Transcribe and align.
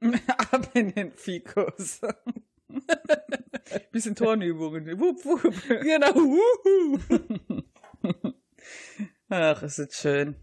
Ab 0.52 0.70
in 0.74 0.94
den 0.94 1.12
Fikus. 1.12 2.00
Bisschen 3.92 4.14
Turnübungen. 4.14 4.98
Wupp, 4.98 5.24
wupp. 5.24 5.54
Genau. 5.68 6.14
Wuhu. 6.14 7.62
Ach, 9.28 9.62
ist 9.62 9.78
es 9.78 9.96
schön. 9.96 10.36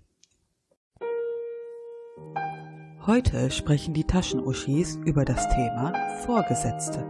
Heute 3.05 3.52
sprechen 3.52 3.94
die 3.94 4.04
Taschenuschis 4.04 4.97
über 5.05 5.26
das 5.26 5.47
Thema 5.49 5.94
Vorgesetzte. 6.26 7.06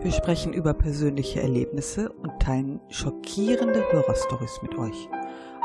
Wir 0.00 0.10
sprechen 0.10 0.52
über 0.52 0.74
persönliche 0.74 1.40
Erlebnisse 1.40 2.10
und 2.10 2.40
teilen 2.40 2.80
schockierende 2.88 3.84
Hörerstories 3.92 4.60
mit 4.62 4.74
euch. 4.76 5.08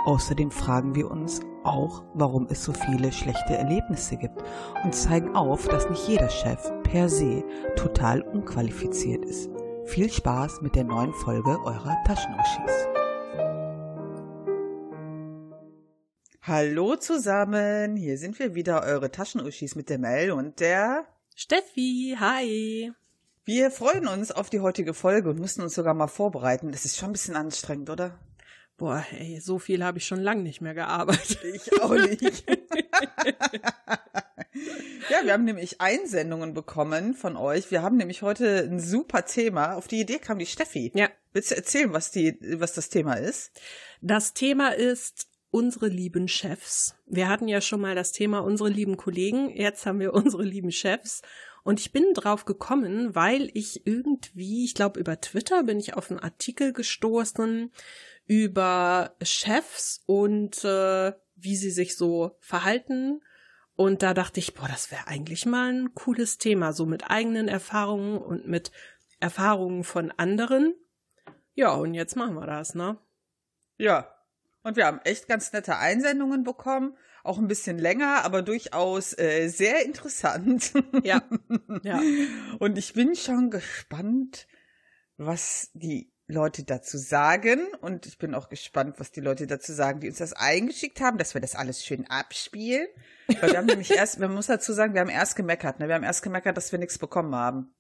Außerdem 0.06 0.50
fragen 0.50 0.96
wir 0.96 1.12
uns 1.12 1.42
auch, 1.64 2.04
warum 2.14 2.48
es 2.50 2.64
so 2.64 2.72
viele 2.74 3.12
schlechte 3.12 3.58
Erlebnisse 3.58 4.16
gibt 4.18 4.42
und 4.84 4.96
zeigen 4.96 5.36
auf, 5.36 5.68
dass 5.68 5.90
nicht 5.90 6.08
jeder 6.08 6.30
Chef 6.30 6.72
per 6.84 7.10
se 7.10 7.44
total 7.76 8.22
unqualifiziert 8.22 9.26
ist. 9.26 9.50
Viel 9.86 10.10
Spaß 10.10 10.62
mit 10.62 10.76
der 10.76 10.86
neuen 10.86 11.14
Folge 11.14 11.60
eurer 11.66 11.98
Taschenuschis. 12.06 12.88
Hallo 16.42 16.96
zusammen, 16.96 17.96
hier 17.98 18.18
sind 18.18 18.40
wir 18.40 18.56
wieder, 18.56 18.84
eure 18.84 19.12
Taschenuschis 19.12 19.76
mit 19.76 19.90
der 19.90 20.00
Mel 20.00 20.32
und 20.32 20.62
der. 20.62 21.06
Steffi, 21.36 22.16
hi. 22.20 22.94
Wir 23.44 23.70
freuen 23.72 24.08
uns 24.08 24.32
auf 24.32 24.50
die 24.50 24.60
heutige 24.60 24.94
Folge 24.94 25.30
und 25.30 25.40
mussten 25.40 25.62
uns 25.62 25.76
sogar 25.76 25.94
mal 25.94 26.08
vorbereiten. 26.08 26.72
Das 26.72 26.86
ist 26.86 26.98
schon 26.98 27.10
ein 27.10 27.14
bisschen 27.14 27.36
anstrengend, 27.36 27.90
oder? 27.90 28.18
Boah, 28.80 29.06
ey, 29.12 29.42
so 29.42 29.60
viel 29.60 29.84
habe 29.84 29.98
ich 29.98 30.08
schon 30.08 30.22
lange 30.22 30.42
nicht 30.42 30.62
mehr 30.62 30.74
gearbeitet. 30.74 31.38
Ich 31.44 31.82
auch 31.82 31.94
nicht. 31.94 32.46
ja, 35.10 35.26
wir 35.26 35.34
haben 35.34 35.44
nämlich 35.44 35.82
Einsendungen 35.82 36.54
bekommen 36.54 37.14
von 37.14 37.36
euch. 37.36 37.72
Wir 37.72 37.82
haben 37.82 37.98
nämlich 37.98 38.22
heute 38.22 38.60
ein 38.60 38.80
super 38.80 39.26
Thema. 39.26 39.76
Auf 39.76 39.90
die 39.90 40.00
Idee 40.00 40.18
kam 40.20 40.40
die 40.40 40.46
Steffi. 40.46 40.94
Ja. 40.96 41.10
Willst 41.34 41.52
du 41.52 41.58
erzählen, 41.58 41.92
was 41.92 42.12
die, 42.12 42.38
was 42.58 42.72
das 42.72 42.88
Thema 42.88 43.16
ist? 43.16 43.52
Das 44.00 44.34
Thema 44.34 44.70
ist 44.70 45.28
unsere 45.52 45.90
lieben 45.90 46.30
Chefs. 46.30 46.96
Wir 47.06 47.28
hatten 47.28 47.50
ja 47.50 47.60
schon 47.60 47.82
mal 47.82 47.96
das 47.96 48.14
Thema 48.14 48.40
unsere 48.40 48.70
lieben 48.70 48.96
Kollegen. 48.96 49.50
Jetzt 49.50 49.86
haben 49.86 50.00
wir 50.00 50.14
unsere 50.14 50.44
lieben 50.44 50.72
Chefs. 50.72 51.22
Und 51.64 51.82
ich 51.82 51.92
bin 51.92 52.14
drauf 52.14 52.46
gekommen, 52.46 53.14
weil 53.14 53.52
ich 53.54 53.86
irgendwie, 53.86 54.64
ich 54.64 54.74
glaube 54.74 55.02
über 55.02 55.20
Twitter 55.20 55.64
bin 55.64 55.80
ich 55.80 55.96
auf 55.96 56.10
einen 56.10 56.22
Artikel 56.22 56.72
gestoßen 56.72 57.72
über 58.30 59.16
Chefs 59.24 60.04
und 60.06 60.64
äh, 60.64 61.14
wie 61.36 61.56
sie 61.56 61.72
sich 61.72 61.98
so 61.98 62.38
verhalten. 62.40 63.22
Und 63.76 64.04
da 64.04 64.14
dachte 64.14 64.40
ich, 64.40 64.54
boah, 64.54 64.68
das 64.68 64.92
wäre 64.92 65.08
eigentlich 65.08 65.48
mal 65.48 65.74
ein 65.74 65.96
cooles 65.96 66.38
Thema, 66.38 66.72
so 66.72 66.86
mit 66.86 67.10
eigenen 67.10 67.48
Erfahrungen 67.48 68.20
und 68.20 68.48
mit 68.48 68.72
Erfahrungen 69.20 69.84
von 69.84 70.12
anderen. 70.12 70.76
Ja, 71.56 71.74
und 71.74 71.96
jetzt 71.96 72.16
machen 72.16 72.36
wir 72.36 72.46
das, 72.46 72.76
ne? 72.76 73.00
Ja. 73.80 74.14
Und 74.62 74.76
wir 74.76 74.86
haben 74.86 75.00
echt 75.06 75.28
ganz 75.28 75.52
nette 75.52 75.78
Einsendungen 75.78 76.44
bekommen. 76.44 76.96
Auch 77.24 77.40
ein 77.40 77.48
bisschen 77.48 77.80
länger, 77.80 78.26
aber 78.26 78.44
durchaus 78.44 79.18
äh, 79.18 79.48
sehr 79.48 79.84
interessant. 79.84 80.72
Ja. 81.04 81.24
ja. 81.84 82.00
Und 82.60 82.78
ich 82.78 82.94
bin 82.94 83.16
schon 83.16 83.50
gespannt, 83.50 84.48
was 85.18 85.72
die 85.74 86.12
Leute 86.30 86.64
dazu 86.64 86.98
sagen. 86.98 87.68
Und 87.82 88.06
ich 88.06 88.18
bin 88.18 88.36
auch 88.36 88.50
gespannt, 88.50 89.00
was 89.00 89.12
die 89.12 89.20
Leute 89.20 89.48
dazu 89.48 89.74
sagen, 89.74 90.00
die 90.00 90.08
uns 90.08 90.20
das 90.20 90.34
eingeschickt 90.34 91.02
haben, 91.02 91.18
dass 91.18 91.34
wir 91.34 91.42
das 91.42 91.56
alles 91.56 91.84
schön 91.84 92.06
abspielen. 92.08 92.88
Weil 93.42 93.52
wir 93.52 93.58
haben 93.58 93.66
nämlich 93.66 93.92
erst, 93.92 94.20
man 94.20 94.34
muss 94.34 94.48
dazu 94.48 94.72
sagen, 94.72 94.94
wir 94.94 95.02
haben 95.02 95.10
erst 95.10 95.36
gemeckert, 95.36 95.80
ne? 95.80 95.88
Wir 95.88 95.96
haben 95.96 96.04
erst 96.04 96.22
gemeckert, 96.22 96.56
dass 96.56 96.72
wir 96.72 96.80
nichts 96.80 97.00
bekommen 97.00 97.34
haben. 97.34 97.74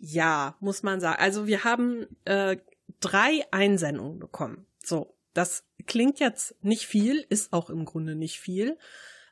Ja, 0.00 0.56
muss 0.60 0.82
man 0.82 1.00
sagen. 1.00 1.20
Also 1.20 1.46
wir 1.46 1.62
haben 1.62 2.06
äh, 2.24 2.56
drei 3.00 3.44
Einsendungen 3.52 4.18
bekommen. 4.18 4.66
So, 4.84 5.16
das 5.32 5.64
klingt 5.86 6.18
jetzt 6.18 6.56
nicht 6.62 6.86
viel, 6.86 7.24
ist 7.28 7.52
auch 7.52 7.70
im 7.70 7.84
Grunde 7.84 8.16
nicht 8.16 8.40
viel, 8.40 8.76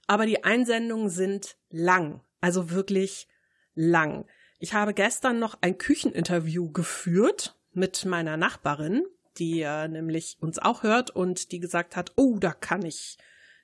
aber 0.07 0.25
die 0.25 0.45
Einsendungen 0.45 1.09
sind 1.09 1.57
lang, 1.71 2.21
also 2.41 2.71
wirklich 2.71 3.29
lang. 3.75 4.27
Ich 4.59 4.75
habe 4.75 4.95
gestern 4.95 5.41
noch 5.41 5.59
ein 5.63 5.79
Kücheninterview 5.79 6.71
geführt 6.71 7.57
mit 7.73 8.05
meiner 8.05 8.37
Nachbarin, 8.37 9.05
die 9.39 9.63
äh, 9.63 9.89
nämlich 9.89 10.37
uns 10.41 10.59
auch 10.59 10.83
hört 10.83 11.11
und 11.11 11.53
die 11.53 11.61
gesagt 11.61 11.97
hat, 11.97 12.13
oh, 12.17 12.39
da 12.39 12.53
kann 12.53 12.85
ich, 12.85 13.17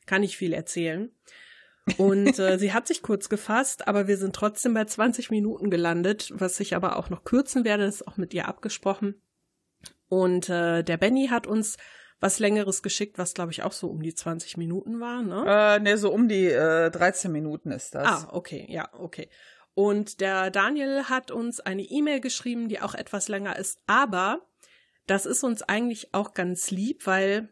kann 0.06 0.22
ich 0.22 0.36
viel 0.36 0.52
erzählen. 0.52 1.10
Und 1.96 2.38
äh, 2.38 2.58
sie 2.58 2.72
hat 2.72 2.86
sich 2.86 3.02
kurz 3.02 3.28
gefasst, 3.28 3.88
aber 3.88 4.08
wir 4.08 4.18
sind 4.18 4.34
trotzdem 4.34 4.74
bei 4.74 4.84
20 4.84 5.30
Minuten 5.30 5.70
gelandet, 5.70 6.30
was 6.34 6.60
ich 6.60 6.76
aber 6.76 6.96
auch 6.96 7.08
noch 7.08 7.24
kürzen 7.24 7.64
werde, 7.64 7.86
das 7.86 7.96
ist 7.96 8.08
auch 8.08 8.16
mit 8.16 8.34
ihr 8.34 8.48
abgesprochen. 8.48 9.20
Und 10.08 10.48
äh, 10.48 10.82
der 10.82 10.96
Benny 10.96 11.28
hat 11.28 11.46
uns 11.46 11.76
was 12.20 12.40
längeres 12.40 12.82
geschickt, 12.82 13.18
was 13.18 13.34
glaube 13.34 13.52
ich 13.52 13.62
auch 13.62 13.72
so 13.72 13.88
um 13.88 14.02
die 14.02 14.14
20 14.14 14.56
Minuten 14.56 15.00
war, 15.00 15.22
ne? 15.22 15.44
Äh, 15.46 15.80
ne, 15.80 15.96
so 15.96 16.12
um 16.12 16.28
die 16.28 16.46
äh, 16.46 16.90
13 16.90 17.30
Minuten 17.30 17.70
ist 17.70 17.94
das. 17.94 18.24
Ah, 18.24 18.28
okay, 18.32 18.66
ja, 18.68 18.88
okay. 18.92 19.28
Und 19.78 20.20
der 20.20 20.50
Daniel 20.50 21.04
hat 21.04 21.30
uns 21.30 21.60
eine 21.60 21.84
E-Mail 21.84 22.18
geschrieben, 22.18 22.68
die 22.68 22.80
auch 22.80 22.96
etwas 22.96 23.28
länger 23.28 23.56
ist, 23.56 23.78
aber 23.86 24.44
das 25.06 25.24
ist 25.24 25.44
uns 25.44 25.62
eigentlich 25.62 26.12
auch 26.14 26.34
ganz 26.34 26.72
lieb, 26.72 27.06
weil 27.06 27.48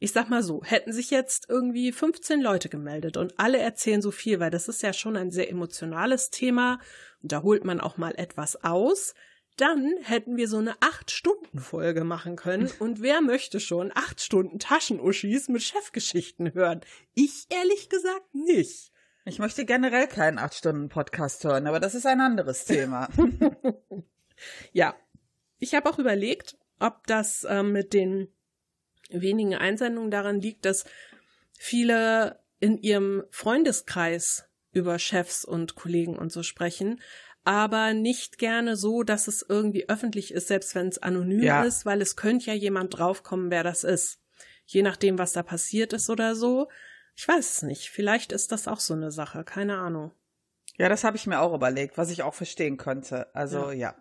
ich 0.00 0.10
sag 0.10 0.28
mal 0.28 0.42
so, 0.42 0.64
hätten 0.64 0.92
sich 0.92 1.10
jetzt 1.10 1.48
irgendwie 1.48 1.92
15 1.92 2.40
Leute 2.40 2.68
gemeldet 2.68 3.16
und 3.16 3.38
alle 3.38 3.58
erzählen 3.58 4.02
so 4.02 4.10
viel, 4.10 4.40
weil 4.40 4.50
das 4.50 4.66
ist 4.66 4.82
ja 4.82 4.92
schon 4.92 5.16
ein 5.16 5.30
sehr 5.30 5.48
emotionales 5.50 6.30
Thema 6.30 6.80
und 7.22 7.30
da 7.30 7.44
holt 7.44 7.64
man 7.64 7.80
auch 7.80 7.96
mal 7.96 8.14
etwas 8.16 8.64
aus, 8.64 9.14
dann 9.56 9.94
hätten 10.02 10.36
wir 10.36 10.48
so 10.48 10.58
eine 10.58 10.74
8-Stunden-Folge 10.78 12.02
machen 12.02 12.34
können 12.34 12.72
und 12.80 13.02
wer 13.02 13.20
möchte 13.20 13.60
schon 13.60 13.92
8 13.94 14.20
Stunden 14.20 14.58
Taschenuschis 14.58 15.46
mit 15.46 15.62
Chefgeschichten 15.62 16.54
hören? 16.54 16.80
Ich 17.14 17.46
ehrlich 17.50 17.88
gesagt 17.88 18.34
nicht. 18.34 18.91
Ich 19.24 19.38
möchte 19.38 19.64
generell 19.64 20.08
keinen 20.08 20.38
8-Stunden-Podcast 20.38 21.44
hören, 21.44 21.66
aber 21.66 21.78
das 21.78 21.94
ist 21.94 22.06
ein 22.06 22.20
anderes 22.20 22.64
Thema. 22.64 23.08
ja, 24.72 24.96
ich 25.58 25.74
habe 25.74 25.88
auch 25.88 25.98
überlegt, 25.98 26.56
ob 26.80 27.06
das 27.06 27.44
äh, 27.44 27.62
mit 27.62 27.92
den 27.92 28.28
wenigen 29.10 29.54
Einsendungen 29.54 30.10
daran 30.10 30.40
liegt, 30.40 30.64
dass 30.64 30.84
viele 31.56 32.40
in 32.58 32.78
ihrem 32.78 33.22
Freundeskreis 33.30 34.48
über 34.72 34.98
Chefs 34.98 35.44
und 35.44 35.76
Kollegen 35.76 36.18
und 36.18 36.32
so 36.32 36.42
sprechen, 36.42 37.00
aber 37.44 37.92
nicht 37.92 38.38
gerne 38.38 38.76
so, 38.76 39.02
dass 39.04 39.28
es 39.28 39.44
irgendwie 39.48 39.88
öffentlich 39.88 40.32
ist, 40.32 40.48
selbst 40.48 40.74
wenn 40.74 40.88
es 40.88 40.98
anonym 40.98 41.42
Ja. 41.42 41.62
ist, 41.64 41.86
weil 41.86 42.00
es 42.00 42.16
könnte 42.16 42.46
ja 42.46 42.54
jemand 42.54 42.98
draufkommen, 42.98 43.50
wer 43.50 43.62
das 43.62 43.84
ist. 43.84 44.20
Je 44.64 44.82
nachdem, 44.82 45.18
was 45.18 45.32
da 45.32 45.42
passiert 45.42 45.92
ist 45.92 46.08
oder 46.08 46.34
so. 46.34 46.68
Ich 47.14 47.28
weiß 47.28 47.56
es 47.56 47.62
nicht. 47.62 47.90
Vielleicht 47.90 48.32
ist 48.32 48.52
das 48.52 48.68
auch 48.68 48.80
so 48.80 48.94
eine 48.94 49.10
Sache. 49.10 49.44
Keine 49.44 49.78
Ahnung. 49.78 50.12
ja, 50.78 50.88
das 50.88 51.04
habe 51.04 51.16
ich 51.16 51.26
mir 51.26 51.40
auch 51.40 51.54
überlegt, 51.54 51.98
was 51.98 52.10
ich 52.10 52.22
auch 52.22 52.34
verstehen 52.34 52.76
könnte. 52.76 53.34
Also 53.34 53.70
ja. 53.70 53.94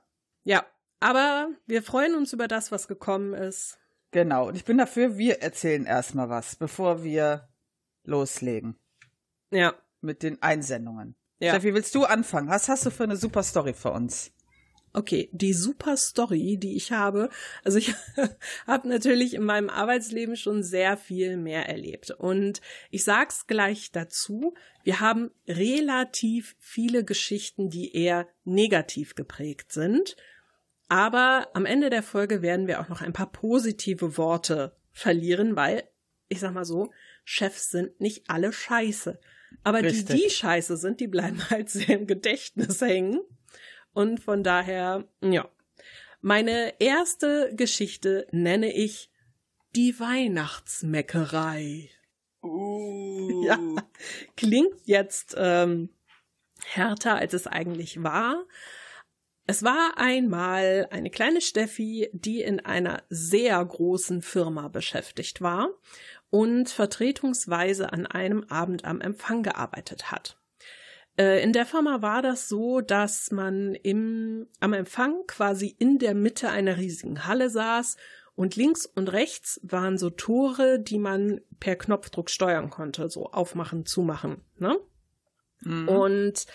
Ja, 0.43 0.65
aber 0.99 1.49
wir 1.67 1.83
freuen 1.83 2.15
uns 2.15 2.33
über 2.33 2.47
das, 2.47 2.71
was 2.71 2.87
gekommen 2.87 3.33
ist. 3.33 3.77
Genau. 4.11 4.47
Und 4.47 4.55
ich 4.55 4.65
bin 4.65 4.77
dafür, 4.77 5.17
wir 5.17 5.41
erzählen 5.41 5.85
erstmal 5.85 6.29
was, 6.29 6.55
bevor 6.55 7.03
wir 7.03 7.49
loslegen 8.03 8.79
Ja, 9.51 9.73
mit 10.01 10.23
den 10.23 10.41
Einsendungen. 10.41 11.15
Ja. 11.39 11.51
Steffi, 11.51 11.73
willst 11.73 11.95
du 11.95 12.05
anfangen? 12.05 12.49
Was 12.49 12.69
hast 12.69 12.85
du 12.85 12.91
für 12.91 13.03
eine 13.03 13.15
super 13.17 13.43
Story 13.43 13.73
für 13.73 13.91
uns? 13.91 14.31
Okay, 14.93 15.29
die 15.31 15.53
super 15.53 15.95
Story, 15.95 16.57
die 16.57 16.75
ich 16.75 16.91
habe. 16.91 17.29
Also 17.63 17.77
ich 17.77 17.93
habe 18.67 18.89
natürlich 18.89 19.33
in 19.33 19.43
meinem 19.43 19.69
Arbeitsleben 19.69 20.35
schon 20.35 20.63
sehr 20.63 20.97
viel 20.97 21.37
mehr 21.37 21.69
erlebt. 21.69 22.11
Und 22.11 22.61
ich 22.89 23.03
sag's 23.03 23.47
gleich 23.47 23.91
dazu, 23.91 24.53
wir 24.83 24.99
haben 24.99 25.31
relativ 25.47 26.55
viele 26.59 27.05
Geschichten, 27.05 27.69
die 27.69 27.95
eher 27.95 28.27
negativ 28.43 29.15
geprägt 29.15 29.71
sind. 29.71 30.17
Aber 30.89 31.47
am 31.53 31.65
Ende 31.65 31.89
der 31.89 32.03
Folge 32.03 32.41
werden 32.41 32.67
wir 32.67 32.81
auch 32.81 32.89
noch 32.89 33.01
ein 33.01 33.13
paar 33.13 33.31
positive 33.31 34.17
Worte 34.17 34.75
verlieren, 34.91 35.55
weil, 35.55 35.83
ich 36.27 36.41
sag 36.41 36.53
mal 36.53 36.65
so, 36.65 36.91
Chefs 37.23 37.69
sind 37.69 38.01
nicht 38.01 38.29
alle 38.29 38.51
scheiße. 38.51 39.17
Aber 39.63 39.81
die, 39.81 39.87
Richtig. 39.87 40.21
die 40.21 40.29
scheiße 40.29 40.77
sind, 40.77 40.99
die 40.99 41.07
bleiben 41.07 41.41
halt 41.49 41.69
sehr 41.69 41.97
im 41.97 42.07
Gedächtnis 42.07 42.81
hängen. 42.81 43.21
Und 43.93 44.19
von 44.19 44.43
daher, 44.43 45.07
ja. 45.21 45.49
Meine 46.21 46.79
erste 46.79 47.51
Geschichte 47.55 48.27
nenne 48.31 48.71
ich 48.71 49.11
die 49.75 49.99
Weihnachtsmeckerei. 49.99 51.89
Uh. 52.43 53.01
Ja, 53.43 53.57
klingt 54.37 54.85
jetzt 54.85 55.33
ähm, 55.35 55.89
härter, 56.63 57.15
als 57.15 57.33
es 57.33 57.47
eigentlich 57.47 58.03
war. 58.03 58.45
Es 59.47 59.63
war 59.63 59.93
einmal 59.97 60.87
eine 60.91 61.09
kleine 61.09 61.41
Steffi, 61.41 62.09
die 62.13 62.41
in 62.41 62.59
einer 62.59 63.03
sehr 63.09 63.63
großen 63.65 64.21
Firma 64.21 64.67
beschäftigt 64.67 65.41
war 65.41 65.69
und 66.29 66.69
vertretungsweise 66.69 67.91
an 67.91 68.05
einem 68.05 68.43
Abend 68.43 68.85
am 68.85 69.01
Empfang 69.01 69.41
gearbeitet 69.41 70.11
hat. 70.11 70.37
Äh, 71.21 71.43
in 71.43 71.53
der 71.53 71.67
Firma 71.67 72.01
war 72.01 72.23
das 72.23 72.49
so, 72.49 72.81
dass 72.81 73.31
man 73.31 73.75
im, 73.75 74.47
am 74.59 74.73
Empfang 74.73 75.23
quasi 75.27 75.75
in 75.77 75.99
der 75.99 76.15
Mitte 76.15 76.49
einer 76.49 76.77
riesigen 76.77 77.27
Halle 77.27 77.51
saß 77.51 77.97
und 78.33 78.55
links 78.55 78.87
und 78.87 79.11
rechts 79.13 79.59
waren 79.61 79.99
so 79.99 80.09
Tore, 80.09 80.79
die 80.79 80.97
man 80.97 81.41
per 81.59 81.75
Knopfdruck 81.75 82.31
steuern 82.31 82.71
konnte, 82.71 83.07
so 83.07 83.27
aufmachen, 83.27 83.85
zumachen. 83.85 84.41
Ne? 84.57 84.79
Mhm. 85.59 85.87
Und 85.89 86.45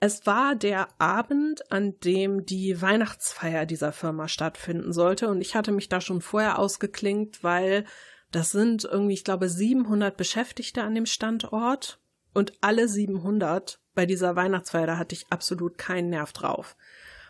es 0.00 0.26
war 0.26 0.54
der 0.54 0.88
Abend, 1.00 1.72
an 1.72 1.98
dem 2.00 2.44
die 2.44 2.82
Weihnachtsfeier 2.82 3.64
dieser 3.64 3.92
Firma 3.92 4.28
stattfinden 4.28 4.92
sollte. 4.92 5.28
Und 5.28 5.40
ich 5.40 5.54
hatte 5.54 5.72
mich 5.72 5.88
da 5.88 6.02
schon 6.02 6.20
vorher 6.20 6.58
ausgeklingt, 6.58 7.42
weil 7.42 7.86
das 8.30 8.50
sind 8.50 8.84
irgendwie, 8.84 9.14
ich 9.14 9.24
glaube, 9.24 9.48
700 9.48 10.14
Beschäftigte 10.14 10.82
an 10.82 10.94
dem 10.94 11.06
Standort. 11.06 12.00
Und 12.34 12.52
alle 12.60 12.88
700 12.88 13.78
bei 13.94 14.06
dieser 14.06 14.36
Weihnachtsfeier, 14.36 14.86
da 14.86 14.98
hatte 14.98 15.14
ich 15.14 15.26
absolut 15.30 15.78
keinen 15.78 16.10
Nerv 16.10 16.32
drauf. 16.32 16.76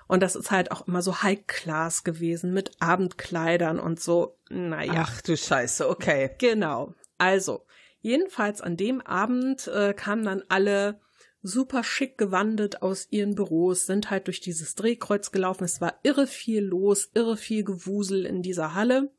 Und 0.06 0.22
das 0.22 0.36
ist 0.36 0.50
halt 0.50 0.70
auch 0.70 0.86
immer 0.86 1.02
so 1.02 1.22
High 1.22 1.46
Class 1.46 2.04
gewesen 2.04 2.52
mit 2.52 2.72
Abendkleidern 2.80 3.80
und 3.80 4.00
so. 4.00 4.36
Naja. 4.50 5.06
Ach 5.06 5.20
du 5.22 5.36
Scheiße, 5.36 5.88
okay. 5.88 6.30
Genau. 6.38 6.94
Also, 7.16 7.64
jedenfalls 8.00 8.60
an 8.60 8.76
dem 8.76 9.00
Abend 9.00 9.66
äh, 9.68 9.94
kamen 9.94 10.24
dann 10.24 10.42
alle 10.48 11.00
super 11.42 11.84
schick 11.84 12.18
gewandet 12.18 12.82
aus 12.82 13.06
ihren 13.10 13.34
Büros, 13.34 13.86
sind 13.86 14.10
halt 14.10 14.26
durch 14.26 14.40
dieses 14.40 14.74
Drehkreuz 14.74 15.30
gelaufen. 15.30 15.64
Es 15.64 15.80
war 15.80 15.98
irre 16.02 16.26
viel 16.26 16.62
los, 16.62 17.10
irre 17.14 17.36
viel 17.36 17.64
Gewusel 17.64 18.26
in 18.26 18.42
dieser 18.42 18.74
Halle. 18.74 19.10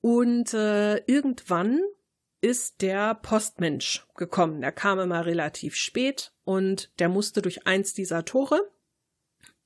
Und 0.00 0.54
äh, 0.54 0.98
irgendwann 1.06 1.80
ist 2.40 2.82
der 2.82 3.14
Postmensch 3.14 4.06
gekommen. 4.16 4.60
Der 4.60 4.72
kam 4.72 4.98
immer 4.98 5.26
relativ 5.26 5.76
spät 5.76 6.32
und 6.50 6.90
der 6.98 7.08
musste 7.08 7.42
durch 7.42 7.68
eins 7.68 7.94
dieser 7.94 8.24
Tore 8.24 8.72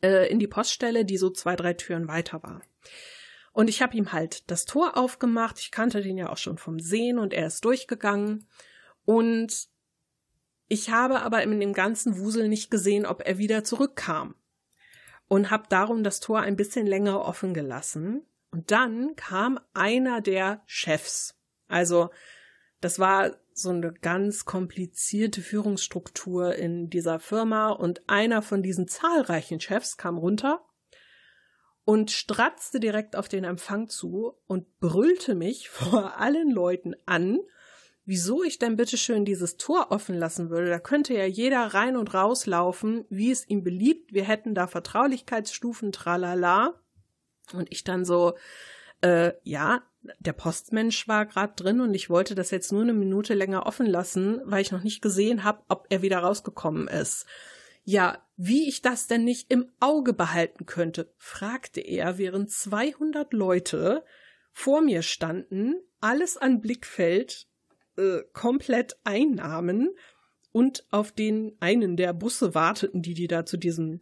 äh, 0.02 0.30
in 0.30 0.38
die 0.38 0.46
Poststelle, 0.46 1.06
die 1.06 1.16
so 1.16 1.30
zwei, 1.30 1.56
drei 1.56 1.72
Türen 1.72 2.08
weiter 2.08 2.42
war. 2.42 2.60
Und 3.54 3.70
ich 3.70 3.80
habe 3.80 3.96
ihm 3.96 4.12
halt 4.12 4.50
das 4.50 4.66
Tor 4.66 4.98
aufgemacht. 4.98 5.58
Ich 5.58 5.70
kannte 5.70 6.02
den 6.02 6.18
ja 6.18 6.28
auch 6.28 6.36
schon 6.36 6.58
vom 6.58 6.78
Sehen 6.78 7.18
und 7.18 7.32
er 7.32 7.46
ist 7.46 7.64
durchgegangen. 7.64 8.46
Und 9.06 9.66
ich 10.68 10.90
habe 10.90 11.22
aber 11.22 11.42
in 11.42 11.58
dem 11.58 11.72
ganzen 11.72 12.18
Wusel 12.18 12.50
nicht 12.50 12.70
gesehen, 12.70 13.06
ob 13.06 13.26
er 13.26 13.38
wieder 13.38 13.64
zurückkam. 13.64 14.34
Und 15.26 15.50
habe 15.50 15.64
darum 15.70 16.04
das 16.04 16.20
Tor 16.20 16.40
ein 16.40 16.56
bisschen 16.56 16.86
länger 16.86 17.22
offen 17.22 17.54
gelassen. 17.54 18.26
Und 18.50 18.72
dann 18.72 19.16
kam 19.16 19.58
einer 19.72 20.20
der 20.20 20.62
Chefs. 20.66 21.34
Also, 21.66 22.10
das 22.82 22.98
war 22.98 23.34
so 23.54 23.70
eine 23.70 23.92
ganz 23.92 24.44
komplizierte 24.44 25.40
Führungsstruktur 25.40 26.56
in 26.56 26.90
dieser 26.90 27.20
Firma 27.20 27.70
und 27.70 28.02
einer 28.08 28.42
von 28.42 28.62
diesen 28.62 28.88
zahlreichen 28.88 29.60
Chefs 29.60 29.96
kam 29.96 30.18
runter 30.18 30.64
und 31.84 32.10
stratzte 32.10 32.80
direkt 32.80 33.14
auf 33.14 33.28
den 33.28 33.44
Empfang 33.44 33.88
zu 33.88 34.34
und 34.46 34.80
brüllte 34.80 35.34
mich 35.34 35.68
vor 35.70 36.18
allen 36.18 36.50
Leuten 36.50 36.94
an, 37.06 37.38
wieso 38.04 38.42
ich 38.42 38.58
denn 38.58 38.76
bitte 38.76 38.96
schön 38.98 39.24
dieses 39.24 39.56
Tor 39.56 39.90
offen 39.90 40.18
lassen 40.18 40.50
würde. 40.50 40.68
Da 40.68 40.80
könnte 40.80 41.14
ja 41.14 41.24
jeder 41.24 41.62
rein 41.62 41.96
und 41.96 42.12
rauslaufen, 42.12 43.04
wie 43.08 43.30
es 43.30 43.48
ihm 43.48 43.62
beliebt. 43.62 44.12
Wir 44.12 44.24
hätten 44.24 44.54
da 44.54 44.66
Vertraulichkeitsstufen, 44.66 45.92
tralala. 45.92 46.80
Und 47.52 47.70
ich 47.70 47.84
dann 47.84 48.04
so, 48.04 48.34
äh, 49.00 49.32
ja, 49.42 49.82
der 50.18 50.32
Postmensch 50.32 51.08
war 51.08 51.26
gerade 51.26 51.54
drin 51.54 51.80
und 51.80 51.94
ich 51.94 52.10
wollte 52.10 52.34
das 52.34 52.50
jetzt 52.50 52.72
nur 52.72 52.82
eine 52.82 52.92
Minute 52.92 53.34
länger 53.34 53.66
offen 53.66 53.86
lassen, 53.86 54.40
weil 54.44 54.62
ich 54.62 54.72
noch 54.72 54.82
nicht 54.82 55.02
gesehen 55.02 55.44
habe, 55.44 55.62
ob 55.68 55.86
er 55.90 56.02
wieder 56.02 56.18
rausgekommen 56.18 56.88
ist. 56.88 57.26
Ja, 57.84 58.18
wie 58.36 58.68
ich 58.68 58.82
das 58.82 59.06
denn 59.06 59.24
nicht 59.24 59.50
im 59.50 59.70
Auge 59.80 60.14
behalten 60.14 60.66
könnte, 60.66 61.12
fragte 61.18 61.80
er, 61.80 62.18
während 62.18 62.50
200 62.50 63.32
Leute 63.32 64.04
vor 64.52 64.80
mir 64.80 65.02
standen, 65.02 65.74
alles 66.00 66.36
an 66.36 66.60
Blickfeld 66.60 67.46
äh, 67.96 68.20
komplett 68.32 68.96
einnahmen 69.04 69.90
und 70.52 70.86
auf 70.90 71.12
den 71.12 71.56
einen 71.60 71.96
der 71.96 72.12
Busse 72.12 72.54
warteten, 72.54 73.02
die 73.02 73.14
die 73.14 73.26
da 73.26 73.44
zu 73.44 73.56
diesem 73.56 74.00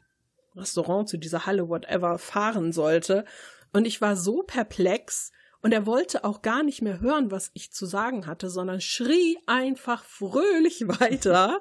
Restaurant, 0.54 1.08
zu 1.08 1.16
dieser 1.16 1.46
Halle, 1.46 1.68
whatever, 1.68 2.18
fahren 2.18 2.72
sollte. 2.72 3.24
Und 3.72 3.86
ich 3.86 4.00
war 4.00 4.16
so 4.16 4.42
perplex, 4.42 5.32
und 5.62 5.72
er 5.72 5.86
wollte 5.86 6.24
auch 6.24 6.42
gar 6.42 6.64
nicht 6.64 6.82
mehr 6.82 7.00
hören, 7.00 7.30
was 7.30 7.52
ich 7.54 7.72
zu 7.72 7.86
sagen 7.86 8.26
hatte, 8.26 8.50
sondern 8.50 8.80
schrie 8.80 9.38
einfach 9.46 10.04
fröhlich 10.04 10.80
weiter, 10.88 11.60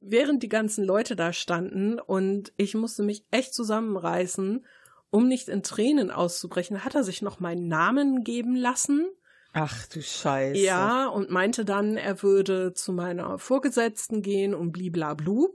während 0.00 0.42
die 0.42 0.48
ganzen 0.48 0.84
Leute 0.84 1.16
da 1.16 1.32
standen. 1.34 2.00
Und 2.00 2.52
ich 2.56 2.74
musste 2.74 3.02
mich 3.02 3.26
echt 3.30 3.54
zusammenreißen, 3.54 4.64
um 5.10 5.28
nicht 5.28 5.48
in 5.48 5.62
Tränen 5.62 6.10
auszubrechen. 6.10 6.82
Hat 6.82 6.94
er 6.94 7.04
sich 7.04 7.20
noch 7.20 7.38
meinen 7.38 7.68
Namen 7.68 8.24
geben 8.24 8.56
lassen? 8.56 9.06
Ach 9.52 9.86
du 9.88 10.02
Scheiße. 10.02 10.58
Ja, 10.58 11.06
und 11.06 11.30
meinte 11.30 11.66
dann, 11.66 11.96
er 11.96 12.22
würde 12.22 12.72
zu 12.72 12.92
meiner 12.92 13.38
Vorgesetzten 13.38 14.22
gehen 14.22 14.54
und 14.54 14.72
bliblablu. 14.72 15.48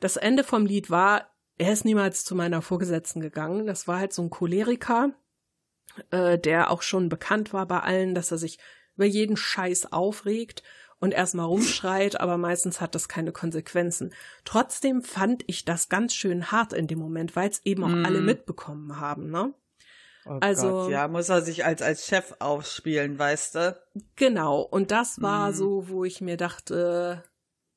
Das 0.00 0.16
Ende 0.16 0.42
vom 0.42 0.66
Lied 0.66 0.90
war, 0.90 1.30
er 1.56 1.72
ist 1.72 1.84
niemals 1.84 2.24
zu 2.24 2.34
meiner 2.34 2.62
Vorgesetzten 2.62 3.20
gegangen. 3.20 3.66
Das 3.66 3.88
war 3.88 3.98
halt 3.98 4.12
so 4.12 4.22
ein 4.22 4.30
Choleriker, 4.30 5.12
äh, 6.10 6.38
der 6.38 6.70
auch 6.70 6.82
schon 6.82 7.08
bekannt 7.08 7.52
war 7.52 7.66
bei 7.66 7.80
allen, 7.80 8.14
dass 8.14 8.30
er 8.30 8.38
sich 8.38 8.58
über 8.96 9.06
jeden 9.06 9.36
Scheiß 9.36 9.92
aufregt 9.92 10.62
und 10.98 11.12
erstmal 11.12 11.46
rumschreit, 11.46 12.20
aber 12.20 12.38
meistens 12.38 12.80
hat 12.80 12.94
das 12.94 13.08
keine 13.08 13.32
Konsequenzen. 13.32 14.12
Trotzdem 14.44 15.02
fand 15.02 15.44
ich 15.46 15.64
das 15.64 15.88
ganz 15.88 16.14
schön 16.14 16.50
hart 16.50 16.72
in 16.72 16.86
dem 16.86 16.98
Moment, 16.98 17.36
weil 17.36 17.50
es 17.50 17.60
eben 17.64 17.84
auch 17.84 17.88
mm. 17.88 18.04
alle 18.04 18.20
mitbekommen 18.20 18.98
haben, 18.98 19.30
ne? 19.30 19.52
Oh 20.28 20.38
also 20.40 20.70
Gott, 20.70 20.90
ja, 20.90 21.06
muss 21.06 21.28
er 21.28 21.42
sich 21.42 21.64
als 21.64 21.82
als 21.82 22.06
Chef 22.06 22.34
aufspielen, 22.40 23.16
weißt 23.16 23.54
du? 23.54 23.80
Genau, 24.16 24.60
und 24.60 24.90
das 24.90 25.22
war 25.22 25.50
mm. 25.50 25.54
so, 25.54 25.88
wo 25.88 26.04
ich 26.04 26.20
mir 26.20 26.36
dachte, 26.36 27.22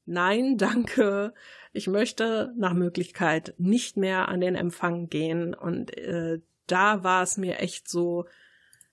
nein, 0.05 0.57
danke. 0.57 1.33
Ich 1.71 1.87
möchte 1.87 2.53
nach 2.57 2.73
Möglichkeit 2.73 3.53
nicht 3.57 3.97
mehr 3.97 4.27
an 4.29 4.41
den 4.41 4.55
Empfang 4.55 5.09
gehen 5.09 5.53
und 5.53 5.95
äh, 5.95 6.41
da 6.71 7.03
war 7.03 7.23
es 7.23 7.37
mir 7.37 7.59
echt 7.59 7.89
so 7.89 8.25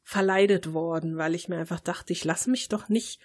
verleidet 0.02 0.72
worden, 0.72 1.16
weil 1.16 1.34
ich 1.34 1.48
mir 1.48 1.58
einfach 1.58 1.80
dachte, 1.80 2.12
ich 2.12 2.24
lasse 2.24 2.50
mich 2.50 2.68
doch 2.68 2.88
nicht 2.88 3.20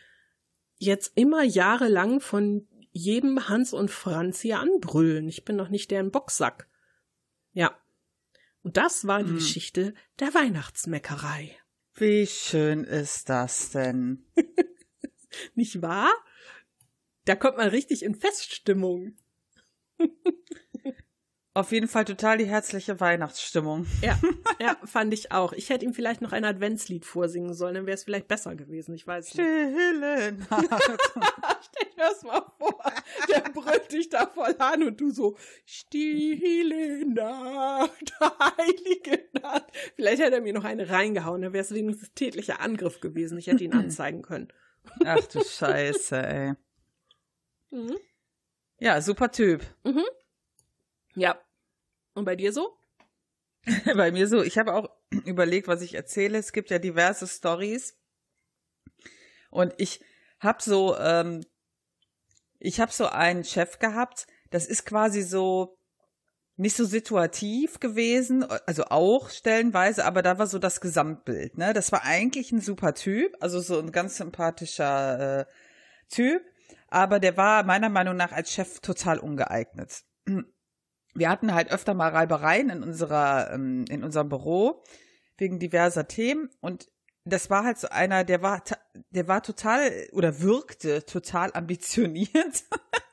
jetzt 0.77 1.11
immer 1.15 1.43
jahrelang 1.43 2.19
von 2.21 2.67
jedem 2.91 3.47
Hans 3.47 3.73
und 3.73 3.91
Franz 3.91 4.41
hier 4.41 4.59
anbrüllen. 4.59 5.27
Ich 5.27 5.45
bin 5.45 5.57
doch 5.57 5.69
nicht 5.69 5.91
deren 5.91 6.11
Boxsack. 6.11 6.67
Ja. 7.53 7.77
Und 8.63 8.77
das 8.77 9.07
war 9.07 9.23
die 9.23 9.29
hm. 9.29 9.35
Geschichte 9.35 9.93
der 10.19 10.33
Weihnachtsmeckerei. 10.33 11.55
Wie 11.93 12.25
schön 12.25 12.83
ist 12.83 13.29
das 13.29 13.71
denn? 13.71 14.25
nicht 15.55 15.81
wahr? 15.81 16.11
Da 17.25 17.35
kommt 17.35 17.57
man 17.57 17.69
richtig 17.69 18.03
in 18.03 18.15
Feststimmung. 18.15 19.15
Auf 21.53 21.73
jeden 21.73 21.89
Fall 21.89 22.05
total 22.05 22.37
die 22.37 22.45
herzliche 22.45 23.01
Weihnachtsstimmung. 23.01 23.85
Ja, 24.01 24.17
ja, 24.61 24.77
fand 24.85 25.13
ich 25.13 25.33
auch. 25.33 25.51
Ich 25.51 25.69
hätte 25.69 25.83
ihm 25.83 25.93
vielleicht 25.93 26.21
noch 26.21 26.31
ein 26.31 26.45
Adventslied 26.45 27.05
vorsingen 27.05 27.53
sollen, 27.53 27.75
dann 27.75 27.85
wäre 27.85 27.95
es 27.95 28.05
vielleicht 28.05 28.29
besser 28.29 28.55
gewesen. 28.55 28.95
Ich 28.95 29.05
weiß 29.05 29.25
nicht. 29.25 29.33
Stille 29.33 30.31
Nacht. 30.31 30.63
Stell 31.61 31.87
dir 31.89 31.97
das 31.97 32.23
mal 32.23 32.41
vor. 32.57 32.81
Der 33.27 33.41
brüllt 33.51 33.91
dich 33.91 34.07
da 34.07 34.27
voll 34.27 34.55
an 34.59 34.83
und 34.83 35.01
du 35.01 35.11
so, 35.11 35.35
Stille 35.65 37.05
Nacht, 37.05 38.13
heilige 38.21 39.25
Nacht. 39.41 39.65
Vielleicht 39.95 40.21
hätte 40.21 40.35
er 40.35 40.41
mir 40.41 40.53
noch 40.53 40.63
eine 40.63 40.89
reingehauen, 40.89 41.41
dann 41.41 41.51
wäre 41.51 41.65
es 41.65 41.73
wenigstens 41.73 42.13
tätlicher 42.13 42.61
Angriff 42.61 43.01
gewesen. 43.01 43.37
Ich 43.37 43.47
hätte 43.47 43.65
ihn 43.65 43.73
anzeigen 43.75 44.21
können. 44.21 44.47
Ach 45.03 45.25
du 45.25 45.43
Scheiße, 45.43 46.15
ey. 46.15 46.53
Mhm. 47.71 47.97
Ja, 48.79 49.01
super 49.01 49.31
Typ. 49.31 49.63
Mhm. 49.83 50.05
Ja. 51.15 51.39
Und 52.13 52.25
bei 52.25 52.35
dir 52.35 52.53
so? 52.53 52.77
bei 53.95 54.11
mir 54.11 54.27
so. 54.27 54.41
Ich 54.43 54.57
habe 54.57 54.73
auch 54.73 54.89
überlegt, 55.25 55.67
was 55.67 55.81
ich 55.81 55.93
erzähle. 55.93 56.37
Es 56.37 56.53
gibt 56.53 56.69
ja 56.69 56.79
diverse 56.79 57.27
Stories. 57.27 57.97
Und 59.49 59.73
ich 59.77 60.03
habe 60.39 60.61
so, 60.61 60.97
ähm, 60.97 61.45
ich 62.59 62.79
habe 62.79 62.91
so 62.91 63.07
einen 63.07 63.43
Chef 63.43 63.79
gehabt. 63.79 64.27
Das 64.49 64.65
ist 64.65 64.85
quasi 64.85 65.21
so 65.21 65.77
nicht 66.57 66.75
so 66.75 66.85
situativ 66.85 67.79
gewesen, 67.79 68.43
also 68.43 68.85
auch 68.85 69.29
stellenweise, 69.29 70.05
aber 70.05 70.21
da 70.21 70.37
war 70.37 70.45
so 70.45 70.59
das 70.59 70.79
Gesamtbild. 70.79 71.57
Ne, 71.57 71.73
das 71.73 71.91
war 71.91 72.03
eigentlich 72.03 72.51
ein 72.51 72.61
super 72.61 72.93
Typ, 72.93 73.35
also 73.39 73.59
so 73.61 73.79
ein 73.79 73.91
ganz 73.91 74.17
sympathischer 74.17 75.39
äh, 75.39 75.45
Typ, 76.09 76.43
aber 76.87 77.19
der 77.19 77.35
war 77.35 77.63
meiner 77.63 77.89
Meinung 77.89 78.15
nach 78.15 78.31
als 78.31 78.51
Chef 78.51 78.79
total 78.79 79.17
ungeeignet 79.17 80.03
wir 81.13 81.29
hatten 81.29 81.53
halt 81.53 81.71
öfter 81.71 81.93
mal 81.93 82.09
Reibereien 82.09 82.69
in 82.69 82.83
unserer, 82.83 83.51
ähm, 83.53 83.85
in 83.89 84.03
unserem 84.03 84.29
Büro 84.29 84.83
wegen 85.37 85.59
diverser 85.59 86.07
Themen 86.07 86.49
und 86.61 86.89
das 87.23 87.49
war 87.49 87.63
halt 87.63 87.77
so 87.77 87.87
einer, 87.89 88.23
der 88.23 88.41
war, 88.41 88.63
der 89.11 89.27
war 89.27 89.43
total 89.43 89.91
oder 90.11 90.41
wirkte 90.41 91.05
total 91.05 91.51
ambitioniert. 91.53 92.63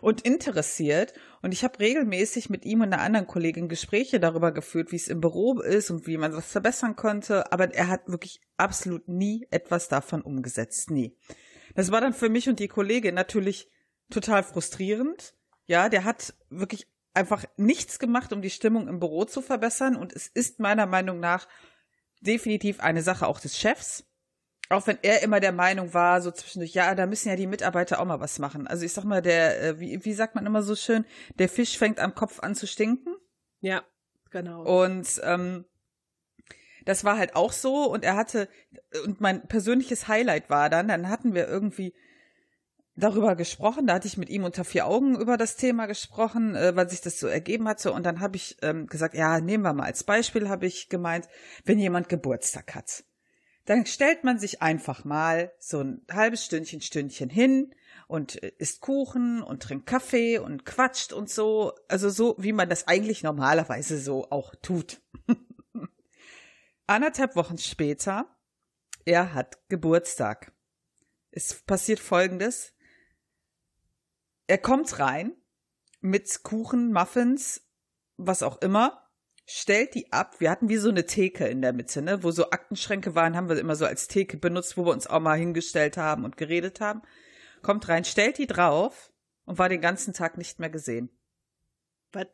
und 0.00 0.22
interessiert. 0.22 1.12
Und 1.42 1.52
ich 1.52 1.64
habe 1.64 1.78
regelmäßig 1.80 2.50
mit 2.50 2.64
ihm 2.64 2.80
und 2.80 2.92
einer 2.92 3.02
anderen 3.02 3.26
Kollegin 3.26 3.68
Gespräche 3.68 4.20
darüber 4.20 4.52
geführt, 4.52 4.92
wie 4.92 4.96
es 4.96 5.08
im 5.08 5.20
Büro 5.20 5.60
ist 5.60 5.90
und 5.90 6.06
wie 6.06 6.16
man 6.16 6.34
was 6.34 6.50
verbessern 6.50 6.96
konnte. 6.96 7.52
Aber 7.52 7.72
er 7.74 7.88
hat 7.88 8.08
wirklich 8.08 8.40
absolut 8.56 9.08
nie 9.08 9.46
etwas 9.50 9.88
davon 9.88 10.22
umgesetzt. 10.22 10.90
Nie. 10.90 11.16
Das 11.74 11.90
war 11.90 12.00
dann 12.00 12.12
für 12.12 12.28
mich 12.28 12.48
und 12.48 12.60
die 12.60 12.68
Kollegin 12.68 13.14
natürlich 13.14 13.70
total 14.10 14.42
frustrierend. 14.42 15.34
Ja, 15.66 15.88
der 15.88 16.04
hat 16.04 16.34
wirklich 16.50 16.86
einfach 17.14 17.44
nichts 17.56 17.98
gemacht, 17.98 18.32
um 18.32 18.42
die 18.42 18.50
Stimmung 18.50 18.88
im 18.88 19.00
Büro 19.00 19.24
zu 19.24 19.40
verbessern. 19.40 19.96
Und 19.96 20.12
es 20.12 20.26
ist 20.26 20.60
meiner 20.60 20.86
Meinung 20.86 21.20
nach 21.20 21.48
definitiv 22.20 22.80
eine 22.80 23.02
Sache 23.02 23.26
auch 23.26 23.40
des 23.40 23.58
Chefs. 23.58 24.04
Auch 24.70 24.86
wenn 24.86 24.98
er 25.02 25.22
immer 25.22 25.40
der 25.40 25.52
Meinung 25.52 25.92
war, 25.92 26.22
so 26.22 26.30
zwischendurch, 26.30 26.72
ja, 26.72 26.94
da 26.94 27.06
müssen 27.06 27.28
ja 27.28 27.36
die 27.36 27.46
Mitarbeiter 27.46 28.00
auch 28.00 28.04
mal 28.06 28.20
was 28.20 28.38
machen. 28.38 28.66
Also 28.66 28.84
ich 28.84 28.92
sag 28.92 29.04
mal, 29.04 29.20
der, 29.20 29.62
äh, 29.62 29.80
wie, 29.80 30.04
wie 30.04 30.14
sagt 30.14 30.34
man 30.34 30.46
immer 30.46 30.62
so 30.62 30.74
schön, 30.74 31.04
der 31.38 31.48
Fisch 31.48 31.76
fängt 31.76 32.00
am 32.00 32.14
Kopf 32.14 32.40
an 32.40 32.54
zu 32.54 32.66
stinken. 32.66 33.14
Ja, 33.60 33.84
genau. 34.30 34.62
Und 34.62 35.20
ähm, 35.22 35.66
das 36.86 37.04
war 37.04 37.18
halt 37.18 37.36
auch 37.36 37.52
so. 37.52 37.90
Und 37.90 38.04
er 38.04 38.16
hatte, 38.16 38.48
und 39.04 39.20
mein 39.20 39.46
persönliches 39.46 40.08
Highlight 40.08 40.48
war 40.48 40.70
dann, 40.70 40.88
dann 40.88 41.10
hatten 41.10 41.34
wir 41.34 41.46
irgendwie 41.46 41.94
darüber 42.96 43.36
gesprochen. 43.36 43.86
Da 43.86 43.94
hatte 43.94 44.06
ich 44.06 44.16
mit 44.16 44.28
ihm 44.28 44.44
unter 44.44 44.64
vier 44.64 44.86
Augen 44.86 45.18
über 45.18 45.36
das 45.36 45.56
Thema 45.56 45.86
gesprochen, 45.86 46.54
äh, 46.54 46.76
weil 46.76 46.88
sich 46.88 47.00
das 47.00 47.18
so 47.18 47.26
ergeben 47.26 47.68
hatte. 47.68 47.92
Und 47.92 48.04
dann 48.04 48.20
habe 48.20 48.36
ich 48.36 48.56
ähm, 48.62 48.86
gesagt, 48.86 49.14
ja, 49.14 49.40
nehmen 49.40 49.64
wir 49.64 49.72
mal 49.72 49.84
als 49.84 50.04
Beispiel, 50.04 50.48
habe 50.48 50.66
ich 50.66 50.88
gemeint, 50.88 51.28
wenn 51.64 51.78
jemand 51.78 52.08
Geburtstag 52.08 52.74
hat. 52.74 53.04
Dann 53.64 53.86
stellt 53.86 54.24
man 54.24 54.38
sich 54.38 54.60
einfach 54.60 55.04
mal 55.04 55.52
so 55.58 55.80
ein 55.80 56.02
halbes 56.10 56.44
Stündchen, 56.44 56.82
Stündchen 56.82 57.30
hin 57.30 57.74
und 58.08 58.42
äh, 58.42 58.52
isst 58.58 58.80
Kuchen 58.80 59.42
und 59.42 59.62
trinkt 59.62 59.86
Kaffee 59.86 60.38
und 60.38 60.64
quatscht 60.64 61.12
und 61.12 61.30
so. 61.30 61.72
Also 61.88 62.10
so, 62.10 62.36
wie 62.38 62.52
man 62.52 62.68
das 62.68 62.86
eigentlich 62.86 63.22
normalerweise 63.22 63.98
so 63.98 64.30
auch 64.30 64.54
tut. 64.56 65.00
Anderthalb 66.86 67.34
Wochen 67.34 67.58
später, 67.58 68.26
er 69.06 69.32
hat 69.34 69.58
Geburtstag. 69.68 70.52
Es 71.30 71.54
passiert 71.62 71.98
Folgendes 71.98 72.74
er 74.46 74.58
kommt 74.58 74.98
rein 74.98 75.36
mit 76.00 76.42
Kuchen, 76.42 76.92
Muffins, 76.92 77.62
was 78.16 78.42
auch 78.42 78.60
immer, 78.60 79.08
stellt 79.46 79.94
die 79.94 80.12
ab. 80.12 80.40
Wir 80.40 80.50
hatten 80.50 80.68
wie 80.68 80.76
so 80.76 80.88
eine 80.88 81.06
Theke 81.06 81.46
in 81.46 81.62
der 81.62 81.72
Mitte, 81.72 82.02
ne, 82.02 82.22
wo 82.22 82.30
so 82.30 82.50
Aktenschränke 82.50 83.14
waren, 83.14 83.36
haben 83.36 83.48
wir 83.48 83.58
immer 83.58 83.76
so 83.76 83.86
als 83.86 84.08
Theke 84.08 84.36
benutzt, 84.36 84.76
wo 84.76 84.84
wir 84.84 84.92
uns 84.92 85.06
auch 85.06 85.20
mal 85.20 85.38
hingestellt 85.38 85.96
haben 85.96 86.24
und 86.24 86.36
geredet 86.36 86.80
haben. 86.80 87.02
Kommt 87.62 87.88
rein, 87.88 88.04
stellt 88.04 88.38
die 88.38 88.46
drauf 88.46 89.12
und 89.44 89.58
war 89.58 89.68
den 89.68 89.80
ganzen 89.80 90.12
Tag 90.12 90.38
nicht 90.38 90.60
mehr 90.60 90.70
gesehen. 90.70 91.10
Was? 92.12 92.26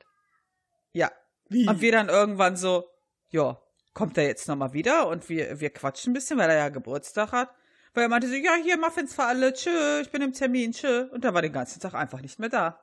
Ja. 0.93 1.11
Wie? 1.49 1.69
Und 1.69 1.81
wir 1.81 1.93
dann 1.93 2.09
irgendwann 2.09 2.57
so, 2.57 2.88
ja, 3.31 3.61
kommt 3.95 4.19
er 4.19 4.25
jetzt 4.25 4.49
nochmal 4.49 4.73
wieder 4.73 5.09
und 5.09 5.29
wir, 5.29 5.61
wir 5.61 5.71
quatschen 5.71 6.11
ein 6.11 6.14
bisschen, 6.14 6.38
weil 6.38 6.50
er 6.50 6.57
ja 6.57 6.69
Geburtstag 6.69 7.33
hat. 7.33 7.50
Weil 7.93 8.05
er 8.05 8.09
meinte 8.09 8.29
so, 8.29 8.35
ja, 8.35 8.55
hier 8.63 8.79
Muffins 8.79 9.15
für 9.15 9.25
alle, 9.25 9.53
tschö, 9.53 10.01
ich 10.01 10.11
bin 10.11 10.23
im 10.23 10.33
Termin, 10.33 10.73
tschö. 10.73 11.09
Und 11.11 11.25
er 11.25 11.35
war 11.35 11.43
den 11.43 11.53
ganzen 11.53 11.81
Tag 11.81 11.95
einfach 11.95 12.21
nicht 12.21 12.39
mehr 12.39 12.49
da. 12.49 12.81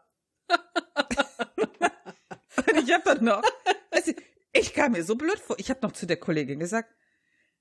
ich 2.76 2.94
hab 2.94 3.04
dann 3.06 3.24
noch, 3.24 3.42
also, 3.92 4.12
ich 4.52 4.74
kam 4.74 4.92
mir 4.94 5.04
so 5.04 5.16
blöd 5.16 5.40
vor. 5.40 5.58
Ich 5.60 5.70
hab 5.70 5.82
noch 5.82 5.94
zu 5.94 6.06
der 6.06 6.18
Kollegin 6.18 6.60
gesagt, 6.60 6.94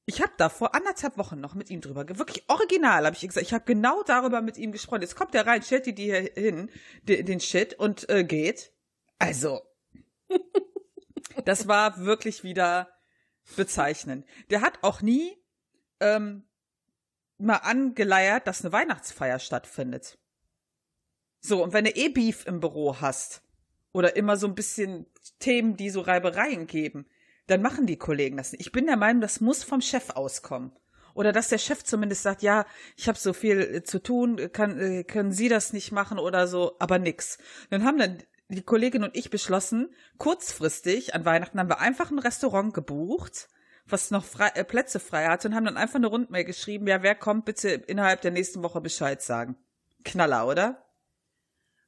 ich 0.06 0.22
habe 0.22 0.32
da 0.36 0.48
vor 0.48 0.74
anderthalb 0.74 1.18
Wochen 1.18 1.40
noch 1.40 1.54
mit 1.54 1.68
ihm 1.68 1.80
drüber, 1.80 2.08
wirklich 2.08 2.48
original 2.48 3.04
habe 3.04 3.16
ich 3.16 3.26
gesagt, 3.26 3.44
ich 3.44 3.52
habe 3.52 3.64
genau 3.64 4.04
darüber 4.04 4.40
mit 4.40 4.56
ihm 4.56 4.70
gesprochen. 4.70 5.02
Jetzt 5.02 5.16
kommt 5.16 5.34
er 5.34 5.46
rein, 5.46 5.62
stellt 5.62 5.86
die 5.86 5.94
die 5.94 6.04
hier 6.04 6.30
hin, 6.34 6.70
den, 7.02 7.26
den 7.26 7.40
Shit 7.40 7.74
und 7.74 8.08
äh, 8.08 8.24
geht. 8.24 8.72
Also, 9.18 9.62
das 11.44 11.66
war 11.66 12.04
wirklich 12.04 12.44
wieder 12.44 12.88
bezeichnend. 13.56 14.26
Der 14.50 14.60
hat 14.60 14.78
auch 14.82 15.02
nie 15.02 15.36
ähm, 16.00 16.48
mal 17.38 17.56
angeleiert, 17.56 18.46
dass 18.46 18.62
eine 18.62 18.72
Weihnachtsfeier 18.72 19.38
stattfindet. 19.38 20.18
So, 21.40 21.62
und 21.62 21.72
wenn 21.72 21.84
du 21.84 21.90
eh 21.90 22.08
Beef 22.08 22.46
im 22.46 22.60
Büro 22.60 23.00
hast 23.00 23.42
oder 23.92 24.16
immer 24.16 24.36
so 24.36 24.46
ein 24.46 24.54
bisschen 24.54 25.06
Themen, 25.38 25.76
die 25.76 25.90
so 25.90 26.00
Reibereien 26.00 26.66
geben, 26.66 27.06
dann 27.46 27.62
machen 27.62 27.86
die 27.86 27.98
Kollegen 27.98 28.36
das 28.36 28.52
nicht. 28.52 28.60
Ich 28.60 28.72
bin 28.72 28.86
der 28.86 28.96
Meinung, 28.96 29.20
das 29.20 29.40
muss 29.40 29.62
vom 29.62 29.80
Chef 29.80 30.10
auskommen. 30.10 30.72
Oder 31.14 31.32
dass 31.32 31.48
der 31.48 31.58
Chef 31.58 31.82
zumindest 31.82 32.22
sagt, 32.22 32.42
ja, 32.42 32.66
ich 32.96 33.08
habe 33.08 33.18
so 33.18 33.32
viel 33.32 33.60
äh, 33.60 33.82
zu 33.82 34.02
tun, 34.02 34.52
kann, 34.52 34.78
äh, 34.78 35.04
können 35.04 35.32
Sie 35.32 35.48
das 35.48 35.72
nicht 35.72 35.92
machen 35.92 36.18
oder 36.18 36.46
so, 36.46 36.76
aber 36.78 36.98
nix. 36.98 37.38
Dann 37.70 37.84
haben 37.84 37.98
dann 37.98 38.18
die 38.48 38.62
Kollegin 38.62 39.02
und 39.02 39.16
ich 39.16 39.30
beschlossen, 39.30 39.88
kurzfristig 40.18 41.14
an 41.14 41.24
Weihnachten 41.24 41.58
haben 41.58 41.70
wir 41.70 41.80
einfach 41.80 42.10
ein 42.10 42.18
Restaurant 42.18 42.74
gebucht 42.74 43.48
was 43.88 44.10
noch 44.10 44.24
frei, 44.24 44.48
äh, 44.54 44.64
Plätze 44.64 45.00
frei 45.00 45.26
hatte 45.26 45.48
und 45.48 45.54
haben 45.54 45.64
dann 45.64 45.76
einfach 45.76 45.96
eine 45.96 46.08
Rundmail 46.08 46.44
geschrieben, 46.44 46.86
ja, 46.86 47.02
wer 47.02 47.14
kommt, 47.14 47.44
bitte 47.44 47.68
innerhalb 47.70 48.20
der 48.20 48.32
nächsten 48.32 48.62
Woche 48.62 48.80
Bescheid 48.80 49.22
sagen. 49.22 49.56
Knaller, 50.04 50.46
oder? 50.46 50.84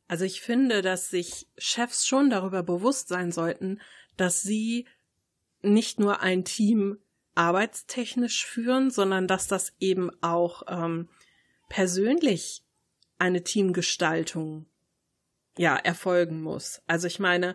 Also 0.07 0.25
ich 0.25 0.40
finde, 0.40 0.81
dass 0.83 1.11
sich 1.11 1.49
Chefs 1.59 2.07
schon 2.07 2.31
darüber 2.31 2.62
bewusst 2.62 3.09
sein 3.09 3.31
sollten, 3.31 3.81
dass 4.17 4.40
sie 4.40 4.87
nicht 5.61 6.00
nur 6.00 6.21
ein 6.21 6.45
Team 6.45 6.99
arbeitstechnisch 7.35 8.47
führen, 8.47 8.90
sondern 8.90 9.26
dass 9.26 9.47
das 9.47 9.75
eben 9.78 10.11
auch 10.23 10.62
ähm, 10.69 11.09
persönlich 11.69 12.64
eine 13.19 13.45
Teamgestaltung 13.45 14.67
ja 15.57 15.76
erfolgen 15.76 16.43
muss. 16.43 16.83
Also 16.87 17.07
ich 17.07 17.19
meine, 17.19 17.55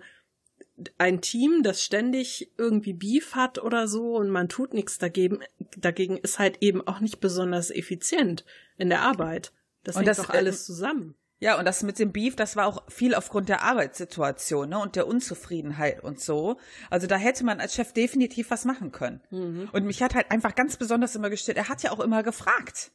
ein 0.98 1.22
Team, 1.22 1.62
das 1.64 1.84
ständig 1.84 2.52
irgendwie 2.58 2.94
Beef 2.94 3.36
hat 3.36 3.60
oder 3.60 3.88
so 3.88 4.18
und 4.18 4.30
man 4.30 4.50
tut 4.50 4.74
nichts 4.74 4.98
dagegen, 4.98 5.40
dagegen 5.78 6.18
ist 6.18 6.40
halt 6.40 6.58
eben 6.62 6.86
auch 6.88 7.00
nicht 7.00 7.20
besonders 7.20 7.70
effizient 7.70 8.44
in 8.78 8.90
der 8.90 9.02
Arbeit. 9.02 9.54
Das 9.84 9.96
und 9.96 10.02
hängt 10.02 10.10
das, 10.10 10.18
doch 10.18 10.30
alles 10.30 10.62
äh, 10.62 10.66
zusammen. 10.66 11.16
Ja, 11.40 11.60
und 11.60 11.66
das 11.66 11.84
mit 11.84 12.00
dem 12.00 12.14
Beef, 12.14 12.36
das 12.38 12.56
war 12.56 12.68
auch 12.68 12.90
viel 12.90 13.14
aufgrund 13.14 13.50
der 13.50 13.64
Arbeitssituation 13.64 14.70
ne, 14.70 14.80
und 14.80 14.96
der 14.96 15.08
Unzufriedenheit 15.08 16.02
und 16.02 16.22
so. 16.22 16.58
Also 16.90 17.06
da 17.06 17.18
hätte 17.18 17.44
man 17.44 17.60
als 17.60 17.76
Chef 17.76 17.92
definitiv 17.92 18.50
was 18.50 18.64
machen 18.64 18.94
können. 18.94 19.22
Mhm. 19.30 19.70
Und 19.74 19.86
mich 19.86 20.02
hat 20.02 20.16
halt 20.16 20.32
einfach 20.32 20.56
ganz 20.56 20.78
besonders 20.78 21.16
immer 21.16 21.30
gestellt, 21.30 21.58
er 21.58 21.68
hat 21.68 21.84
ja 21.84 21.92
auch 21.92 22.00
immer 22.00 22.24
gefragt. 22.24 22.92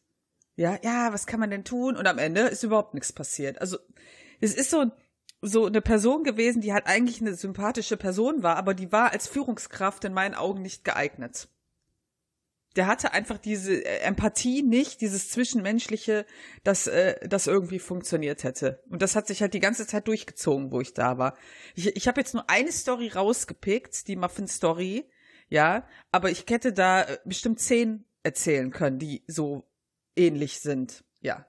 Ja, 0.56 0.78
ja, 0.82 1.12
was 1.12 1.26
kann 1.26 1.40
man 1.40 1.50
denn 1.50 1.64
tun? 1.64 1.94
Und 1.96 2.06
am 2.06 2.18
Ende 2.18 2.40
ist 2.40 2.62
überhaupt 2.62 2.94
nichts 2.94 3.12
passiert. 3.12 3.60
Also 3.60 3.78
es 4.40 4.54
ist 4.54 4.70
so, 4.70 4.90
so 5.40 5.66
eine 5.66 5.80
Person 5.80 6.24
gewesen, 6.24 6.60
die 6.60 6.72
halt 6.72 6.86
eigentlich 6.86 7.20
eine 7.20 7.34
sympathische 7.34 7.96
Person 7.96 8.42
war, 8.42 8.56
aber 8.56 8.74
die 8.74 8.90
war 8.90 9.12
als 9.12 9.28
Führungskraft 9.28 10.04
in 10.04 10.12
meinen 10.12 10.34
Augen 10.34 10.62
nicht 10.62 10.84
geeignet. 10.84 11.48
Der 12.76 12.86
hatte 12.86 13.12
einfach 13.12 13.38
diese 13.38 13.74
äh, 13.74 14.00
Empathie 14.00 14.62
nicht, 14.62 15.00
dieses 15.00 15.30
Zwischenmenschliche, 15.30 16.26
dass 16.64 16.86
äh, 16.86 17.26
das 17.28 17.46
irgendwie 17.46 17.78
funktioniert 17.78 18.44
hätte. 18.44 18.82
Und 18.88 19.02
das 19.02 19.16
hat 19.16 19.26
sich 19.26 19.40
halt 19.40 19.54
die 19.54 19.60
ganze 19.60 19.86
Zeit 19.86 20.06
durchgezogen, 20.06 20.70
wo 20.70 20.80
ich 20.80 20.94
da 20.94 21.18
war. 21.18 21.36
Ich, 21.74 21.96
ich 21.96 22.08
habe 22.08 22.20
jetzt 22.20 22.34
nur 22.34 22.48
eine 22.50 22.70
Story 22.70 23.08
rausgepickt, 23.08 24.06
die 24.06 24.16
Muffin-Story, 24.16 25.08
ja, 25.48 25.86
aber 26.12 26.30
ich 26.30 26.44
hätte 26.48 26.72
da 26.72 27.02
äh, 27.02 27.18
bestimmt 27.24 27.60
zehn 27.60 28.04
erzählen 28.22 28.70
können, 28.70 28.98
die 28.98 29.24
so 29.26 29.64
ähnlich 30.14 30.60
sind. 30.60 31.04
Ja. 31.20 31.46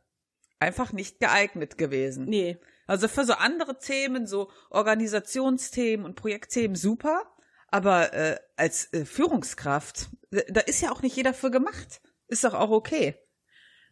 Einfach 0.60 0.94
nicht 0.94 1.20
geeignet 1.20 1.78
gewesen. 1.78 2.26
Nee. 2.26 2.58
Also 2.90 3.08
für 3.08 3.24
so 3.24 3.34
andere 3.34 3.78
Themen, 3.78 4.26
so 4.26 4.50
Organisationsthemen 4.72 6.08
und 6.08 6.16
Projektthemen 6.16 6.76
super, 6.76 7.22
aber 7.68 8.14
äh, 8.16 8.40
als 8.56 8.92
äh, 8.94 9.06
Führungskraft, 9.06 10.10
da 10.32 10.62
ist 10.62 10.82
ja 10.82 10.92
auch 10.92 11.04
nicht 11.04 11.16
jeder 11.16 11.36
für 11.36 11.52
gemacht. 11.52 12.02
Ist 12.30 12.46
doch 12.46 12.56
auch 12.56 12.72
okay. 12.72 13.14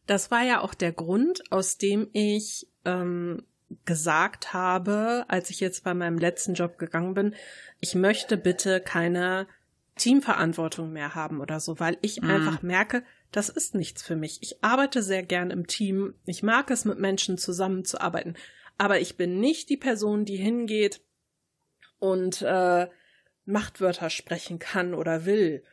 Das 0.07 0.31
war 0.31 0.41
ja 0.41 0.61
auch 0.61 0.73
der 0.73 0.93
Grund, 0.93 1.43
aus 1.51 1.77
dem 1.77 2.09
ich 2.11 2.71
ähm, 2.85 3.43
gesagt 3.85 4.53
habe, 4.53 5.25
als 5.27 5.51
ich 5.51 5.59
jetzt 5.59 5.83
bei 5.83 5.93
meinem 5.93 6.17
letzten 6.17 6.55
Job 6.55 6.79
gegangen 6.79 7.13
bin, 7.13 7.35
ich 7.79 7.93
möchte 7.93 8.35
bitte 8.35 8.81
keine 8.81 9.45
Teamverantwortung 9.97 10.91
mehr 10.91 11.13
haben 11.13 11.39
oder 11.39 11.59
so, 11.59 11.79
weil 11.79 11.99
ich 12.01 12.21
mm. 12.21 12.31
einfach 12.31 12.63
merke, 12.63 13.03
das 13.31 13.49
ist 13.49 13.75
nichts 13.75 14.01
für 14.01 14.15
mich. 14.15 14.39
Ich 14.41 14.63
arbeite 14.63 15.03
sehr 15.03 15.21
gern 15.21 15.51
im 15.51 15.67
Team. 15.67 16.15
Ich 16.25 16.41
mag 16.41 16.71
es, 16.71 16.83
mit 16.83 16.97
Menschen 16.97 17.37
zusammenzuarbeiten 17.37 18.35
aber 18.77 18.99
ich 18.99 19.17
bin 19.17 19.39
nicht 19.39 19.69
die 19.69 19.77
Person, 19.77 20.25
die 20.25 20.37
hingeht 20.37 21.01
und 21.99 22.41
äh, 22.41 22.87
Machtwörter 23.45 24.09
sprechen 24.09 24.59
kann 24.59 24.93
oder 24.93 25.25
will 25.25 25.63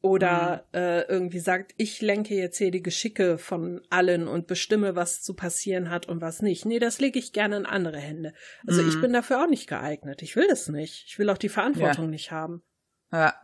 oder 0.00 0.66
mhm. 0.72 0.78
äh, 0.78 1.02
irgendwie 1.02 1.40
sagt, 1.40 1.74
ich 1.76 2.00
lenke 2.00 2.34
jetzt 2.34 2.58
hier 2.58 2.70
die 2.70 2.82
Geschicke 2.82 3.36
von 3.36 3.82
allen 3.90 4.28
und 4.28 4.46
bestimme, 4.46 4.94
was 4.94 5.22
zu 5.22 5.34
passieren 5.34 5.90
hat 5.90 6.06
und 6.06 6.20
was 6.20 6.40
nicht. 6.40 6.64
Nee, 6.66 6.78
das 6.78 7.00
lege 7.00 7.18
ich 7.18 7.32
gerne 7.32 7.56
in 7.56 7.66
andere 7.66 7.98
Hände. 7.98 8.32
Also 8.66 8.82
mhm. 8.82 8.88
ich 8.88 9.00
bin 9.00 9.12
dafür 9.12 9.42
auch 9.42 9.48
nicht 9.48 9.68
geeignet. 9.68 10.22
Ich 10.22 10.36
will 10.36 10.46
das 10.48 10.68
nicht. 10.68 11.04
Ich 11.08 11.18
will 11.18 11.28
auch 11.30 11.38
die 11.38 11.48
Verantwortung 11.48 12.04
ja. 12.06 12.10
nicht 12.10 12.30
haben. 12.30 12.62
Ja. 13.10 13.34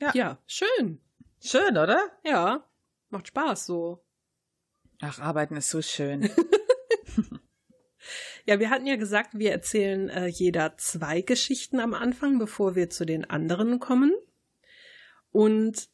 ja. 0.00 0.12
Ja, 0.14 0.38
schön. 0.46 1.00
Schön, 1.40 1.76
oder? 1.76 2.00
Ja. 2.24 2.64
Macht 3.10 3.28
Spaß 3.28 3.66
so. 3.66 4.04
Ach, 5.00 5.18
arbeiten 5.18 5.56
ist 5.56 5.70
so 5.70 5.82
schön. 5.82 6.30
ja, 8.46 8.60
wir 8.60 8.70
hatten 8.70 8.86
ja 8.86 8.96
gesagt, 8.96 9.38
wir 9.38 9.52
erzählen 9.52 10.08
äh, 10.08 10.26
jeder 10.26 10.76
zwei 10.76 11.20
Geschichten 11.20 11.80
am 11.80 11.94
Anfang, 11.94 12.38
bevor 12.38 12.74
wir 12.74 12.90
zu 12.90 13.04
den 13.04 13.24
anderen 13.24 13.80
kommen. 13.80 14.12
Und 15.30 15.88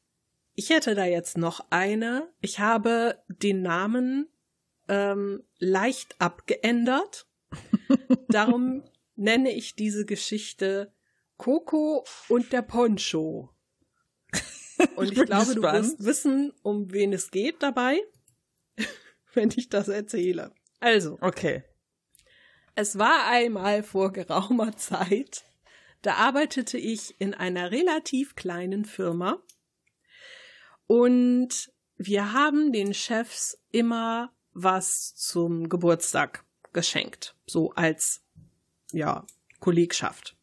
ich 0.54 0.70
hätte 0.70 0.94
da 0.94 1.04
jetzt 1.04 1.36
noch 1.36 1.66
eine. 1.70 2.28
Ich 2.40 2.60
habe 2.60 3.22
den 3.28 3.62
Namen 3.62 4.28
ähm, 4.88 5.42
leicht 5.58 6.20
abgeändert. 6.20 7.26
Darum 8.28 8.84
nenne 9.16 9.52
ich 9.52 9.74
diese 9.74 10.04
Geschichte 10.04 10.92
Coco 11.36 12.04
und 12.28 12.52
der 12.52 12.62
Poncho. 12.62 13.50
Und 14.96 15.12
ich, 15.12 15.18
ich 15.18 15.26
glaube, 15.26 15.54
gespannt. 15.54 15.56
du 15.56 15.62
wirst 15.62 16.04
wissen, 16.04 16.52
um 16.62 16.92
wen 16.92 17.12
es 17.12 17.30
geht 17.30 17.62
dabei, 17.62 18.00
wenn 19.34 19.52
ich 19.54 19.68
das 19.68 19.88
erzähle. 19.88 20.52
Also. 20.84 21.16
Okay. 21.22 21.64
Es 22.74 22.98
war 22.98 23.26
einmal 23.26 23.82
vor 23.82 24.12
geraumer 24.12 24.76
Zeit, 24.76 25.44
da 26.02 26.16
arbeitete 26.16 26.76
ich 26.76 27.18
in 27.18 27.32
einer 27.32 27.70
relativ 27.70 28.34
kleinen 28.36 28.84
Firma 28.84 29.42
und 30.86 31.72
wir 31.96 32.34
haben 32.34 32.70
den 32.70 32.92
Chefs 32.92 33.58
immer 33.70 34.34
was 34.52 35.14
zum 35.14 35.70
Geburtstag 35.70 36.44
geschenkt, 36.74 37.34
so 37.46 37.70
als 37.70 38.22
ja 38.92 39.24
Kollegschaft. 39.60 40.36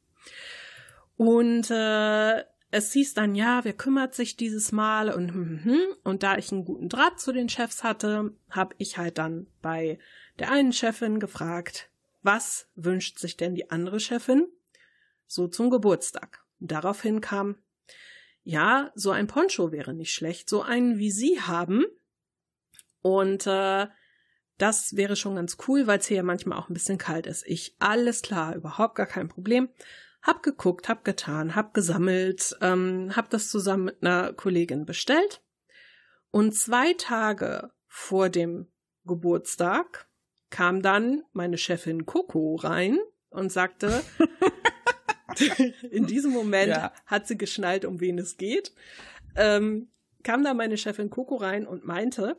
Und 1.17 1.69
äh, 1.69 2.43
es 2.71 2.93
hieß 2.93 3.13
dann, 3.13 3.35
ja, 3.35 3.63
wer 3.63 3.73
kümmert 3.73 4.15
sich 4.15 4.37
dieses 4.37 4.71
Mal 4.71 5.13
und 5.13 5.31
hm, 5.33 5.63
hm, 5.63 5.63
hm. 5.65 5.95
und 6.03 6.23
da 6.23 6.37
ich 6.37 6.51
einen 6.51 6.65
guten 6.65 6.89
Draht 6.89 7.19
zu 7.19 7.31
den 7.31 7.47
Chefs 7.47 7.83
hatte, 7.83 8.33
habe 8.49 8.73
ich 8.79 8.97
halt 8.97 9.19
dann 9.19 9.45
bei 9.61 9.99
der 10.41 10.51
einen 10.51 10.73
Chefin 10.73 11.19
gefragt, 11.19 11.91
was 12.23 12.67
wünscht 12.73 13.19
sich 13.19 13.37
denn 13.37 13.53
die 13.53 13.69
andere 13.69 13.99
Chefin 13.99 14.47
so 15.27 15.47
zum 15.47 15.69
Geburtstag? 15.69 16.43
Daraufhin 16.59 17.21
kam, 17.21 17.57
ja, 18.43 18.91
so 18.95 19.11
ein 19.11 19.27
Poncho 19.27 19.71
wäre 19.71 19.93
nicht 19.93 20.13
schlecht, 20.13 20.49
so 20.49 20.63
einen 20.63 20.97
wie 20.97 21.11
Sie 21.11 21.39
haben. 21.41 21.85
Und 23.03 23.45
äh, 23.45 23.85
das 24.57 24.95
wäre 24.95 25.15
schon 25.15 25.35
ganz 25.35 25.57
cool, 25.67 25.85
weil 25.85 25.99
es 25.99 26.07
hier 26.07 26.17
ja 26.17 26.23
manchmal 26.23 26.57
auch 26.57 26.69
ein 26.69 26.73
bisschen 26.73 26.97
kalt 26.97 27.27
ist. 27.27 27.43
Ich, 27.45 27.75
alles 27.77 28.23
klar, 28.23 28.55
überhaupt 28.55 28.95
gar 28.95 29.05
kein 29.05 29.27
Problem. 29.27 29.69
Hab 30.23 30.41
geguckt, 30.41 30.89
hab 30.89 31.03
getan, 31.03 31.55
hab 31.55 31.75
gesammelt, 31.75 32.57
ähm, 32.61 33.15
hab 33.15 33.29
das 33.29 33.49
zusammen 33.49 33.85
mit 33.85 34.01
einer 34.01 34.33
Kollegin 34.33 34.87
bestellt. 34.87 35.43
Und 36.31 36.55
zwei 36.55 36.93
Tage 36.93 37.71
vor 37.87 38.29
dem 38.29 38.71
Geburtstag 39.05 40.07
kam 40.51 40.83
dann 40.83 41.23
meine 41.33 41.57
Chefin 41.57 42.05
Coco 42.05 42.55
rein 42.55 42.99
und 43.31 43.51
sagte, 43.51 44.03
in 45.89 46.05
diesem 46.05 46.31
Moment 46.31 46.69
ja. 46.69 46.93
hat 47.07 47.27
sie 47.27 47.37
geschnallt, 47.37 47.83
um 47.85 47.99
wen 47.99 48.19
es 48.19 48.37
geht. 48.37 48.71
Ähm, 49.35 49.87
kam 50.21 50.43
da 50.43 50.53
meine 50.53 50.77
Chefin 50.77 51.09
Coco 51.09 51.37
rein 51.37 51.65
und 51.65 51.83
meinte, 51.85 52.37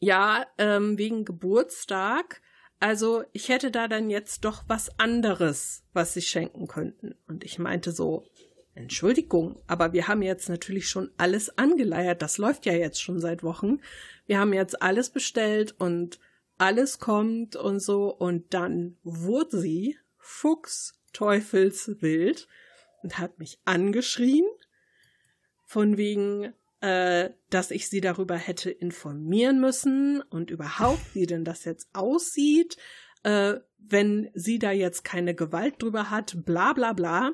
ja, 0.00 0.44
ähm, 0.58 0.98
wegen 0.98 1.24
Geburtstag 1.24 2.42
also 2.84 3.24
ich 3.32 3.48
hätte 3.48 3.70
da 3.70 3.88
dann 3.88 4.10
jetzt 4.10 4.44
doch 4.44 4.64
was 4.68 4.98
anderes, 4.98 5.84
was 5.94 6.12
sie 6.12 6.20
schenken 6.20 6.66
könnten. 6.66 7.14
Und 7.26 7.42
ich 7.42 7.58
meinte 7.58 7.92
so, 7.92 8.26
Entschuldigung, 8.74 9.62
aber 9.66 9.94
wir 9.94 10.06
haben 10.06 10.20
jetzt 10.20 10.50
natürlich 10.50 10.86
schon 10.88 11.10
alles 11.16 11.56
angeleiert. 11.56 12.20
Das 12.20 12.36
läuft 12.36 12.66
ja 12.66 12.74
jetzt 12.74 13.00
schon 13.00 13.20
seit 13.20 13.42
Wochen. 13.42 13.80
Wir 14.26 14.38
haben 14.38 14.52
jetzt 14.52 14.82
alles 14.82 15.08
bestellt 15.08 15.74
und 15.78 16.20
alles 16.58 16.98
kommt 16.98 17.56
und 17.56 17.80
so. 17.80 18.14
Und 18.14 18.52
dann 18.54 18.96
wurde 19.02 19.60
sie 19.60 19.98
fuchsteufelswild 20.18 22.48
und 23.02 23.18
hat 23.18 23.38
mich 23.38 23.58
angeschrien. 23.64 24.44
Von 25.66 25.96
wegen, 25.96 26.52
äh, 26.80 27.30
dass 27.50 27.70
ich 27.70 27.88
sie 27.88 28.00
darüber 28.00 28.36
hätte 28.36 28.70
informieren 28.70 29.60
müssen 29.60 30.22
und 30.22 30.50
überhaupt, 30.50 31.14
wie 31.14 31.26
denn 31.26 31.44
das 31.44 31.64
jetzt 31.64 31.88
aussieht, 31.94 32.76
äh, 33.22 33.54
wenn 33.78 34.30
sie 34.34 34.58
da 34.58 34.70
jetzt 34.70 35.04
keine 35.04 35.34
Gewalt 35.34 35.82
drüber 35.82 36.10
hat, 36.10 36.44
bla 36.44 36.72
bla 36.72 36.92
bla. 36.92 37.32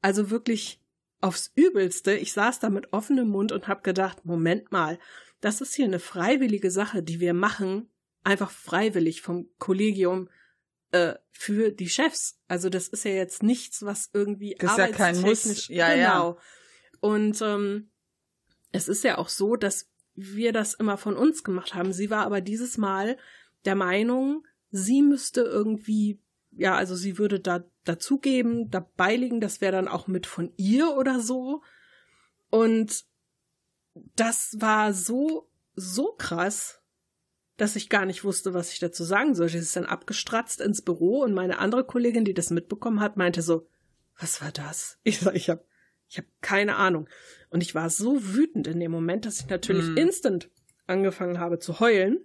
Also 0.00 0.30
wirklich 0.30 0.80
aufs 1.20 1.52
Übelste. 1.54 2.14
Ich 2.14 2.32
saß 2.32 2.60
da 2.60 2.70
mit 2.70 2.92
offenem 2.92 3.28
Mund 3.28 3.52
und 3.52 3.68
hab 3.68 3.84
gedacht, 3.84 4.24
Moment 4.24 4.72
mal, 4.72 4.98
das 5.40 5.60
ist 5.60 5.74
hier 5.74 5.86
eine 5.86 5.98
freiwillige 5.98 6.70
Sache, 6.70 7.02
die 7.02 7.20
wir 7.20 7.34
machen, 7.34 7.90
einfach 8.28 8.50
freiwillig 8.50 9.22
vom 9.22 9.48
Kollegium 9.58 10.28
äh, 10.92 11.14
für 11.30 11.72
die 11.72 11.88
Chefs. 11.88 12.38
Also 12.46 12.68
das 12.68 12.88
ist 12.88 13.04
ja 13.04 13.12
jetzt 13.12 13.42
nichts, 13.42 13.82
was 13.82 14.10
irgendwie 14.12 14.54
das 14.58 14.72
ist 14.72 14.78
ja 14.78 14.88
kein 14.88 15.20
Muss. 15.22 15.68
Ja, 15.68 15.94
genau. 15.94 16.34
Ja. 16.34 16.36
Und 17.00 17.40
ähm, 17.40 17.90
es 18.70 18.86
ist 18.88 19.02
ja 19.02 19.16
auch 19.16 19.30
so, 19.30 19.56
dass 19.56 19.90
wir 20.14 20.52
das 20.52 20.74
immer 20.74 20.98
von 20.98 21.16
uns 21.16 21.42
gemacht 21.42 21.74
haben. 21.74 21.92
Sie 21.92 22.10
war 22.10 22.26
aber 22.26 22.42
dieses 22.42 22.76
Mal 22.76 23.16
der 23.64 23.76
Meinung, 23.76 24.46
sie 24.70 25.00
müsste 25.00 25.40
irgendwie, 25.40 26.20
ja, 26.50 26.74
also 26.74 26.96
sie 26.96 27.16
würde 27.16 27.40
da 27.40 27.64
dazugeben, 27.84 28.70
dabei 28.70 29.16
liegen, 29.16 29.40
das 29.40 29.62
wäre 29.62 29.72
dann 29.72 29.88
auch 29.88 30.06
mit 30.06 30.26
von 30.26 30.52
ihr 30.56 30.94
oder 30.96 31.20
so. 31.20 31.62
Und 32.50 33.06
das 34.16 34.56
war 34.58 34.92
so, 34.92 35.48
so 35.74 36.12
krass, 36.18 36.82
dass 37.58 37.76
ich 37.76 37.90
gar 37.90 38.06
nicht 38.06 38.24
wusste, 38.24 38.54
was 38.54 38.72
ich 38.72 38.78
dazu 38.78 39.04
sagen 39.04 39.34
soll. 39.34 39.48
Sie 39.48 39.58
ist 39.58 39.76
dann 39.76 39.84
abgestratzt 39.84 40.60
ins 40.60 40.80
Büro 40.80 41.22
und 41.22 41.34
meine 41.34 41.58
andere 41.58 41.84
Kollegin, 41.84 42.24
die 42.24 42.32
das 42.32 42.50
mitbekommen 42.50 43.00
hat, 43.00 43.16
meinte 43.16 43.42
so, 43.42 43.68
was 44.18 44.40
war 44.40 44.52
das? 44.52 44.98
Ich 45.02 45.18
sag, 45.18 45.34
ich 45.34 45.50
hab, 45.50 45.64
ich 46.08 46.18
hab 46.18 46.24
keine 46.40 46.76
Ahnung. 46.76 47.08
Und 47.50 47.62
ich 47.62 47.74
war 47.74 47.90
so 47.90 48.24
wütend 48.34 48.68
in 48.68 48.78
dem 48.80 48.92
Moment, 48.92 49.26
dass 49.26 49.40
ich 49.40 49.48
natürlich 49.48 49.88
mm. 49.88 49.96
instant 49.96 50.50
angefangen 50.86 51.40
habe 51.40 51.58
zu 51.58 51.80
heulen, 51.80 52.20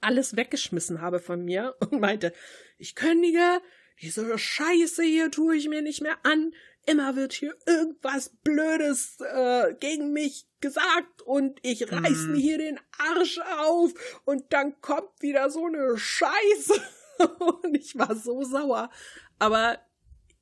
alles 0.00 0.36
weggeschmissen 0.36 1.00
habe 1.00 1.20
von 1.20 1.44
mir 1.44 1.76
und 1.80 2.00
meinte, 2.00 2.32
ich 2.78 2.96
kündige, 2.96 3.60
diese 4.00 4.36
Scheiße 4.36 5.04
hier 5.04 5.30
tue 5.30 5.56
ich 5.56 5.68
mir 5.68 5.82
nicht 5.82 6.02
mehr 6.02 6.18
an. 6.24 6.52
Immer 6.86 7.14
wird 7.14 7.32
hier 7.32 7.54
irgendwas 7.66 8.30
Blödes 8.42 9.18
äh, 9.20 9.74
gegen 9.74 10.12
mich 10.12 10.46
gesagt 10.60 11.22
und 11.22 11.58
ich 11.62 11.92
reiß 11.92 12.26
mm. 12.26 12.32
mir 12.32 12.38
hier 12.38 12.58
den 12.58 12.80
Arsch 12.98 13.38
auf 13.58 13.92
und 14.24 14.52
dann 14.52 14.80
kommt 14.80 15.20
wieder 15.20 15.50
so 15.50 15.66
eine 15.66 15.96
Scheiße. 15.96 16.80
und 17.38 17.76
ich 17.76 17.96
war 17.96 18.16
so 18.16 18.42
sauer. 18.42 18.90
Aber 19.38 19.78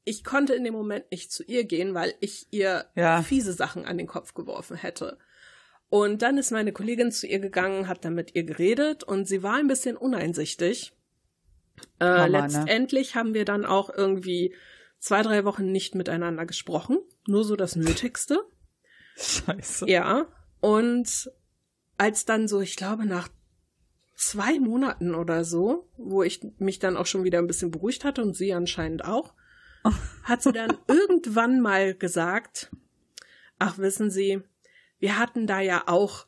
ich 0.05 0.25
konnte 0.25 0.55
in 0.55 0.65
dem 0.65 0.75
Moment 0.75 1.11
nicht 1.11 1.31
zu 1.31 1.45
ihr 1.45 1.65
gehen, 1.65 1.95
weil 1.95 2.15
ich 2.21 2.47
ihr 2.51 2.87
ja. 2.95 3.23
fiese 3.23 3.53
Sachen 3.53 3.85
an 3.85 3.99
den 3.99 4.07
Kopf 4.07 4.35
geworfen 4.35 4.77
hätte. 4.77 5.19
Und 5.89 6.23
dann 6.23 6.39
ist 6.39 6.53
meine 6.53 6.73
Kollegin 6.73 7.13
zu 7.13 7.27
ihr 7.27 7.41
gegangen, 7.41 7.89
hat 7.89 8.05
dann 8.05 8.15
mit 8.15 8.35
ihr 8.35 8.45
geredet 8.45 9.03
und 9.05 9.27
sie 9.27 9.43
war 9.43 9.57
ein 9.57 9.67
bisschen 9.67 9.97
uneinsichtig. 9.97 10.93
Äh, 11.99 12.05
Mama, 12.05 12.29
ne? 12.29 12.39
letztendlich 12.39 13.15
ne? 13.15 13.21
haben 13.21 13.35
wir 13.35 13.45
dann 13.45 13.65
auch 13.65 13.91
irgendwie 13.93 14.55
zwei, 15.01 15.23
drei 15.23 15.45
Wochen 15.45 15.73
nicht 15.73 15.95
miteinander 15.95 16.47
gesprochen. 16.47 16.99
Nur 17.27 17.45
so 17.45 17.57
das 17.57 17.75
Nötigste. 17.75 18.39
Scheiße. 19.17 19.89
Ja. 19.89 20.27
Und 20.61 21.31
als 21.99 22.25
dann 22.25 22.47
so, 22.47 22.61
ich 22.61 22.77
glaube, 22.77 23.07
nach 23.07 23.29
zwei 24.15 24.61
Monaten 24.61 25.15
oder 25.15 25.45
so, 25.45 25.89
wo 25.97 26.23
ich 26.23 26.41
mich 26.59 26.79
dann 26.79 26.97
auch 26.97 27.07
schon 27.07 27.25
wieder 27.25 27.39
ein 27.39 27.47
bisschen 27.47 27.71
beruhigt 27.71 28.05
hatte 28.05 28.23
und 28.23 28.37
sie 28.37 28.53
anscheinend 28.53 29.05
auch, 29.05 29.35
hat 30.25 30.43
sie 30.43 30.53
dann 30.53 30.77
irgendwann 30.87 31.61
mal 31.61 31.95
gesagt, 31.95 32.71
ach 33.59 33.79
wissen 33.79 34.11
Sie, 34.11 34.43
wir 34.99 35.19
hatten 35.19 35.47
da 35.47 35.61
ja 35.61 35.85
auch 35.87 36.27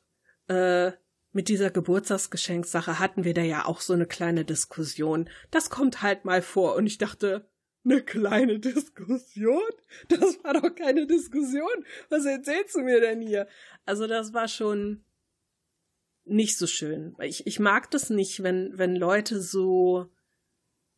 äh, 0.48 0.92
mit 1.32 1.48
dieser 1.48 1.70
Geburtstagsgeschenksache 1.70 2.98
hatten 2.98 3.24
wir 3.24 3.34
da 3.34 3.42
ja 3.42 3.64
auch 3.64 3.80
so 3.80 3.92
eine 3.92 4.06
kleine 4.06 4.44
Diskussion. 4.44 5.28
Das 5.50 5.70
kommt 5.70 6.02
halt 6.02 6.24
mal 6.24 6.42
vor. 6.42 6.74
Und 6.74 6.86
ich 6.86 6.98
dachte, 6.98 7.48
eine 7.84 8.02
kleine 8.02 8.58
Diskussion? 8.58 9.62
Das 10.08 10.42
war 10.42 10.54
doch 10.54 10.74
keine 10.74 11.06
Diskussion. 11.06 11.84
Was 12.08 12.24
erzählst 12.24 12.74
du 12.74 12.80
mir 12.80 13.00
denn 13.00 13.20
hier? 13.20 13.48
Also 13.84 14.06
das 14.06 14.32
war 14.32 14.48
schon 14.48 15.04
nicht 16.24 16.56
so 16.56 16.66
schön. 16.66 17.16
Ich, 17.20 17.46
ich 17.46 17.58
mag 17.58 17.90
das 17.90 18.10
nicht, 18.10 18.42
wenn, 18.42 18.78
wenn 18.78 18.94
Leute 18.94 19.40
so 19.40 20.08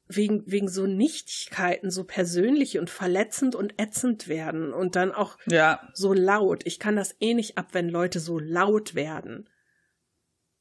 wegen, 0.07 0.43
wegen 0.47 0.69
so 0.69 0.87
Nichtigkeiten 0.87 1.91
so 1.91 2.05
persönlich 2.05 2.79
und 2.79 2.91
verletzend 2.91 3.55
und 3.55 3.81
ätzend 3.81 4.29
werden 4.29 4.73
und 4.73 4.97
dann 4.97 5.13
auch 5.13 5.39
ja. 5.47 5.89
so 5.95 6.13
laut. 6.13 6.67
Ich 6.67 6.79
kann 6.79 6.97
das 6.97 7.17
eh 7.21 7.35
nicht 7.35 7.57
ab, 7.57 7.69
wenn 7.73 7.89
Leute 7.89 8.21
so 8.21 8.39
laut 8.39 8.95
werden. 8.95 9.49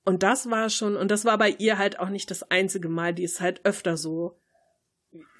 Und 0.06 0.24
das 0.24 0.50
war 0.50 0.70
schon, 0.70 0.96
und 0.96 1.12
das 1.12 1.26
war 1.26 1.38
bei 1.38 1.50
ihr 1.50 1.78
halt 1.78 2.00
auch 2.00 2.10
nicht 2.10 2.30
das 2.32 2.44
einzige 2.44 2.90
Mal, 2.90 3.14
die 3.14 3.24
ist 3.24 3.42
halt 3.42 3.66
öfter 3.66 3.98
so. 3.98 4.40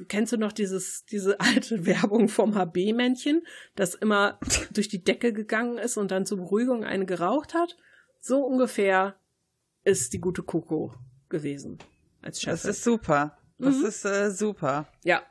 Kennst 0.08 0.32
du 0.34 0.38
noch 0.38 0.52
dieses, 0.52 1.06
diese 1.06 1.40
alte 1.42 1.86
Werbung 1.86 2.30
vom 2.30 2.56
HB-Männchen, 2.56 3.46
das 3.76 3.96
immer 3.96 4.40
durch 4.74 4.88
die 4.88 5.04
Decke 5.04 5.34
gegangen 5.34 5.78
ist 5.78 5.98
und 5.98 6.12
dann 6.12 6.26
zur 6.26 6.38
Beruhigung 6.38 6.84
eine 6.84 7.06
geraucht 7.06 7.54
hat? 7.54 7.78
So 8.20 8.46
ungefähr 8.46 9.16
ist 9.84 10.14
die 10.14 10.20
gute 10.20 10.44
Coco 10.44 10.94
gewesen 11.30 11.78
als 12.22 12.42
Chef. 12.42 12.52
Das 12.52 12.66
ist 12.66 12.84
super. 12.84 13.38
Das 13.58 13.76
Mhm. 13.78 13.86
ist 13.86 14.06
äh, 14.06 14.32
super. 14.32 14.88
ja, 15.04 15.22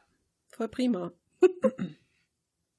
voll 0.48 0.68
prima. 0.68 1.12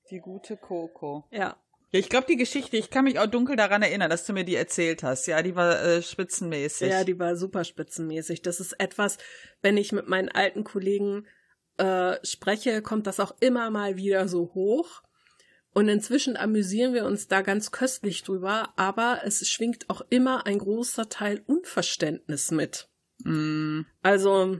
Die 0.10 0.20
gute 0.20 0.58
Coco. 0.58 1.26
Ja. 1.32 1.58
Ja, 1.92 2.00
ich 2.00 2.10
glaube, 2.10 2.26
die 2.28 2.38
Geschichte, 2.38 2.76
ich 2.76 2.90
kann 2.90 3.04
mich 3.04 3.20
auch 3.20 3.28
dunkel 3.28 3.56
daran 3.56 3.84
erinnern, 3.84 4.10
dass 4.10 4.26
du 4.26 4.34
mir 4.34 4.44
die 4.44 4.56
erzählt 4.56 5.04
hast. 5.04 5.28
Ja, 5.28 5.44
die 5.44 5.56
war 5.56 5.80
äh, 5.84 6.02
spitzenmäßig. 6.02 6.90
Ja, 6.90 7.04
die 7.04 7.20
war 7.20 7.36
super 7.36 7.64
spitzenmäßig. 7.64 8.42
Das 8.42 8.60
ist 8.60 8.74
etwas, 8.80 9.18
wenn 9.62 9.78
ich 9.78 9.92
mit 9.92 10.08
meinen 10.08 10.30
alten 10.30 10.64
Kollegen 10.64 11.28
äh, 11.78 12.18
spreche, 12.24 12.82
kommt 12.82 13.08
das 13.08 13.20
auch 13.20 13.36
immer 13.40 13.70
mal 13.70 13.96
wieder 13.98 14.28
so 14.28 14.54
hoch. 14.54 15.02
Und 15.74 15.88
inzwischen 15.90 16.38
amüsieren 16.38 16.94
wir 16.94 17.06
uns 17.06 17.28
da 17.28 17.42
ganz 17.42 17.72
köstlich 17.72 18.22
drüber, 18.24 18.74
aber 18.76 19.22
es 19.24 19.48
schwingt 19.50 19.90
auch 19.90 20.02
immer 20.10 20.46
ein 20.46 20.60
großer 20.60 21.10
Teil 21.10 21.42
Unverständnis 21.48 22.52
mit. 22.52 22.90
Mm, 23.24 23.82
Also 24.04 24.60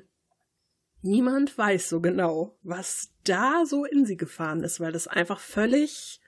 niemand 1.02 1.56
weiß 1.56 1.90
so 1.90 2.02
genau, 2.02 2.58
was 2.64 3.14
da 3.26 3.66
so 3.68 3.86
in 3.86 4.06
sie 4.06 4.18
gefahren 4.18 4.64
ist, 4.64 4.80
weil 4.80 4.92
das 4.92 5.08
einfach 5.08 5.40
völlig, 5.40 6.20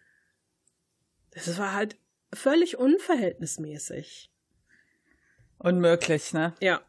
das 1.32 1.58
war 1.58 1.74
halt 1.74 1.98
völlig 2.32 2.78
unverhältnismäßig. 2.78 4.32
unmöglich, 5.58 6.32
ne? 6.34 6.54
Ja. 6.60 6.74
Ja. 6.74 6.82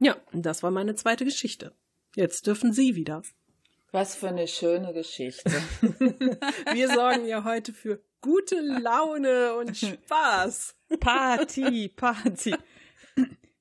Ja, 0.00 0.16
das 0.32 0.62
war 0.62 0.70
meine 0.70 0.94
zweite 0.94 1.24
Geschichte. 1.24 1.72
Jetzt 2.14 2.46
dürfen 2.46 2.72
Sie 2.72 2.94
wieder. 2.94 3.22
Was 3.90 4.14
für 4.14 4.28
eine 4.28 4.46
schöne 4.46 4.92
Geschichte. 4.92 5.50
Wir 6.72 6.88
sorgen 6.88 7.26
ja 7.26 7.44
heute 7.44 7.72
für 7.72 8.02
gute 8.20 8.60
Laune 8.60 9.54
und 9.54 9.76
Spaß. 9.76 10.76
Party, 11.00 11.88
Party. 11.88 12.54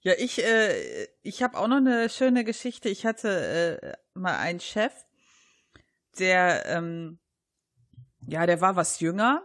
Ja, 0.02 0.14
ich, 0.18 0.44
äh, 0.44 1.08
ich 1.22 1.44
habe 1.44 1.58
auch 1.58 1.68
noch 1.68 1.78
eine 1.78 2.10
schöne 2.10 2.44
Geschichte. 2.44 2.90
Ich 2.90 3.06
hatte 3.06 3.80
äh, 3.82 3.94
mal 4.14 4.38
einen 4.38 4.60
Chef, 4.60 4.94
der, 6.20 6.66
ähm, 6.66 7.20
ja, 8.28 8.46
der 8.46 8.62
war 8.62 8.76
was 8.76 9.00
jünger 9.00 9.44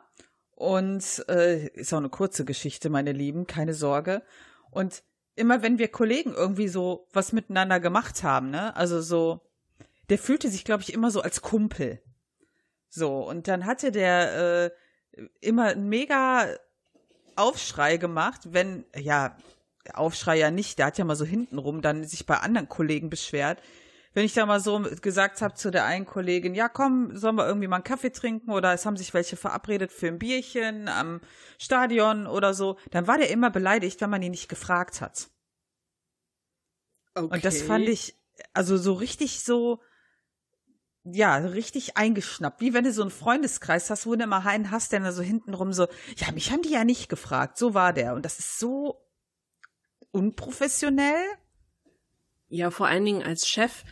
und 0.51 1.25
äh, 1.29 1.69
ist 1.69 1.93
auch 1.93 1.99
eine 1.99 2.11
kurze 2.11 2.45
Geschichte, 2.45 2.91
meine 2.91 3.13
Lieben, 3.13 3.47
keine 3.47 3.75
Sorge. 3.75 4.23
Und 4.71 5.03
immer 5.35 5.63
wenn 5.63 5.79
wir 5.79 5.89
Kollegen 5.89 6.35
irgendwie 6.35 6.69
so 6.69 7.09
was 7.13 7.33
miteinander 7.33 7.81
gemacht 7.81 8.23
haben, 8.23 8.51
ne, 8.51 8.75
also 8.77 9.01
so, 9.01 9.41
der 10.09 10.19
fühlte 10.19 10.49
sich, 10.49 10.65
glaube 10.65 10.83
ich, 10.83 10.93
immer 10.93 11.11
so 11.11 11.21
als 11.21 11.43
Kumpel. 11.43 12.03
So, 12.89 13.27
und 13.27 13.49
dann 13.49 13.65
hatte 13.65 13.91
der 13.91 14.71
äh, 15.17 15.23
immer 15.41 15.69
einen 15.69 15.89
mega 15.89 16.47
Aufschrei 17.37 17.97
gemacht, 17.97 18.41
wenn, 18.53 18.85
ja, 18.97 19.37
Aufschrei 19.95 20.39
ja 20.39 20.51
nicht, 20.51 20.79
der 20.79 20.87
hat 20.87 20.99
ja 20.99 21.05
mal 21.05 21.17
so 21.17 21.25
hintenrum 21.25 21.81
dann 21.83 22.05
sich 22.05 22.27
bei 22.27 22.39
anderen 22.39 22.69
Kollegen 22.69 23.11
beschwert. 23.11 23.61
Wenn 24.15 24.25
ich 24.27 24.35
da 24.35 24.45
mal 24.45 24.61
so 24.61 24.83
gesagt 25.01 25.41
habe 25.41 25.55
zu 25.55 25.71
der 25.71 25.87
einen 25.87 26.05
Kollegin, 26.05 26.55
ja 26.55 26.69
komm, 26.69 27.17
sollen 27.17 27.37
wir 27.37 27.47
irgendwie 27.47 27.69
mal 27.69 27.77
einen 27.77 27.85
Kaffee 27.85 28.13
trinken 28.13 28.51
oder 28.51 28.73
es 28.75 28.85
haben 28.85 28.97
sich 28.97 29.15
welche 29.15 29.37
verabredet 29.37 29.91
für 29.91 30.09
ein 30.09 30.19
Bierchen 30.19 30.89
am 30.89 31.21
Stadion 31.59 32.27
oder 32.27 32.53
so, 32.53 32.79
dann 32.91 33.07
war 33.07 33.17
der 33.17 33.31
immer 33.31 33.51
beleidigt, 33.51 34.01
wenn 34.01 34.11
man 34.11 34.23
ihn 34.23 34.33
nicht 34.33 34.49
gefragt 34.49 35.01
hat. 35.01 35.31
Okay. 37.15 37.35
Und 37.35 37.45
das 37.45 37.63
fand 37.63 37.89
ich, 37.89 38.19
also 38.53 38.77
so 38.77 38.93
richtig 38.93 39.43
so, 39.43 39.81
ja, 41.05 41.37
richtig 41.37 41.97
eingeschnappt. 41.97 42.61
Wie 42.61 42.75
wenn 42.75 42.85
du 42.85 42.93
so 42.93 43.03
einen 43.03 43.11
Freundeskreis 43.11 43.91
hast, 43.91 44.07
wo 44.07 44.15
du 44.15 44.25
immer 44.25 44.47
einen 44.47 44.71
hast, 44.71 44.93
der 44.93 45.01
dann 45.01 45.13
so 45.13 45.23
hintenrum 45.23 45.73
so, 45.73 45.89
ja, 46.17 46.31
mich 46.33 46.53
haben 46.53 46.63
die 46.63 46.71
ja 46.71 46.85
nicht 46.85 47.09
gefragt. 47.09 47.59
So 47.59 47.75
war 47.75 47.93
der. 47.93 48.15
Und 48.15 48.25
das 48.25 48.39
ist 48.39 48.59
so 48.59 49.05
unprofessionell. 50.11 51.25
Ja, 52.49 52.71
vor 52.71 52.87
allen 52.87 53.05
Dingen 53.05 53.23
als 53.23 53.49
Chef 53.49 53.85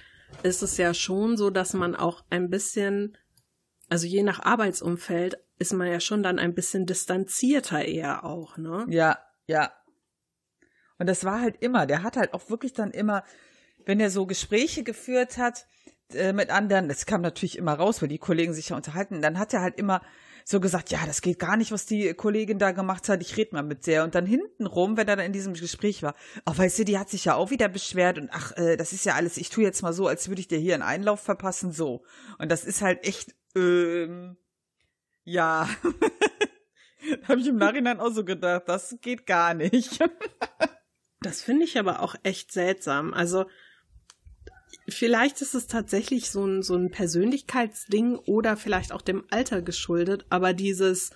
ist 0.42 0.62
es 0.62 0.76
ja 0.76 0.94
schon 0.94 1.36
so, 1.36 1.50
dass 1.50 1.74
man 1.74 1.94
auch 1.94 2.24
ein 2.30 2.50
bisschen, 2.50 3.16
also 3.88 4.06
je 4.06 4.22
nach 4.22 4.40
Arbeitsumfeld, 4.40 5.38
ist 5.58 5.72
man 5.72 5.88
ja 5.88 6.00
schon 6.00 6.22
dann 6.22 6.38
ein 6.38 6.54
bisschen 6.54 6.86
distanzierter 6.86 7.84
eher 7.84 8.24
auch, 8.24 8.56
ne? 8.56 8.86
Ja, 8.88 9.18
ja. 9.46 9.72
Und 10.98 11.06
das 11.06 11.24
war 11.24 11.40
halt 11.40 11.56
immer, 11.60 11.86
der 11.86 12.02
hat 12.02 12.16
halt 12.16 12.32
auch 12.34 12.50
wirklich 12.50 12.72
dann 12.72 12.90
immer, 12.90 13.24
wenn 13.84 14.00
er 14.00 14.10
so 14.10 14.26
Gespräche 14.26 14.82
geführt 14.84 15.38
hat 15.38 15.66
äh, 16.12 16.32
mit 16.32 16.50
anderen, 16.50 16.88
das 16.88 17.06
kam 17.06 17.20
natürlich 17.20 17.58
immer 17.58 17.74
raus, 17.74 18.00
weil 18.00 18.08
die 18.08 18.18
Kollegen 18.18 18.54
sich 18.54 18.70
ja 18.70 18.76
unterhalten, 18.76 19.22
dann 19.22 19.38
hat 19.38 19.52
er 19.54 19.60
halt 19.60 19.78
immer 19.78 20.02
so 20.50 20.58
gesagt, 20.58 20.90
ja, 20.90 21.06
das 21.06 21.22
geht 21.22 21.38
gar 21.38 21.56
nicht, 21.56 21.70
was 21.70 21.86
die 21.86 22.12
Kollegin 22.12 22.58
da 22.58 22.72
gemacht 22.72 23.08
hat, 23.08 23.22
ich 23.22 23.36
rede 23.36 23.54
mal 23.54 23.62
mit 23.62 23.86
der. 23.86 24.02
Und 24.02 24.16
dann 24.16 24.26
hintenrum, 24.26 24.96
wenn 24.96 25.06
er 25.06 25.14
dann 25.14 25.26
in 25.26 25.32
diesem 25.32 25.54
Gespräch 25.54 26.02
war, 26.02 26.16
ach, 26.44 26.58
weißt 26.58 26.80
du, 26.80 26.84
die 26.84 26.98
hat 26.98 27.08
sich 27.08 27.24
ja 27.24 27.36
auch 27.36 27.50
wieder 27.50 27.68
beschwert 27.68 28.18
und 28.18 28.30
ach, 28.32 28.56
äh, 28.56 28.76
das 28.76 28.92
ist 28.92 29.04
ja 29.04 29.14
alles, 29.14 29.36
ich 29.36 29.50
tue 29.50 29.62
jetzt 29.62 29.82
mal 29.82 29.92
so, 29.92 30.08
als 30.08 30.28
würde 30.28 30.40
ich 30.40 30.48
dir 30.48 30.58
hier 30.58 30.74
einen 30.74 30.82
Einlauf 30.82 31.20
verpassen, 31.20 31.70
so. 31.70 32.02
Und 32.38 32.50
das 32.50 32.64
ist 32.64 32.82
halt 32.82 33.06
echt, 33.06 33.32
ähm, 33.54 34.38
ja. 35.22 35.68
Habe 37.28 37.40
ich 37.40 37.46
im 37.46 37.56
Nachhinein 37.56 38.00
auch 38.00 38.10
so 38.10 38.24
gedacht, 38.24 38.64
das 38.66 38.96
geht 39.00 39.26
gar 39.26 39.54
nicht. 39.54 40.00
Das 41.22 41.42
finde 41.42 41.64
ich 41.64 41.78
aber 41.78 42.00
auch 42.00 42.14
echt 42.22 42.50
seltsam. 42.50 43.12
Also 43.12 43.44
vielleicht 44.88 45.40
ist 45.40 45.54
es 45.54 45.66
tatsächlich 45.66 46.30
so 46.30 46.44
ein, 46.44 46.62
so 46.62 46.74
ein 46.74 46.90
Persönlichkeitsding 46.90 48.16
oder 48.16 48.56
vielleicht 48.56 48.92
auch 48.92 49.02
dem 49.02 49.24
Alter 49.30 49.62
geschuldet, 49.62 50.26
aber 50.30 50.52
dieses 50.52 51.10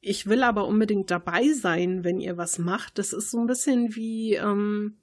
ich 0.00 0.26
will 0.26 0.44
aber 0.44 0.66
unbedingt 0.66 1.10
dabei 1.10 1.52
sein, 1.52 2.04
wenn 2.04 2.20
ihr 2.20 2.36
was 2.36 2.58
macht, 2.58 2.98
das 2.98 3.12
ist 3.12 3.30
so 3.30 3.40
ein 3.40 3.46
bisschen 3.46 3.96
wie 3.96 4.34
ähm, 4.34 4.98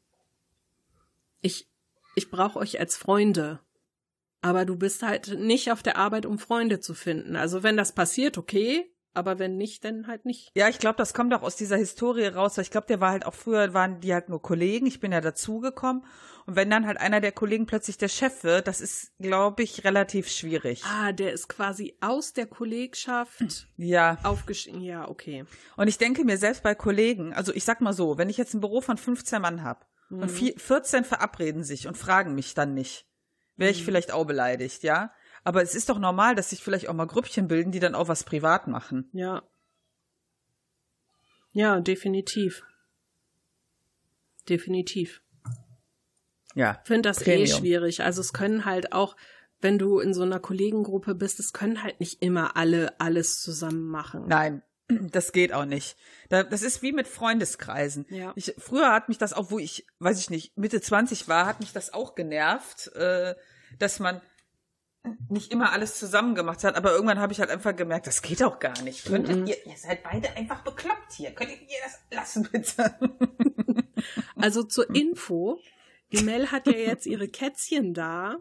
ich 1.41 1.67
ich 2.15 2.31
brauche 2.31 2.59
euch 2.59 2.79
als 2.79 2.95
Freunde. 2.95 3.59
Aber 4.41 4.63
du 4.63 4.77
bist 4.77 5.01
halt 5.01 5.37
nicht 5.39 5.71
auf 5.71 5.83
der 5.83 5.97
Arbeit, 5.97 6.25
um 6.25 6.39
Freunde 6.39 6.79
zu 6.79 6.93
finden. 6.93 7.35
Also 7.35 7.63
wenn 7.63 7.75
das 7.77 7.93
passiert, 7.93 8.37
okay, 8.37 8.89
aber 9.15 9.39
wenn 9.39 9.57
nicht, 9.57 9.83
dann 9.85 10.07
halt 10.07 10.25
nicht. 10.25 10.51
Ja, 10.55 10.67
ich 10.69 10.79
glaube, 10.79 10.97
das 10.97 11.13
kommt 11.13 11.33
auch 11.33 11.41
aus 11.43 11.55
dieser 11.55 11.77
Historie 11.77 12.25
raus, 12.27 12.57
weil 12.57 12.63
ich 12.63 12.71
glaube, 12.71 12.87
der 12.87 12.99
war 13.01 13.11
halt 13.11 13.25
auch 13.25 13.33
früher, 13.33 13.73
waren 13.73 13.99
die 14.01 14.13
halt 14.13 14.29
nur 14.29 14.41
Kollegen, 14.41 14.85
ich 14.85 14.99
bin 14.99 15.11
ja 15.11 15.21
dazugekommen. 15.21 16.03
Und 16.45 16.55
wenn 16.55 16.69
dann 16.69 16.85
halt 16.85 16.99
einer 16.99 17.21
der 17.21 17.31
Kollegen 17.31 17.65
plötzlich 17.65 17.97
der 17.97 18.07
Chef 18.07 18.43
wird, 18.43 18.67
das 18.67 18.79
ist, 18.79 19.13
glaube 19.19 19.63
ich, 19.63 19.83
relativ 19.83 20.29
schwierig. 20.29 20.83
Ah, 20.85 21.11
der 21.11 21.33
ist 21.33 21.47
quasi 21.49 21.97
aus 22.01 22.33
der 22.33 22.45
Kollegschaft 22.45 23.67
Ja. 23.77 24.17
aufgestiegen. 24.23 24.81
Ja, 24.81 25.07
okay. 25.07 25.45
Und 25.75 25.87
ich 25.87 25.97
denke 25.97 26.23
mir 26.23 26.37
selbst 26.37 26.61
bei 26.61 26.75
Kollegen, 26.75 27.33
also 27.33 27.51
ich 27.53 27.63
sag 27.63 27.81
mal 27.81 27.93
so, 27.93 28.17
wenn 28.17 28.29
ich 28.29 28.37
jetzt 28.37 28.53
ein 28.53 28.61
Büro 28.61 28.81
von 28.81 28.97
15 28.97 29.41
Mann 29.41 29.63
hab 29.63 29.87
und 30.11 30.29
vier, 30.29 30.53
14 30.57 31.03
verabreden 31.03 31.63
sich 31.63 31.87
und 31.87 31.97
fragen 31.97 32.35
mich 32.35 32.53
dann 32.53 32.75
nicht, 32.75 33.07
wäre 33.55 33.71
ich 33.71 33.83
vielleicht 33.83 34.11
auch 34.11 34.25
beleidigt, 34.25 34.83
ja? 34.83 35.11
Aber 35.45 35.61
es 35.61 35.75
ist 35.75 35.89
doch 35.89 35.99
normal, 35.99 36.33
dass 36.33 36.49
sich 36.49 36.61
vielleicht 36.61 36.89
auch 36.89 36.93
mal 36.93 37.05
Grüppchen 37.05 37.47
bilden, 37.47 37.71
die 37.71 37.79
dann 37.79 37.93
auch 37.93 38.07
was 38.07 38.23
privat 38.23 38.67
machen. 38.67 39.09
Ja. 39.13 39.43
Ja, 41.51 41.79
definitiv. 41.79 42.63
Definitiv. 44.49 45.21
Ja. 46.55 46.79
Ich 46.81 46.87
finde 46.87 47.09
das 47.09 47.21
eh 47.21 47.25
Premium. 47.25 47.59
schwierig. 47.59 48.01
Also 48.01 48.21
es 48.21 48.33
können 48.33 48.65
halt 48.65 48.91
auch, 48.91 49.15
wenn 49.61 49.77
du 49.77 49.99
in 49.99 50.15
so 50.15 50.23
einer 50.23 50.39
Kollegengruppe 50.39 51.13
bist, 51.13 51.39
es 51.39 51.53
können 51.53 51.83
halt 51.83 51.99
nicht 51.99 52.23
immer 52.23 52.57
alle 52.57 52.99
alles 52.99 53.39
zusammen 53.39 53.87
machen. 53.87 54.25
Nein, 54.27 54.63
das 54.87 55.31
geht 55.31 55.53
auch 55.53 55.65
nicht. 55.65 55.95
Da, 56.29 56.41
das 56.41 56.63
ist 56.63 56.81
wie 56.81 56.91
mit 56.91 57.07
Freundeskreisen. 57.07 58.07
Ja. 58.09 58.33
Ich, 58.35 58.55
früher 58.57 58.91
hat 58.91 59.09
mich 59.09 59.19
das 59.19 59.31
auch, 59.33 59.51
wo 59.51 59.59
ich, 59.59 59.85
weiß 59.99 60.19
ich 60.19 60.31
nicht, 60.31 60.57
Mitte 60.57 60.81
20 60.81 61.27
war, 61.27 61.45
hat 61.45 61.59
mich 61.59 61.71
das 61.71 61.93
auch 61.93 62.15
genervt, 62.15 62.87
äh, 62.95 63.35
dass 63.77 63.99
man 63.99 64.21
nicht 65.29 65.51
immer 65.51 65.71
alles 65.71 65.97
zusammen 65.99 66.35
gemacht 66.35 66.63
hat, 66.63 66.75
aber 66.75 66.91
irgendwann 66.93 67.19
habe 67.19 67.33
ich 67.33 67.39
halt 67.39 67.49
einfach 67.49 67.75
gemerkt, 67.75 68.07
das 68.07 68.21
geht 68.21 68.41
auch 68.43 68.59
gar 68.59 68.79
nicht. 68.83 69.05
Könntet 69.05 69.37
Mhm. 69.37 69.47
ihr, 69.47 69.65
ihr 69.65 69.77
seid 69.77 70.03
beide 70.03 70.29
einfach 70.35 70.63
bekloppt 70.63 71.13
hier. 71.15 71.31
Könntet 71.31 71.61
ihr 71.61 71.77
das 71.83 71.99
lassen, 72.17 72.47
bitte? 72.51 72.95
Also 74.35 74.63
zur 74.63 74.93
Info, 74.93 75.59
die 76.11 76.23
Mel 76.23 76.51
hat 76.51 76.67
ja 76.67 76.73
jetzt 76.73 77.05
ihre 77.07 77.27
Kätzchen 77.27 77.93
da 77.93 78.35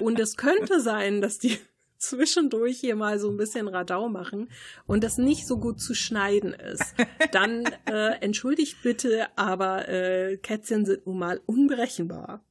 und 0.00 0.20
es 0.20 0.36
könnte 0.36 0.80
sein, 0.80 1.20
dass 1.20 1.38
die 1.38 1.58
zwischendurch 1.98 2.78
hier 2.78 2.94
mal 2.96 3.18
so 3.18 3.30
ein 3.30 3.36
bisschen 3.38 3.66
Radau 3.66 4.08
machen 4.08 4.50
und 4.86 5.02
das 5.02 5.16
nicht 5.18 5.46
so 5.48 5.58
gut 5.58 5.80
zu 5.80 5.94
schneiden 5.94 6.52
ist. 6.52 6.94
Dann 7.32 7.64
äh, 7.86 8.20
entschuldigt 8.20 8.82
bitte, 8.82 9.26
aber 9.36 9.88
äh, 9.88 10.36
Kätzchen 10.36 10.84
sind 10.84 11.06
nun 11.06 11.18
mal 11.18 11.40
unberechenbar. 11.46 12.44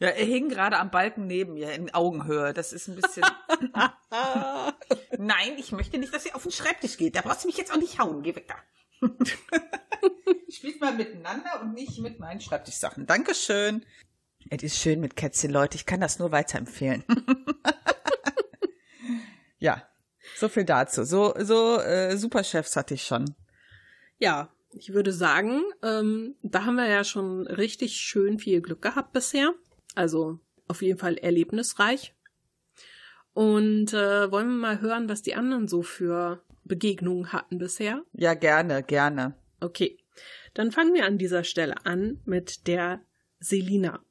Ja, 0.00 0.08
er 0.08 0.24
hing 0.24 0.48
gerade 0.48 0.78
am 0.78 0.90
Balken 0.90 1.26
neben 1.26 1.54
mir 1.54 1.72
in 1.72 1.92
Augenhöhe. 1.92 2.52
Das 2.52 2.72
ist 2.72 2.88
ein 2.88 2.94
bisschen. 2.94 3.24
Nein, 5.18 5.54
ich 5.56 5.72
möchte 5.72 5.98
nicht, 5.98 6.14
dass 6.14 6.24
ihr 6.24 6.36
auf 6.36 6.44
den 6.44 6.52
Schreibtisch 6.52 6.96
geht. 6.96 7.16
Da 7.16 7.22
brauchst 7.22 7.42
du 7.42 7.48
mich 7.48 7.56
jetzt 7.56 7.72
auch 7.72 7.78
nicht 7.78 7.98
hauen. 7.98 8.22
Geh 8.22 8.36
weg 8.36 8.46
da. 8.46 8.54
Spielt 10.48 10.80
mal 10.80 10.94
miteinander 10.94 11.60
und 11.62 11.74
nicht 11.74 11.98
mit 11.98 12.20
meinen 12.20 12.40
Schreibtischsachen. 12.40 13.06
Dankeschön. 13.06 13.84
Es 14.50 14.62
ist 14.62 14.78
schön 14.78 15.00
mit 15.00 15.16
Kätzchen, 15.16 15.50
Leute. 15.50 15.76
Ich 15.76 15.84
kann 15.84 16.00
das 16.00 16.20
nur 16.20 16.30
weiterempfehlen. 16.30 17.04
ja, 19.58 19.82
so 20.36 20.48
viel 20.48 20.64
dazu. 20.64 21.04
So, 21.04 21.34
so 21.38 21.78
äh, 21.78 22.16
Superchefs 22.16 22.76
hatte 22.76 22.94
ich 22.94 23.02
schon. 23.02 23.34
Ja, 24.18 24.54
ich 24.70 24.92
würde 24.92 25.12
sagen, 25.12 25.64
ähm, 25.82 26.36
da 26.42 26.64
haben 26.64 26.76
wir 26.76 26.88
ja 26.88 27.02
schon 27.02 27.48
richtig 27.48 27.96
schön 27.96 28.38
viel 28.38 28.60
Glück 28.60 28.80
gehabt 28.80 29.12
bisher. 29.12 29.54
Also 29.98 30.38
auf 30.68 30.80
jeden 30.80 30.96
Fall 30.96 31.16
erlebnisreich. 31.16 32.14
Und 33.32 33.92
äh, 33.92 34.30
wollen 34.30 34.46
wir 34.46 34.56
mal 34.56 34.80
hören, 34.80 35.08
was 35.08 35.22
die 35.22 35.34
anderen 35.34 35.66
so 35.66 35.82
für 35.82 36.40
Begegnungen 36.62 37.32
hatten 37.32 37.58
bisher? 37.58 38.04
Ja, 38.12 38.34
gerne, 38.34 38.84
gerne. 38.84 39.34
Okay, 39.58 39.98
dann 40.54 40.70
fangen 40.70 40.94
wir 40.94 41.04
an 41.04 41.18
dieser 41.18 41.42
Stelle 41.42 41.84
an 41.84 42.20
mit 42.26 42.68
der 42.68 43.00
Selina. 43.40 44.04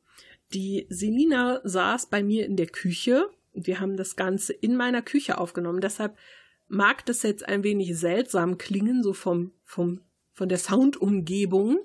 Die 0.53 0.87
Selina 0.89 1.61
saß 1.63 2.07
bei 2.09 2.21
mir 2.21 2.45
in 2.45 2.57
der 2.57 2.67
Küche. 2.67 3.29
Wir 3.53 3.79
haben 3.79 3.95
das 3.95 4.17
Ganze 4.17 4.51
in 4.51 4.75
meiner 4.75 5.01
Küche 5.01 5.37
aufgenommen. 5.37 5.79
Deshalb 5.79 6.17
mag 6.67 7.05
das 7.05 7.23
jetzt 7.23 7.47
ein 7.47 7.63
wenig 7.63 7.97
seltsam 7.97 8.57
klingen, 8.57 9.03
so 9.03 9.13
vom, 9.13 9.53
vom, 9.63 10.01
von 10.33 10.49
der 10.49 10.57
Soundumgebung. 10.57 11.79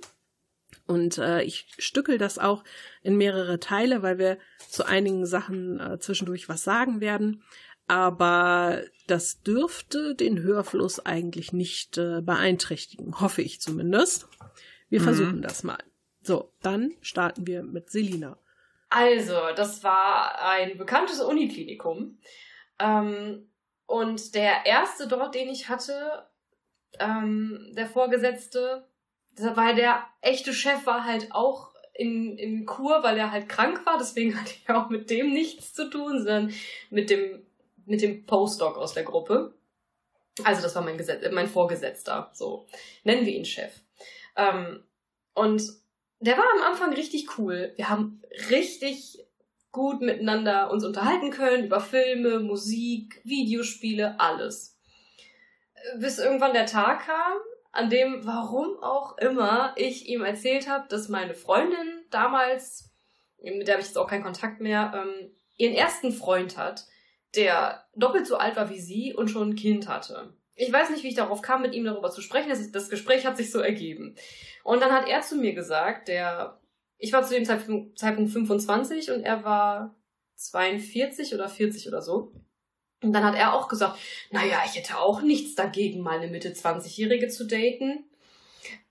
Und 0.93 1.17
äh, 1.17 1.43
ich 1.43 1.67
stückel 1.79 2.19
das 2.19 2.39
auch 2.39 2.65
in 3.03 3.17
mehrere 3.17 3.59
Teile, 3.59 4.03
weil 4.03 4.19
wir 4.19 4.39
zu 4.69 4.85
einigen 4.85 5.25
Sachen 5.25 5.81
äh, 5.81 5.99
zwischendurch 5.99 6.49
was 6.51 6.65
sagen 6.65 7.01
werden. 7.01 7.43
Aber 7.89 8.83
das 9.07 9.41
dürfte 9.43 10.15
den 10.15 10.43
Hörfluss 10.43 11.05
eigentlich 11.05 11.53
nicht 11.53 11.97
äh, 11.97 12.21
beeinträchtigen, 12.21 13.21
hoffe 13.21 13.41
ich 13.41 13.61
zumindest. 13.61 14.29
Wir 14.91 15.01
mhm. 15.01 15.05
versuchen 15.05 15.43
das 15.43 15.63
mal. 15.63 15.83
So, 16.21 16.53
dann 16.61 16.93
starten 17.01 17.47
wir 17.47 17.63
mit 17.63 17.91
Selina. 17.91 18.39
Also, 18.91 19.35
das 19.57 19.83
war 19.83 20.41
ein 20.43 20.77
bekanntes 20.77 21.21
Uniklinikum. 21.21 22.19
Ähm, 22.79 23.49
und 23.87 24.35
der 24.35 24.67
erste 24.67 25.09
dort, 25.09 25.35
den 25.35 25.49
ich 25.49 25.71
hatte, 25.71 26.27
ähm, 26.99 27.73
der 27.75 27.87
Vorgesetzte, 27.87 28.87
weil 29.37 29.75
der 29.75 30.05
echte 30.21 30.53
Chef 30.53 30.87
war 30.87 31.05
halt 31.05 31.33
auch 31.33 31.73
in, 31.95 32.39
in 32.39 32.65
Kur, 32.67 33.03
weil 33.03 33.19
er 33.19 33.31
halt 33.31 33.49
krank 33.49 33.85
war, 33.87 33.99
deswegen 33.99 34.37
hatte 34.41 34.53
ich 34.53 34.69
auch 34.71 34.89
mit 34.89 35.11
dem 35.11 35.33
nichts 35.33 35.75
zu 35.75 35.91
tun, 35.91 36.19
sondern 36.19 36.53
mit 36.91 37.11
dem, 37.11 37.45
mit 37.85 38.03
dem 38.03 38.25
Postdoc 38.27 38.77
aus 38.77 38.95
der 38.95 39.05
Gruppe. 39.05 39.55
Also 40.45 40.63
das 40.63 40.75
war 40.75 40.83
mein, 40.83 40.97
Gesetz, 40.97 41.23
mein 41.33 41.49
Vorgesetzter, 41.49 42.31
so. 42.33 42.67
Nennen 43.05 43.27
wir 43.27 43.35
ihn 43.35 43.45
Chef. 43.45 43.73
Ähm, 44.37 44.83
und 45.35 45.63
der 46.21 46.39
war 46.39 46.45
am 46.57 46.73
Anfang 46.73 46.95
richtig 46.95 47.39
cool. 47.39 47.73
Wir 47.77 47.91
haben 47.91 48.23
richtig 48.51 49.19
gut 49.73 50.01
miteinander 50.01 50.71
uns 50.71 50.85
unterhalten 50.85 51.31
können 51.31 51.65
über 51.65 51.81
Filme, 51.81 52.39
Musik, 52.41 53.21
Videospiele, 53.25 54.21
alles. 54.21 54.79
Bis 55.99 56.19
irgendwann 56.19 56.53
der 56.53 56.67
Tag 56.67 57.07
kam, 57.07 57.39
an 57.73 57.89
dem, 57.89 58.25
warum 58.25 58.83
auch 58.83 59.17
immer, 59.19 59.73
ich 59.77 60.07
ihm 60.07 60.23
erzählt 60.23 60.69
habe, 60.69 60.87
dass 60.89 61.09
meine 61.09 61.35
Freundin 61.35 62.05
damals, 62.11 62.91
mit 63.43 63.67
der 63.67 63.75
habe 63.75 63.83
ich 63.83 63.89
jetzt 63.89 63.99
auch 63.99 64.09
keinen 64.09 64.23
Kontakt 64.23 64.61
mehr, 64.61 64.93
ähm, 64.95 65.31
ihren 65.57 65.75
ersten 65.75 66.13
Freund 66.13 66.59
hat, 66.59 66.87
der 67.35 67.85
doppelt 67.95 68.27
so 68.27 68.37
alt 68.37 68.57
war 68.57 68.69
wie 68.69 68.79
sie 68.79 69.15
und 69.15 69.29
schon 69.29 69.51
ein 69.51 69.57
Kind 69.57 69.89
hatte. 69.89 70.35
Ich 70.55 70.71
weiß 70.71 70.91
nicht, 70.91 71.03
wie 71.03 71.09
ich 71.09 71.15
darauf 71.15 71.41
kam, 71.41 71.63
mit 71.63 71.75
ihm 71.75 71.85
darüber 71.85 72.11
zu 72.11 72.21
sprechen. 72.21 72.51
Das, 72.51 72.71
das 72.71 72.91
Gespräch 72.91 73.25
hat 73.25 73.39
sich 73.39 73.51
so 73.51 73.61
ergeben. 73.61 74.17
Und 74.65 74.83
dann 74.83 74.93
hat 74.93 75.09
er 75.09 75.23
zu 75.23 75.37
mir 75.37 75.55
gesagt, 75.55 76.09
der, 76.09 76.61
ich 76.99 77.13
war 77.13 77.25
zu 77.25 77.35
dem 77.35 77.47
Zeitpunkt, 77.47 77.99
Zeitpunkt 77.99 78.31
25 78.33 79.11
und 79.11 79.23
er 79.23 79.45
war 79.45 79.97
42 80.35 81.35
oder 81.35 81.49
40 81.49 81.89
oder 81.89 82.03
so. 82.03 82.33
Und 83.03 83.13
dann 83.13 83.25
hat 83.25 83.35
er 83.35 83.55
auch 83.55 83.69
gesagt, 83.69 83.99
naja, 84.31 84.63
ich 84.65 84.77
hätte 84.77 84.99
auch 84.99 85.23
nichts 85.23 85.55
dagegen, 85.55 86.03
mal 86.03 86.19
eine 86.19 86.29
Mitte 86.29 86.51
20-Jährige 86.51 87.29
zu 87.29 87.47
daten. 87.47 88.05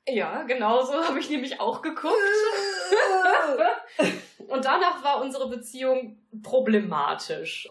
Ja, 0.07 0.43
genau 0.43 0.83
so 0.83 0.93
habe 0.93 1.19
ich 1.19 1.29
nämlich 1.29 1.59
auch 1.59 1.81
geguckt. 1.81 2.13
und 4.47 4.65
danach 4.65 5.03
war 5.03 5.21
unsere 5.21 5.49
Beziehung 5.49 6.17
problematisch. 6.43 7.69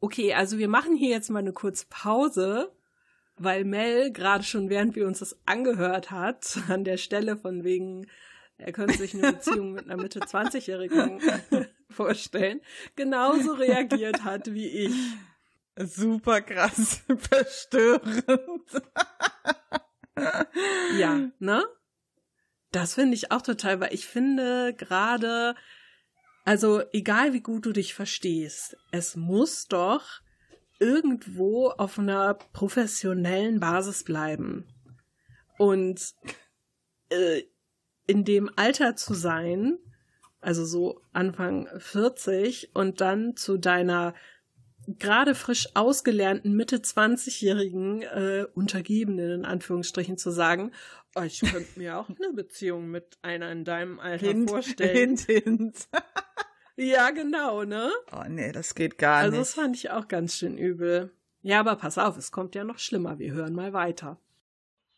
Okay, 0.00 0.34
also 0.34 0.58
wir 0.58 0.68
machen 0.68 0.96
hier 0.96 1.10
jetzt 1.10 1.30
mal 1.30 1.40
eine 1.40 1.52
kurze 1.52 1.86
Pause, 1.88 2.72
weil 3.36 3.64
Mel 3.64 4.12
gerade 4.12 4.44
schon, 4.44 4.68
während 4.68 4.94
wir 4.94 5.06
uns 5.06 5.20
das 5.20 5.38
angehört 5.46 6.10
hat, 6.10 6.58
an 6.68 6.84
der 6.84 6.98
Stelle 6.98 7.36
von 7.36 7.64
wegen, 7.64 8.06
er 8.58 8.72
könnte 8.72 8.98
sich 8.98 9.14
eine 9.14 9.32
Beziehung 9.32 9.72
mit 9.72 9.86
einer 9.86 10.00
Mitte 10.00 10.20
20-Jährigen 10.20 11.20
vorstellen, 11.90 12.60
genauso 12.96 13.52
reagiert 13.52 14.24
hat 14.24 14.52
wie 14.52 14.66
ich. 14.66 14.94
Super 15.78 16.40
krass, 16.40 17.02
verstörend. 17.18 18.22
ja, 20.98 21.30
ne? 21.38 21.64
Das 22.72 22.94
finde 22.94 23.14
ich 23.14 23.30
auch 23.30 23.42
total, 23.42 23.80
weil 23.80 23.94
ich 23.94 24.06
finde 24.06 24.74
gerade, 24.74 25.54
also 26.44 26.82
egal 26.92 27.32
wie 27.32 27.40
gut 27.40 27.64
du 27.64 27.72
dich 27.72 27.94
verstehst, 27.94 28.76
es 28.90 29.16
muss 29.16 29.66
doch 29.68 30.20
irgendwo 30.78 31.68
auf 31.70 31.98
einer 31.98 32.34
professionellen 32.34 33.60
Basis 33.60 34.04
bleiben. 34.04 34.66
Und 35.56 36.14
äh, 37.10 37.42
in 38.06 38.24
dem 38.24 38.50
Alter 38.56 38.96
zu 38.96 39.14
sein, 39.14 39.78
also 40.40 40.64
so 40.64 41.02
Anfang 41.12 41.68
40 41.78 42.74
und 42.74 43.00
dann 43.00 43.36
zu 43.36 43.58
deiner 43.58 44.14
gerade 44.96 45.34
frisch 45.34 45.68
ausgelernten 45.74 46.54
Mitte 46.54 46.76
20-jährigen 46.76 48.02
äh, 48.02 48.46
Untergebenen 48.54 49.30
in 49.40 49.44
Anführungsstrichen 49.44 50.16
zu 50.16 50.30
sagen, 50.30 50.72
oh, 51.14 51.22
ich 51.22 51.40
könnte 51.40 51.78
mir 51.78 51.98
auch 51.98 52.08
eine 52.08 52.32
Beziehung 52.32 52.90
mit 52.90 53.18
einer 53.22 53.50
in 53.52 53.64
deinem 53.64 54.00
Alter 54.00 54.26
hint, 54.26 54.50
vorstellen. 54.50 55.16
Hint, 55.18 55.20
hint. 55.20 55.88
ja, 56.76 57.10
genau, 57.10 57.64
ne? 57.64 57.90
Oh 58.12 58.24
nee, 58.28 58.52
das 58.52 58.74
geht 58.74 58.96
gar 58.98 59.18
also, 59.18 59.30
nicht. 59.30 59.38
Also 59.38 59.50
das 59.50 59.62
fand 59.62 59.76
ich 59.76 59.90
auch 59.90 60.08
ganz 60.08 60.36
schön 60.36 60.56
übel. 60.56 61.12
Ja, 61.42 61.60
aber 61.60 61.76
pass 61.76 61.98
auf, 61.98 62.16
es 62.16 62.32
kommt 62.32 62.54
ja 62.54 62.64
noch 62.64 62.78
schlimmer. 62.78 63.18
Wir 63.18 63.32
hören 63.32 63.54
mal 63.54 63.72
weiter. 63.72 64.18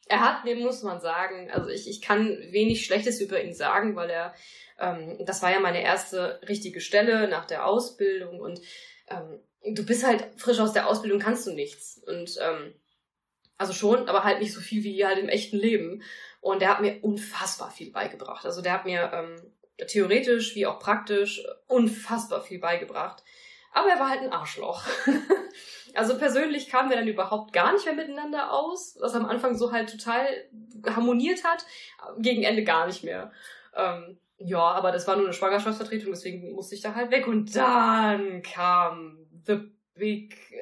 Er 0.07 0.21
hat, 0.21 0.47
dem 0.47 0.61
muss 0.61 0.83
man 0.83 1.01
sagen, 1.01 1.51
also 1.51 1.69
ich, 1.69 1.89
ich 1.89 2.01
kann 2.01 2.27
wenig 2.51 2.85
Schlechtes 2.85 3.21
über 3.21 3.43
ihn 3.43 3.55
sagen, 3.55 3.95
weil 3.95 4.11
er, 4.11 4.35
ähm, 4.79 5.19
das 5.25 5.43
war 5.43 5.53
ja 5.53 5.61
meine 5.61 5.83
erste 5.83 6.41
richtige 6.49 6.81
Stelle 6.81 7.29
nach 7.29 7.45
der 7.45 7.67
Ausbildung 7.67 8.41
und 8.41 8.61
ähm, 9.09 9.41
du 9.65 9.85
bist 9.85 10.07
halt 10.07 10.29
frisch 10.37 10.59
aus 10.59 10.73
der 10.73 10.89
Ausbildung, 10.89 11.19
kannst 11.21 11.47
du 11.47 11.53
nichts. 11.53 12.01
Und 12.07 12.39
ähm, 12.41 12.75
also 13.59 13.73
schon, 13.73 14.09
aber 14.09 14.25
halt 14.25 14.41
nicht 14.41 14.55
so 14.55 14.61
viel 14.61 14.83
wie 14.85 15.05
halt 15.05 15.19
im 15.19 15.29
echten 15.29 15.57
Leben. 15.57 16.03
Und 16.41 16.63
der 16.63 16.71
hat 16.71 16.81
mir 16.81 17.03
unfassbar 17.03 17.71
viel 17.71 17.93
beigebracht. 17.93 18.47
Also 18.47 18.63
der 18.63 18.73
hat 18.73 18.87
mir 18.87 19.11
ähm, 19.13 19.37
theoretisch 19.87 20.55
wie 20.55 20.67
auch 20.67 20.79
praktisch 20.79 21.45
unfassbar 21.67 22.43
viel 22.43 22.59
beigebracht. 22.59 23.23
Aber 23.73 23.89
er 23.89 24.01
war 24.01 24.09
halt 24.09 24.23
ein 24.23 24.33
Arschloch. 24.33 24.83
also 25.95 26.19
persönlich 26.19 26.69
kamen 26.69 26.91
wir 26.91 26.97
dann 26.97 27.07
überhaupt 27.07 27.53
gar 27.53 27.73
nicht 27.73 27.85
mehr 27.85 27.95
miteinander 27.95 28.53
aus, 28.53 28.97
was 29.01 29.15
am 29.15 29.27
Anfang 29.27 29.57
so 29.57 29.73
halt 29.73 29.91
total 29.91 30.27
harmoniert 30.89 31.45
hat, 31.45 31.65
gegen 32.19 32.43
Ende 32.43 32.65
gar 32.65 32.87
nicht 32.87 33.05
mehr. 33.05 33.31
Ähm, 33.77 34.19
ja, 34.39 34.59
aber 34.59 34.91
das 34.91 35.07
war 35.07 35.17
nur 35.17 35.27
eine 35.27 35.35
Schwangerschaftsvertretung, 35.35 36.11
deswegen 36.13 36.53
musste 36.53 36.75
ich 36.75 36.81
da 36.81 36.95
halt 36.95 37.11
weg. 37.11 37.29
Und 37.29 37.55
dann 37.55 38.43
kam 38.43 39.20
the 39.47 39.71
big 39.95 40.35
äh, 40.51 40.57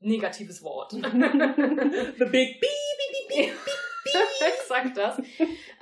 negatives 0.00 0.62
Wort. 0.62 0.92
the 0.92 0.98
big 1.00 2.60
beep, 2.60 2.60
beep, 2.60 3.12
beep, 3.12 3.28
beep, 3.28 3.52
beep. 3.54 3.54
Exakt 4.40 4.96
das. 4.96 5.20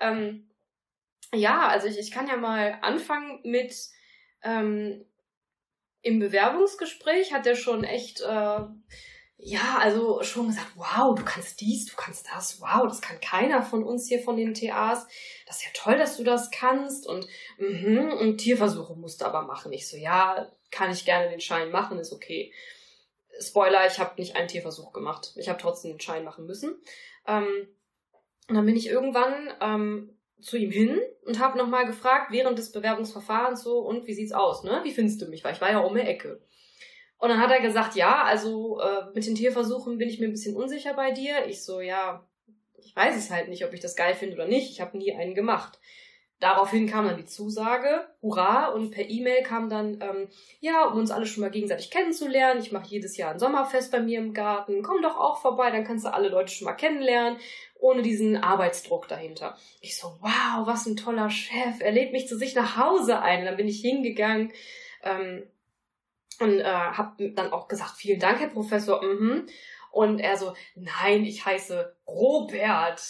ähm, 0.01 0.49
ja, 1.33 1.69
also 1.69 1.87
ich, 1.87 1.99
ich 1.99 2.11
kann 2.11 2.29
ja 2.29 2.37
mal 2.37 2.79
anfangen 2.83 3.41
mit 3.45 3.75
ähm, 4.43 5.05
im 6.03 6.19
Bewerbungsgespräch 6.19 7.33
hat 7.33 7.47
er 7.47 7.57
schon 7.57 7.85
echt 7.85 8.21
äh, 8.21 8.61
ja, 9.43 9.79
also 9.79 10.23
schon 10.23 10.49
gesagt, 10.49 10.73
wow, 10.77 11.15
du 11.15 11.25
kannst 11.25 11.61
dies, 11.61 11.87
du 11.87 11.97
kannst 11.97 12.27
das, 12.33 12.61
wow, 12.61 12.83
das 12.87 13.01
kann 13.01 13.21
keiner 13.21 13.63
von 13.63 13.83
uns 13.83 14.07
hier 14.07 14.21
von 14.21 14.37
den 14.37 14.55
TAs. 14.55 15.07
Das 15.47 15.57
ist 15.57 15.65
ja 15.65 15.71
toll, 15.75 15.97
dass 15.97 16.17
du 16.17 16.25
das 16.25 16.51
kannst 16.51 17.07
und 17.07 17.27
mhm, 17.59 18.13
und 18.21 18.39
Tierversuche 18.39 18.95
musst 18.95 19.21
du 19.21 19.25
aber 19.25 19.43
machen. 19.43 19.73
Ich 19.73 19.89
so, 19.89 19.97
ja, 19.97 20.51
kann 20.71 20.91
ich 20.91 21.05
gerne 21.05 21.31
den 21.31 21.41
Schein 21.41 21.71
machen, 21.71 21.99
ist 21.99 22.13
okay. 22.13 22.53
Spoiler, 23.41 23.87
ich 23.87 23.99
habe 23.99 24.21
nicht 24.21 24.37
einen 24.37 24.49
Tierversuch 24.49 24.93
gemacht. 24.93 25.33
Ich 25.37 25.49
habe 25.49 25.61
trotzdem 25.61 25.93
den 25.93 26.01
Schein 26.01 26.25
machen 26.25 26.45
müssen. 26.45 26.75
Ähm, 27.27 27.69
und 28.49 28.55
dann 28.55 28.67
bin 28.67 28.77
ich 28.77 28.89
irgendwann 28.89 29.51
ähm, 29.61 30.19
zu 30.41 30.59
ihm 30.59 30.71
hin 30.71 31.01
und 31.25 31.39
habe 31.39 31.57
nochmal 31.57 31.87
gefragt, 31.87 32.31
während 32.31 32.59
des 32.59 32.73
Bewerbungsverfahrens 32.73 33.63
so, 33.63 33.79
und 33.79 34.07
wie 34.07 34.15
sieht's 34.15 34.33
aus, 34.33 34.65
ne? 34.65 34.81
Wie 34.83 34.93
findest 34.93 35.23
du 35.23 35.27
mich? 35.27 35.45
Weil 35.45 35.55
ich 35.55 35.61
war 35.61 35.71
ja 35.71 35.79
um 35.79 35.95
die 35.95 36.01
Ecke. 36.01 36.43
Und 37.21 37.29
dann 37.29 37.41
hat 37.41 37.51
er 37.51 37.61
gesagt, 37.61 37.97
ja, 37.97 38.25
also 38.25 38.81
äh, 38.81 39.05
mit 39.15 39.27
den 39.27 39.35
Tierversuchen 39.35 39.99
bin 39.99 40.09
ich 40.09 40.19
mir 40.19 40.27
ein 40.27 40.33
bisschen 40.33 40.57
unsicher 40.57 40.95
bei 40.95 41.11
dir. 41.11 41.47
Ich 41.47 41.63
so, 41.63 41.81
ja, 41.81 42.27
ich 42.79 42.97
weiß 42.97 43.15
es 43.17 43.31
halt 43.31 43.49
nicht, 43.49 43.65
ob 43.65 43.75
ich 43.75 43.81
das 43.81 43.95
geil 43.95 44.15
finde 44.15 44.37
oder 44.37 44.47
nicht. 44.47 44.71
Ich 44.71 44.81
habe 44.81 44.97
nie 44.97 45.15
einen 45.15 45.35
gemacht. 45.35 45.79
Daraufhin 46.41 46.89
kam 46.89 47.07
dann 47.07 47.19
die 47.19 47.27
Zusage, 47.27 48.09
hurra, 48.23 48.69
und 48.69 48.93
per 48.93 49.07
E-Mail 49.07 49.43
kam 49.43 49.69
dann, 49.69 50.01
ähm, 50.01 50.29
ja, 50.61 50.87
um 50.87 50.99
uns 50.99 51.11
alle 51.11 51.27
schon 51.27 51.43
mal 51.43 51.51
gegenseitig 51.51 51.91
kennenzulernen, 51.91 52.63
ich 52.63 52.73
mache 52.73 52.89
jedes 52.89 53.19
Jahr 53.19 53.33
ein 53.33 53.39
Sommerfest 53.39 53.93
bei 53.93 54.01
mir 54.01 54.19
im 54.19 54.33
Garten, 54.33 54.83
komm 54.83 55.03
doch 55.03 55.19
auch 55.19 55.43
vorbei, 55.43 55.71
dann 55.71 55.85
kannst 55.85 56.07
du 56.07 56.15
alle 56.15 56.31
Leute 56.31 56.51
schon 56.51 56.65
mal 56.65 56.73
kennenlernen, 56.73 57.39
ohne 57.79 58.01
diesen 58.01 58.39
Arbeitsdruck 58.39 59.07
dahinter. 59.07 59.59
Ich 59.83 59.99
so, 59.99 60.17
wow, 60.23 60.67
was 60.67 60.87
ein 60.87 60.97
toller 60.97 61.29
Chef, 61.29 61.81
er 61.81 61.93
lädt 61.93 62.13
mich 62.13 62.27
zu 62.27 62.39
sich 62.39 62.55
nach 62.55 62.79
Hause 62.79 63.21
ein. 63.21 63.41
Und 63.41 63.45
dann 63.45 63.57
bin 63.59 63.69
ich 63.69 63.83
hingegangen 63.83 64.51
ähm, 65.03 65.43
und 66.41 66.61
äh, 66.61 66.65
habe 66.65 67.33
dann 67.33 67.53
auch 67.53 67.69
gesagt, 67.69 67.93
vielen 67.97 68.21
Dank, 68.21 68.41
Herr 68.41 68.49
Professor, 68.49 69.03
mhm. 69.03 69.47
Und 69.93 70.21
er 70.21 70.37
so, 70.37 70.55
nein, 70.77 71.25
ich 71.25 71.45
heiße 71.45 71.97
Robert. 72.07 73.03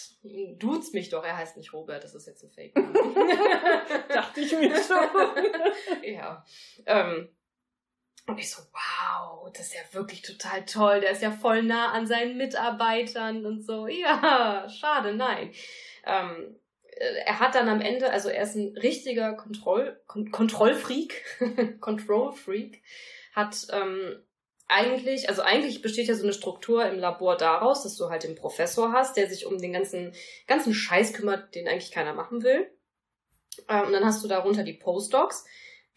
Duzt 0.57 0.95
mich 0.95 1.09
doch. 1.09 1.23
Er 1.23 1.37
heißt 1.37 1.55
nicht 1.57 1.73
Robert, 1.73 2.03
das 2.03 2.15
ist 2.15 2.25
jetzt 2.25 2.43
ein 2.43 2.49
Fake. 2.49 2.73
Dachte 4.09 4.41
ich 4.41 4.51
mir 4.53 4.75
schon. 4.75 5.07
ja. 6.03 6.43
Ähm, 6.87 7.29
und 8.27 8.39
ich 8.39 8.49
so, 8.49 8.63
wow, 8.71 9.51
das 9.53 9.67
ist 9.67 9.75
ja 9.75 9.93
wirklich 9.93 10.21
total 10.21 10.65
toll. 10.65 11.01
Der 11.01 11.11
ist 11.11 11.21
ja 11.21 11.31
voll 11.31 11.63
nah 11.63 11.91
an 11.91 12.07
seinen 12.07 12.37
Mitarbeitern 12.37 13.45
und 13.45 13.61
so. 13.63 13.87
Ja, 13.87 14.67
schade, 14.67 15.13
nein. 15.13 15.51
Ähm, 16.05 16.55
er 17.25 17.39
hat 17.39 17.55
dann 17.55 17.69
am 17.69 17.81
Ende, 17.81 18.11
also 18.11 18.29
er 18.29 18.43
ist 18.43 18.55
ein 18.55 18.77
richtiger 18.77 19.33
Kontroll, 19.33 19.99
Kon 20.07 20.31
Kontrollfreak, 20.31 21.79
Control-Freak, 21.79 22.83
hat 23.31 23.67
ähm, 23.71 24.23
eigentlich, 24.67 25.27
also 25.27 25.41
eigentlich 25.41 25.81
besteht 25.81 26.07
ja 26.07 26.15
so 26.15 26.23
eine 26.23 26.33
Struktur 26.33 26.85
im 26.85 26.97
Labor 26.97 27.35
daraus, 27.35 27.83
dass 27.83 27.97
du 27.97 28.09
halt 28.09 28.23
den 28.23 28.35
Professor 28.35 28.93
hast, 28.93 29.17
der 29.17 29.29
sich 29.29 29.45
um 29.45 29.57
den 29.57 29.73
ganzen, 29.73 30.13
ganzen 30.47 30.73
Scheiß 30.73 31.13
kümmert, 31.13 31.53
den 31.55 31.67
eigentlich 31.67 31.91
keiner 31.91 32.13
machen 32.13 32.43
will. 32.43 32.71
Ähm, 33.67 33.87
und 33.87 33.93
dann 33.93 34.05
hast 34.05 34.23
du 34.23 34.29
darunter 34.29 34.63
die 34.63 34.73
Postdocs, 34.73 35.45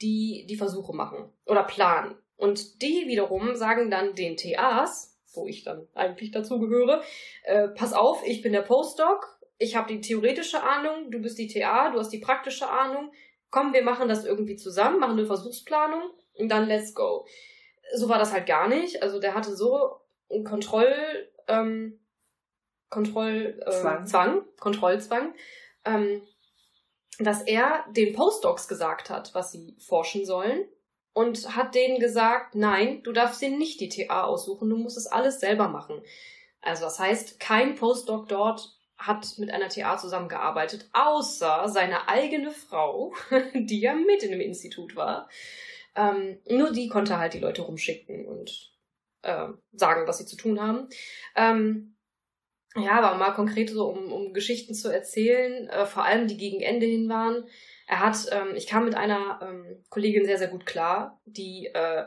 die 0.02 0.44
die 0.48 0.56
Versuche 0.56 0.92
machen 0.92 1.30
oder 1.46 1.62
planen. 1.62 2.16
Und 2.36 2.82
die 2.82 3.06
wiederum 3.06 3.54
sagen 3.54 3.90
dann 3.90 4.14
den 4.14 4.36
TAs, 4.36 5.16
wo 5.34 5.46
ich 5.46 5.62
dann 5.62 5.86
eigentlich 5.94 6.32
dazugehöre, 6.32 7.02
äh, 7.44 7.68
pass 7.68 7.92
auf, 7.92 8.22
ich 8.26 8.42
bin 8.42 8.52
der 8.52 8.62
Postdoc, 8.62 9.38
ich 9.58 9.76
habe 9.76 9.92
die 9.92 10.00
theoretische 10.00 10.62
Ahnung, 10.62 11.12
du 11.12 11.20
bist 11.20 11.38
die 11.38 11.46
TA, 11.46 11.90
du 11.90 11.98
hast 12.00 12.10
die 12.10 12.18
praktische 12.18 12.68
Ahnung. 12.68 13.12
Komm, 13.50 13.72
wir 13.72 13.84
machen 13.84 14.08
das 14.08 14.24
irgendwie 14.24 14.56
zusammen, 14.56 14.98
machen 14.98 15.16
eine 15.16 15.26
Versuchsplanung 15.26 16.10
dann 16.38 16.66
let's 16.66 16.94
go 16.94 17.24
so 17.92 18.08
war 18.08 18.18
das 18.18 18.32
halt 18.32 18.46
gar 18.46 18.68
nicht. 18.68 19.02
Also 19.02 19.20
der 19.20 19.34
hatte 19.34 19.54
so 19.56 20.00
einen 20.30 20.44
Kontroll, 20.44 20.92
ähm, 21.48 22.00
Kontroll, 22.90 23.60
äh, 23.64 23.70
Zwang. 23.70 24.06
Zwang, 24.06 24.44
Kontrollzwang, 24.58 25.34
ähm, 25.84 26.22
dass 27.18 27.42
er 27.42 27.84
den 27.90 28.14
Postdocs 28.14 28.68
gesagt 28.68 29.10
hat, 29.10 29.34
was 29.34 29.52
sie 29.52 29.76
forschen 29.78 30.24
sollen 30.24 30.64
und 31.12 31.56
hat 31.56 31.74
denen 31.74 32.00
gesagt, 32.00 32.54
nein, 32.54 33.02
du 33.02 33.12
darfst 33.12 33.40
dir 33.40 33.50
nicht 33.50 33.80
die 33.80 33.88
TA 33.88 34.24
aussuchen, 34.24 34.68
du 34.70 34.76
musst 34.76 34.96
es 34.96 35.06
alles 35.06 35.40
selber 35.40 35.68
machen. 35.68 36.02
Also 36.60 36.84
das 36.84 36.98
heißt, 36.98 37.38
kein 37.38 37.74
Postdoc 37.74 38.28
dort 38.28 38.76
hat 38.96 39.38
mit 39.38 39.50
einer 39.50 39.68
TA 39.68 39.98
zusammengearbeitet, 39.98 40.88
außer 40.92 41.68
seine 41.68 42.08
eigene 42.08 42.50
Frau, 42.50 43.12
die 43.54 43.80
ja 43.80 43.94
mit 43.94 44.22
in 44.22 44.30
dem 44.30 44.40
Institut 44.40 44.96
war. 44.96 45.28
Ähm, 45.96 46.38
nur 46.48 46.72
die 46.72 46.88
konnte 46.88 47.18
halt 47.18 47.34
die 47.34 47.40
Leute 47.40 47.62
rumschicken 47.62 48.26
und 48.26 48.72
äh, 49.22 49.48
sagen, 49.72 50.06
was 50.06 50.18
sie 50.18 50.26
zu 50.26 50.36
tun 50.36 50.60
haben. 50.60 50.88
Ähm, 51.36 51.96
ja, 52.76 53.00
aber 53.00 53.16
mal 53.16 53.30
konkret 53.32 53.70
so, 53.70 53.88
um, 53.88 54.12
um 54.12 54.32
Geschichten 54.32 54.74
zu 54.74 54.88
erzählen, 54.92 55.68
äh, 55.68 55.86
vor 55.86 56.04
allem 56.04 56.26
die 56.26 56.36
gegen 56.36 56.60
Ende 56.60 56.86
hin 56.86 57.08
waren. 57.08 57.46
Er 57.86 58.00
hat, 58.00 58.26
ähm, 58.32 58.56
ich 58.56 58.66
kam 58.66 58.84
mit 58.84 58.96
einer 58.96 59.40
ähm, 59.42 59.84
Kollegin 59.90 60.24
sehr, 60.24 60.38
sehr 60.38 60.48
gut 60.48 60.66
klar, 60.66 61.20
die 61.24 61.66
äh, 61.66 62.04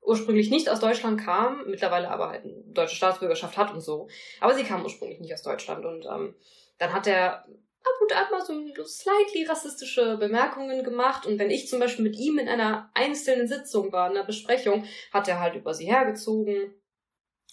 ursprünglich 0.00 0.50
nicht 0.50 0.70
aus 0.70 0.80
Deutschland 0.80 1.20
kam, 1.20 1.66
mittlerweile 1.68 2.10
aber 2.10 2.30
halt 2.30 2.44
eine 2.44 2.54
deutsche 2.66 2.96
Staatsbürgerschaft 2.96 3.56
hat 3.56 3.72
und 3.72 3.80
so. 3.80 4.08
Aber 4.40 4.54
sie 4.54 4.64
kam 4.64 4.82
ursprünglich 4.82 5.20
nicht 5.20 5.34
aus 5.34 5.42
Deutschland 5.42 5.84
und 5.84 6.06
ähm, 6.06 6.34
dann 6.78 6.92
hat 6.92 7.06
er 7.06 7.46
ab 7.82 8.02
und 8.02 8.12
an 8.12 8.30
mal 8.30 8.44
so 8.44 8.84
slightly 8.84 9.44
rassistische 9.44 10.16
Bemerkungen 10.16 10.82
gemacht. 10.84 11.26
Und 11.26 11.38
wenn 11.38 11.50
ich 11.50 11.68
zum 11.68 11.80
Beispiel 11.80 12.04
mit 12.04 12.16
ihm 12.16 12.38
in 12.38 12.48
einer 12.48 12.90
einzelnen 12.94 13.48
Sitzung 13.48 13.92
war, 13.92 14.10
in 14.10 14.16
einer 14.16 14.26
Besprechung, 14.26 14.84
hat 15.12 15.28
er 15.28 15.40
halt 15.40 15.54
über 15.54 15.74
sie 15.74 15.86
hergezogen, 15.86 16.74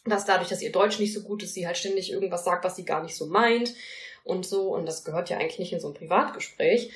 dass 0.05 0.25
dadurch, 0.25 0.49
dass 0.49 0.61
ihr 0.61 0.71
Deutsch 0.71 0.99
nicht 0.99 1.13
so 1.13 1.23
gut 1.23 1.43
ist, 1.43 1.53
sie 1.53 1.65
halt 1.65 1.77
ständig 1.77 2.11
irgendwas 2.11 2.43
sagt, 2.45 2.63
was 2.63 2.75
sie 2.75 2.85
gar 2.85 3.01
nicht 3.01 3.15
so 3.15 3.27
meint 3.27 3.73
und 4.23 4.45
so. 4.45 4.73
Und 4.73 4.85
das 4.85 5.03
gehört 5.03 5.29
ja 5.29 5.37
eigentlich 5.37 5.59
nicht 5.59 5.73
in 5.73 5.79
so 5.79 5.89
ein 5.89 5.93
Privatgespräch. 5.93 6.91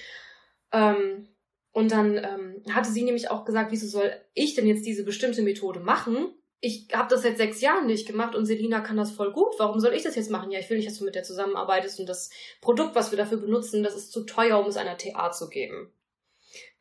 Ähm, 0.72 1.28
und 1.72 1.92
dann 1.92 2.18
ähm, 2.18 2.64
hatte 2.74 2.90
sie 2.90 3.04
nämlich 3.04 3.30
auch 3.30 3.46
gesagt, 3.46 3.72
wieso 3.72 3.88
soll 3.88 4.12
ich 4.34 4.56
denn 4.56 4.68
jetzt 4.68 4.86
diese 4.86 5.04
bestimmte 5.04 5.42
Methode 5.42 5.80
machen? 5.80 6.34
Ich 6.62 6.88
habe 6.94 7.10
das 7.10 7.22
seit 7.22 7.38
sechs 7.38 7.62
Jahren 7.62 7.86
nicht 7.86 8.08
gemacht 8.08 8.36
und 8.36 8.46
Selina 8.46 8.82
kann 8.82 8.98
das 8.98 9.12
voll 9.12 9.32
gut. 9.32 9.54
Warum 9.58 9.80
soll 9.80 9.94
ich 9.94 10.04
das 10.04 10.16
jetzt 10.16 10.30
machen? 10.30 10.52
Ja, 10.52 10.60
ich 10.60 10.70
will 10.70 10.78
nicht, 10.78 10.90
dass 10.90 10.98
du 10.98 11.06
mit 11.06 11.16
der 11.16 11.24
zusammenarbeitest 11.24 12.00
und 12.00 12.10
das 12.10 12.30
Produkt, 12.60 12.96
was 12.96 13.12
wir 13.12 13.18
dafür 13.18 13.38
benutzen, 13.38 13.84
das 13.84 13.96
ist 13.96 14.12
zu 14.12 14.26
teuer, 14.26 14.60
um 14.60 14.68
es 14.68 14.78
einer 14.78 14.98
TA 14.98 15.32
zu 15.32 15.50
geben. 15.50 15.94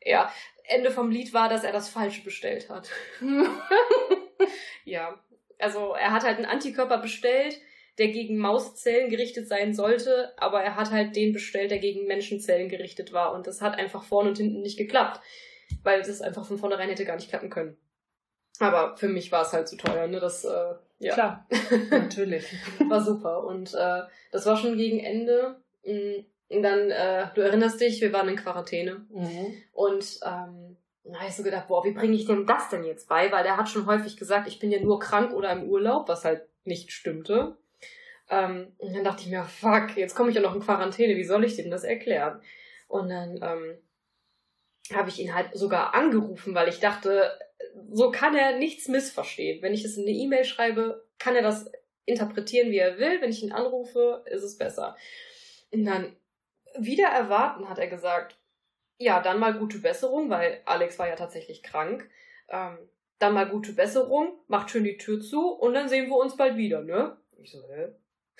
Ja, 0.03 0.31
Ende 0.63 0.91
vom 0.91 1.11
Lied 1.11 1.33
war, 1.33 1.49
dass 1.49 1.63
er 1.63 1.71
das 1.71 1.89
Falsche 1.89 2.23
bestellt 2.23 2.69
hat. 2.69 2.89
ja, 4.85 5.17
also 5.57 5.93
er 5.93 6.11
hat 6.11 6.23
halt 6.23 6.37
einen 6.37 6.45
Antikörper 6.45 6.97
bestellt, 6.97 7.59
der 7.97 8.09
gegen 8.09 8.37
Mauszellen 8.37 9.09
gerichtet 9.09 9.47
sein 9.47 9.73
sollte, 9.73 10.33
aber 10.37 10.61
er 10.61 10.75
hat 10.75 10.91
halt 10.91 11.15
den 11.15 11.33
bestellt, 11.33 11.71
der 11.71 11.79
gegen 11.79 12.05
Menschenzellen 12.05 12.69
gerichtet 12.69 13.13
war 13.13 13.33
und 13.33 13.47
das 13.47 13.61
hat 13.61 13.77
einfach 13.77 14.03
vorne 14.03 14.29
und 14.29 14.37
hinten 14.37 14.61
nicht 14.61 14.77
geklappt, 14.77 15.21
weil 15.83 16.01
das 16.01 16.21
einfach 16.21 16.45
von 16.45 16.57
vornherein 16.57 16.89
hätte 16.89 17.05
gar 17.05 17.15
nicht 17.15 17.29
klappen 17.29 17.49
können. 17.49 17.77
Aber 18.59 18.97
für 18.97 19.07
mich 19.07 19.31
war 19.31 19.43
es 19.43 19.53
halt 19.53 19.67
zu 19.67 19.77
teuer, 19.77 20.07
ne? 20.07 20.19
Das, 20.19 20.43
äh, 20.43 20.75
ja. 20.99 21.13
Klar, 21.13 21.47
natürlich. 21.91 22.45
war 22.87 23.01
super. 23.01 23.45
Und 23.45 23.73
äh, 23.73 24.01
das 24.31 24.45
war 24.45 24.57
schon 24.57 24.77
gegen 24.77 24.99
Ende. 24.99 25.55
Mm, 25.85 26.25
und 26.49 26.63
dann, 26.63 26.91
äh, 26.91 27.27
du 27.35 27.41
erinnerst 27.41 27.79
dich, 27.79 28.01
wir 28.01 28.11
waren 28.11 28.27
in 28.27 28.35
Quarantäne. 28.35 29.05
Mhm. 29.09 29.53
Und 29.71 30.19
ähm, 30.25 30.77
da 31.03 31.19
habe 31.19 31.29
ich 31.29 31.35
so 31.35 31.43
gedacht, 31.43 31.67
boah, 31.67 31.83
wie 31.85 31.91
bringe 31.91 32.15
ich 32.15 32.25
dem 32.25 32.45
das 32.45 32.69
denn 32.69 32.83
jetzt 32.83 33.07
bei? 33.07 33.31
Weil 33.31 33.43
der 33.43 33.57
hat 33.57 33.69
schon 33.69 33.85
häufig 33.85 34.17
gesagt, 34.17 34.47
ich 34.47 34.59
bin 34.59 34.71
ja 34.71 34.81
nur 34.81 34.99
krank 34.99 35.33
oder 35.33 35.51
im 35.51 35.63
Urlaub, 35.63 36.09
was 36.09 36.25
halt 36.25 36.43
nicht 36.65 36.91
stimmte. 36.91 37.57
Ähm, 38.29 38.73
und 38.77 38.95
dann 38.95 39.03
dachte 39.03 39.23
ich 39.23 39.29
mir, 39.29 39.43
fuck, 39.43 39.95
jetzt 39.95 40.15
komme 40.15 40.29
ich 40.29 40.35
ja 40.35 40.41
noch 40.41 40.55
in 40.55 40.61
Quarantäne, 40.61 41.15
wie 41.15 41.23
soll 41.23 41.45
ich 41.45 41.55
dem 41.55 41.71
das 41.71 41.83
erklären? 41.83 42.41
Und 42.87 43.09
dann 43.09 43.39
ähm, 43.41 43.77
habe 44.93 45.09
ich 45.09 45.19
ihn 45.19 45.33
halt 45.33 45.49
sogar 45.53 45.93
angerufen, 45.93 46.53
weil 46.53 46.67
ich 46.67 46.79
dachte, 46.79 47.31
so 47.91 48.11
kann 48.11 48.35
er 48.35 48.57
nichts 48.57 48.87
missverstehen. 48.87 49.61
Wenn 49.61 49.73
ich 49.73 49.83
es 49.83 49.97
in 49.97 50.03
eine 50.03 50.11
E-Mail 50.11 50.45
schreibe, 50.45 51.05
kann 51.17 51.35
er 51.35 51.41
das 51.41 51.71
interpretieren, 52.05 52.71
wie 52.71 52.77
er 52.77 52.97
will. 52.97 53.21
Wenn 53.21 53.31
ich 53.31 53.43
ihn 53.43 53.51
anrufe, 53.51 54.23
ist 54.25 54.43
es 54.43 54.57
besser. 54.57 54.95
Und 55.71 55.85
dann, 55.85 56.15
wieder 56.77 57.07
erwarten, 57.07 57.69
hat 57.69 57.79
er 57.79 57.87
gesagt, 57.87 58.37
ja, 58.97 59.21
dann 59.21 59.39
mal 59.39 59.57
gute 59.57 59.79
Besserung, 59.79 60.29
weil 60.29 60.61
Alex 60.65 60.99
war 60.99 61.07
ja 61.07 61.15
tatsächlich 61.15 61.63
krank. 61.63 62.09
Ähm, 62.49 62.77
dann 63.17 63.33
mal 63.33 63.49
gute 63.49 63.73
Besserung, 63.73 64.39
macht 64.47 64.69
schön 64.69 64.83
die 64.83 64.97
Tür 64.97 65.19
zu 65.19 65.49
und 65.49 65.73
dann 65.73 65.89
sehen 65.89 66.09
wir 66.09 66.15
uns 66.15 66.37
bald 66.37 66.57
wieder, 66.57 66.81
ne? 66.81 67.17
Ich 67.41 67.51
so, 67.51 67.59
hä? 67.69 67.89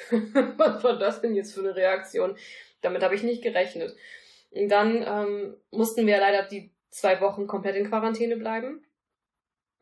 Was 0.57 0.83
war 0.83 0.97
das 0.97 1.21
denn 1.21 1.35
jetzt 1.35 1.53
für 1.53 1.59
eine 1.59 1.75
Reaktion? 1.75 2.37
Damit 2.81 3.03
habe 3.03 3.15
ich 3.15 3.23
nicht 3.23 3.43
gerechnet. 3.43 3.95
Und 4.51 4.69
dann 4.69 5.03
ähm, 5.05 5.57
mussten 5.71 6.07
wir 6.07 6.17
leider 6.17 6.47
die 6.47 6.71
zwei 6.89 7.19
Wochen 7.19 7.45
komplett 7.45 7.75
in 7.75 7.89
Quarantäne 7.89 8.37
bleiben 8.37 8.85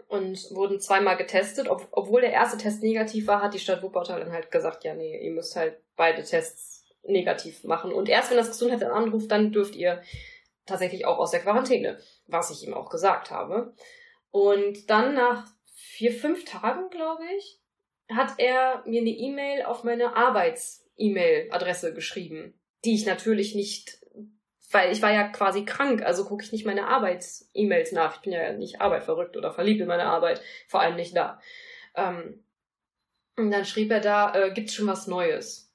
und 0.07 0.51
wurden 0.51 0.79
zweimal 0.79 1.17
getestet. 1.17 1.69
Ob, 1.69 1.87
obwohl 1.91 2.21
der 2.21 2.31
erste 2.31 2.57
Test 2.57 2.81
negativ 2.81 3.27
war, 3.27 3.41
hat 3.41 3.53
die 3.53 3.59
Stadt 3.59 3.83
Wuppertal 3.83 4.19
dann 4.19 4.31
halt 4.31 4.51
gesagt, 4.51 4.83
ja, 4.83 4.93
nee, 4.93 5.19
ihr 5.23 5.31
müsst 5.31 5.55
halt 5.55 5.77
beide 5.95 6.23
Tests 6.23 6.85
negativ 7.03 7.63
machen. 7.63 7.91
Und 7.91 8.09
erst 8.09 8.29
wenn 8.29 8.37
das 8.37 8.49
Gesundheitsamt 8.49 8.93
anruft, 8.93 9.31
dann 9.31 9.51
dürft 9.51 9.75
ihr 9.75 10.01
tatsächlich 10.65 11.05
auch 11.05 11.17
aus 11.17 11.31
der 11.31 11.39
Quarantäne, 11.41 11.99
was 12.27 12.51
ich 12.51 12.65
ihm 12.65 12.73
auch 12.73 12.89
gesagt 12.89 13.31
habe. 13.31 13.73
Und 14.31 14.89
dann 14.89 15.13
nach 15.13 15.47
vier, 15.73 16.11
fünf 16.11 16.45
Tagen, 16.45 16.89
glaube 16.89 17.23
ich, 17.37 17.59
hat 18.09 18.35
er 18.37 18.83
mir 18.85 19.01
eine 19.01 19.09
E-Mail 19.09 19.63
auf 19.63 19.83
meine 19.83 20.15
Arbeits-E-Mail-Adresse 20.15 21.93
geschrieben, 21.93 22.59
die 22.85 22.95
ich 22.95 23.05
natürlich 23.05 23.55
nicht 23.55 23.99
weil 24.71 24.91
ich 24.91 25.01
war 25.01 25.11
ja 25.11 25.29
quasi 25.29 25.65
krank, 25.65 26.03
also 26.03 26.25
gucke 26.25 26.43
ich 26.43 26.51
nicht 26.51 26.65
meine 26.65 26.87
Arbeits-E-Mails 26.87 27.93
nach. 27.93 28.15
Ich 28.15 28.21
bin 28.21 28.33
ja 28.33 28.51
nicht 28.53 28.81
arbeitverrückt 28.81 29.37
oder 29.37 29.53
verliebt 29.53 29.81
in 29.81 29.87
meine 29.87 30.05
Arbeit, 30.05 30.41
vor 30.67 30.81
allem 30.81 30.95
nicht 30.95 31.15
da. 31.15 31.39
Ähm, 31.95 32.43
und 33.37 33.51
dann 33.51 33.65
schrieb 33.65 33.91
er 33.91 34.01
da, 34.01 34.33
äh, 34.33 34.51
gibt's 34.51 34.73
schon 34.73 34.87
was 34.87 35.07
Neues? 35.07 35.73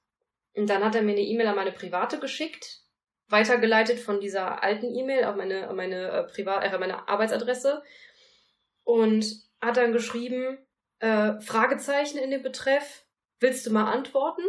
Und 0.54 0.68
dann 0.68 0.84
hat 0.84 0.94
er 0.94 1.02
mir 1.02 1.12
eine 1.12 1.22
E-Mail 1.22 1.46
an 1.46 1.56
meine 1.56 1.72
private 1.72 2.18
geschickt, 2.18 2.80
weitergeleitet 3.28 3.98
von 3.98 4.20
dieser 4.20 4.62
alten 4.62 4.94
E-Mail 4.94 5.24
auf 5.24 5.36
meine, 5.36 5.70
auf 5.70 5.76
meine, 5.76 6.10
äh, 6.10 6.22
Privat, 6.24 6.64
äh, 6.64 6.78
meine 6.78 7.08
Arbeitsadresse 7.08 7.82
und 8.84 9.24
hat 9.60 9.78
dann 9.78 9.92
geschrieben, 9.92 10.58
äh, 10.98 11.40
Fragezeichen 11.40 12.18
in 12.18 12.30
dem 12.30 12.42
Betreff, 12.42 13.06
willst 13.40 13.64
du 13.64 13.70
mal 13.72 13.90
antworten? 13.90 14.42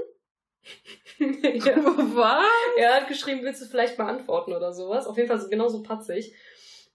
Ja. 1.20 1.76
Was? 2.16 2.46
Er 2.78 2.96
hat 2.96 3.08
geschrieben, 3.08 3.44
willst 3.44 3.62
du 3.62 3.66
vielleicht 3.66 3.98
mal 3.98 4.10
antworten 4.10 4.54
oder 4.54 4.74
sowas. 4.74 5.08
Auf 5.08 5.18
jeden 5.18 5.28
Fall 5.28 5.40
so 5.40 5.50
genauso 5.50 5.84
patzig. 5.84 6.34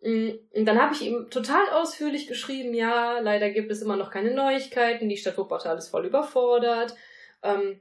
Mm, 0.02 0.30
und 0.54 0.64
dann 0.64 0.80
habe 0.80 0.94
ich 0.94 1.02
ihm 1.02 1.28
total 1.30 1.70
ausführlich 1.70 2.26
geschrieben, 2.26 2.74
ja, 2.74 3.18
leider 3.20 3.50
gibt 3.50 3.70
es 3.70 3.82
immer 3.82 3.96
noch 3.96 4.10
keine 4.10 4.32
Neuigkeiten, 4.32 5.08
die 5.08 5.16
Stadt 5.16 5.38
Wuppertal 5.38 5.76
ist 5.76 5.88
voll 5.88 6.06
überfordert. 6.06 6.94
Ähm, 7.42 7.80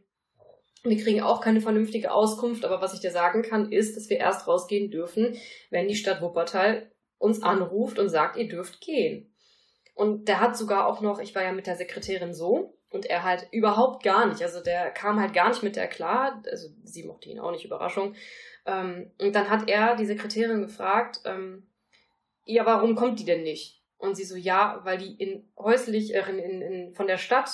wir 0.83 0.97
kriegen 0.97 1.21
auch 1.21 1.41
keine 1.41 1.61
vernünftige 1.61 2.11
Auskunft, 2.11 2.65
aber 2.65 2.81
was 2.81 2.93
ich 2.93 3.01
dir 3.01 3.11
sagen 3.11 3.41
kann, 3.41 3.71
ist, 3.71 3.97
dass 3.97 4.09
wir 4.09 4.17
erst 4.17 4.47
rausgehen 4.47 4.89
dürfen, 4.89 5.37
wenn 5.69 5.87
die 5.87 5.95
Stadt 5.95 6.21
Wuppertal 6.21 6.91
uns 7.17 7.41
anruft 7.43 7.99
und 7.99 8.09
sagt, 8.09 8.37
ihr 8.37 8.47
dürft 8.47 8.81
gehen. 8.81 9.33
Und 9.95 10.27
der 10.27 10.39
hat 10.39 10.55
sogar 10.55 10.85
auch 10.85 11.01
noch, 11.01 11.19
ich 11.19 11.33
war 11.33 11.43
ja 11.43 11.51
mit 11.51 11.65
der 11.65 11.75
Sekretärin 11.75 12.33
so, 12.33 12.76
und 12.89 13.05
er 13.05 13.23
halt 13.23 13.47
überhaupt 13.51 14.03
gar 14.03 14.25
nicht, 14.27 14.41
also 14.41 14.61
der 14.61 14.91
kam 14.91 15.19
halt 15.19 15.33
gar 15.33 15.49
nicht 15.49 15.63
mit 15.63 15.75
der 15.75 15.87
klar, 15.87 16.41
also 16.49 16.69
sie 16.83 17.03
mochte 17.03 17.29
ihn 17.29 17.39
auch 17.39 17.51
nicht, 17.51 17.65
Überraschung. 17.65 18.15
Ähm, 18.65 19.11
und 19.19 19.35
dann 19.35 19.49
hat 19.49 19.69
er 19.69 19.95
die 19.95 20.05
Sekretärin 20.05 20.61
gefragt, 20.61 21.21
ähm, 21.25 21.67
ja, 22.45 22.65
warum 22.65 22.95
kommt 22.95 23.19
die 23.19 23.25
denn 23.25 23.43
nicht? 23.43 23.83
Und 23.97 24.15
sie 24.15 24.23
so, 24.23 24.35
ja, 24.35 24.81
weil 24.83 24.97
die 24.97 25.15
in 25.15 25.49
häuslich, 25.57 26.15
äh, 26.15 26.29
in, 26.29 26.61
in, 26.61 26.93
von 26.93 27.07
der 27.07 27.17
Stadt 27.17 27.49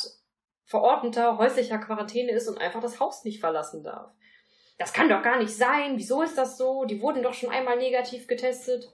verordneter 0.65 1.37
häuslicher 1.37 1.77
Quarantäne 1.77 2.31
ist 2.31 2.47
und 2.47 2.59
einfach 2.59 2.81
das 2.81 2.99
Haus 2.99 3.23
nicht 3.23 3.39
verlassen 3.39 3.83
darf. 3.83 4.11
Das 4.77 4.93
kann 4.93 5.09
doch 5.09 5.23
gar 5.23 5.39
nicht 5.39 5.55
sein. 5.55 5.97
Wieso 5.97 6.21
ist 6.21 6.37
das 6.37 6.57
so? 6.57 6.85
Die 6.85 7.01
wurden 7.01 7.23
doch 7.23 7.33
schon 7.33 7.49
einmal 7.49 7.77
negativ 7.77 8.27
getestet. 8.27 8.91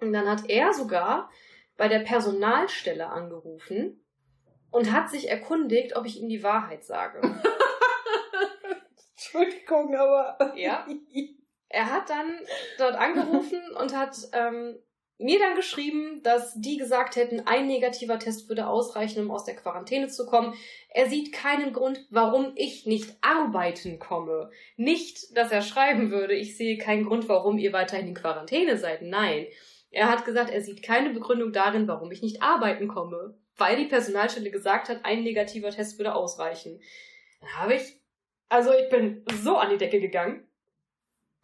Und 0.00 0.12
dann 0.12 0.28
hat 0.28 0.48
er 0.48 0.72
sogar 0.72 1.30
bei 1.76 1.88
der 1.88 2.00
Personalstelle 2.00 3.08
angerufen 3.08 4.00
und 4.76 4.92
hat 4.92 5.08
sich 5.08 5.30
erkundigt, 5.30 5.96
ob 5.96 6.04
ich 6.04 6.20
ihm 6.20 6.28
die 6.28 6.42
Wahrheit 6.42 6.84
sage. 6.84 7.22
Entschuldigung, 9.12 9.96
aber. 9.96 10.52
Ja. 10.54 10.86
Er 11.70 11.90
hat 11.90 12.10
dann 12.10 12.40
dort 12.76 12.94
angerufen 12.94 13.58
und 13.80 13.96
hat 13.96 14.14
ähm, 14.34 14.76
mir 15.16 15.38
dann 15.38 15.56
geschrieben, 15.56 16.20
dass 16.22 16.60
die 16.60 16.76
gesagt 16.76 17.16
hätten, 17.16 17.40
ein 17.46 17.66
negativer 17.66 18.18
Test 18.18 18.50
würde 18.50 18.66
ausreichen, 18.66 19.24
um 19.24 19.30
aus 19.30 19.46
der 19.46 19.56
Quarantäne 19.56 20.08
zu 20.08 20.26
kommen. 20.26 20.52
Er 20.90 21.08
sieht 21.08 21.32
keinen 21.32 21.72
Grund, 21.72 22.04
warum 22.10 22.52
ich 22.54 22.84
nicht 22.84 23.16
arbeiten 23.22 23.98
komme. 23.98 24.50
Nicht, 24.76 25.34
dass 25.38 25.50
er 25.50 25.62
schreiben 25.62 26.10
würde, 26.10 26.34
ich 26.34 26.58
sehe 26.58 26.76
keinen 26.76 27.06
Grund, 27.06 27.30
warum 27.30 27.56
ihr 27.56 27.72
weiterhin 27.72 28.08
in 28.08 28.14
Quarantäne 28.14 28.76
seid. 28.76 29.00
Nein. 29.00 29.46
Er 29.90 30.10
hat 30.10 30.26
gesagt, 30.26 30.50
er 30.50 30.60
sieht 30.60 30.82
keine 30.82 31.14
Begründung 31.14 31.52
darin, 31.54 31.88
warum 31.88 32.12
ich 32.12 32.20
nicht 32.20 32.42
arbeiten 32.42 32.88
komme. 32.88 33.38
Weil 33.56 33.76
die 33.76 33.86
Personalstelle 33.86 34.50
gesagt 34.50 34.88
hat, 34.88 35.04
ein 35.04 35.22
negativer 35.22 35.70
Test 35.70 35.98
würde 35.98 36.14
ausreichen. 36.14 36.80
Dann 37.40 37.56
habe 37.56 37.74
ich, 37.74 38.00
also 38.48 38.72
ich 38.72 38.88
bin 38.90 39.24
so 39.42 39.56
an 39.56 39.70
die 39.70 39.78
Decke 39.78 40.00
gegangen. 40.00 40.46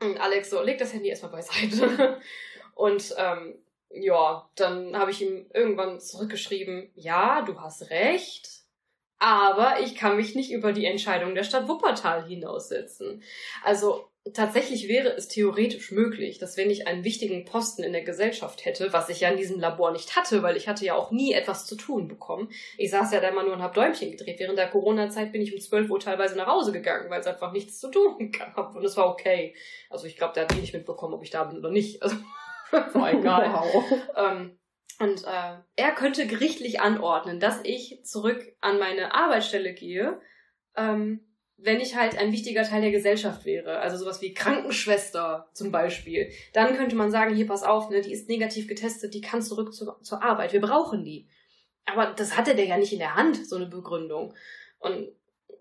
Und 0.01 0.21
Alex 0.21 0.51
so, 0.51 0.61
leg 0.63 0.79
das 0.79 0.93
Handy 0.93 1.09
erstmal 1.09 1.33
beiseite. 1.33 2.21
Und 2.75 3.15
ähm, 3.17 3.63
ja, 3.91 4.51
dann 4.57 4.97
habe 4.97 5.11
ich 5.11 5.23
ihm 5.23 5.47
irgendwann 5.53 6.01
zurückgeschrieben, 6.01 6.91
ja, 6.95 7.43
du 7.43 7.61
hast 7.61 7.91
recht, 7.91 8.49
aber 9.19 9.81
ich 9.81 9.95
kann 9.95 10.17
mich 10.17 10.35
nicht 10.35 10.51
über 10.51 10.73
die 10.73 10.87
Entscheidung 10.87 11.35
der 11.35 11.45
Stadt 11.45 11.69
Wuppertal 11.69 12.27
hinaussetzen. 12.27 13.23
Also 13.63 14.12
tatsächlich 14.33 14.89
wäre 14.89 15.09
es 15.17 15.27
theoretisch 15.27 15.91
möglich, 15.91 16.39
dass 16.39 16.57
wenn 16.57 16.71
ich 16.71 16.87
einen 16.87 17.03
wichtigen 17.03 17.45
Posten 17.45 17.83
in 17.83 17.93
der 17.93 18.05
Gesellschaft 18.05 18.65
hätte, 18.65 18.93
was 18.93 19.09
ich 19.09 19.21
ja 19.21 19.29
in 19.31 19.37
diesem 19.37 19.59
Labor 19.59 19.91
nicht 19.91 20.17
hatte, 20.17 20.43
weil 20.43 20.57
ich 20.57 20.69
hatte 20.69 20.85
ja 20.85 20.95
auch 20.95 21.11
nie 21.11 21.33
etwas 21.33 21.67
zu 21.67 21.75
tun 21.75 22.07
bekommen. 22.07 22.49
Ich 22.79 22.91
saß 22.91 23.13
ja 23.13 23.21
da 23.21 23.29
immer 23.29 23.43
nur 23.43 23.55
und 23.55 23.63
hab 23.63 23.75
Däumchen 23.75 24.13
gedreht. 24.13 24.39
Während 24.39 24.59
der 24.59 24.71
Corona-Zeit 24.71 25.33
bin 25.33 25.43
ich 25.43 25.53
um 25.53 25.61
12 25.61 25.91
Uhr 25.91 25.99
teilweise 25.99 26.37
nach 26.37 26.47
Hause 26.47 26.71
gegangen, 26.71 27.11
weil 27.11 27.21
es 27.21 27.27
einfach 27.27 27.53
nichts 27.53 27.81
zu 27.81 27.91
tun 27.91 28.31
gab. 28.39 28.77
Und 28.77 28.85
es 28.85 28.97
war 28.97 29.09
okay. 29.09 29.57
Also 29.91 30.07
ich 30.07 30.17
glaube, 30.17 30.35
der 30.35 30.45
hat 30.45 30.55
eh 30.55 30.61
nicht 30.61 30.75
mitbekommen, 30.75 31.15
ob 31.15 31.25
ich 31.25 31.31
da 31.31 31.45
bin 31.45 31.59
oder 31.59 31.71
nicht. 31.71 32.03
Also 32.03 32.17
war 32.71 33.13
egal. 33.13 33.53
Wow. 33.53 33.85
Ähm, 34.17 34.59
und 35.01 35.25
äh, 35.25 35.57
er 35.75 35.93
könnte 35.97 36.29
gerichtlich 36.29 36.81
anordnen, 36.81 37.41
dass 37.41 37.59
ich 37.65 38.05
zurück 38.05 38.41
an 38.61 38.79
meine 38.79 39.15
Arbeitsstelle 39.15 39.75
gehe, 39.75 40.21
ähm, 40.77 41.32
wenn 41.65 41.81
ich 41.81 41.97
halt 41.97 42.19
ein 42.19 42.33
wichtiger 42.33 42.65
Teil 42.65 42.83
der 42.83 42.91
Gesellschaft 42.91 43.45
wäre. 43.45 43.79
Also 43.79 43.97
sowas 43.97 44.21
wie 44.21 44.35
Krankenschwester 44.35 45.49
zum 45.53 45.71
Beispiel. 45.71 46.31
Dann 46.53 46.77
könnte 46.77 46.97
man 46.97 47.11
sagen, 47.11 47.35
hier 47.35 47.47
pass 47.47 47.63
auf, 47.63 47.89
ne, 47.89 48.01
die 48.01 48.13
ist 48.13 48.29
negativ 48.29 48.67
getestet, 48.67 49.15
die 49.15 49.21
kann 49.21 49.43
zurück 49.43 49.73
zu, 49.73 49.93
zur 50.03 50.23
Arbeit. 50.23 50.53
Wir 50.53 50.61
brauchen 50.61 51.05
die. 51.05 51.29
Aber 51.85 52.07
das 52.07 52.37
hatte 52.37 52.55
der 52.55 52.67
ja 52.67 52.77
nicht 52.77 52.93
in 52.93 52.99
der 52.99 53.15
Hand, 53.15 53.47
so 53.47 53.57
eine 53.57 53.67
Begründung. 53.67 54.35
Und 54.79 55.09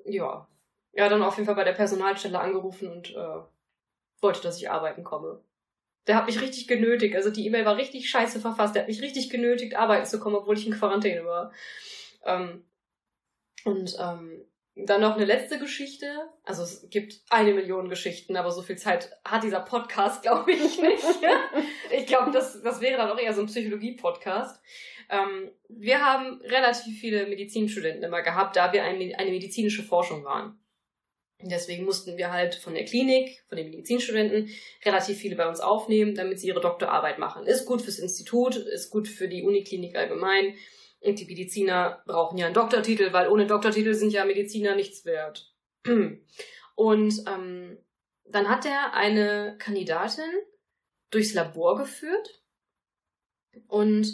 ja, 0.05 0.47
ja, 0.93 1.09
dann 1.09 1.21
auf 1.21 1.35
jeden 1.35 1.45
Fall 1.45 1.55
bei 1.55 1.63
der 1.63 1.73
Personalstelle 1.73 2.39
angerufen 2.39 2.89
und 2.89 3.11
äh, 3.15 3.41
wollte, 4.21 4.41
dass 4.41 4.57
ich 4.57 4.69
arbeiten 4.69 5.03
komme. 5.03 5.43
Der 6.07 6.15
hat 6.15 6.25
mich 6.25 6.41
richtig 6.41 6.67
genötigt. 6.67 7.15
Also 7.15 7.29
die 7.29 7.45
E-Mail 7.45 7.65
war 7.65 7.77
richtig 7.77 8.09
scheiße 8.09 8.39
verfasst. 8.39 8.75
Der 8.75 8.83
hat 8.83 8.89
mich 8.89 9.01
richtig 9.01 9.29
genötigt, 9.29 9.75
arbeiten 9.75 10.05
zu 10.05 10.19
kommen, 10.19 10.35
obwohl 10.35 10.57
ich 10.57 10.65
in 10.65 10.73
Quarantäne 10.73 11.25
war. 11.25 11.51
Ähm, 12.25 12.65
und 13.65 13.95
ähm, 13.99 14.45
dann 14.75 15.01
noch 15.01 15.15
eine 15.15 15.25
letzte 15.25 15.59
Geschichte. 15.59 16.07
Also 16.43 16.63
es 16.63 16.87
gibt 16.89 17.21
eine 17.29 17.53
Million 17.53 17.89
Geschichten, 17.89 18.37
aber 18.37 18.51
so 18.51 18.61
viel 18.61 18.77
Zeit 18.77 19.11
hat 19.25 19.43
dieser 19.43 19.59
Podcast, 19.59 20.21
glaube 20.21 20.51
ich, 20.51 20.81
nicht. 20.81 21.03
ich 21.91 22.05
glaube, 22.05 22.31
das, 22.31 22.61
das 22.61 22.81
wäre 22.81 22.97
dann 22.97 23.11
auch 23.11 23.19
eher 23.19 23.33
so 23.33 23.41
ein 23.41 23.47
Psychologie-Podcast. 23.47 24.61
Ähm, 25.09 25.51
wir 25.67 26.03
haben 26.05 26.41
relativ 26.43 26.99
viele 26.99 27.27
Medizinstudenten 27.27 28.03
immer 28.03 28.21
gehabt, 28.21 28.55
da 28.55 28.71
wir 28.71 28.83
eine, 28.83 29.17
eine 29.17 29.31
medizinische 29.31 29.83
Forschung 29.83 30.23
waren. 30.23 30.57
Deswegen 31.43 31.85
mussten 31.85 32.17
wir 32.17 32.31
halt 32.31 32.55
von 32.55 32.75
der 32.75 32.85
Klinik, 32.85 33.43
von 33.49 33.57
den 33.57 33.69
Medizinstudenten, 33.69 34.49
relativ 34.85 35.17
viele 35.17 35.35
bei 35.35 35.49
uns 35.49 35.59
aufnehmen, 35.59 36.15
damit 36.15 36.39
sie 36.39 36.47
ihre 36.47 36.61
Doktorarbeit 36.61 37.19
machen. 37.19 37.45
Ist 37.45 37.65
gut 37.65 37.81
fürs 37.81 37.99
Institut, 37.99 38.55
ist 38.55 38.91
gut 38.91 39.07
für 39.07 39.27
die 39.27 39.43
Uniklinik 39.43 39.95
allgemein. 39.95 40.55
Und 41.01 41.19
die 41.19 41.25
Mediziner 41.25 42.03
brauchen 42.05 42.37
ja 42.37 42.45
einen 42.45 42.55
Doktortitel, 42.55 43.11
weil 43.11 43.27
ohne 43.27 43.47
Doktortitel 43.47 43.93
sind 43.93 44.13
ja 44.13 44.25
Mediziner 44.25 44.75
nichts 44.75 45.05
wert. 45.05 45.53
Und 46.75 47.23
ähm, 47.27 47.77
dann 48.25 48.49
hat 48.49 48.65
er 48.65 48.93
eine 48.93 49.57
Kandidatin 49.59 50.31
durchs 51.09 51.33
Labor 51.33 51.77
geführt. 51.77 52.41
Und 53.67 54.07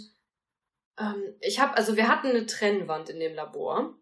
ähm, 1.00 1.36
ich 1.42 1.60
habe, 1.60 1.76
also 1.76 1.96
wir 1.96 2.08
hatten 2.08 2.28
eine 2.28 2.46
Trennwand 2.46 3.10
in 3.10 3.20
dem 3.20 3.36
Labor 3.36 3.98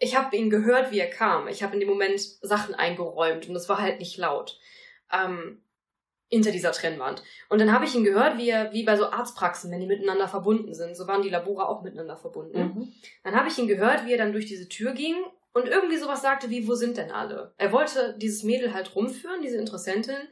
ich 0.00 0.16
habe 0.16 0.34
ihn 0.36 0.50
gehört, 0.50 0.90
wie 0.90 0.98
er 0.98 1.10
kam. 1.10 1.46
Ich 1.46 1.62
habe 1.62 1.74
in 1.74 1.80
dem 1.80 1.88
Moment 1.88 2.20
Sachen 2.20 2.74
eingeräumt 2.74 3.48
und 3.48 3.54
es 3.54 3.68
war 3.68 3.78
halt 3.78 4.00
nicht 4.00 4.16
laut. 4.16 4.58
Ähm, 5.12 5.62
hinter 6.30 6.52
dieser 6.52 6.72
Trennwand. 6.72 7.22
Und 7.48 7.60
dann 7.60 7.72
habe 7.72 7.84
ich 7.84 7.94
ihn 7.94 8.04
gehört, 8.04 8.38
wie 8.38 8.48
er, 8.48 8.72
wie 8.72 8.84
bei 8.84 8.96
so 8.96 9.10
Arztpraxen, 9.10 9.70
wenn 9.70 9.80
die 9.80 9.86
miteinander 9.86 10.28
verbunden 10.28 10.72
sind. 10.74 10.96
So 10.96 11.06
waren 11.08 11.22
die 11.22 11.28
Labore 11.28 11.68
auch 11.68 11.82
miteinander 11.82 12.16
verbunden. 12.16 12.58
Mhm. 12.58 12.92
Dann 13.24 13.34
habe 13.34 13.48
ich 13.48 13.58
ihn 13.58 13.66
gehört, 13.66 14.06
wie 14.06 14.12
er 14.12 14.18
dann 14.18 14.32
durch 14.32 14.46
diese 14.46 14.68
Tür 14.68 14.92
ging 14.92 15.16
und 15.52 15.66
irgendwie 15.66 15.96
sowas 15.96 16.22
sagte 16.22 16.48
wie, 16.48 16.68
wo 16.68 16.74
sind 16.74 16.96
denn 16.96 17.10
alle? 17.10 17.52
Er 17.58 17.72
wollte 17.72 18.16
dieses 18.18 18.44
Mädel 18.44 18.72
halt 18.72 18.94
rumführen, 18.94 19.42
diese 19.42 19.58
Interessentin. 19.58 20.28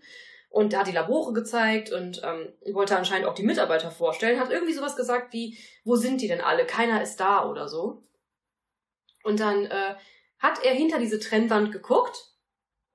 Und 0.50 0.72
er 0.72 0.80
hat 0.80 0.86
die 0.86 0.92
Labore 0.92 1.34
gezeigt 1.34 1.92
und 1.92 2.22
ähm, 2.24 2.52
wollte 2.72 2.96
anscheinend 2.96 3.26
auch 3.26 3.34
die 3.34 3.42
Mitarbeiter 3.42 3.90
vorstellen. 3.90 4.40
Hat 4.40 4.50
irgendwie 4.50 4.72
sowas 4.72 4.96
gesagt 4.96 5.32
wie, 5.32 5.58
wo 5.84 5.96
sind 5.96 6.22
die 6.22 6.28
denn 6.28 6.40
alle? 6.40 6.64
Keiner 6.64 7.02
ist 7.02 7.16
da 7.16 7.48
oder 7.50 7.68
so. 7.68 8.04
Und 9.24 9.40
dann 9.40 9.66
äh, 9.66 9.94
hat 10.38 10.64
er 10.64 10.72
hinter 10.72 10.98
diese 10.98 11.18
Trennwand 11.18 11.72
geguckt, 11.72 12.32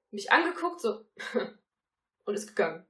mich 0.10 0.32
angeguckt, 0.32 0.82
so, 0.82 1.06
und 2.26 2.34
ist 2.34 2.48
gegangen. 2.48 2.88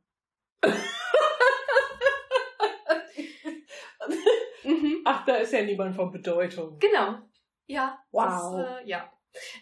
Mhm. 4.64 5.01
Ach, 5.05 5.26
da 5.26 5.36
ist 5.36 5.53
ja 5.53 5.61
niemand 5.64 5.95
von 5.95 6.11
Bedeutung. 6.11 6.80
Genau. 6.80 7.20
Ja. 7.68 7.99
Wow. 8.11 8.57
Das, 8.57 8.84
äh, 8.84 8.88
ja. 8.89 9.11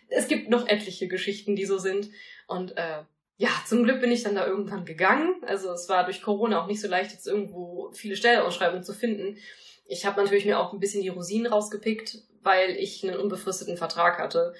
Es 0.09 0.27
gibt 0.27 0.49
noch 0.49 0.67
etliche 0.67 1.07
Geschichten, 1.07 1.55
die 1.55 1.65
so 1.65 1.77
sind. 1.77 2.09
Und 2.47 2.75
äh, 2.77 3.03
ja, 3.37 3.49
zum 3.65 3.83
Glück 3.83 4.01
bin 4.01 4.11
ich 4.11 4.23
dann 4.23 4.35
da 4.35 4.45
irgendwann 4.45 4.85
gegangen. 4.85 5.41
Also 5.45 5.71
es 5.71 5.89
war 5.89 6.03
durch 6.03 6.21
Corona 6.21 6.61
auch 6.61 6.67
nicht 6.67 6.81
so 6.81 6.87
leicht, 6.87 7.11
jetzt 7.11 7.27
irgendwo 7.27 7.91
viele 7.93 8.15
Stellenausschreibungen 8.15 8.83
zu 8.83 8.93
finden. 8.93 9.37
Ich 9.85 10.05
habe 10.05 10.21
natürlich 10.21 10.45
mir 10.45 10.59
auch 10.59 10.73
ein 10.73 10.79
bisschen 10.79 11.01
die 11.01 11.09
Rosinen 11.09 11.51
rausgepickt, 11.51 12.19
weil 12.43 12.71
ich 12.71 13.03
einen 13.03 13.17
unbefristeten 13.17 13.77
Vertrag 13.77 14.19
hatte. 14.19 14.53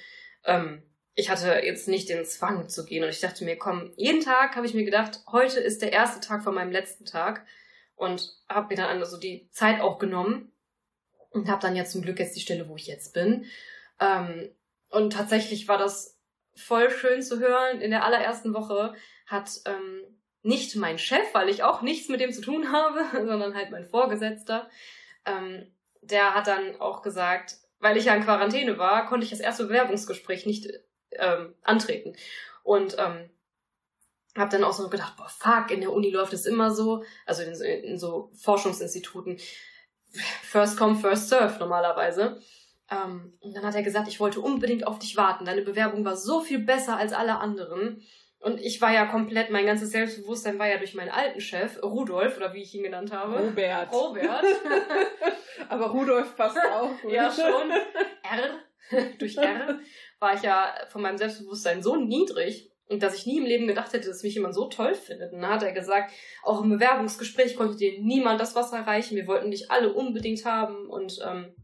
Ähm, 0.45 0.83
ich 1.15 1.29
hatte 1.29 1.61
jetzt 1.63 1.87
nicht 1.87 2.09
den 2.09 2.25
Zwang 2.25 2.69
zu 2.69 2.85
gehen 2.85 3.03
und 3.03 3.09
ich 3.09 3.19
dachte 3.19 3.43
mir, 3.43 3.57
komm, 3.57 3.91
jeden 3.97 4.21
Tag 4.21 4.55
habe 4.55 4.65
ich 4.65 4.73
mir 4.73 4.85
gedacht, 4.85 5.21
heute 5.31 5.59
ist 5.59 5.81
der 5.81 5.91
erste 5.91 6.25
Tag 6.25 6.43
von 6.43 6.55
meinem 6.55 6.71
letzten 6.71 7.05
Tag 7.05 7.45
und 7.95 8.33
habe 8.49 8.67
mir 8.69 8.75
dann 8.75 8.99
also 8.99 9.17
die 9.17 9.49
Zeit 9.51 9.81
auch 9.81 9.99
genommen 9.99 10.51
und 11.31 11.49
habe 11.49 11.61
dann 11.61 11.75
ja 11.75 11.85
zum 11.85 12.01
Glück 12.01 12.19
jetzt 12.19 12.35
die 12.35 12.41
Stelle, 12.41 12.67
wo 12.69 12.75
ich 12.75 12.87
jetzt 12.87 13.13
bin. 13.13 13.45
Ähm, 13.99 14.49
und 14.89 15.13
tatsächlich 15.13 15.67
war 15.67 15.77
das 15.77 16.17
voll 16.55 16.89
schön 16.89 17.21
zu 17.21 17.39
hören. 17.39 17.81
In 17.81 17.91
der 17.91 18.05
allerersten 18.05 18.53
Woche 18.53 18.93
hat 19.27 19.49
ähm, 19.65 20.01
nicht 20.43 20.75
mein 20.75 20.97
Chef, 20.97 21.33
weil 21.33 21.49
ich 21.49 21.63
auch 21.63 21.81
nichts 21.81 22.09
mit 22.09 22.21
dem 22.21 22.31
zu 22.31 22.41
tun 22.41 22.71
habe, 22.71 23.05
sondern 23.11 23.55
halt 23.55 23.71
mein 23.71 23.85
Vorgesetzter, 23.85 24.69
ähm, 25.25 25.71
der 26.01 26.33
hat 26.33 26.47
dann 26.47 26.79
auch 26.79 27.01
gesagt, 27.01 27.57
weil 27.79 27.97
ich 27.97 28.05
ja 28.05 28.15
in 28.15 28.23
Quarantäne 28.23 28.77
war, 28.77 29.05
konnte 29.07 29.23
ich 29.23 29.29
das 29.29 29.39
erste 29.39 29.65
Bewerbungsgespräch 29.65 30.45
nicht 30.45 30.67
ähm, 31.17 31.55
antreten. 31.63 32.15
Und 32.63 32.95
ähm, 32.99 33.29
habe 34.37 34.51
dann 34.51 34.63
auch 34.63 34.73
so 34.73 34.89
gedacht, 34.89 35.15
boah, 35.17 35.29
fuck, 35.29 35.71
in 35.71 35.81
der 35.81 35.91
Uni 35.91 36.09
läuft 36.09 36.33
es 36.33 36.45
immer 36.45 36.71
so, 36.71 37.03
also 37.25 37.43
in, 37.43 37.53
in 37.83 37.97
so 37.97 38.31
Forschungsinstituten, 38.35 39.37
first 40.43 40.77
come, 40.77 40.95
first 40.95 41.29
serve 41.29 41.59
normalerweise. 41.59 42.39
Ähm, 42.89 43.33
und 43.39 43.55
dann 43.55 43.65
hat 43.65 43.75
er 43.75 43.83
gesagt, 43.83 44.07
ich 44.07 44.19
wollte 44.19 44.41
unbedingt 44.41 44.85
auf 44.85 44.99
dich 44.99 45.17
warten. 45.17 45.45
Deine 45.45 45.61
Bewerbung 45.61 46.05
war 46.05 46.15
so 46.15 46.41
viel 46.41 46.59
besser 46.59 46.97
als 46.97 47.13
alle 47.13 47.39
anderen. 47.39 48.03
Und 48.39 48.59
ich 48.59 48.81
war 48.81 48.91
ja 48.91 49.05
komplett, 49.05 49.51
mein 49.51 49.67
ganzes 49.67 49.91
Selbstbewusstsein 49.91 50.57
war 50.57 50.67
ja 50.67 50.77
durch 50.77 50.95
meinen 50.95 51.11
alten 51.11 51.39
Chef, 51.41 51.81
Rudolf, 51.83 52.37
oder 52.37 52.53
wie 52.53 52.63
ich 52.63 52.73
ihn 52.73 52.83
genannt 52.83 53.11
habe. 53.11 53.37
Robert. 53.37 53.93
Robert. 53.93 54.43
Aber 55.69 55.87
Rudolf 55.87 56.35
passt 56.35 56.57
auch 56.71 56.99
gut. 57.01 57.11
ja, 57.11 57.31
schon. 57.31 57.71
R. 58.23 59.09
durch 59.19 59.37
R 59.37 59.79
war 60.21 60.35
ich 60.35 60.43
ja 60.43 60.73
von 60.89 61.01
meinem 61.01 61.17
Selbstbewusstsein 61.17 61.81
so 61.81 61.95
niedrig, 61.95 62.71
dass 62.89 63.15
ich 63.15 63.25
nie 63.25 63.37
im 63.37 63.45
Leben 63.45 63.67
gedacht 63.67 63.91
hätte, 63.93 64.09
dass 64.09 64.23
mich 64.23 64.35
jemand 64.35 64.53
so 64.53 64.67
toll 64.67 64.93
findet. 64.93 65.33
Und 65.33 65.41
dann 65.41 65.51
hat 65.51 65.63
er 65.63 65.71
gesagt, 65.71 66.11
auch 66.43 66.61
im 66.61 66.69
Bewerbungsgespräch 66.69 67.55
konnte 67.55 67.77
dir 67.77 67.99
niemand 68.01 68.39
das 68.39 68.55
Wasser 68.55 68.81
reichen. 68.81 69.15
Wir 69.15 69.27
wollten 69.27 69.51
dich 69.51 69.71
alle 69.71 69.93
unbedingt 69.93 70.45
haben. 70.45 70.87
Und 70.89 71.19
ähm, 71.25 71.55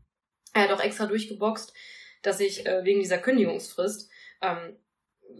er 0.53 0.63
hat 0.63 0.71
auch 0.71 0.83
extra 0.83 1.05
durchgeboxt, 1.05 1.73
dass 2.23 2.39
ich 2.39 2.65
äh, 2.65 2.83
wegen 2.83 3.01
dieser 3.01 3.19
Kündigungsfrist, 3.19 4.09
ähm, 4.41 4.79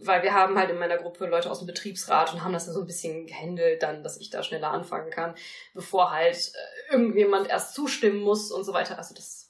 weil 0.02 0.22
wir 0.22 0.34
haben 0.34 0.58
halt 0.58 0.70
in 0.70 0.78
meiner 0.78 0.98
Gruppe 0.98 1.26
Leute 1.26 1.50
aus 1.50 1.58
dem 1.58 1.66
Betriebsrat 1.66 2.32
und 2.32 2.44
haben 2.44 2.52
das 2.52 2.66
dann 2.66 2.74
so 2.74 2.80
ein 2.80 2.86
bisschen 2.86 3.26
gehandelt, 3.26 3.82
dann, 3.82 4.02
dass 4.02 4.20
ich 4.20 4.30
da 4.30 4.42
schneller 4.42 4.70
anfangen 4.70 5.10
kann, 5.10 5.34
bevor 5.74 6.12
halt 6.12 6.36
äh, 6.36 6.92
irgendjemand 6.92 7.48
erst 7.48 7.74
zustimmen 7.74 8.20
muss 8.20 8.52
und 8.52 8.64
so 8.64 8.74
weiter. 8.74 8.98
Also 8.98 9.14
das 9.14 9.47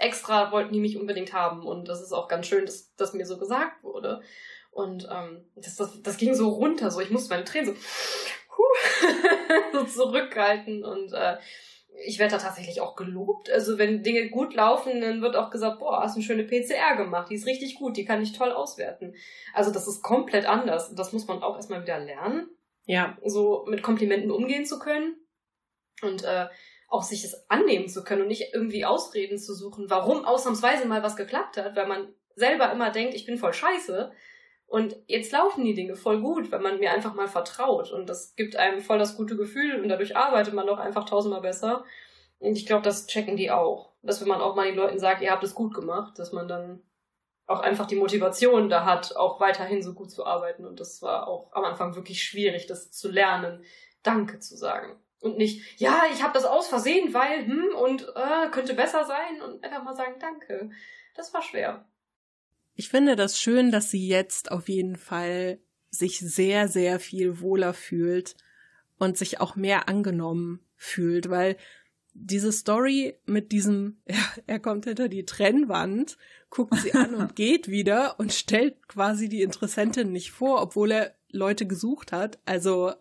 extra 0.00 0.50
wollten 0.52 0.72
die 0.72 0.80
mich 0.80 0.98
unbedingt 0.98 1.32
haben 1.32 1.66
und 1.66 1.88
das 1.88 2.02
ist 2.02 2.12
auch 2.12 2.28
ganz 2.28 2.46
schön, 2.46 2.66
dass 2.66 2.94
das 2.96 3.12
mir 3.12 3.26
so 3.26 3.38
gesagt 3.38 3.82
wurde. 3.82 4.20
Und 4.70 5.08
ähm, 5.10 5.44
das, 5.56 5.76
das, 5.76 6.02
das 6.02 6.16
ging 6.16 6.34
so 6.34 6.48
runter, 6.48 6.90
so 6.90 7.00
ich 7.00 7.10
musste 7.10 7.30
meine 7.30 7.44
Tränen 7.44 7.74
so, 7.74 7.80
so 9.72 9.84
zurückhalten 9.84 10.84
und 10.84 11.12
äh, 11.12 11.38
ich 12.04 12.18
werde 12.18 12.36
da 12.36 12.42
tatsächlich 12.42 12.80
auch 12.80 12.96
gelobt. 12.96 13.50
Also 13.50 13.78
wenn 13.78 14.02
Dinge 14.02 14.30
gut 14.30 14.54
laufen, 14.54 15.00
dann 15.00 15.22
wird 15.22 15.36
auch 15.36 15.50
gesagt, 15.50 15.80
boah, 15.80 16.02
hast 16.02 16.14
eine 16.14 16.24
schöne 16.24 16.44
PCR 16.44 16.96
gemacht, 16.96 17.28
die 17.30 17.34
ist 17.34 17.46
richtig 17.46 17.74
gut, 17.74 17.96
die 17.96 18.04
kann 18.04 18.22
ich 18.22 18.32
toll 18.32 18.52
auswerten. 18.52 19.14
Also 19.52 19.70
das 19.70 19.86
ist 19.86 20.02
komplett 20.02 20.46
anders. 20.46 20.94
Das 20.94 21.12
muss 21.12 21.26
man 21.26 21.42
auch 21.42 21.56
erstmal 21.56 21.82
wieder 21.82 21.98
lernen. 21.98 22.48
Ja. 22.86 23.18
So 23.24 23.66
mit 23.68 23.82
Komplimenten 23.82 24.30
umgehen 24.30 24.64
zu 24.64 24.78
können 24.78 25.16
und 26.02 26.24
äh, 26.24 26.46
auch 26.90 27.04
sich 27.04 27.24
es 27.24 27.48
annehmen 27.48 27.88
zu 27.88 28.04
können 28.04 28.22
und 28.22 28.28
nicht 28.28 28.52
irgendwie 28.52 28.84
Ausreden 28.84 29.38
zu 29.38 29.54
suchen, 29.54 29.88
warum 29.88 30.24
ausnahmsweise 30.24 30.86
mal 30.86 31.02
was 31.02 31.16
geklappt 31.16 31.56
hat, 31.56 31.76
weil 31.76 31.86
man 31.86 32.12
selber 32.34 32.70
immer 32.72 32.90
denkt, 32.90 33.14
ich 33.14 33.24
bin 33.24 33.38
voll 33.38 33.54
scheiße. 33.54 34.12
Und 34.66 34.96
jetzt 35.06 35.32
laufen 35.32 35.64
die 35.64 35.74
Dinge 35.74 35.96
voll 35.96 36.20
gut, 36.20 36.52
wenn 36.52 36.62
man 36.62 36.78
mir 36.78 36.92
einfach 36.92 37.14
mal 37.14 37.28
vertraut. 37.28 37.90
Und 37.92 38.08
das 38.08 38.34
gibt 38.36 38.56
einem 38.56 38.80
voll 38.80 38.98
das 38.98 39.16
gute 39.16 39.36
Gefühl 39.36 39.80
und 39.80 39.88
dadurch 39.88 40.16
arbeitet 40.16 40.52
man 40.54 40.66
doch 40.66 40.78
einfach 40.78 41.04
tausendmal 41.04 41.40
besser. 41.40 41.84
Und 42.38 42.56
ich 42.56 42.66
glaube, 42.66 42.82
das 42.82 43.06
checken 43.06 43.36
die 43.36 43.50
auch. 43.50 43.92
Dass 44.02 44.20
wenn 44.20 44.28
man 44.28 44.40
auch 44.40 44.56
mal 44.56 44.66
den 44.66 44.76
Leuten 44.76 44.98
sagt, 44.98 45.22
ihr 45.22 45.30
habt 45.30 45.44
es 45.44 45.54
gut 45.54 45.74
gemacht, 45.74 46.18
dass 46.18 46.32
man 46.32 46.48
dann 46.48 46.82
auch 47.46 47.60
einfach 47.60 47.86
die 47.86 47.96
Motivation 47.96 48.68
da 48.68 48.84
hat, 48.84 49.16
auch 49.16 49.40
weiterhin 49.40 49.82
so 49.82 49.92
gut 49.92 50.10
zu 50.10 50.24
arbeiten. 50.24 50.64
Und 50.64 50.80
das 50.80 51.02
war 51.02 51.28
auch 51.28 51.52
am 51.52 51.64
Anfang 51.64 51.94
wirklich 51.96 52.22
schwierig, 52.22 52.66
das 52.66 52.90
zu 52.90 53.10
lernen, 53.10 53.64
Danke 54.02 54.38
zu 54.38 54.56
sagen. 54.56 54.98
Und 55.20 55.36
nicht, 55.36 55.78
ja, 55.78 56.04
ich 56.12 56.22
habe 56.22 56.32
das 56.32 56.44
aus 56.44 56.68
Versehen, 56.68 57.12
weil, 57.12 57.46
hm, 57.46 57.74
und 57.76 58.06
äh, 58.16 58.48
könnte 58.50 58.74
besser 58.74 59.04
sein. 59.04 59.42
Und 59.42 59.62
einfach 59.62 59.84
mal 59.84 59.94
sagen, 59.94 60.14
danke. 60.18 60.70
Das 61.14 61.34
war 61.34 61.42
schwer. 61.42 61.86
Ich 62.74 62.88
finde 62.88 63.16
das 63.16 63.38
schön, 63.38 63.70
dass 63.70 63.90
sie 63.90 64.08
jetzt 64.08 64.50
auf 64.50 64.68
jeden 64.68 64.96
Fall 64.96 65.60
sich 65.90 66.20
sehr, 66.20 66.68
sehr 66.68 66.98
viel 67.00 67.40
wohler 67.40 67.74
fühlt 67.74 68.36
und 68.98 69.18
sich 69.18 69.40
auch 69.40 69.56
mehr 69.56 69.88
angenommen 69.88 70.64
fühlt, 70.76 71.28
weil 71.28 71.56
diese 72.12 72.52
Story 72.52 73.18
mit 73.26 73.52
diesem, 73.52 74.00
er, 74.04 74.16
er 74.46 74.60
kommt 74.60 74.86
hinter 74.86 75.08
die 75.08 75.24
Trennwand, 75.24 76.16
guckt 76.48 76.74
sie 76.76 76.94
an 76.94 77.14
und 77.14 77.34
geht 77.36 77.68
wieder 77.68 78.18
und 78.18 78.32
stellt 78.32 78.88
quasi 78.88 79.28
die 79.28 79.42
Interessentin 79.42 80.12
nicht 80.12 80.30
vor, 80.30 80.62
obwohl 80.62 80.92
er 80.92 81.14
Leute 81.30 81.66
gesucht 81.66 82.12
hat. 82.12 82.38
Also 82.44 82.92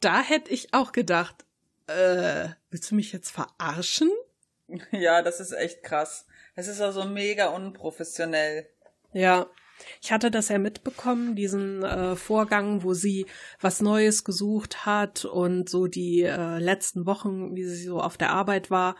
da 0.00 0.22
hätte 0.22 0.50
ich 0.50 0.74
auch 0.74 0.92
gedacht, 0.92 1.44
äh, 1.86 2.48
willst 2.70 2.90
du 2.90 2.94
mich 2.94 3.12
jetzt 3.12 3.30
verarschen? 3.30 4.10
Ja, 4.92 5.22
das 5.22 5.40
ist 5.40 5.52
echt 5.52 5.82
krass. 5.82 6.26
Es 6.54 6.68
ist 6.68 6.80
also 6.80 7.04
mega 7.04 7.46
unprofessionell. 7.48 8.68
Ja. 9.12 9.46
Ich 10.02 10.10
hatte 10.10 10.30
das 10.30 10.48
ja 10.48 10.58
mitbekommen, 10.58 11.36
diesen 11.36 11.84
äh, 11.84 12.16
Vorgang, 12.16 12.82
wo 12.82 12.94
sie 12.94 13.26
was 13.60 13.80
Neues 13.80 14.24
gesucht 14.24 14.84
hat 14.84 15.24
und 15.24 15.70
so 15.70 15.86
die 15.86 16.22
äh, 16.22 16.58
letzten 16.58 17.06
Wochen, 17.06 17.54
wie 17.54 17.64
sie 17.64 17.84
so 17.84 18.00
auf 18.00 18.16
der 18.16 18.30
Arbeit 18.30 18.72
war. 18.72 18.96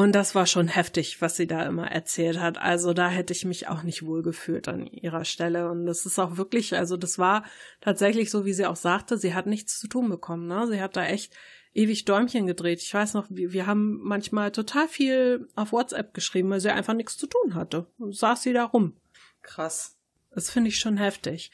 Und 0.00 0.12
das 0.12 0.34
war 0.34 0.46
schon 0.46 0.68
heftig, 0.68 1.20
was 1.20 1.36
sie 1.36 1.46
da 1.46 1.62
immer 1.64 1.90
erzählt 1.90 2.40
hat. 2.40 2.56
Also 2.56 2.94
da 2.94 3.10
hätte 3.10 3.34
ich 3.34 3.44
mich 3.44 3.68
auch 3.68 3.82
nicht 3.82 4.02
wohlgefühlt 4.02 4.66
an 4.66 4.86
ihrer 4.86 5.26
Stelle. 5.26 5.70
Und 5.70 5.84
das 5.84 6.06
ist 6.06 6.18
auch 6.18 6.38
wirklich, 6.38 6.74
also 6.74 6.96
das 6.96 7.18
war 7.18 7.44
tatsächlich 7.82 8.30
so, 8.30 8.46
wie 8.46 8.54
sie 8.54 8.64
auch 8.64 8.76
sagte, 8.76 9.18
sie 9.18 9.34
hat 9.34 9.44
nichts 9.44 9.78
zu 9.78 9.88
tun 9.88 10.08
bekommen. 10.08 10.46
Ne? 10.46 10.66
Sie 10.68 10.80
hat 10.80 10.96
da 10.96 11.04
echt 11.04 11.34
ewig 11.74 12.06
Däumchen 12.06 12.46
gedreht. 12.46 12.80
Ich 12.80 12.94
weiß 12.94 13.12
noch, 13.12 13.26
wir, 13.28 13.52
wir 13.52 13.66
haben 13.66 14.00
manchmal 14.02 14.52
total 14.52 14.88
viel 14.88 15.46
auf 15.54 15.70
WhatsApp 15.70 16.14
geschrieben, 16.14 16.48
weil 16.48 16.60
sie 16.60 16.72
einfach 16.72 16.94
nichts 16.94 17.18
zu 17.18 17.26
tun 17.26 17.54
hatte. 17.54 17.86
Und 17.98 18.16
saß 18.16 18.42
sie 18.42 18.54
da 18.54 18.64
rum. 18.64 18.96
Krass. 19.42 19.98
Das 20.30 20.48
finde 20.48 20.70
ich 20.70 20.78
schon 20.78 20.96
heftig. 20.96 21.50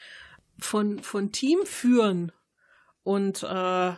Von, 0.57 0.99
von 0.99 1.33
Team 1.33 1.65
führen 1.65 2.31
und 3.03 3.43
äh, 3.43 3.91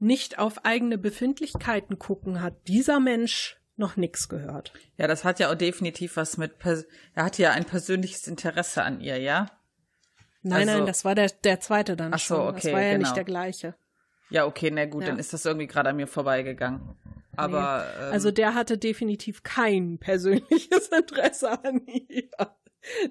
nicht 0.00 0.40
auf 0.40 0.64
eigene 0.64 0.98
Befindlichkeiten 0.98 2.00
gucken, 2.00 2.42
hat 2.42 2.66
dieser 2.66 2.98
Mensch 2.98 3.57
noch 3.78 3.96
nichts 3.96 4.28
gehört. 4.28 4.72
Ja, 4.96 5.06
das 5.06 5.24
hat 5.24 5.38
ja 5.38 5.50
auch 5.50 5.54
definitiv 5.54 6.16
was 6.16 6.36
mit, 6.36 6.58
Pers 6.58 6.84
er 7.14 7.24
hatte 7.24 7.42
ja 7.42 7.52
ein 7.52 7.64
persönliches 7.64 8.26
Interesse 8.26 8.82
an 8.82 9.00
ihr, 9.00 9.18
ja? 9.18 9.46
Nein, 10.42 10.68
also, 10.68 10.78
nein, 10.78 10.86
das 10.86 11.04
war 11.04 11.14
der, 11.14 11.28
der 11.44 11.60
zweite 11.60 11.96
dann 11.96 12.12
ach 12.12 12.18
so, 12.18 12.36
schon. 12.36 12.48
Okay, 12.48 12.60
das 12.62 12.72
war 12.72 12.82
ja 12.82 12.92
genau. 12.92 13.02
nicht 13.02 13.16
der 13.16 13.24
gleiche. 13.24 13.74
Ja, 14.30 14.46
okay, 14.46 14.70
na 14.70 14.84
gut, 14.84 15.02
Ja. 15.02 15.08
dann 15.08 15.18
ist 15.18 15.32
das 15.32 15.44
irgendwie 15.44 15.66
gerade 15.66 15.90
an 15.90 15.96
mir 15.96 16.06
vorbeigegangen. 16.06 16.96
Aber 17.36 17.86
ähm, 18.00 18.12
Also 18.12 18.30
der 18.30 18.54
hatte 18.54 18.78
definitiv 18.78 19.42
kein 19.42 19.98
persönliches 19.98 20.88
Interesse 20.96 21.64
an 21.64 21.86
ihr. 21.86 22.28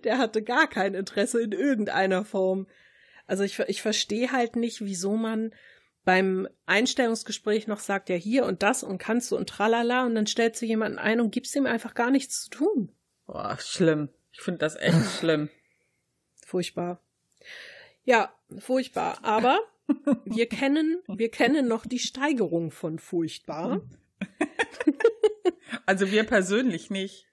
Der 0.04 0.18
hatte 0.18 0.44
gar 0.44 0.68
kein 0.68 0.94
Interesse 0.94 1.42
in 1.42 1.52
irgendeiner 1.52 2.26
Form. 2.26 2.68
Also 3.26 3.44
ich, 3.44 3.60
ich 3.60 3.82
verstehe 3.82 4.32
halt 4.32 4.56
nicht, 4.56 4.82
wieso 4.82 5.16
man 5.16 5.54
beim 6.08 6.48
Einstellungsgespräch 6.68 7.68
noch 7.68 7.80
sagt, 7.80 8.08
ja 8.08 8.16
hier 8.16 8.46
und 8.46 8.64
das 8.64 8.82
und 8.82 8.98
kannst 8.98 9.30
du 9.30 9.36
und 9.36 9.50
tralala 9.50 10.06
und 10.06 10.16
dann 10.16 10.26
stellst 10.26 10.62
du 10.62 10.66
jemanden 10.66 11.00
ein 11.00 11.20
und 11.20 11.32
gibst 11.32 11.54
ihm 11.54 11.66
einfach 11.66 11.96
gar 11.96 12.12
nichts 12.12 12.46
zu 12.46 12.50
tun. 12.50 12.94
boah, 13.26 13.58
schlimm. 13.60 14.08
Ich 14.32 14.40
finde 14.40 14.60
das 14.60 14.78
echt 14.78 15.04
schlimm. 15.20 15.50
Furchtbar. 16.46 17.02
Ja, 18.06 18.34
furchtbar. 18.58 19.20
Aber 19.22 19.60
wir 20.24 20.48
kennen, 20.48 21.04
wir 21.10 21.30
kennen 21.30 21.68
noch 21.68 21.86
die 21.86 22.00
Steigerung 22.00 22.72
von 22.72 23.00
furchtbar. 23.00 23.82
Also 25.86 26.12
wir 26.12 26.26
persönlich 26.26 26.90
nicht. 26.90 27.28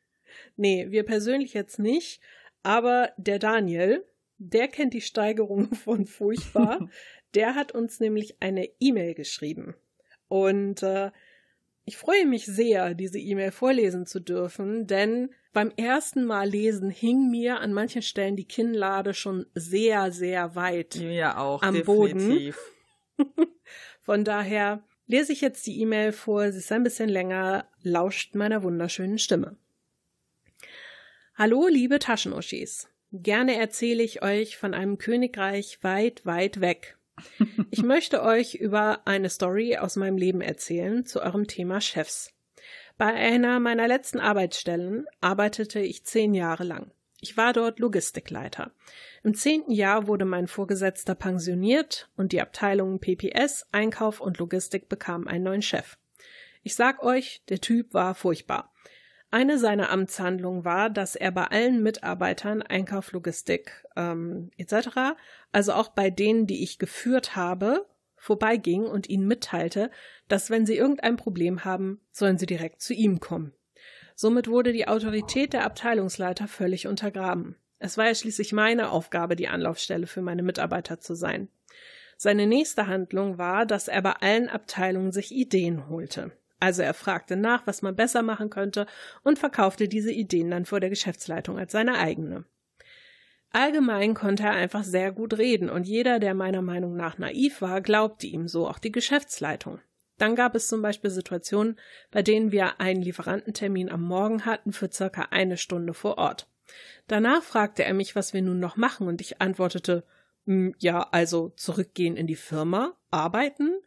Nee, 0.56 0.86
wir 0.90 1.04
persönlich 1.04 1.54
jetzt 1.54 1.78
nicht, 1.78 2.20
aber 2.62 3.12
der 3.16 3.40
Daniel, 3.40 4.04
der 4.38 4.68
kennt 4.68 4.94
die 4.94 5.00
Steigerung 5.00 5.74
von 5.74 6.06
furchtbar. 6.06 6.88
Der 7.34 7.54
hat 7.54 7.72
uns 7.72 8.00
nämlich 8.00 8.36
eine 8.40 8.68
E-Mail 8.80 9.14
geschrieben. 9.14 9.74
Und 10.28 10.82
äh, 10.82 11.10
ich 11.84 11.96
freue 11.96 12.26
mich 12.26 12.46
sehr, 12.46 12.94
diese 12.94 13.18
E-Mail 13.18 13.50
vorlesen 13.50 14.06
zu 14.06 14.20
dürfen, 14.20 14.86
denn 14.86 15.30
beim 15.52 15.70
ersten 15.76 16.24
Mal 16.24 16.48
lesen 16.48 16.90
hing 16.90 17.30
mir 17.30 17.60
an 17.60 17.72
manchen 17.72 18.02
Stellen 18.02 18.36
die 18.36 18.46
Kinnlade 18.46 19.14
schon 19.14 19.46
sehr, 19.54 20.10
sehr 20.10 20.54
weit. 20.54 20.96
Mir 20.96 21.38
auch, 21.38 21.62
Am 21.62 21.74
definitiv. 21.74 22.58
Von 24.00 24.24
daher 24.24 24.82
lese 25.06 25.32
ich 25.32 25.40
jetzt 25.40 25.66
die 25.66 25.80
E-Mail 25.80 26.12
vor, 26.12 26.50
sie 26.50 26.58
ist 26.58 26.72
ein 26.72 26.82
bisschen 26.82 27.08
länger, 27.08 27.68
lauscht 27.82 28.34
meiner 28.34 28.62
wunderschönen 28.62 29.18
Stimme. 29.18 29.56
Hallo, 31.36 31.68
liebe 31.68 31.98
Taschenuschis. 31.98 32.88
Gerne 33.12 33.56
erzähle 33.56 34.02
ich 34.02 34.22
euch 34.22 34.56
von 34.56 34.74
einem 34.74 34.98
Königreich 34.98 35.78
weit, 35.82 36.24
weit 36.26 36.60
weg. 36.60 36.96
Ich 37.70 37.82
möchte 37.82 38.22
euch 38.22 38.54
über 38.54 39.06
eine 39.06 39.30
Story 39.30 39.76
aus 39.76 39.96
meinem 39.96 40.16
Leben 40.16 40.40
erzählen 40.40 41.04
zu 41.04 41.20
eurem 41.20 41.46
Thema 41.46 41.80
Chefs. 41.80 42.32
Bei 42.96 43.12
einer 43.12 43.60
meiner 43.60 43.88
letzten 43.88 44.20
Arbeitsstellen 44.20 45.06
arbeitete 45.20 45.80
ich 45.80 46.04
zehn 46.04 46.34
Jahre 46.34 46.64
lang. 46.64 46.92
Ich 47.20 47.36
war 47.36 47.52
dort 47.52 47.78
Logistikleiter. 47.78 48.70
Im 49.22 49.34
zehnten 49.34 49.72
Jahr 49.72 50.06
wurde 50.06 50.26
mein 50.26 50.46
Vorgesetzter 50.46 51.14
pensioniert 51.14 52.10
und 52.16 52.32
die 52.32 52.42
Abteilungen 52.42 53.00
PPS, 53.00 53.66
Einkauf 53.72 54.20
und 54.20 54.38
Logistik 54.38 54.88
bekamen 54.88 55.26
einen 55.26 55.44
neuen 55.44 55.62
Chef. 55.62 55.96
Ich 56.62 56.74
sag 56.74 57.02
euch, 57.02 57.42
der 57.48 57.60
Typ 57.60 57.94
war 57.94 58.14
furchtbar. 58.14 58.73
Eine 59.34 59.58
seiner 59.58 59.90
Amtshandlungen 59.90 60.64
war, 60.64 60.90
dass 60.90 61.16
er 61.16 61.32
bei 61.32 61.46
allen 61.46 61.82
Mitarbeitern 61.82 62.62
Einkauf, 62.62 63.10
Logistik 63.10 63.84
ähm, 63.96 64.52
etc., 64.58 65.16
also 65.50 65.72
auch 65.72 65.88
bei 65.88 66.08
denen, 66.08 66.46
die 66.46 66.62
ich 66.62 66.78
geführt 66.78 67.34
habe, 67.34 67.84
vorbeiging 68.14 68.84
und 68.84 69.08
ihnen 69.08 69.26
mitteilte, 69.26 69.90
dass 70.28 70.50
wenn 70.50 70.66
sie 70.66 70.76
irgendein 70.76 71.16
Problem 71.16 71.64
haben, 71.64 72.00
sollen 72.12 72.38
sie 72.38 72.46
direkt 72.46 72.80
zu 72.80 72.94
ihm 72.94 73.18
kommen. 73.18 73.52
Somit 74.14 74.46
wurde 74.46 74.72
die 74.72 74.86
Autorität 74.86 75.52
der 75.52 75.64
Abteilungsleiter 75.64 76.46
völlig 76.46 76.86
untergraben. 76.86 77.56
Es 77.80 77.98
war 77.98 78.06
ja 78.06 78.14
schließlich 78.14 78.52
meine 78.52 78.92
Aufgabe, 78.92 79.34
die 79.34 79.48
Anlaufstelle 79.48 80.06
für 80.06 80.22
meine 80.22 80.44
Mitarbeiter 80.44 81.00
zu 81.00 81.16
sein. 81.16 81.48
Seine 82.16 82.46
nächste 82.46 82.86
Handlung 82.86 83.36
war, 83.36 83.66
dass 83.66 83.88
er 83.88 84.00
bei 84.00 84.12
allen 84.12 84.48
Abteilungen 84.48 85.10
sich 85.10 85.32
Ideen 85.32 85.88
holte. 85.88 86.30
Also 86.64 86.80
er 86.80 86.94
fragte 86.94 87.36
nach, 87.36 87.66
was 87.66 87.82
man 87.82 87.94
besser 87.94 88.22
machen 88.22 88.48
könnte 88.48 88.86
und 89.22 89.38
verkaufte 89.38 89.86
diese 89.86 90.10
Ideen 90.10 90.50
dann 90.50 90.64
vor 90.64 90.80
der 90.80 90.88
Geschäftsleitung 90.88 91.58
als 91.58 91.72
seine 91.72 91.98
eigene. 91.98 92.46
Allgemein 93.50 94.14
konnte 94.14 94.44
er 94.44 94.52
einfach 94.52 94.82
sehr 94.82 95.12
gut 95.12 95.36
reden 95.36 95.68
und 95.68 95.86
jeder, 95.86 96.18
der 96.18 96.32
meiner 96.32 96.62
Meinung 96.62 96.96
nach 96.96 97.18
naiv 97.18 97.60
war, 97.60 97.82
glaubte 97.82 98.26
ihm 98.26 98.48
so, 98.48 98.66
auch 98.66 98.78
die 98.78 98.92
Geschäftsleitung. 98.92 99.78
Dann 100.16 100.36
gab 100.36 100.54
es 100.54 100.66
zum 100.66 100.80
Beispiel 100.80 101.10
Situationen, 101.10 101.78
bei 102.10 102.22
denen 102.22 102.50
wir 102.50 102.80
einen 102.80 103.02
Lieferantentermin 103.02 103.90
am 103.90 104.00
Morgen 104.00 104.46
hatten 104.46 104.72
für 104.72 104.90
circa 104.90 105.28
eine 105.32 105.58
Stunde 105.58 105.92
vor 105.92 106.16
Ort. 106.16 106.48
Danach 107.08 107.42
fragte 107.42 107.84
er 107.84 107.92
mich, 107.92 108.16
was 108.16 108.32
wir 108.32 108.40
nun 108.40 108.58
noch 108.58 108.78
machen, 108.78 109.06
und 109.06 109.20
ich 109.20 109.42
antwortete, 109.42 110.02
hm, 110.46 110.74
ja, 110.78 111.06
also 111.12 111.50
zurückgehen 111.56 112.16
in 112.16 112.26
die 112.26 112.36
Firma, 112.36 112.96
arbeiten, 113.10 113.82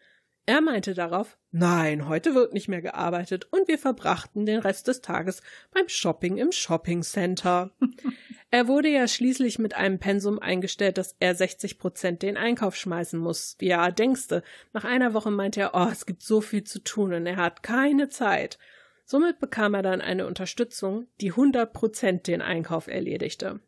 er 0.47 0.61
meinte 0.61 0.93
darauf, 0.93 1.37
nein, 1.57 2.07
heute 2.07 2.35
wird 2.35 2.53
nicht 2.53 2.67
mehr 2.67 2.81
gearbeitet 2.81 3.47
und 3.51 3.67
wir 3.67 3.77
verbrachten 3.77 4.45
den 4.45 4.59
Rest 4.59 4.87
des 4.87 5.01
Tages 5.01 5.41
beim 5.71 5.89
Shopping 5.89 6.37
im 6.37 6.51
Shopping 6.51 7.01
Center. 7.03 7.71
er 8.51 8.67
wurde 8.67 8.89
ja 8.89 9.07
schließlich 9.07 9.59
mit 9.59 9.75
einem 9.75 9.99
Pensum 9.99 10.39
eingestellt, 10.39 10.97
dass 10.97 11.15
er 11.19 11.35
60 11.35 11.79
Prozent 11.79 12.21
den 12.21 12.37
Einkauf 12.37 12.75
schmeißen 12.75 13.19
muss. 13.19 13.57
Ja, 13.61 13.91
denkste. 13.91 14.43
Nach 14.73 14.85
einer 14.85 15.13
Woche 15.13 15.31
meinte 15.31 15.61
er, 15.61 15.71
oh, 15.73 15.87
es 15.91 16.05
gibt 16.05 16.23
so 16.23 16.41
viel 16.41 16.63
zu 16.63 16.83
tun 16.83 17.13
und 17.13 17.25
er 17.25 17.37
hat 17.37 17.63
keine 17.63 18.09
Zeit. 18.09 18.57
Somit 19.05 19.39
bekam 19.39 19.73
er 19.73 19.83
dann 19.83 20.01
eine 20.01 20.27
Unterstützung, 20.27 21.07
die 21.21 21.31
100 21.31 21.71
Prozent 21.71 22.27
den 22.27 22.41
Einkauf 22.41 22.87
erledigte. 22.87 23.61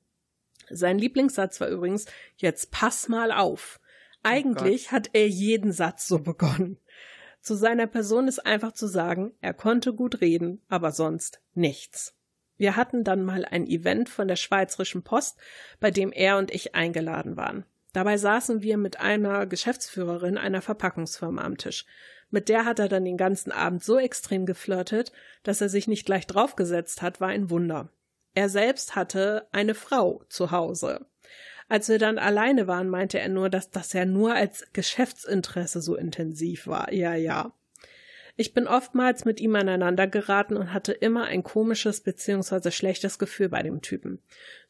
Sein 0.69 0.99
Lieblingssatz 0.99 1.61
war 1.61 1.69
übrigens, 1.69 2.05
jetzt 2.35 2.71
pass 2.71 3.07
mal 3.07 3.31
auf. 3.31 3.79
Eigentlich 4.21 4.87
oh 4.89 4.91
hat 4.91 5.11
er 5.13 5.27
jeden 5.27 5.71
Satz 5.71 6.07
so 6.07 6.19
begonnen. 6.19 6.77
Zu 7.41 7.55
seiner 7.55 7.87
Person 7.87 8.27
ist 8.27 8.45
einfach 8.45 8.73
zu 8.73 8.87
sagen, 8.87 9.33
er 9.41 9.53
konnte 9.53 9.93
gut 9.93 10.21
reden, 10.21 10.61
aber 10.67 10.91
sonst 10.91 11.41
nichts. 11.53 12.15
Wir 12.57 12.75
hatten 12.75 13.03
dann 13.05 13.23
mal 13.23 13.45
ein 13.45 13.65
Event 13.65 14.09
von 14.09 14.27
der 14.27 14.35
Schweizerischen 14.35 15.03
Post, 15.03 15.37
bei 15.79 15.91
dem 15.91 16.11
er 16.11 16.37
und 16.37 16.51
ich 16.51 16.75
eingeladen 16.75 17.37
waren. 17.37 17.65
Dabei 17.93 18.17
saßen 18.17 18.61
wir 18.61 18.77
mit 18.77 18.99
einer 18.99 19.47
Geschäftsführerin 19.47 20.37
einer 20.37 20.61
Verpackungsfirma 20.61 21.41
am 21.41 21.57
Tisch. 21.57 21.85
Mit 22.29 22.49
der 22.49 22.65
hat 22.65 22.79
er 22.79 22.89
dann 22.89 23.05
den 23.05 23.17
ganzen 23.17 23.51
Abend 23.51 23.83
so 23.83 23.97
extrem 23.97 24.45
geflirtet, 24.45 25.11
dass 25.43 25.61
er 25.61 25.69
sich 25.69 25.87
nicht 25.87 26.05
gleich 26.05 26.27
draufgesetzt 26.27 27.01
hat, 27.01 27.21
war 27.21 27.29
ein 27.29 27.49
Wunder. 27.49 27.89
Er 28.35 28.49
selbst 28.49 28.95
hatte 28.95 29.47
eine 29.51 29.73
Frau 29.73 30.23
zu 30.29 30.51
Hause. 30.51 31.05
Als 31.69 31.87
wir 31.87 31.99
dann 31.99 32.17
alleine 32.17 32.65
waren, 32.65 32.89
meinte 32.89 33.19
er 33.19 33.29
nur, 33.29 33.49
dass 33.49 33.69
das 33.69 33.93
ja 33.93 34.03
nur 34.03 34.33
als 34.33 34.67
Geschäftsinteresse 34.73 35.81
so 35.81 35.95
intensiv 35.95 36.65
war. 36.65 36.91
Ja, 36.91 37.13
ja. 37.13 37.53
Ich 38.35 38.53
bin 38.53 38.67
oftmals 38.67 39.23
mit 39.23 39.39
ihm 39.39 39.55
aneinander 39.55 40.07
geraten 40.07 40.57
und 40.57 40.73
hatte 40.73 40.93
immer 40.93 41.25
ein 41.25 41.43
komisches 41.43 42.01
bzw. 42.01 42.71
schlechtes 42.71 43.19
Gefühl 43.19 43.49
bei 43.49 43.61
dem 43.61 43.81
Typen. 43.81 44.19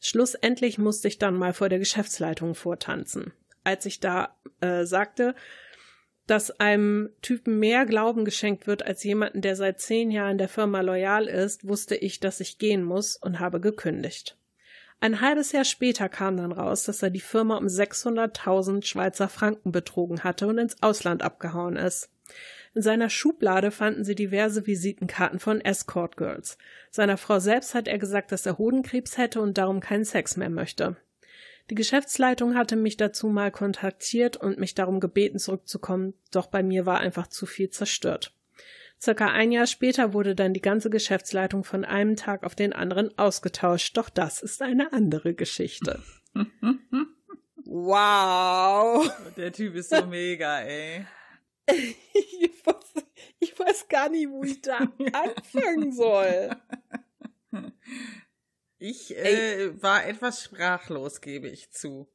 Schlussendlich 0.00 0.76
musste 0.76 1.08
ich 1.08 1.18
dann 1.18 1.36
mal 1.36 1.54
vor 1.54 1.68
der 1.68 1.78
Geschäftsleitung 1.78 2.54
vortanzen. 2.54 3.32
Als 3.64 3.86
ich 3.86 4.00
da 4.00 4.36
äh, 4.60 4.84
sagte, 4.84 5.34
dass 6.26 6.50
einem 6.60 7.10
Typen 7.22 7.58
mehr 7.58 7.86
Glauben 7.86 8.24
geschenkt 8.24 8.66
wird 8.66 8.84
als 8.84 9.02
jemanden, 9.04 9.40
der 9.40 9.56
seit 9.56 9.80
zehn 9.80 10.10
Jahren 10.10 10.36
der 10.36 10.48
Firma 10.48 10.80
loyal 10.80 11.26
ist, 11.26 11.66
wusste 11.66 11.96
ich, 11.96 12.20
dass 12.20 12.40
ich 12.40 12.58
gehen 12.58 12.84
muss 12.84 13.16
und 13.16 13.40
habe 13.40 13.60
gekündigt. 13.60 14.36
Ein 15.02 15.22
halbes 15.22 15.52
Jahr 15.52 15.64
später 15.64 16.10
kam 16.10 16.36
dann 16.36 16.52
raus, 16.52 16.84
dass 16.84 17.02
er 17.02 17.08
die 17.08 17.20
Firma 17.20 17.56
um 17.56 17.66
600.000 17.66 18.84
Schweizer 18.84 19.30
Franken 19.30 19.72
betrogen 19.72 20.24
hatte 20.24 20.46
und 20.46 20.58
ins 20.58 20.82
Ausland 20.82 21.22
abgehauen 21.22 21.76
ist. 21.76 22.10
In 22.74 22.82
seiner 22.82 23.08
Schublade 23.08 23.70
fanden 23.70 24.04
sie 24.04 24.14
diverse 24.14 24.66
Visitenkarten 24.66 25.40
von 25.40 25.60
Escort 25.60 26.18
Girls. 26.18 26.58
Seiner 26.90 27.16
Frau 27.16 27.40
selbst 27.40 27.74
hat 27.74 27.88
er 27.88 27.98
gesagt, 27.98 28.30
dass 28.30 28.46
er 28.46 28.58
Hodenkrebs 28.58 29.16
hätte 29.16 29.40
und 29.40 29.56
darum 29.56 29.80
keinen 29.80 30.04
Sex 30.04 30.36
mehr 30.36 30.50
möchte. 30.50 30.96
Die 31.70 31.74
Geschäftsleitung 31.74 32.54
hatte 32.54 32.76
mich 32.76 32.96
dazu 32.96 33.28
mal 33.28 33.50
kontaktiert 33.50 34.36
und 34.36 34.58
mich 34.58 34.74
darum 34.74 35.00
gebeten, 35.00 35.38
zurückzukommen, 35.38 36.14
doch 36.30 36.46
bei 36.46 36.62
mir 36.62 36.84
war 36.84 36.98
einfach 36.98 37.26
zu 37.26 37.46
viel 37.46 37.70
zerstört. 37.70 38.34
Circa 39.02 39.28
ein 39.28 39.50
Jahr 39.50 39.66
später 39.66 40.12
wurde 40.12 40.34
dann 40.34 40.52
die 40.52 40.60
ganze 40.60 40.90
Geschäftsleitung 40.90 41.64
von 41.64 41.86
einem 41.86 42.16
Tag 42.16 42.44
auf 42.44 42.54
den 42.54 42.74
anderen 42.74 43.16
ausgetauscht. 43.18 43.96
Doch 43.96 44.10
das 44.10 44.42
ist 44.42 44.60
eine 44.60 44.92
andere 44.92 45.32
Geschichte. 45.34 46.02
wow. 47.64 49.10
Der 49.38 49.52
Typ 49.52 49.74
ist 49.76 49.88
so 49.90 50.04
mega, 50.06 50.60
ey. 50.60 51.06
ich, 51.66 52.66
weiß, 52.66 53.04
ich 53.38 53.58
weiß 53.58 53.88
gar 53.88 54.10
nicht, 54.10 54.28
wo 54.28 54.44
ich 54.44 54.60
da 54.60 54.78
anfangen 55.12 55.92
soll. 55.92 56.50
Ich 58.78 59.16
äh, 59.16 59.82
war 59.82 60.06
etwas 60.06 60.44
sprachlos, 60.44 61.20
gebe 61.22 61.48
ich 61.48 61.70
zu. 61.70 62.10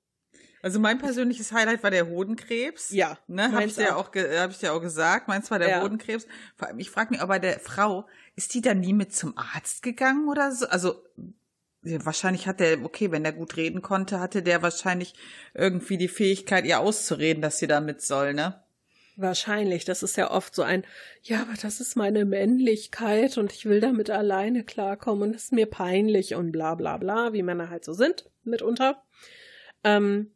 Also 0.66 0.80
mein 0.80 0.98
persönliches 0.98 1.52
Highlight 1.52 1.84
war 1.84 1.92
der 1.92 2.08
Hodenkrebs. 2.08 2.90
Ja. 2.90 3.20
Ne, 3.28 3.52
habe 3.52 3.66
ich 3.66 3.76
dir 3.76 3.96
auch, 3.96 4.10
hab 4.16 4.50
ich 4.50 4.58
dir 4.58 4.74
auch 4.74 4.82
gesagt. 4.82 5.28
Meins 5.28 5.52
war 5.52 5.60
der 5.60 5.70
ja. 5.70 5.84
Hodenkrebs. 5.84 6.26
Vor 6.56 6.68
allem, 6.68 6.80
ich 6.80 6.90
frage 6.90 7.12
mich, 7.12 7.22
aber 7.22 7.38
der 7.38 7.60
Frau, 7.60 8.08
ist 8.36 8.56
die 8.56 8.62
da 8.62 8.74
nie 8.74 8.94
mit 8.94 9.14
zum 9.14 9.38
Arzt 9.38 9.84
gegangen 9.84 10.28
oder 10.28 10.52
so? 10.52 10.66
Also 10.66 11.04
wahrscheinlich 11.84 12.48
hat 12.48 12.62
der, 12.62 12.84
okay, 12.84 13.12
wenn 13.12 13.22
der 13.22 13.34
gut 13.34 13.58
reden 13.58 13.84
konnte, 13.84 14.20
hatte 14.20 14.42
der 14.42 14.64
wahrscheinlich 14.64 15.14
irgendwie 15.54 16.00
die 16.00 16.08
Fähigkeit, 16.08 16.66
ihr 16.66 16.80
auszureden, 16.80 17.44
dass 17.44 17.60
sie 17.60 17.68
da 17.68 17.80
mit 17.80 18.02
soll, 18.02 18.34
ne? 18.34 18.60
Wahrscheinlich. 19.18 19.86
Das 19.86 20.02
ist 20.02 20.18
ja 20.18 20.32
oft 20.32 20.56
so 20.56 20.64
ein, 20.64 20.84
ja, 21.22 21.44
aber 21.44 21.54
das 21.62 21.80
ist 21.80 21.96
meine 21.96 22.26
Männlichkeit 22.26 23.38
und 23.38 23.54
ich 23.54 23.66
will 23.66 23.82
damit 23.82 24.10
alleine 24.10 24.64
klarkommen 24.64 25.30
und 25.30 25.36
es 25.36 25.44
ist 25.44 25.54
mir 25.54 25.68
peinlich 25.68 26.34
und 26.34 26.52
bla 26.52 26.74
bla 26.74 26.98
bla, 26.98 27.34
wie 27.34 27.44
Männer 27.44 27.70
halt 27.70 27.86
so 27.86 27.94
sind, 27.94 28.26
mitunter. 28.44 29.04
Ähm, 29.84 30.32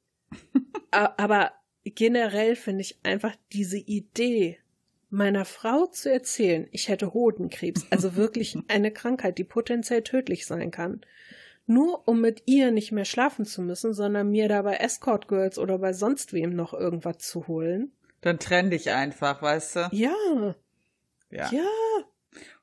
aber 0.92 1.52
generell 1.84 2.56
finde 2.56 2.82
ich 2.82 3.00
einfach 3.04 3.36
diese 3.52 3.78
Idee, 3.78 4.60
meiner 5.10 5.46
Frau 5.46 5.88
zu 5.88 6.12
erzählen, 6.12 6.68
ich 6.72 6.88
hätte 6.88 7.14
Hodenkrebs, 7.14 7.88
also 7.90 8.16
wirklich 8.16 8.58
eine 8.68 8.92
Krankheit, 8.92 9.38
die 9.38 9.44
potenziell 9.44 10.04
tödlich 10.04 10.46
sein 10.46 10.72
kann, 10.72 11.02
nur 11.66 12.08
um 12.08 12.22
mit 12.22 12.44
ihr 12.46 12.72
nicht 12.72 12.92
mehr 12.92 13.06
schlafen 13.06 13.46
zu 13.46 13.62
müssen, 13.62 13.94
sondern 13.94 14.32
mir 14.32 14.48
dabei 14.48 14.78
Escort 14.78 15.28
Girls 15.28 15.60
oder 15.60 15.78
bei 15.78 15.94
sonst 15.94 16.34
wem 16.34 16.56
noch 16.56 16.74
irgendwas 16.74 17.20
zu 17.20 17.48
holen. 17.48 17.92
Dann 18.22 18.40
trenn 18.40 18.70
dich 18.70 18.92
einfach, 18.92 19.42
weißt 19.42 19.76
du? 19.76 19.90
Ja. 19.92 20.56
Ja. 21.32 21.52
Ja. 21.52 21.70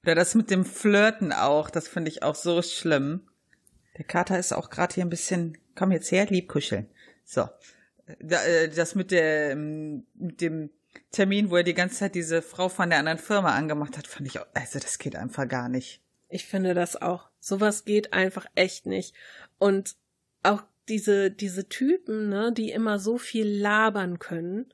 Oder 0.02 0.14
das 0.14 0.34
mit 0.34 0.50
dem 0.50 0.64
Flirten 0.64 1.32
auch, 1.32 1.70
das 1.70 1.88
finde 1.88 2.10
ich 2.10 2.22
auch 2.22 2.34
so 2.34 2.62
schlimm. 2.62 3.28
Der 3.96 4.04
Kater 4.04 4.38
ist 4.38 4.52
auch 4.52 4.70
gerade 4.70 4.94
hier 4.94 5.04
ein 5.04 5.10
bisschen, 5.10 5.56
komm 5.74 5.92
jetzt 5.92 6.12
her, 6.12 6.26
lieb 6.26 6.48
kuscheln. 6.48 6.88
So. 7.26 7.48
Äh, 8.06 8.68
das 8.70 8.94
mit, 8.94 9.10
der, 9.10 9.50
ähm, 9.50 10.06
mit 10.14 10.40
dem 10.40 10.70
Termin, 11.10 11.50
wo 11.50 11.56
er 11.56 11.64
die 11.64 11.74
ganze 11.74 11.96
Zeit 11.96 12.14
diese 12.14 12.40
Frau 12.40 12.70
von 12.70 12.88
der 12.88 13.00
anderen 13.00 13.18
Firma 13.18 13.54
angemacht 13.54 13.98
hat, 13.98 14.06
fand 14.06 14.28
ich 14.28 14.38
auch, 14.38 14.46
also 14.54 14.78
das 14.78 14.98
geht 14.98 15.16
einfach 15.16 15.46
gar 15.46 15.68
nicht. 15.68 16.00
Ich 16.28 16.46
finde 16.46 16.72
das 16.72 17.00
auch. 17.00 17.28
Sowas 17.38 17.84
geht 17.84 18.12
einfach 18.12 18.46
echt 18.54 18.86
nicht. 18.86 19.14
Und 19.58 19.96
auch 20.42 20.62
diese, 20.88 21.30
diese 21.30 21.68
Typen, 21.68 22.28
ne, 22.28 22.52
die 22.52 22.70
immer 22.70 22.98
so 22.98 23.18
viel 23.18 23.46
labern 23.46 24.18
können 24.18 24.72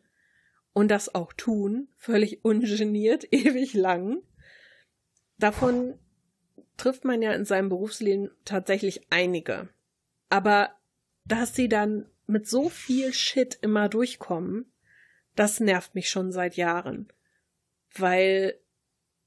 und 0.72 0.88
das 0.90 1.14
auch 1.14 1.32
tun, 1.32 1.88
völlig 1.96 2.44
ungeniert, 2.44 3.26
ewig 3.32 3.74
lang. 3.74 4.22
Davon 5.38 5.98
trifft 6.76 7.04
man 7.04 7.22
ja 7.22 7.32
in 7.32 7.44
seinem 7.44 7.68
Berufsleben 7.68 8.30
tatsächlich 8.44 9.06
einige. 9.10 9.68
Aber 10.28 10.70
dass 11.24 11.54
sie 11.54 11.68
dann 11.68 12.06
mit 12.32 12.48
so 12.48 12.68
viel 12.68 13.12
Shit 13.12 13.58
immer 13.60 13.88
durchkommen, 13.88 14.72
das 15.36 15.60
nervt 15.60 15.94
mich 15.94 16.10
schon 16.10 16.32
seit 16.32 16.56
Jahren. 16.56 17.08
Weil 17.94 18.58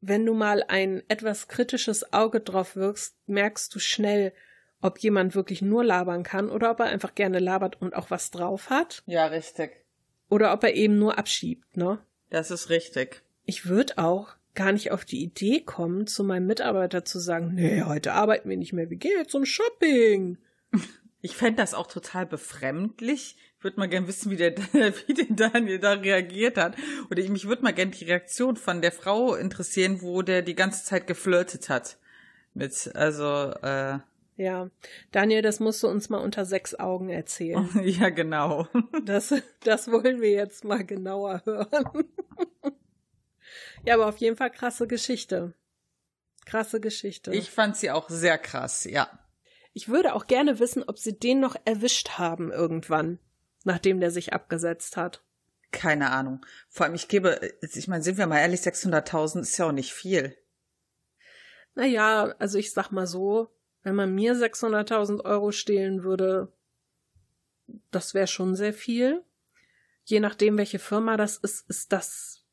wenn 0.01 0.25
du 0.25 0.33
mal 0.33 0.63
ein 0.67 1.03
etwas 1.07 1.47
kritisches 1.47 2.13
Auge 2.13 2.41
drauf 2.41 2.75
wirkst, 2.75 3.15
merkst 3.27 3.73
du 3.73 3.79
schnell, 3.79 4.33
ob 4.81 4.99
jemand 4.99 5.33
wirklich 5.33 5.61
nur 5.61 5.83
labern 5.83 6.23
kann 6.23 6.49
oder 6.49 6.71
ob 6.71 6.79
er 6.79 6.87
einfach 6.87 7.15
gerne 7.15 7.39
labert 7.39 7.81
und 7.81 7.95
auch 7.95 8.11
was 8.11 8.29
drauf 8.29 8.69
hat. 8.69 9.03
Ja, 9.07 9.25
richtig. 9.27 9.71
Oder 10.29 10.53
ob 10.53 10.63
er 10.63 10.73
eben 10.73 10.99
nur 10.99 11.17
abschiebt, 11.17 11.77
ne? 11.77 11.99
Das 12.29 12.51
ist 12.51 12.69
richtig. 12.69 13.23
Ich 13.45 13.67
würde 13.67 13.97
auch 13.97 14.35
gar 14.53 14.71
nicht 14.71 14.91
auf 14.91 15.05
die 15.05 15.23
Idee 15.23 15.61
kommen, 15.61 16.07
zu 16.07 16.23
meinem 16.23 16.47
Mitarbeiter 16.47 17.05
zu 17.05 17.19
sagen, 17.19 17.53
nee, 17.53 17.83
heute 17.83 18.13
arbeiten 18.13 18.49
wir 18.49 18.57
nicht 18.57 18.73
mehr, 18.73 18.89
wir 18.89 18.97
gehen 18.97 19.17
jetzt 19.17 19.31
zum 19.31 19.45
Shopping. 19.45 20.37
Ich 21.25 21.35
fände 21.35 21.57
das 21.57 21.73
auch 21.73 21.87
total 21.87 22.27
befremdlich. 22.27 23.35
Ich 23.57 23.63
würde 23.63 23.79
mal 23.79 23.89
gern 23.89 24.07
wissen, 24.07 24.29
wie 24.29 24.35
der, 24.35 24.55
wie 25.07 25.13
der 25.15 25.25
Daniel 25.49 25.79
da 25.79 25.93
reagiert 25.93 26.55
hat. 26.55 26.75
Oder 27.09 27.19
ich, 27.19 27.29
mich 27.29 27.47
würde 27.47 27.63
mal 27.63 27.73
gern 27.73 27.89
die 27.89 28.05
Reaktion 28.05 28.57
von 28.57 28.79
der 28.79 28.91
Frau 28.91 29.33
interessieren, 29.33 30.03
wo 30.03 30.21
der 30.21 30.43
die 30.43 30.53
ganze 30.53 30.85
Zeit 30.85 31.07
geflirtet 31.07 31.67
hat. 31.67 31.97
Mit, 32.53 32.91
also, 32.93 33.49
äh. 33.63 33.97
Ja, 34.37 34.69
Daniel, 35.11 35.41
das 35.41 35.59
musst 35.59 35.81
du 35.81 35.87
uns 35.87 36.09
mal 36.09 36.19
unter 36.19 36.45
sechs 36.45 36.75
Augen 36.75 37.09
erzählen. 37.09 37.67
ja, 37.83 38.09
genau. 38.09 38.67
Das, 39.03 39.33
das 39.63 39.91
wollen 39.91 40.21
wir 40.21 40.29
jetzt 40.29 40.63
mal 40.63 40.85
genauer 40.85 41.41
hören. 41.45 42.03
ja, 43.83 43.95
aber 43.95 44.09
auf 44.09 44.17
jeden 44.17 44.37
Fall 44.37 44.51
krasse 44.51 44.85
Geschichte. 44.85 45.55
Krasse 46.45 46.79
Geschichte. 46.79 47.33
Ich 47.33 47.49
fand 47.49 47.77
sie 47.77 47.89
auch 47.89 48.09
sehr 48.09 48.37
krass, 48.37 48.83
ja. 48.83 49.09
Ich 49.75 49.89
würde 49.89 50.15
auch 50.15 50.27
gerne 50.27 50.59
wissen, 50.59 50.83
ob 50.87 50.97
sie 50.97 51.19
den 51.19 51.41
noch 51.41 51.57
erwischt 51.65 52.11
haben 52.11 52.49
irgendwann, 52.49 53.19
nachdem 53.65 53.99
der 53.99 54.09
sich 54.09 54.31
abgesetzt 54.31 54.95
hat. 54.95 55.21
Keine 55.71 56.11
Ahnung. 56.11 56.45
Vor 56.69 56.85
allem, 56.85 56.95
ich 56.95 57.09
gebe, 57.09 57.41
ich 57.61 57.87
meine, 57.89 58.01
sind 58.01 58.17
wir 58.17 58.25
mal 58.25 58.39
ehrlich, 58.39 58.61
600.000 58.61 59.41
ist 59.41 59.57
ja 59.57 59.67
auch 59.67 59.73
nicht 59.73 59.93
viel. 59.93 60.37
Naja, 61.73 62.33
also 62.39 62.57
ich 62.57 62.71
sag 62.71 62.91
mal 62.91 63.05
so, 63.05 63.53
wenn 63.83 63.95
man 63.95 64.15
mir 64.15 64.33
600.000 64.33 65.25
Euro 65.25 65.51
stehlen 65.51 66.03
würde, 66.05 66.53
das 67.91 68.13
wäre 68.13 68.27
schon 68.27 68.55
sehr 68.55 68.73
viel. 68.73 69.25
Je 70.05 70.21
nachdem, 70.21 70.57
welche 70.57 70.79
Firma 70.79 71.17
das 71.17 71.35
ist, 71.35 71.69
ist 71.69 71.91
das 71.91 72.44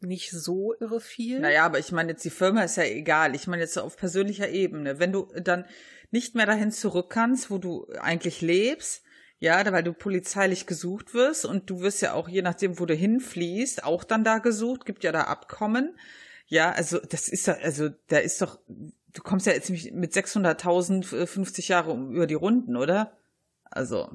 nicht 0.00 0.30
so 0.30 0.74
irre 0.80 1.00
viel. 1.00 1.40
Naja, 1.40 1.64
aber 1.64 1.78
ich 1.78 1.92
meine 1.92 2.12
jetzt, 2.12 2.24
die 2.24 2.30
Firma 2.30 2.62
ist 2.62 2.76
ja 2.76 2.84
egal. 2.84 3.34
Ich 3.34 3.46
meine 3.46 3.62
jetzt 3.62 3.78
auf 3.78 3.96
persönlicher 3.96 4.48
Ebene. 4.48 4.98
Wenn 4.98 5.12
du 5.12 5.28
dann 5.42 5.64
nicht 6.10 6.34
mehr 6.34 6.46
dahin 6.46 6.70
zurück 6.70 7.10
kannst, 7.10 7.50
wo 7.50 7.58
du 7.58 7.86
eigentlich 8.00 8.40
lebst, 8.40 9.02
ja, 9.40 9.70
weil 9.72 9.84
du 9.84 9.92
polizeilich 9.92 10.66
gesucht 10.66 11.14
wirst 11.14 11.44
und 11.44 11.70
du 11.70 11.80
wirst 11.80 12.02
ja 12.02 12.14
auch, 12.14 12.28
je 12.28 12.42
nachdem, 12.42 12.78
wo 12.80 12.86
du 12.86 12.94
hinfließt, 12.94 13.84
auch 13.84 14.04
dann 14.04 14.24
da 14.24 14.38
gesucht, 14.38 14.84
gibt 14.84 15.04
ja 15.04 15.12
da 15.12 15.22
Abkommen. 15.22 15.96
Ja, 16.46 16.72
also 16.72 16.98
das 16.98 17.28
ist 17.28 17.46
ja, 17.46 17.54
also 17.54 17.90
da 18.08 18.18
ist 18.18 18.42
doch, 18.42 18.58
du 18.66 19.22
kommst 19.22 19.46
ja 19.46 19.52
jetzt 19.52 19.70
mit 19.70 20.12
600.000 20.12 21.26
50 21.26 21.68
Jahre 21.68 21.94
über 21.94 22.26
die 22.26 22.34
Runden, 22.34 22.76
oder? 22.76 23.16
Also. 23.64 24.10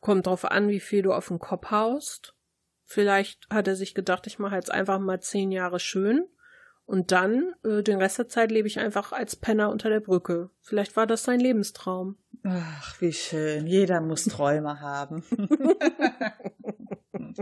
Kommt 0.00 0.26
drauf 0.26 0.44
an, 0.44 0.68
wie 0.68 0.80
viel 0.80 1.02
du 1.02 1.12
auf 1.12 1.28
den 1.28 1.38
Kopf 1.38 1.70
haust. 1.70 2.34
Vielleicht 2.84 3.46
hat 3.50 3.68
er 3.68 3.76
sich 3.76 3.94
gedacht, 3.94 4.26
ich 4.26 4.38
mache 4.38 4.56
jetzt 4.56 4.70
einfach 4.70 4.98
mal 4.98 5.20
zehn 5.20 5.50
Jahre 5.50 5.80
schön 5.80 6.28
und 6.86 7.12
dann, 7.12 7.54
äh, 7.64 7.82
den 7.82 7.98
Rest 7.98 8.18
der 8.18 8.28
Zeit 8.28 8.50
lebe 8.50 8.68
ich 8.68 8.78
einfach 8.78 9.12
als 9.12 9.36
Penner 9.36 9.70
unter 9.70 9.88
der 9.88 10.00
Brücke. 10.00 10.50
Vielleicht 10.60 10.96
war 10.96 11.06
das 11.06 11.24
sein 11.24 11.40
Lebenstraum. 11.40 12.18
Ach, 12.42 13.00
wie 13.00 13.12
schön. 13.12 13.66
Jeder 13.66 14.02
muss 14.02 14.24
Träume 14.24 14.80
haben. 14.80 15.24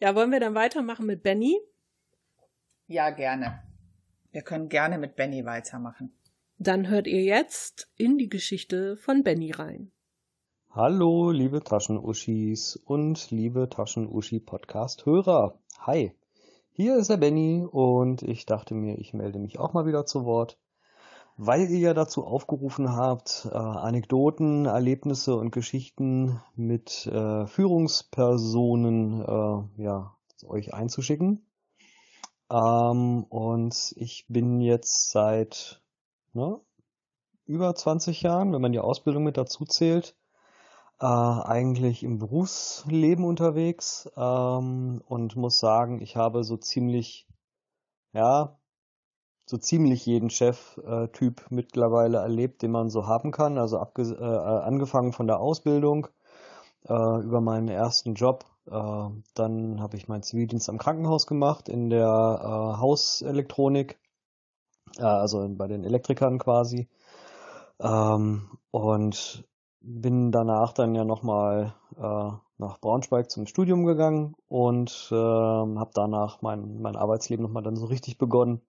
ja, 0.00 0.16
wollen 0.16 0.32
wir 0.32 0.40
dann 0.40 0.56
weitermachen 0.56 1.06
mit 1.06 1.22
Benny? 1.22 1.56
Ja, 2.88 3.10
gerne. 3.10 3.62
Wir 4.32 4.42
können 4.42 4.68
gerne 4.68 4.98
mit 4.98 5.14
Benny 5.14 5.44
weitermachen. 5.44 6.18
Dann 6.58 6.88
hört 6.88 7.06
ihr 7.06 7.22
jetzt 7.22 7.88
in 7.96 8.18
die 8.18 8.28
Geschichte 8.28 8.96
von 8.96 9.22
Benny 9.22 9.52
rein. 9.52 9.92
Hallo, 10.74 11.30
liebe 11.30 11.62
Taschenuschis 11.62 12.76
und 12.76 13.30
liebe 13.30 13.68
Taschenuschi-Podcast-Hörer. 13.68 15.58
Hi. 15.80 16.16
Hier 16.70 16.96
ist 16.96 17.10
der 17.10 17.18
Benny 17.18 17.68
und 17.70 18.22
ich 18.22 18.46
dachte 18.46 18.74
mir, 18.74 18.98
ich 18.98 19.12
melde 19.12 19.38
mich 19.38 19.58
auch 19.58 19.74
mal 19.74 19.84
wieder 19.84 20.06
zu 20.06 20.24
Wort, 20.24 20.58
weil 21.36 21.68
ihr 21.68 21.78
ja 21.78 21.92
dazu 21.92 22.24
aufgerufen 22.24 22.96
habt, 22.96 23.46
äh, 23.52 23.54
Anekdoten, 23.54 24.64
Erlebnisse 24.64 25.36
und 25.36 25.50
Geschichten 25.50 26.40
mit 26.56 27.06
äh, 27.06 27.46
Führungspersonen 27.46 29.20
äh, 29.20 29.82
ja, 29.82 30.16
euch 30.46 30.72
einzuschicken. 30.72 31.44
Ähm, 32.50 33.24
und 33.24 33.92
ich 33.96 34.24
bin 34.26 34.62
jetzt 34.62 35.10
seit 35.10 35.82
ne, 36.32 36.58
über 37.44 37.74
20 37.74 38.22
Jahren, 38.22 38.54
wenn 38.54 38.62
man 38.62 38.72
die 38.72 38.80
Ausbildung 38.80 39.24
mit 39.24 39.36
dazu 39.36 39.66
zählt, 39.66 40.16
äh, 41.02 41.04
eigentlich 41.04 42.04
im 42.04 42.18
Berufsleben 42.18 43.24
unterwegs 43.24 44.08
ähm, 44.16 45.02
und 45.06 45.34
muss 45.34 45.58
sagen, 45.58 46.00
ich 46.00 46.14
habe 46.16 46.44
so 46.44 46.56
ziemlich, 46.56 47.26
ja, 48.12 48.56
so 49.44 49.58
ziemlich 49.58 50.06
jeden 50.06 50.30
Chef-Typ 50.30 51.40
äh, 51.40 51.54
mittlerweile 51.54 52.18
erlebt, 52.18 52.62
den 52.62 52.70
man 52.70 52.88
so 52.88 53.08
haben 53.08 53.32
kann. 53.32 53.58
Also 53.58 53.78
abge 53.78 54.02
äh, 54.02 54.24
angefangen 54.24 55.12
von 55.12 55.26
der 55.26 55.40
Ausbildung 55.40 56.06
äh, 56.88 56.92
über 56.92 57.40
meinen 57.40 57.68
ersten 57.68 58.14
Job. 58.14 58.44
Äh, 58.66 59.08
dann 59.34 59.80
habe 59.80 59.96
ich 59.96 60.06
meinen 60.06 60.22
Zivildienst 60.22 60.68
am 60.70 60.78
Krankenhaus 60.78 61.26
gemacht 61.26 61.68
in 61.68 61.90
der 61.90 62.06
äh, 62.06 62.80
Hauselektronik, 62.80 63.98
äh, 64.98 65.02
also 65.02 65.48
bei 65.48 65.66
den 65.66 65.82
Elektrikern 65.82 66.38
quasi. 66.38 66.88
Ähm, 67.80 68.56
und 68.70 69.44
bin 69.82 70.32
danach 70.32 70.72
dann 70.72 70.94
ja 70.94 71.04
nochmal 71.04 71.74
äh, 71.96 72.30
nach 72.58 72.78
Braunschweig 72.80 73.30
zum 73.30 73.46
Studium 73.46 73.84
gegangen 73.84 74.34
und 74.48 75.08
äh, 75.10 75.14
habe 75.14 75.90
danach 75.94 76.42
mein, 76.42 76.80
mein 76.80 76.96
Arbeitsleben 76.96 77.44
nochmal 77.44 77.62
dann 77.62 77.76
so 77.76 77.86
richtig 77.86 78.18
begonnen 78.18 78.60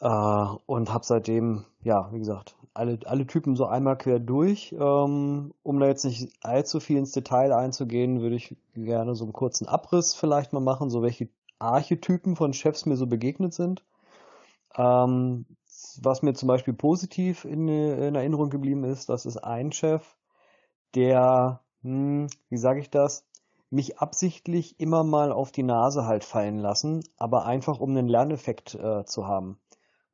äh, 0.00 0.46
und 0.66 0.92
habe 0.92 1.04
seitdem, 1.04 1.64
ja, 1.82 2.08
wie 2.12 2.18
gesagt, 2.18 2.56
alle, 2.74 2.98
alle 3.04 3.26
Typen 3.26 3.56
so 3.56 3.66
einmal 3.66 3.96
quer 3.96 4.18
durch. 4.18 4.72
Ähm, 4.78 5.54
um 5.62 5.80
da 5.80 5.86
jetzt 5.86 6.04
nicht 6.04 6.32
allzu 6.42 6.80
viel 6.80 6.98
ins 6.98 7.12
Detail 7.12 7.52
einzugehen, 7.52 8.20
würde 8.20 8.36
ich 8.36 8.56
gerne 8.74 9.14
so 9.14 9.24
einen 9.24 9.32
kurzen 9.32 9.68
Abriss 9.68 10.14
vielleicht 10.14 10.52
mal 10.52 10.60
machen, 10.60 10.90
so 10.90 11.02
welche 11.02 11.28
Archetypen 11.58 12.36
von 12.36 12.52
Chefs 12.52 12.84
mir 12.86 12.96
so 12.96 13.06
begegnet 13.06 13.54
sind. 13.54 13.84
Ähm, 14.76 15.46
was 16.02 16.22
mir 16.22 16.34
zum 16.34 16.48
Beispiel 16.48 16.74
positiv 16.74 17.44
in, 17.44 17.68
in 17.68 18.14
Erinnerung 18.14 18.50
geblieben 18.50 18.84
ist, 18.84 19.08
das 19.08 19.26
ist 19.26 19.38
ein 19.38 19.72
Chef, 19.72 20.16
der, 20.94 21.60
hm, 21.82 22.28
wie 22.48 22.56
sage 22.56 22.80
ich 22.80 22.90
das, 22.90 23.26
mich 23.70 23.98
absichtlich 23.98 24.78
immer 24.80 25.02
mal 25.04 25.32
auf 25.32 25.50
die 25.50 25.64
Nase 25.64 26.06
halt 26.06 26.24
fallen 26.24 26.58
lassen, 26.58 27.02
aber 27.16 27.44
einfach 27.44 27.80
um 27.80 27.90
einen 27.90 28.08
Lerneffekt 28.08 28.74
äh, 28.74 29.04
zu 29.04 29.26
haben. 29.26 29.58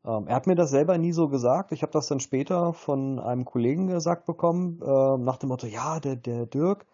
Ähm, 0.04 0.26
er 0.28 0.36
hat 0.36 0.46
mir 0.46 0.54
das 0.54 0.70
selber 0.70 0.96
nie 0.98 1.12
so 1.12 1.28
gesagt. 1.28 1.72
Ich 1.72 1.82
habe 1.82 1.92
das 1.92 2.06
dann 2.06 2.20
später 2.20 2.72
von 2.72 3.18
einem 3.18 3.44
Kollegen 3.44 3.86
gesagt 3.86 4.24
bekommen, 4.24 4.80
äh, 4.82 5.18
nach 5.18 5.36
dem 5.36 5.50
Motto, 5.50 5.66
ja, 5.66 6.00
der, 6.00 6.16
der 6.16 6.46
Dirk, 6.46 6.86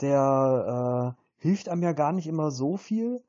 der 0.00 1.16
äh, 1.16 1.42
hilft 1.42 1.68
einem 1.68 1.82
ja 1.82 1.92
gar 1.92 2.12
nicht 2.12 2.28
immer 2.28 2.50
so 2.50 2.76
viel, 2.76 3.22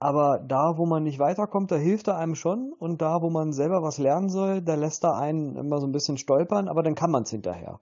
aber 0.00 0.38
da, 0.38 0.78
wo 0.78 0.86
man 0.86 1.02
nicht 1.02 1.18
weiterkommt, 1.18 1.72
da 1.72 1.76
hilft 1.76 2.08
er 2.08 2.16
einem 2.16 2.36
schon. 2.36 2.72
Und 2.72 3.02
da, 3.02 3.20
wo 3.20 3.30
man 3.30 3.52
selber 3.52 3.82
was 3.82 3.98
lernen 3.98 4.28
soll, 4.28 4.62
da 4.62 4.74
lässt 4.74 5.04
er 5.04 5.16
einen 5.16 5.56
immer 5.56 5.80
so 5.80 5.86
ein 5.86 5.92
bisschen 5.92 6.18
stolpern, 6.18 6.68
aber 6.68 6.82
dann 6.82 6.94
kann 6.94 7.10
man 7.10 7.24
es 7.24 7.30
hinterher. 7.30 7.80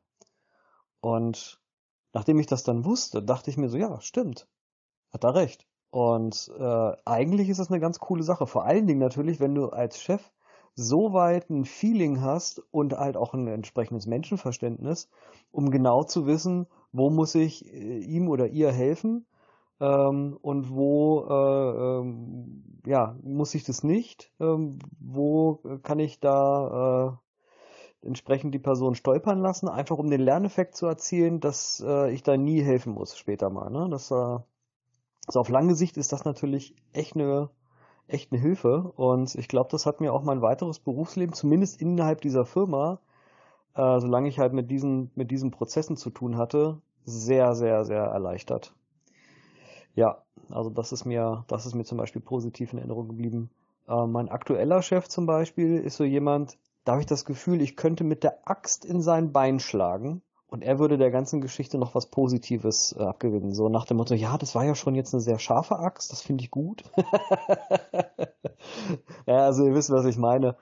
Und 1.00 1.60
nachdem 2.14 2.38
ich 2.38 2.46
das 2.46 2.62
dann 2.62 2.84
wusste, 2.84 3.22
dachte 3.22 3.50
ich 3.50 3.58
mir 3.58 3.68
so, 3.68 3.76
ja, 3.76 4.00
stimmt. 4.00 4.48
Hat 5.12 5.24
er 5.24 5.34
recht. 5.34 5.66
Und 5.90 6.50
äh, 6.58 6.92
eigentlich 7.04 7.48
ist 7.48 7.60
das 7.60 7.70
eine 7.70 7.80
ganz 7.80 7.98
coole 7.98 8.22
Sache. 8.22 8.46
Vor 8.46 8.64
allen 8.64 8.86
Dingen 8.86 9.00
natürlich, 9.00 9.38
wenn 9.38 9.54
du 9.54 9.68
als 9.68 10.00
Chef 10.00 10.32
so 10.74 11.12
weit 11.12 11.48
ein 11.50 11.64
Feeling 11.64 12.20
hast 12.20 12.62
und 12.70 12.94
halt 12.94 13.16
auch 13.16 13.34
ein 13.34 13.46
entsprechendes 13.46 14.06
Menschenverständnis, 14.06 15.08
um 15.50 15.70
genau 15.70 16.02
zu 16.02 16.26
wissen, 16.26 16.66
wo 16.92 17.10
muss 17.10 17.34
ich 17.34 17.66
äh, 17.66 17.98
ihm 17.98 18.28
oder 18.28 18.48
ihr 18.48 18.72
helfen 18.72 19.26
ähm, 19.80 20.38
und 20.40 20.70
wo 20.70 21.26
äh, 21.28 22.00
ähm, 22.00 22.80
ja, 22.86 23.16
muss 23.22 23.54
ich 23.54 23.64
das 23.64 23.82
nicht? 23.82 24.32
Ähm, 24.40 24.78
wo 25.00 25.60
kann 25.82 25.98
ich 25.98 26.20
da 26.20 27.18
äh, 28.02 28.06
entsprechend 28.06 28.54
die 28.54 28.60
Person 28.60 28.94
stolpern 28.94 29.40
lassen, 29.40 29.68
einfach 29.68 29.98
um 29.98 30.08
den 30.08 30.20
Lerneffekt 30.20 30.76
zu 30.76 30.86
erzielen, 30.86 31.40
dass 31.40 31.82
äh, 31.86 32.12
ich 32.12 32.22
da 32.22 32.36
nie 32.36 32.62
helfen 32.62 32.92
muss 32.92 33.16
später 33.18 33.50
mal. 33.50 33.70
Ne? 33.70 33.88
Das, 33.90 34.10
äh, 34.10 34.14
also 35.26 35.40
auf 35.40 35.48
lange 35.48 35.74
Sicht 35.74 35.96
ist 35.96 36.12
das 36.12 36.24
natürlich 36.24 36.74
echt 36.92 37.16
eine 37.16 37.50
echt 38.08 38.32
eine 38.32 38.40
Hilfe 38.40 38.92
und 38.94 39.34
ich 39.34 39.48
glaube, 39.48 39.68
das 39.72 39.84
hat 39.84 40.00
mir 40.00 40.12
auch 40.12 40.22
mein 40.22 40.40
weiteres 40.40 40.78
Berufsleben, 40.78 41.34
zumindest 41.34 41.80
innerhalb 41.80 42.20
dieser 42.20 42.44
Firma, 42.44 43.00
äh, 43.74 43.98
solange 43.98 44.28
ich 44.28 44.38
halt 44.38 44.52
mit 44.52 44.70
diesen 44.70 45.10
mit 45.16 45.32
diesen 45.32 45.50
Prozessen 45.50 45.96
zu 45.96 46.10
tun 46.10 46.36
hatte, 46.36 46.80
sehr 47.04 47.54
sehr 47.56 47.84
sehr 47.84 48.04
erleichtert. 48.04 48.74
Ja, 49.96 50.22
also 50.50 50.70
das 50.70 50.92
ist 50.92 51.06
mir, 51.06 51.44
das 51.48 51.66
ist 51.66 51.74
mir 51.74 51.84
zum 51.84 51.98
Beispiel 51.98 52.22
positiv 52.22 52.72
in 52.72 52.78
Erinnerung 52.78 53.08
geblieben. 53.08 53.50
Äh, 53.88 54.06
mein 54.06 54.28
aktueller 54.28 54.82
Chef 54.82 55.08
zum 55.08 55.26
Beispiel 55.26 55.78
ist 55.78 55.96
so 55.96 56.04
jemand, 56.04 56.58
da 56.84 56.92
habe 56.92 57.00
ich 57.00 57.06
das 57.06 57.24
Gefühl, 57.24 57.60
ich 57.60 57.76
könnte 57.76 58.04
mit 58.04 58.22
der 58.22 58.48
Axt 58.48 58.84
in 58.84 59.00
sein 59.00 59.32
Bein 59.32 59.58
schlagen 59.58 60.22
und 60.48 60.62
er 60.62 60.78
würde 60.78 60.98
der 60.98 61.10
ganzen 61.10 61.40
Geschichte 61.40 61.78
noch 61.78 61.94
was 61.94 62.06
Positives 62.06 62.94
äh, 62.98 63.02
abgewinnen. 63.02 63.54
So 63.54 63.70
nach 63.70 63.86
dem 63.86 63.96
Motto, 63.96 64.14
ja, 64.14 64.36
das 64.36 64.54
war 64.54 64.64
ja 64.64 64.74
schon 64.74 64.94
jetzt 64.94 65.14
eine 65.14 65.22
sehr 65.22 65.38
scharfe 65.38 65.78
Axt, 65.78 66.12
das 66.12 66.20
finde 66.20 66.44
ich 66.44 66.50
gut. 66.50 66.84
ja, 69.26 69.38
also 69.38 69.64
ihr 69.64 69.74
wisst, 69.74 69.90
was 69.90 70.04
ich 70.04 70.18
meine. 70.18 70.56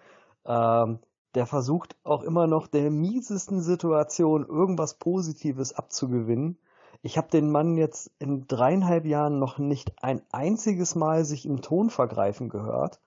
Ähm, 0.47 1.01
der 1.35 1.47
versucht 1.47 1.97
auch 2.05 2.23
immer 2.23 2.47
noch 2.47 2.69
der 2.69 2.93
miesesten 2.93 3.61
Situation 3.61 4.47
irgendwas 4.47 4.95
Positives 4.95 5.73
abzugewinnen. 5.73 6.59
Ich 7.07 7.19
habe 7.19 7.29
den 7.29 7.51
Mann 7.51 7.77
jetzt 7.77 8.11
in 8.19 8.47
dreieinhalb 8.49 9.05
Jahren 9.05 9.39
noch 9.39 9.59
nicht 9.59 10.03
ein 10.03 10.23
einziges 10.33 10.95
Mal 10.95 11.27
sich 11.27 11.45
im 11.45 11.61
Ton 11.61 11.91
vergreifen 11.91 12.49
gehört. 12.49 12.99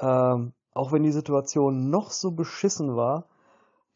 Ähm, 0.00 0.52
auch 0.74 0.90
wenn 0.90 1.04
die 1.04 1.12
Situation 1.12 1.88
noch 1.88 2.10
so 2.10 2.32
beschissen 2.32 2.96
war, 2.96 3.28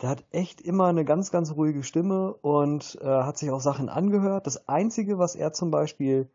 der 0.01 0.09
hat 0.09 0.24
echt 0.30 0.61
immer 0.61 0.86
eine 0.86 1.05
ganz, 1.05 1.32
ganz 1.32 1.51
ruhige 1.57 1.82
Stimme 1.82 2.32
und 2.32 2.96
äh, 3.03 3.07
hat 3.07 3.38
sich 3.38 3.51
auch 3.51 3.61
Sachen 3.61 3.88
angehört. 3.88 4.46
Das 4.46 4.68
Einzige, 4.68 5.18
was 5.18 5.34
er 5.34 5.53
zum 5.53 5.72
Beispiel 5.72 6.30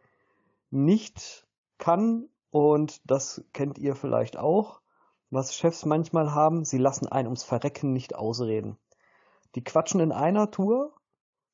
nicht 0.70 1.48
kann, 1.78 2.28
und 2.52 3.00
das 3.10 3.46
kennt 3.54 3.78
ihr 3.78 3.96
vielleicht 3.96 4.36
auch, 4.36 4.82
was 5.30 5.56
Chefs 5.56 5.86
manchmal 5.86 6.34
haben, 6.34 6.66
sie 6.66 6.80
lassen 6.80 7.08
einen 7.08 7.28
ums 7.28 7.44
Verrecken 7.44 7.94
nicht 7.94 8.14
ausreden. 8.14 8.78
Die 9.56 9.64
quatschen 9.64 10.02
in 10.02 10.12
einer 10.12 10.52
Tour, 10.52 10.92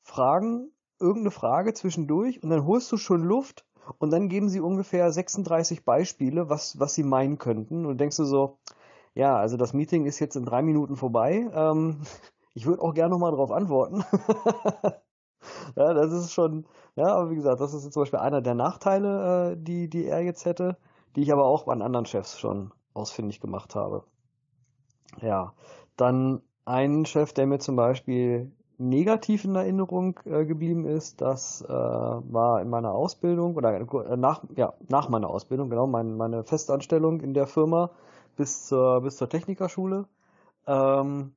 fragen 0.01 0.71
irgendeine 1.01 1.31
Frage 1.31 1.73
zwischendurch 1.73 2.41
und 2.43 2.49
dann 2.49 2.65
holst 2.65 2.91
du 2.91 2.97
schon 2.97 3.23
Luft 3.23 3.65
und 3.97 4.11
dann 4.11 4.29
geben 4.29 4.49
sie 4.49 4.59
ungefähr 4.59 5.11
36 5.11 5.83
Beispiele, 5.83 6.49
was, 6.49 6.79
was 6.79 6.93
sie 6.93 7.03
meinen 7.03 7.37
könnten 7.37 7.85
und 7.85 7.99
denkst 7.99 8.17
du 8.17 8.25
so, 8.25 8.57
ja, 9.13 9.35
also 9.37 9.57
das 9.57 9.73
Meeting 9.73 10.05
ist 10.05 10.19
jetzt 10.19 10.35
in 10.35 10.45
drei 10.45 10.61
Minuten 10.61 10.95
vorbei. 10.95 11.49
Ähm, 11.53 12.01
ich 12.53 12.65
würde 12.65 12.81
auch 12.81 12.93
gerne 12.93 13.11
nochmal 13.11 13.31
darauf 13.31 13.51
antworten. 13.51 14.03
ja, 15.75 15.93
das 15.93 16.11
ist 16.11 16.31
schon, 16.31 16.65
ja, 16.95 17.07
aber 17.07 17.29
wie 17.31 17.35
gesagt, 17.35 17.59
das 17.61 17.73
ist 17.73 17.91
zum 17.91 18.03
Beispiel 18.03 18.19
einer 18.19 18.41
der 18.41 18.55
Nachteile, 18.55 19.51
äh, 19.51 19.57
die, 19.57 19.89
die 19.89 20.05
er 20.05 20.21
jetzt 20.21 20.45
hätte, 20.45 20.77
die 21.15 21.21
ich 21.21 21.33
aber 21.33 21.45
auch 21.45 21.67
an 21.67 21.81
anderen 21.81 22.05
Chefs 22.05 22.39
schon 22.39 22.71
ausfindig 22.93 23.39
gemacht 23.39 23.75
habe. 23.75 24.03
Ja, 25.21 25.53
dann 25.97 26.41
ein 26.65 27.05
Chef, 27.05 27.33
der 27.33 27.47
mir 27.47 27.59
zum 27.59 27.75
Beispiel 27.75 28.51
negativ 28.81 29.45
in 29.45 29.55
Erinnerung 29.55 30.19
äh, 30.25 30.45
geblieben 30.45 30.85
ist, 30.85 31.21
das 31.21 31.61
äh, 31.61 31.69
war 31.69 32.61
in 32.61 32.69
meiner 32.69 32.93
Ausbildung 32.93 33.55
oder 33.55 33.79
äh, 33.79 34.17
nach, 34.17 34.43
ja, 34.55 34.73
nach 34.89 35.07
meiner 35.07 35.29
Ausbildung, 35.29 35.69
genau, 35.69 35.87
mein, 35.87 36.17
meine 36.17 36.43
Festanstellung 36.43 37.21
in 37.21 37.33
der 37.33 37.47
Firma 37.47 37.91
bis 38.35 38.65
zur, 38.67 39.01
bis 39.01 39.17
zur 39.17 39.29
Technikerschule. 39.29 40.07
Ähm, 40.65 41.33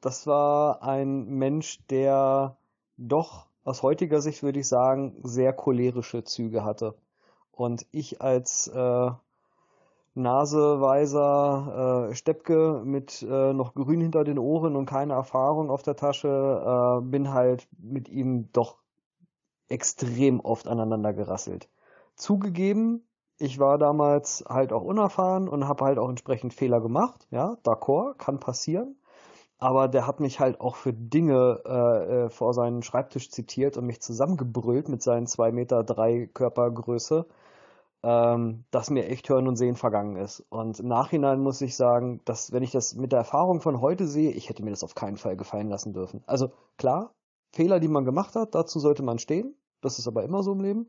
das 0.00 0.26
war 0.26 0.82
ein 0.82 1.26
Mensch, 1.28 1.84
der 1.86 2.56
doch 2.96 3.46
aus 3.64 3.82
heutiger 3.82 4.20
Sicht 4.20 4.42
würde 4.42 4.60
ich 4.60 4.68
sagen, 4.68 5.16
sehr 5.22 5.52
cholerische 5.52 6.24
Züge 6.24 6.64
hatte. 6.64 6.94
Und 7.52 7.86
ich 7.90 8.20
als 8.20 8.68
äh, 8.68 9.10
naseweiser 10.18 12.08
äh, 12.10 12.14
Steppke 12.14 12.82
mit 12.84 13.22
äh, 13.22 13.52
noch 13.52 13.74
grün 13.74 14.00
hinter 14.00 14.24
den 14.24 14.38
Ohren 14.38 14.76
und 14.76 14.86
keine 14.86 15.14
Erfahrung 15.14 15.70
auf 15.70 15.82
der 15.82 15.96
Tasche, 15.96 16.28
äh, 16.28 17.00
bin 17.02 17.32
halt 17.32 17.68
mit 17.78 18.08
ihm 18.08 18.50
doch 18.52 18.78
extrem 19.68 20.40
oft 20.40 20.68
aneinander 20.68 21.12
gerasselt. 21.12 21.68
Zugegeben, 22.16 23.06
ich 23.38 23.58
war 23.58 23.78
damals 23.78 24.44
halt 24.48 24.72
auch 24.72 24.82
unerfahren 24.82 25.48
und 25.48 25.68
habe 25.68 25.84
halt 25.84 25.98
auch 25.98 26.08
entsprechend 26.08 26.54
Fehler 26.54 26.80
gemacht. 26.80 27.26
Ja, 27.30 27.56
d'accord, 27.62 28.14
kann 28.18 28.40
passieren. 28.40 28.96
Aber 29.60 29.88
der 29.88 30.06
hat 30.06 30.20
mich 30.20 30.38
halt 30.38 30.60
auch 30.60 30.76
für 30.76 30.92
Dinge 30.92 31.60
äh, 31.64 32.26
äh, 32.26 32.30
vor 32.30 32.54
seinen 32.54 32.82
Schreibtisch 32.82 33.30
zitiert 33.30 33.76
und 33.76 33.86
mich 33.86 34.00
zusammengebrüllt 34.00 34.88
mit 34.88 35.02
seinen 35.02 35.26
zwei 35.26 35.50
Meter 35.50 35.82
drei 35.82 36.26
Körpergröße, 36.32 37.26
ähm, 38.02 38.64
dass 38.70 38.90
mir 38.90 39.06
echt 39.08 39.28
Hören 39.28 39.48
und 39.48 39.56
Sehen 39.56 39.76
vergangen 39.76 40.16
ist. 40.16 40.44
Und 40.50 40.78
im 40.80 40.88
Nachhinein 40.88 41.40
muss 41.40 41.60
ich 41.60 41.76
sagen, 41.76 42.20
dass 42.24 42.52
wenn 42.52 42.62
ich 42.62 42.70
das 42.70 42.94
mit 42.94 43.12
der 43.12 43.20
Erfahrung 43.20 43.60
von 43.60 43.80
heute 43.80 44.06
sehe, 44.06 44.30
ich 44.30 44.48
hätte 44.48 44.62
mir 44.62 44.70
das 44.70 44.84
auf 44.84 44.94
keinen 44.94 45.16
Fall 45.16 45.36
gefallen 45.36 45.68
lassen 45.68 45.92
dürfen. 45.92 46.22
Also 46.26 46.50
klar, 46.76 47.12
Fehler, 47.52 47.80
die 47.80 47.88
man 47.88 48.04
gemacht 48.04 48.36
hat, 48.36 48.54
dazu 48.54 48.78
sollte 48.78 49.02
man 49.02 49.18
stehen. 49.18 49.56
Das 49.80 49.98
ist 49.98 50.08
aber 50.08 50.22
immer 50.22 50.42
so 50.42 50.52
im 50.52 50.60
Leben. 50.60 50.88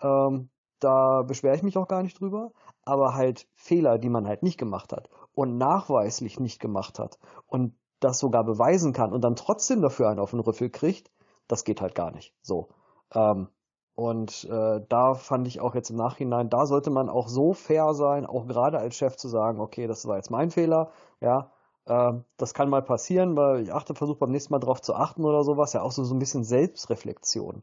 Ähm, 0.00 0.50
da 0.80 1.22
beschwere 1.22 1.56
ich 1.56 1.62
mich 1.62 1.78
auch 1.78 1.88
gar 1.88 2.02
nicht 2.02 2.20
drüber, 2.20 2.52
aber 2.82 3.14
halt 3.14 3.48
Fehler, 3.54 3.98
die 3.98 4.10
man 4.10 4.26
halt 4.26 4.42
nicht 4.42 4.58
gemacht 4.58 4.92
hat 4.92 5.08
und 5.32 5.56
nachweislich 5.56 6.40
nicht 6.40 6.60
gemacht 6.60 6.98
hat 6.98 7.18
und 7.46 7.74
das 8.00 8.18
sogar 8.18 8.44
beweisen 8.44 8.92
kann 8.92 9.12
und 9.12 9.22
dann 9.22 9.36
trotzdem 9.36 9.80
dafür 9.80 10.08
einen 10.08 10.18
auf 10.18 10.32
den 10.32 10.40
Rüffel 10.40 10.68
kriegt, 10.68 11.10
das 11.48 11.64
geht 11.64 11.80
halt 11.80 11.94
gar 11.94 12.10
nicht. 12.10 12.34
So. 12.42 12.68
Ähm, 13.14 13.48
und 13.94 14.44
äh, 14.50 14.80
da 14.88 15.14
fand 15.14 15.46
ich 15.46 15.60
auch 15.60 15.74
jetzt 15.74 15.90
im 15.90 15.96
Nachhinein, 15.96 16.50
da 16.50 16.66
sollte 16.66 16.90
man 16.90 17.08
auch 17.08 17.28
so 17.28 17.52
fair 17.52 17.94
sein, 17.94 18.26
auch 18.26 18.46
gerade 18.46 18.78
als 18.78 18.96
Chef 18.96 19.16
zu 19.16 19.28
sagen, 19.28 19.60
okay, 19.60 19.86
das 19.86 20.06
war 20.06 20.16
jetzt 20.16 20.30
mein 20.30 20.50
Fehler, 20.50 20.90
ja, 21.20 21.50
äh, 21.86 22.12
das 22.36 22.54
kann 22.54 22.70
mal 22.70 22.82
passieren, 22.82 23.36
weil 23.36 23.62
ich 23.62 23.72
achte, 23.72 23.94
versuche 23.94 24.18
beim 24.18 24.30
nächsten 24.32 24.52
Mal 24.52 24.58
drauf 24.58 24.82
zu 24.82 24.94
achten 24.94 25.24
oder 25.24 25.44
sowas, 25.44 25.72
ja 25.74 25.82
auch 25.82 25.92
so, 25.92 26.02
so 26.04 26.14
ein 26.14 26.18
bisschen 26.18 26.44
Selbstreflexion. 26.44 27.62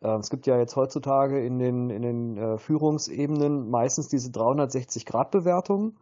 Äh, 0.00 0.16
es 0.16 0.30
gibt 0.30 0.46
ja 0.46 0.56
jetzt 0.58 0.76
heutzutage 0.76 1.44
in 1.44 1.58
den, 1.58 1.90
in 1.90 2.02
den 2.02 2.36
äh, 2.38 2.58
Führungsebenen 2.58 3.70
meistens 3.70 4.08
diese 4.08 4.30
360-Grad-Bewertungen. 4.30 5.98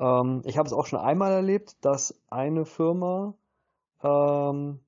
Ähm, 0.00 0.42
ich 0.44 0.58
habe 0.58 0.66
es 0.66 0.72
auch 0.72 0.86
schon 0.86 1.00
einmal 1.00 1.32
erlebt, 1.32 1.76
dass 1.84 2.18
eine 2.30 2.64
Firma 2.64 3.34
ähm, 4.02 4.80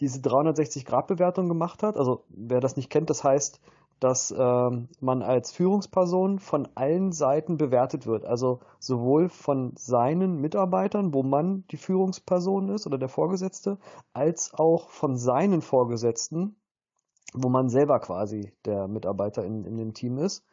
diese 0.00 0.20
360-Grad-Bewertung 0.20 1.48
gemacht 1.48 1.82
hat. 1.82 1.96
Also 1.96 2.24
wer 2.28 2.60
das 2.60 2.76
nicht 2.76 2.90
kennt, 2.90 3.10
das 3.10 3.24
heißt, 3.24 3.60
dass 4.02 4.34
ähm, 4.36 4.88
man 5.00 5.22
als 5.22 5.52
Führungsperson 5.52 6.40
von 6.40 6.68
allen 6.74 7.12
Seiten 7.12 7.56
bewertet 7.56 8.04
wird. 8.04 8.24
Also 8.24 8.58
sowohl 8.80 9.28
von 9.28 9.74
seinen 9.76 10.40
Mitarbeitern, 10.40 11.14
wo 11.14 11.22
man 11.22 11.64
die 11.70 11.76
Führungsperson 11.76 12.68
ist 12.68 12.86
oder 12.86 12.98
der 12.98 13.08
Vorgesetzte, 13.08 13.78
als 14.12 14.54
auch 14.54 14.90
von 14.90 15.16
seinen 15.16 15.62
Vorgesetzten, 15.62 16.56
wo 17.32 17.48
man 17.48 17.68
selber 17.68 18.00
quasi 18.00 18.52
der 18.64 18.88
Mitarbeiter 18.88 19.44
in, 19.44 19.64
in 19.64 19.76
dem 19.76 19.94
Team 19.94 20.18
ist. 20.18 20.44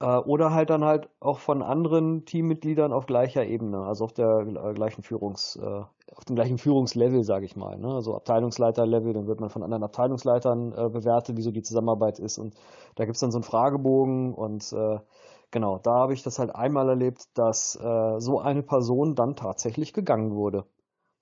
Äh, 0.00 0.18
oder 0.18 0.52
halt 0.52 0.68
dann 0.68 0.84
halt 0.84 1.08
auch 1.18 1.38
von 1.38 1.62
anderen 1.62 2.26
Teammitgliedern 2.26 2.92
auf 2.92 3.06
gleicher 3.06 3.46
Ebene, 3.46 3.86
also 3.86 4.04
auf 4.04 4.12
der 4.12 4.40
äh, 4.40 4.74
gleichen 4.74 5.02
Führungs, 5.02 5.56
äh, 5.56 5.82
auf 6.14 6.24
dem 6.24 6.36
gleichen 6.36 6.58
Führungslevel, 6.58 7.24
sage 7.24 7.44
ich 7.44 7.56
mal. 7.56 7.78
Ne? 7.78 7.88
Also 7.88 8.14
Abteilungsleiterlevel, 8.14 9.12
dann 9.12 9.26
wird 9.26 9.40
man 9.40 9.50
von 9.50 9.62
anderen 9.62 9.82
Abteilungsleitern 9.82 10.72
äh, 10.72 10.88
bewertet, 10.88 11.36
wie 11.36 11.42
so 11.42 11.50
die 11.50 11.62
Zusammenarbeit 11.62 12.18
ist. 12.18 12.38
Und 12.38 12.54
da 12.94 13.04
gibt's 13.04 13.20
dann 13.20 13.32
so 13.32 13.38
einen 13.38 13.44
Fragebogen 13.44 14.32
und 14.34 14.72
äh, 14.72 15.00
genau, 15.50 15.78
da 15.78 15.94
habe 15.94 16.14
ich 16.14 16.22
das 16.22 16.38
halt 16.38 16.54
einmal 16.54 16.88
erlebt, 16.88 17.26
dass 17.34 17.76
äh, 17.76 18.20
so 18.20 18.38
eine 18.38 18.62
Person 18.62 19.14
dann 19.14 19.34
tatsächlich 19.34 19.92
gegangen 19.92 20.34
wurde. 20.34 20.64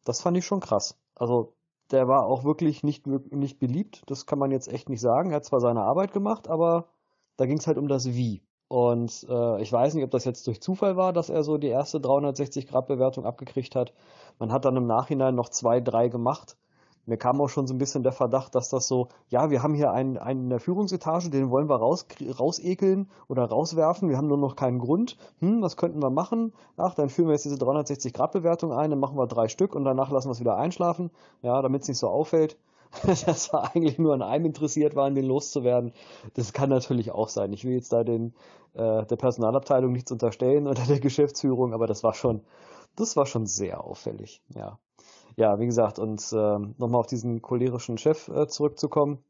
Das 0.05 0.21
fand 0.21 0.37
ich 0.37 0.45
schon 0.45 0.61
krass. 0.61 0.99
Also 1.15 1.55
der 1.91 2.09
war 2.09 2.27
auch 2.27 2.45
wirklich 2.45 2.83
nicht, 2.83 3.07
nicht 3.07 3.59
beliebt. 3.59 4.03
Das 4.07 4.27
kann 4.27 4.39
man 4.39 4.51
jetzt 4.51 4.69
echt 4.69 4.89
nicht 4.89 5.01
sagen. 5.01 5.31
Er 5.31 5.37
hat 5.37 5.45
zwar 5.45 5.61
seine 5.61 5.83
Arbeit 5.83 6.13
gemacht, 6.13 6.49
aber 6.49 6.89
da 7.37 7.47
ging 7.47 7.59
es 7.59 7.67
halt 7.67 7.79
um 7.79 7.89
das 7.89 8.07
Wie. 8.15 8.43
Und 8.75 9.25
äh, 9.29 9.63
ich 9.63 9.73
weiß 9.73 9.95
nicht, 9.95 10.03
ob 10.03 10.11
das 10.11 10.25
jetzt 10.25 10.49
durch 10.49 10.61
Zufall 10.61 10.97
war, 10.97 11.13
dass 11.13 11.31
er 11.31 11.45
so 11.45 11.59
die 11.59 11.69
erste 11.69 11.99
360-Grad-Bewertung 11.99 13.25
abgekriegt 13.25 13.77
hat. 13.77 13.93
Man 14.41 14.51
hat 14.51 14.65
dann 14.65 14.77
im 14.77 14.89
Nachhinein 14.89 15.37
noch 15.37 15.49
zwei, 15.49 15.81
drei 15.81 16.09
gemacht 16.09 16.57
mir 17.07 17.19
kam 17.19 17.41
auch 17.41 17.49
schon 17.49 17.67
so 17.67 17.75
ein 17.75 17.79
bisschen 17.79 18.03
der 18.03 18.13
Verdacht, 18.13 18.55
dass 18.55 18.71
das 18.71 18.89
so, 18.89 19.09
ja, 19.29 19.51
wir 19.51 19.63
haben 19.63 19.75
hier 19.75 19.93
einen, 19.93 20.17
einen 20.17 20.45
in 20.45 20.51
der 20.51 20.61
Führungsetage, 20.61 21.29
den 21.29 21.51
wollen 21.51 21.69
wir 21.69 21.77
raus, 21.77 22.07
rausekeln 22.39 23.11
oder 23.29 23.45
rauswerfen, 23.45 24.09
wir 24.09 24.17
haben 24.17 24.29
nur 24.29 24.39
noch 24.39 24.57
keinen 24.57 24.79
Grund. 24.79 25.19
Hm, 25.41 25.61
was 25.61 25.77
könnten 25.77 26.03
wir 26.03 26.11
machen? 26.11 26.55
Ach, 26.77 26.95
dann 26.95 27.11
führen 27.11 27.29
wir 27.29 27.35
jetzt 27.35 27.45
diese 27.45 27.57
360-Grad-Bewertung 27.57 28.73
ein, 28.73 28.91
dann 28.91 29.01
machen 29.01 29.19
wir 29.19 29.27
drei 29.27 29.49
Stück 29.49 29.75
und 29.75 29.85
danach 29.85 30.11
lassen 30.11 30.29
wir 30.29 30.33
es 30.33 30.41
wieder 30.41 30.57
einschlafen, 30.57 31.11
ja, 31.43 31.61
damit 31.61 31.83
es 31.83 31.89
nicht 31.89 31.99
so 31.99 32.09
auffällt. 32.09 32.57
dass 33.27 33.53
wir 33.53 33.75
eigentlich 33.75 33.99
nur 33.99 34.15
an 34.15 34.23
einem 34.23 34.47
interessiert 34.47 34.95
waren, 34.97 35.15
den 35.15 35.27
loszuwerden. 35.27 35.93
Das 36.35 36.53
kann 36.53 36.71
natürlich 36.71 37.13
auch 37.13 37.29
sein. 37.29 37.53
Ich 37.53 37.65
will 37.65 37.75
jetzt 37.75 37.93
da 37.93 38.05
den 38.05 38.35
äh, 38.75 39.07
der 39.07 39.17
Personalabteilung 39.17 39.93
nichts 39.93 40.13
unterstellen 40.13 40.67
oder 40.67 40.83
der 40.89 41.01
Geschäftsführung, 41.01 41.73
aber 41.73 41.87
das 41.87 42.03
war 42.03 42.15
schon, 42.15 42.43
das 42.97 43.17
war 43.17 43.27
schon 43.27 43.47
sehr 43.47 43.85
auffällig. 43.85 44.43
Ja, 44.55 44.79
ja, 45.37 45.59
wie 45.59 45.67
gesagt, 45.67 45.99
und 45.99 46.21
äh, 46.33 46.59
nochmal 46.79 47.01
auf 47.01 47.07
diesen 47.07 47.43
cholerischen 47.43 47.99
Chef 47.99 48.29
äh, 48.29 48.47
zurückzukommen, 48.47 49.25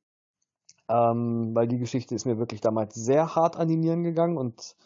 ähm, 0.88 1.54
weil 1.54 1.68
die 1.68 1.78
Geschichte 1.78 2.14
ist 2.14 2.26
mir 2.26 2.38
wirklich 2.38 2.60
damals 2.60 2.94
sehr 2.94 3.34
hart 3.34 3.56
an 3.56 3.68
die 3.68 3.76
Nieren 3.76 4.02
gegangen 4.02 4.36
und 4.36 4.76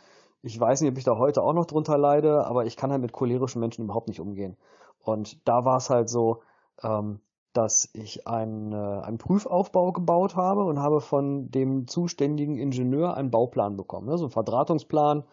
ich 0.43 0.59
weiß 0.59 0.81
nicht, 0.81 0.91
ob 0.93 0.99
ich 0.99 1.05
da 1.05 1.19
heute 1.19 1.43
auch 1.43 1.53
noch 1.53 1.67
drunter 1.67 1.99
leide, 1.99 2.47
aber 2.47 2.65
ich 2.65 2.77
kann 2.77 2.93
halt 2.93 3.03
mit 3.03 3.13
cholerischen 3.13 3.61
Menschen 3.61 3.85
überhaupt 3.85 4.07
nicht 4.07 4.21
umgehen. 4.21 4.57
Und 5.01 5.49
da 5.49 5.65
war 5.65 5.79
es 5.79 5.91
halt 5.91 6.09
so, 6.09 6.43
ähm, 6.83 7.21
dass 7.53 7.89
ich 7.95 8.27
einen, 8.27 8.73
äh, 8.73 8.77
einen 8.77 9.19
Prüfaufbau 9.19 9.93
gebaut 9.93 10.37
habe 10.37 10.65
und 10.65 10.79
habe 10.79 11.01
von 11.01 11.51
dem 11.51 11.87
zuständigen 11.87 12.57
Ingenieur 12.57 13.17
einen 13.17 13.31
Bauplan 13.31 13.77
bekommen, 13.77 14.07
ne, 14.07 14.19
so 14.19 14.25
einen 14.25 14.33
Verdrahtungsplan. 14.33 15.25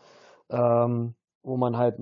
Ähm, 0.49 1.15
wo 1.45 1.57
man 1.57 1.77
halt 1.77 1.99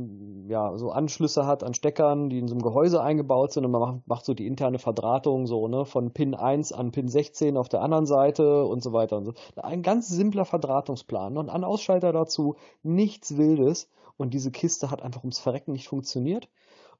ja 0.47 0.77
so 0.77 0.91
Anschlüsse 0.91 1.45
hat 1.45 1.63
an 1.63 1.73
Steckern, 1.73 2.29
die 2.29 2.39
in 2.39 2.47
so 2.47 2.55
einem 2.55 2.61
Gehäuse 2.61 3.01
eingebaut 3.01 3.51
sind 3.51 3.65
und 3.65 3.71
man 3.71 3.81
macht, 3.81 4.07
macht 4.07 4.25
so 4.25 4.33
die 4.33 4.47
interne 4.47 4.79
Verdrahtung 4.79 5.47
so, 5.47 5.67
ne, 5.67 5.85
von 5.85 6.11
Pin 6.11 6.33
1 6.33 6.71
an 6.71 6.91
Pin 6.91 7.09
16 7.09 7.57
auf 7.57 7.67
der 7.67 7.81
anderen 7.81 8.05
Seite 8.05 8.65
und 8.65 8.81
so 8.81 8.93
weiter 8.93 9.17
und 9.17 9.25
so. 9.25 9.33
Ein 9.57 9.83
ganz 9.83 10.07
simpler 10.07 10.45
Verdrahtungsplan 10.45 11.37
und 11.37 11.49
an 11.49 11.65
Ausschalter 11.65 12.13
dazu, 12.13 12.55
nichts 12.83 13.37
Wildes 13.37 13.89
und 14.15 14.33
diese 14.33 14.51
Kiste 14.51 14.89
hat 14.89 15.01
einfach 15.01 15.23
ums 15.23 15.39
Verrecken 15.39 15.73
nicht 15.73 15.89
funktioniert 15.89 16.49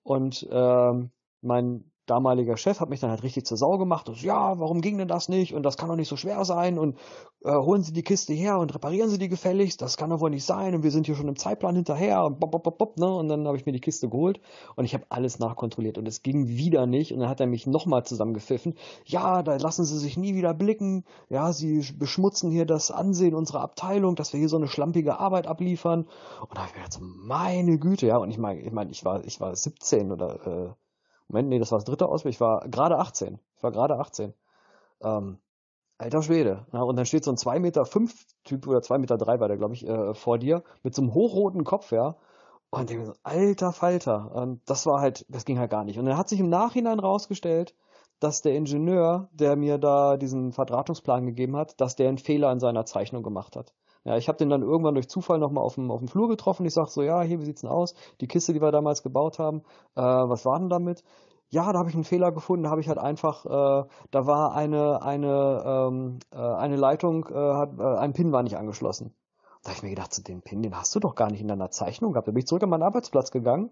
und 0.04 0.46
ähm, 0.52 1.12
mein 1.42 1.86
damaliger 2.06 2.58
Chef 2.58 2.80
hat 2.80 2.90
mich 2.90 3.00
dann 3.00 3.10
halt 3.10 3.24
richtig 3.24 3.46
zur 3.46 3.58
Sau 3.58 3.78
gemacht. 3.78 4.10
Und 4.10 4.18
so, 4.18 4.26
ja, 4.26 4.60
warum 4.60 4.82
ging 4.82 4.98
denn 4.98 5.08
das 5.08 5.30
nicht? 5.30 5.54
Und 5.54 5.64
das 5.64 5.78
kann 5.78 5.90
doch 5.90 5.96
nicht 5.96 6.08
so 6.08 6.18
schwer 6.18 6.44
sein. 6.46 6.78
Und 6.78 6.98
äh, 7.44 7.54
holen 7.54 7.82
Sie 7.82 7.94
die 7.94 8.04
Kiste 8.04 8.34
her 8.34 8.60
und 8.60 8.74
reparieren 8.74 9.10
Sie 9.10 9.18
die 9.18 9.30
gefälligst. 9.30 9.82
Das 9.82 9.98
kann 9.98 10.10
doch 10.10 10.20
wohl 10.20 10.30
nicht 10.30 10.46
sein. 10.46 10.76
Und 10.76 10.84
wir 10.84 10.92
sind 10.92 11.06
hier 11.06 11.16
schon 11.16 11.28
im 11.28 11.36
Zeitplan 11.36 11.76
hinterher. 11.76 12.24
Und, 12.24 12.40
bop, 12.40 12.52
bop, 12.52 12.78
bop, 12.78 12.98
ne? 12.98 13.14
und 13.14 13.30
dann 13.30 13.48
habe 13.48 13.58
ich 13.58 13.66
mir 13.66 13.72
die 13.72 13.80
Kiste 13.80 14.10
geholt 14.10 14.42
und 14.76 14.86
ich 14.86 14.94
habe 14.94 15.06
alles 15.10 15.40
nachkontrolliert. 15.40 15.98
Und 15.98 16.08
es 16.08 16.22
ging 16.22 16.48
wieder 16.48 16.86
nicht. 16.86 17.14
Und 17.14 17.20
dann 17.20 17.30
hat 17.30 17.40
er 17.40 17.48
mich 17.48 17.68
nochmal 17.68 18.06
zusammengepfiffen. 18.06 18.76
Ja, 19.06 19.42
da 19.42 19.56
lassen 19.56 19.86
Sie 19.86 19.98
sich 19.98 20.18
nie 20.18 20.36
wieder 20.36 20.54
blicken. 20.54 21.06
Ja, 21.30 21.54
Sie 21.54 21.86
beschmutzen 21.98 22.52
hier 22.52 22.66
das 22.66 22.92
Ansehen 22.92 23.36
unserer 23.36 23.62
Abteilung, 23.62 24.16
dass 24.16 24.34
wir 24.34 24.40
hier 24.40 24.50
so 24.50 24.58
eine 24.58 24.68
schlampige 24.68 25.20
Arbeit 25.20 25.48
abliefern. 25.48 26.08
Und 26.42 26.58
da 26.58 26.62
habe 26.62 26.70
ich 26.70 26.76
mir 26.76 26.84
gedacht, 26.84 27.00
meine 27.02 27.80
Güte, 27.80 28.08
ja. 28.08 28.18
Und 28.18 28.30
ich 28.30 28.38
meine, 28.38 28.60
ich 28.62 28.72
meine, 28.72 28.92
ich 28.92 29.06
war, 29.06 29.24
ich 29.26 29.40
war 29.40 29.56
17 29.56 30.12
oder 30.12 30.48
äh, 30.48 30.83
Moment, 31.34 31.50
nee, 31.50 31.58
das 31.58 31.72
war 31.72 31.80
das 31.80 31.86
dritte 31.86 32.08
Ausbild. 32.08 32.36
Ich 32.36 32.42
war 32.42 32.60
gerade 32.70 33.00
18. 33.00 33.40
Ich 33.58 33.64
war 33.64 33.72
gerade 33.72 33.98
18. 33.98 34.36
Ähm, 35.02 35.40
alter 35.98 36.22
Schwede. 36.22 36.68
Ja, 36.72 36.84
und 36.84 36.96
dann 36.96 37.08
steht 37.08 37.24
so 37.24 37.32
ein 37.32 37.38
2,5 37.38 37.60
Meter 37.60 37.86
fünf 37.86 38.28
Typ 38.44 38.68
oder 38.68 38.80
2,3 38.80 38.98
Meter 39.00 39.18
drei 39.18 39.40
war 39.40 39.48
der, 39.48 39.58
glaube 39.58 39.74
ich, 39.74 39.88
äh, 39.88 40.14
vor 40.14 40.38
dir 40.38 40.64
mit 40.84 40.94
so 40.94 41.02
einem 41.02 41.16
hochroten 41.16 41.64
Kopf, 41.64 41.92
ja. 41.92 42.18
Und 42.70 42.92
ich 42.92 43.04
so, 43.04 43.14
alter 43.24 43.72
Falter. 43.72 44.32
Und 44.36 44.62
das 44.68 44.86
war 44.86 45.02
halt, 45.02 45.26
das 45.28 45.44
ging 45.44 45.58
halt 45.58 45.72
gar 45.72 45.84
nicht. 45.84 45.98
Und 45.98 46.06
dann 46.06 46.18
hat 46.18 46.30
sich 46.30 46.40
im 46.40 46.50
Nachhinein 46.50 47.00
rausgestellt, 47.00 47.74
dass 48.20 48.44
der 48.44 48.54
Ingenieur, 48.54 49.30
der 49.34 49.56
mir 49.56 49.80
da 49.80 50.18
diesen 50.18 50.52
Verdrahtungsplan 50.52 51.26
gegeben 51.26 51.56
hat, 51.58 51.82
dass 51.82 51.96
der 51.96 52.10
einen 52.10 52.20
Fehler 52.20 52.52
in 52.52 52.60
seiner 52.60 52.86
Zeichnung 52.86 53.24
gemacht 53.24 53.56
hat. 53.56 53.74
Ja, 54.06 54.18
ich 54.18 54.28
habe 54.28 54.38
den 54.38 54.50
dann 54.50 54.62
irgendwann 54.62 54.96
durch 54.96 55.08
Zufall 55.08 55.40
nochmal 55.40 55.64
auf 55.64 55.76
dem, 55.76 55.90
auf 55.90 56.00
dem 56.00 56.10
Flur 56.10 56.28
getroffen. 56.28 56.66
Ich 56.66 56.74
sag 56.74 56.88
so, 56.90 57.02
ja, 57.04 57.22
hier, 57.22 57.40
wie 57.40 57.46
sieht's 57.46 57.62
denn 57.62 57.70
aus? 57.70 57.96
Die 58.20 58.28
Kiste, 58.28 58.54
die 58.54 58.62
wir 58.62 58.72
damals 58.72 59.02
gebaut 59.02 59.40
haben, 59.40 59.62
äh, 59.96 60.02
was 60.02 60.46
war 60.46 60.60
denn 60.60 60.70
damit? 60.70 61.04
Ja, 61.50 61.72
da 61.72 61.80
habe 61.80 61.90
ich 61.90 61.96
einen 61.96 62.04
Fehler 62.04 62.32
gefunden, 62.32 62.64
da 62.64 62.72
habe 62.72 62.82
ich 62.82 62.90
halt 62.90 62.98
einfach, 62.98 63.46
äh, 63.46 63.88
da 64.12 64.26
war 64.26 64.56
eine, 64.56 65.04
eine, 65.04 65.64
ähm, 65.66 66.20
äh, 66.32 66.38
eine 66.38 66.76
Leitung, 66.76 67.28
äh, 67.30 67.34
hat, 67.34 67.80
äh, 67.80 67.84
ein 67.84 68.14
Pin 68.14 68.32
war 68.32 68.44
nicht 68.44 68.58
angeschlossen. 68.58 69.14
Da 69.62 69.70
habe 69.70 69.78
ich 69.78 69.84
mir 69.84 69.90
gedacht, 69.92 70.14
so 70.14 70.22
den 70.22 70.42
Pin, 70.42 70.62
den 70.62 70.76
hast 70.76 70.94
du 70.96 71.00
doch 71.00 71.16
gar 71.16 71.32
nicht 71.32 71.42
in 71.42 71.48
deiner 71.48 71.70
Zeichnung 71.70 72.12
gehabt. 72.12 72.28
Da 72.28 72.32
bin 72.32 72.40
ich 72.40 72.48
zurück 72.48 72.64
an 72.64 72.70
meinen 72.70 72.84
Arbeitsplatz 72.84 73.32
gegangen 73.32 73.70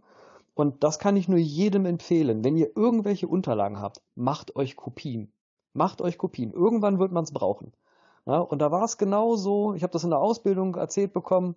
und 0.54 0.84
das 0.84 1.00
kann 1.00 1.18
ich 1.18 1.28
nur 1.28 1.40
jedem 1.40 1.86
empfehlen. 1.86 2.44
Wenn 2.44 2.56
ihr 2.56 2.78
irgendwelche 2.78 3.28
Unterlagen 3.28 3.82
habt, 3.82 4.02
macht 4.16 4.56
euch 4.56 4.76
Kopien. 4.76 5.34
Macht 5.74 6.02
euch 6.02 6.18
Kopien. 6.18 6.52
Irgendwann 6.52 7.00
wird 7.00 7.12
man 7.12 7.24
es 7.24 7.34
brauchen. 7.34 7.74
Ja, 8.26 8.40
und 8.40 8.60
da 8.60 8.72
war 8.72 8.84
es 8.84 8.98
genau 8.98 9.36
so, 9.36 9.74
ich 9.74 9.84
habe 9.84 9.94
das 9.94 10.04
in 10.04 10.12
der 10.12 10.20
Ausbildung 10.20 10.76
erzählt 10.76 11.14
bekommen, 11.14 11.56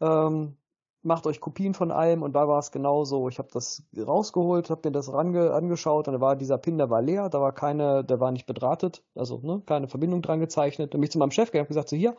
ähm, 0.00 0.56
macht 1.02 1.26
euch 1.26 1.40
Kopien 1.40 1.74
von 1.74 1.90
allem 1.90 2.22
und 2.22 2.32
da 2.32 2.48
war 2.48 2.58
es 2.58 2.72
genau 2.72 3.04
so. 3.04 3.28
Ich 3.28 3.38
habe 3.38 3.48
das 3.52 3.84
rausgeholt, 3.96 4.70
habe 4.70 4.88
mir 4.88 4.92
das 4.92 5.12
range, 5.12 5.52
angeschaut 5.52 6.08
und 6.08 6.14
da 6.14 6.20
war 6.20 6.36
dieser 6.36 6.58
Pin, 6.58 6.78
der 6.78 6.90
war 6.90 7.00
leer, 7.00 7.28
da 7.28 7.40
war 7.40 7.52
keine, 7.52 8.04
der 8.04 8.18
war 8.20 8.32
nicht 8.32 8.46
bedrahtet, 8.46 9.04
also 9.14 9.38
ne, 9.42 9.62
keine 9.66 9.88
Verbindung 9.88 10.22
dran 10.22 10.40
gezeichnet. 10.40 10.94
Und 10.94 11.00
mich 11.00 11.12
zu 11.12 11.18
meinem 11.18 11.30
Chef 11.30 11.50
gegangen 11.50 11.66
und 11.66 11.68
gesagt, 11.68 11.88
so 11.90 11.96
hier, 11.96 12.16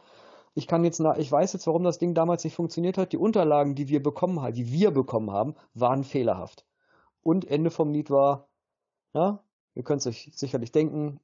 ich 0.55 0.67
kann 0.67 0.83
jetzt, 0.83 1.01
ich 1.17 1.31
weiß 1.31 1.53
jetzt, 1.53 1.67
warum 1.67 1.83
das 1.83 1.99
Ding 1.99 2.13
damals 2.13 2.43
nicht 2.43 2.55
funktioniert 2.55 2.97
hat. 2.97 3.11
Die 3.11 3.17
Unterlagen, 3.17 3.75
die 3.75 3.89
wir 3.89 4.01
bekommen 4.01 4.41
haben, 4.41 4.53
die 4.53 4.71
wir 4.71 4.91
bekommen 4.91 5.31
haben, 5.31 5.55
waren 5.73 6.03
fehlerhaft. 6.03 6.65
Und 7.21 7.45
Ende 7.45 7.69
vom 7.69 7.91
Lied 7.91 8.09
war, 8.09 8.47
ja, 9.13 9.43
ihr 9.75 9.83
könnt 9.83 10.01
es 10.01 10.07
euch 10.07 10.31
sicherlich 10.33 10.71
denken, 10.71 11.19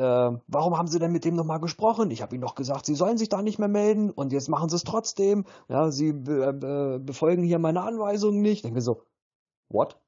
äh, 0.00 0.38
warum 0.46 0.78
haben 0.78 0.88
Sie 0.88 0.98
denn 0.98 1.12
mit 1.12 1.26
dem 1.26 1.34
nochmal 1.34 1.60
gesprochen? 1.60 2.10
Ich 2.10 2.22
habe 2.22 2.34
Ihnen 2.34 2.42
doch 2.42 2.54
gesagt, 2.54 2.86
Sie 2.86 2.94
sollen 2.94 3.18
sich 3.18 3.28
da 3.28 3.42
nicht 3.42 3.58
mehr 3.58 3.68
melden 3.68 4.10
und 4.10 4.32
jetzt 4.32 4.48
machen 4.48 4.70
Sie 4.70 4.76
es 4.76 4.84
trotzdem. 4.84 5.44
Ja, 5.68 5.90
Sie 5.90 6.12
be 6.12 7.00
befolgen 7.04 7.42
hier 7.42 7.58
meine 7.58 7.82
Anweisungen 7.82 8.40
nicht. 8.40 8.56
Ich 8.56 8.62
denke 8.62 8.80
so, 8.80 9.02
what? 9.68 9.98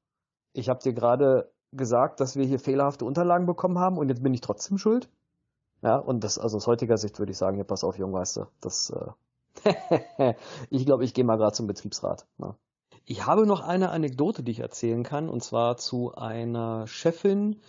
Ich 0.53 0.67
habe 0.69 0.79
dir 0.79 0.93
gerade 0.93 1.51
gesagt, 1.71 2.19
dass 2.19 2.35
wir 2.35 2.45
hier 2.45 2.59
fehlerhafte 2.59 3.05
Unterlagen 3.05 3.45
bekommen 3.45 3.77
haben 3.77 3.97
und 3.97 4.09
jetzt 4.09 4.23
bin 4.23 4.33
ich 4.33 4.41
trotzdem 4.41 4.79
schuld? 4.79 5.09
Ja, 5.83 5.97
und 5.97 6.23
das, 6.23 6.39
also 6.39 6.57
aus 6.57 6.65
heutiger 6.65 6.97
Sicht 6.97 7.19
würde 7.19 7.31
ich 7.31 7.37
sagen, 7.37 7.57
ja, 7.57 7.63
pass 7.63 7.83
auf, 7.83 7.97
Jung, 7.97 8.13
das, 8.61 8.89
äh, 8.89 10.33
ich 10.69 10.85
glaube, 10.85 11.03
ich 11.03 11.13
gehe 11.13 11.23
mal 11.23 11.37
gerade 11.37 11.53
zum 11.53 11.67
Betriebsrat. 11.67 12.25
Ja. 12.39 12.55
Ich 13.05 13.27
habe 13.27 13.45
noch 13.45 13.61
eine 13.61 13.89
Anekdote, 13.91 14.43
die 14.43 14.51
ich 14.51 14.59
erzählen 14.59 15.03
kann, 15.03 15.29
und 15.29 15.43
zwar 15.43 15.77
zu 15.77 16.13
einer 16.15 16.87
Chefin, 16.87 17.59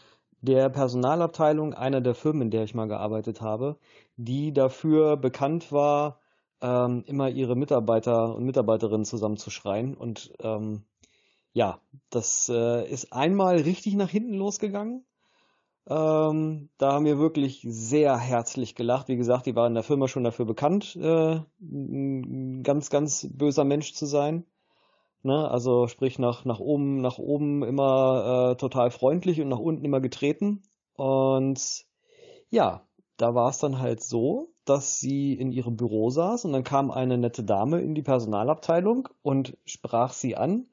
der 0.44 0.68
Personalabteilung 0.68 1.74
einer 1.74 2.00
der 2.00 2.14
Firmen, 2.14 2.42
in 2.42 2.50
der 2.50 2.64
ich 2.64 2.74
mal 2.74 2.88
gearbeitet 2.88 3.40
habe, 3.40 3.78
die 4.16 4.52
dafür 4.52 5.16
bekannt 5.16 5.72
war, 5.72 6.20
ähm, 6.60 7.02
immer 7.06 7.30
ihre 7.30 7.56
Mitarbeiter 7.56 8.34
und 8.34 8.44
Mitarbeiterinnen 8.44 9.04
zusammenzuschreien. 9.06 9.94
Und 9.94 10.32
ähm, 10.40 10.84
ja, 11.52 11.80
das 12.10 12.50
äh, 12.52 12.86
ist 12.90 13.12
einmal 13.12 13.56
richtig 13.56 13.94
nach 13.94 14.10
hinten 14.10 14.34
losgegangen. 14.34 15.04
Ähm, 15.86 16.70
da 16.78 16.92
haben 16.92 17.04
wir 17.04 17.18
wirklich 17.18 17.66
sehr 17.68 18.16
herzlich 18.18 18.74
gelacht. 18.74 19.08
Wie 19.08 19.16
gesagt, 19.16 19.46
die 19.46 19.54
war 19.54 19.66
in 19.66 19.74
der 19.74 19.82
Firma 19.82 20.08
schon 20.08 20.24
dafür 20.24 20.46
bekannt, 20.46 20.96
äh, 20.96 21.40
ein 21.60 22.62
ganz, 22.62 22.90
ganz 22.90 23.28
böser 23.30 23.64
Mensch 23.64 23.94
zu 23.94 24.06
sein. 24.06 24.44
Ne? 25.24 25.50
Also 25.50 25.88
sprich 25.88 26.18
nach, 26.18 26.44
nach 26.44 26.60
oben, 26.60 27.00
nach 27.00 27.18
oben 27.18 27.62
immer 27.62 28.52
äh, 28.52 28.56
total 28.56 28.90
freundlich 28.90 29.40
und 29.40 29.48
nach 29.48 29.58
unten 29.58 29.84
immer 29.84 30.00
getreten. 30.00 30.62
Und 30.96 31.86
ja, 32.50 32.86
da 33.16 33.34
war 33.34 33.48
es 33.48 33.58
dann 33.58 33.78
halt 33.78 34.02
so, 34.02 34.52
dass 34.64 34.98
sie 34.98 35.32
in 35.34 35.50
ihrem 35.50 35.76
Büro 35.76 36.10
saß 36.10 36.44
und 36.44 36.52
dann 36.52 36.64
kam 36.64 36.90
eine 36.90 37.18
nette 37.18 37.42
Dame 37.42 37.80
in 37.80 37.94
die 37.94 38.02
Personalabteilung 38.02 39.08
und 39.22 39.56
sprach 39.64 40.12
sie 40.12 40.36
an, 40.36 40.66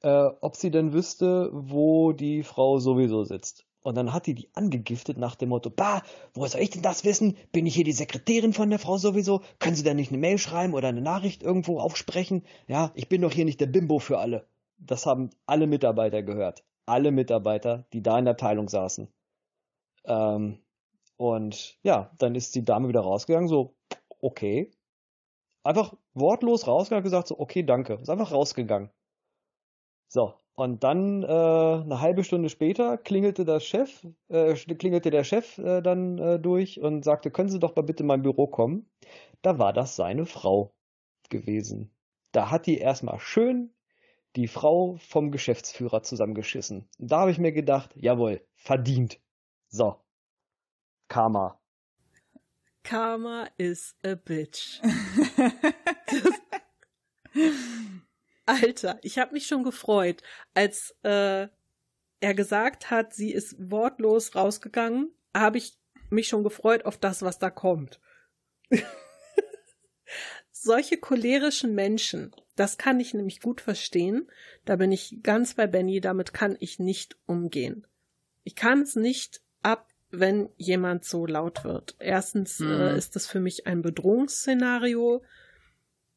äh, 0.00 0.28
ob 0.40 0.56
sie 0.56 0.70
denn 0.70 0.92
wüsste, 0.92 1.50
wo 1.52 2.12
die 2.12 2.42
Frau 2.42 2.78
sowieso 2.78 3.24
sitzt. 3.24 3.66
Und 3.82 3.96
dann 3.96 4.12
hat 4.12 4.26
die 4.26 4.34
die 4.34 4.48
angegiftet 4.54 5.18
nach 5.18 5.34
dem 5.34 5.48
Motto, 5.48 5.68
bah, 5.68 6.02
wo 6.34 6.46
soll 6.46 6.60
ich 6.60 6.70
denn 6.70 6.82
das 6.82 7.04
wissen? 7.04 7.36
Bin 7.50 7.66
ich 7.66 7.74
hier 7.74 7.84
die 7.84 7.92
Sekretärin 7.92 8.52
von 8.52 8.70
der 8.70 8.78
Frau 8.78 8.96
sowieso? 8.96 9.42
Können 9.58 9.74
Sie 9.74 9.82
da 9.82 9.92
nicht 9.92 10.10
eine 10.10 10.18
Mail 10.18 10.38
schreiben 10.38 10.74
oder 10.74 10.88
eine 10.88 11.00
Nachricht 11.00 11.42
irgendwo 11.42 11.80
aufsprechen? 11.80 12.44
Ja, 12.68 12.92
ich 12.94 13.08
bin 13.08 13.22
doch 13.22 13.32
hier 13.32 13.44
nicht 13.44 13.60
der 13.60 13.66
Bimbo 13.66 13.98
für 13.98 14.18
alle. 14.18 14.46
Das 14.78 15.06
haben 15.06 15.30
alle 15.46 15.66
Mitarbeiter 15.66 16.22
gehört. 16.22 16.64
Alle 16.86 17.10
Mitarbeiter, 17.10 17.86
die 17.92 18.02
da 18.02 18.18
in 18.18 18.24
der 18.24 18.32
Abteilung 18.32 18.68
saßen. 18.68 19.08
Ähm, 20.04 20.58
und 21.16 21.78
ja, 21.82 22.10
dann 22.18 22.34
ist 22.34 22.54
die 22.54 22.64
Dame 22.64 22.88
wieder 22.88 23.00
rausgegangen, 23.00 23.48
so, 23.48 23.74
okay. 24.20 24.72
Einfach 25.64 25.94
wortlos 26.14 26.66
rausgegangen 26.66 27.04
gesagt, 27.04 27.28
so, 27.28 27.38
okay, 27.38 27.62
danke. 27.62 27.94
Ist 27.94 28.10
einfach 28.10 28.32
rausgegangen. 28.32 28.90
So, 30.08 30.34
und 30.54 30.84
dann 30.84 31.22
äh, 31.22 31.26
eine 31.26 32.00
halbe 32.00 32.24
Stunde 32.24 32.50
später 32.50 32.98
klingelte 32.98 33.44
der 33.44 33.60
Chef, 33.60 34.06
äh, 34.28 34.54
klingelte 34.54 35.10
der 35.10 35.24
Chef 35.24 35.58
äh, 35.58 35.80
dann 35.80 36.18
äh, 36.18 36.38
durch 36.38 36.80
und 36.80 37.04
sagte, 37.04 37.30
können 37.30 37.48
Sie 37.48 37.58
doch 37.58 37.74
mal 37.74 37.82
bitte 37.82 38.02
in 38.02 38.08
mein 38.08 38.22
Büro 38.22 38.46
kommen. 38.46 38.90
Da 39.40 39.58
war 39.58 39.72
das 39.72 39.96
seine 39.96 40.26
Frau 40.26 40.74
gewesen. 41.30 41.90
Da 42.32 42.50
hat 42.50 42.66
die 42.66 42.78
erstmal 42.78 43.18
schön 43.18 43.72
die 44.36 44.48
Frau 44.48 44.96
vom 44.96 45.30
Geschäftsführer 45.30 46.02
zusammengeschissen. 46.02 46.88
Da 46.98 47.20
habe 47.20 47.30
ich 47.30 47.38
mir 47.38 47.52
gedacht, 47.52 47.90
jawohl, 47.96 48.40
verdient. 48.54 49.20
So. 49.68 49.96
Karma. 51.08 51.58
Karma 52.82 53.48
is 53.58 53.94
a 54.04 54.14
bitch. 54.14 54.80
Alter, 58.46 58.98
ich 59.02 59.18
habe 59.18 59.32
mich 59.32 59.46
schon 59.46 59.62
gefreut, 59.62 60.22
als 60.54 60.96
äh, 61.02 61.48
er 62.20 62.34
gesagt 62.34 62.90
hat, 62.90 63.14
sie 63.14 63.32
ist 63.32 63.56
wortlos 63.58 64.34
rausgegangen, 64.34 65.12
habe 65.34 65.58
ich 65.58 65.78
mich 66.10 66.28
schon 66.28 66.44
gefreut 66.44 66.84
auf 66.84 66.98
das, 66.98 67.22
was 67.22 67.38
da 67.38 67.50
kommt. 67.50 68.00
Solche 70.50 70.98
cholerischen 70.98 71.74
Menschen, 71.74 72.34
das 72.54 72.78
kann 72.78 73.00
ich 73.00 73.14
nämlich 73.14 73.40
gut 73.40 73.60
verstehen. 73.60 74.30
Da 74.64 74.76
bin 74.76 74.92
ich 74.92 75.18
ganz 75.22 75.54
bei 75.54 75.66
Benny, 75.66 76.00
damit 76.00 76.32
kann 76.32 76.56
ich 76.60 76.78
nicht 76.78 77.16
umgehen. 77.26 77.86
Ich 78.44 78.54
kann 78.54 78.82
es 78.82 78.94
nicht 78.94 79.42
ab, 79.62 79.88
wenn 80.10 80.50
jemand 80.56 81.04
so 81.04 81.26
laut 81.26 81.64
wird. 81.64 81.96
Erstens 81.98 82.60
äh, 82.60 82.64
mhm. 82.64 82.80
äh, 82.80 82.98
ist 82.98 83.16
das 83.16 83.26
für 83.26 83.40
mich 83.40 83.66
ein 83.66 83.82
Bedrohungsszenario 83.82 85.24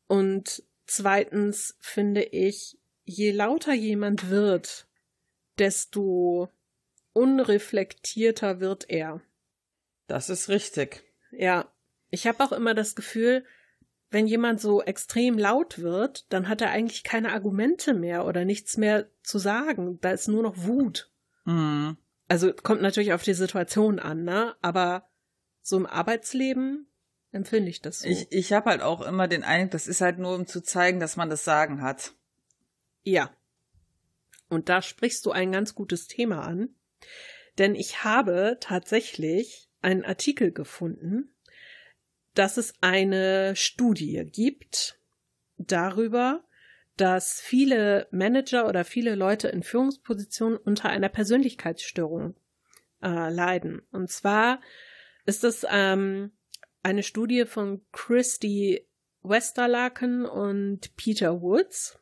und 0.07 0.63
Zweitens 0.85 1.75
finde 1.79 2.23
ich, 2.23 2.77
je 3.03 3.31
lauter 3.31 3.73
jemand 3.73 4.29
wird, 4.29 4.87
desto 5.57 6.49
unreflektierter 7.13 8.59
wird 8.59 8.89
er. 8.89 9.21
Das 10.07 10.29
ist 10.29 10.49
richtig. 10.49 11.03
Ja, 11.31 11.71
ich 12.09 12.27
habe 12.27 12.43
auch 12.43 12.51
immer 12.51 12.73
das 12.73 12.95
Gefühl, 12.95 13.45
wenn 14.11 14.27
jemand 14.27 14.61
so 14.61 14.81
extrem 14.81 15.37
laut 15.37 15.79
wird, 15.79 16.31
dann 16.31 16.47
hat 16.47 16.61
er 16.61 16.69
eigentlich 16.69 17.03
keine 17.03 17.31
Argumente 17.31 17.93
mehr 17.93 18.25
oder 18.25 18.45
nichts 18.45 18.77
mehr 18.77 19.09
zu 19.23 19.39
sagen. 19.39 19.99
Da 20.01 20.11
ist 20.11 20.27
nur 20.27 20.43
noch 20.43 20.55
Wut. 20.57 21.11
Mhm. 21.45 21.97
Also 22.27 22.53
kommt 22.53 22.81
natürlich 22.81 23.13
auf 23.13 23.23
die 23.23 23.33
Situation 23.33 23.99
an, 23.99 24.23
ne? 24.23 24.55
Aber 24.61 25.09
so 25.61 25.77
im 25.77 25.85
Arbeitsleben 25.85 26.87
empfinde 27.35 27.69
ich 27.69 27.81
das 27.81 27.99
so. 27.99 28.07
Ich, 28.07 28.27
ich 28.31 28.53
habe 28.53 28.69
halt 28.69 28.81
auch 28.81 29.01
immer 29.01 29.27
den 29.27 29.43
Eindruck, 29.43 29.71
das 29.71 29.87
ist 29.87 30.01
halt 30.01 30.17
nur, 30.17 30.33
um 30.33 30.47
zu 30.47 30.61
zeigen, 30.61 30.99
dass 30.99 31.17
man 31.17 31.29
das 31.29 31.43
Sagen 31.43 31.81
hat. 31.81 32.13
Ja. 33.03 33.35
Und 34.49 34.69
da 34.69 34.81
sprichst 34.81 35.25
du 35.25 35.31
ein 35.31 35.51
ganz 35.51 35.75
gutes 35.75 36.07
Thema 36.07 36.41
an. 36.41 36.75
Denn 37.57 37.75
ich 37.75 38.03
habe 38.03 38.57
tatsächlich 38.59 39.69
einen 39.81 40.03
Artikel 40.03 40.51
gefunden, 40.51 41.35
dass 42.33 42.57
es 42.57 42.73
eine 42.81 43.55
Studie 43.55 44.25
gibt 44.25 44.99
darüber, 45.57 46.43
dass 46.97 47.41
viele 47.41 48.07
Manager 48.11 48.67
oder 48.67 48.85
viele 48.85 49.15
Leute 49.15 49.47
in 49.49 49.63
Führungspositionen 49.63 50.57
unter 50.57 50.89
einer 50.89 51.09
Persönlichkeitsstörung 51.09 52.35
äh, 53.01 53.29
leiden. 53.29 53.81
Und 53.91 54.09
zwar 54.09 54.61
ist 55.25 55.43
es 55.43 55.65
ähm, 55.69 56.31
eine 56.85 57.01
Studie 57.01 57.45
von 57.45 57.81
Christy 57.91 58.87
Westerlaken 59.23 60.23
und 60.23 60.95
Peter 60.95 61.41
Woods. 61.41 61.99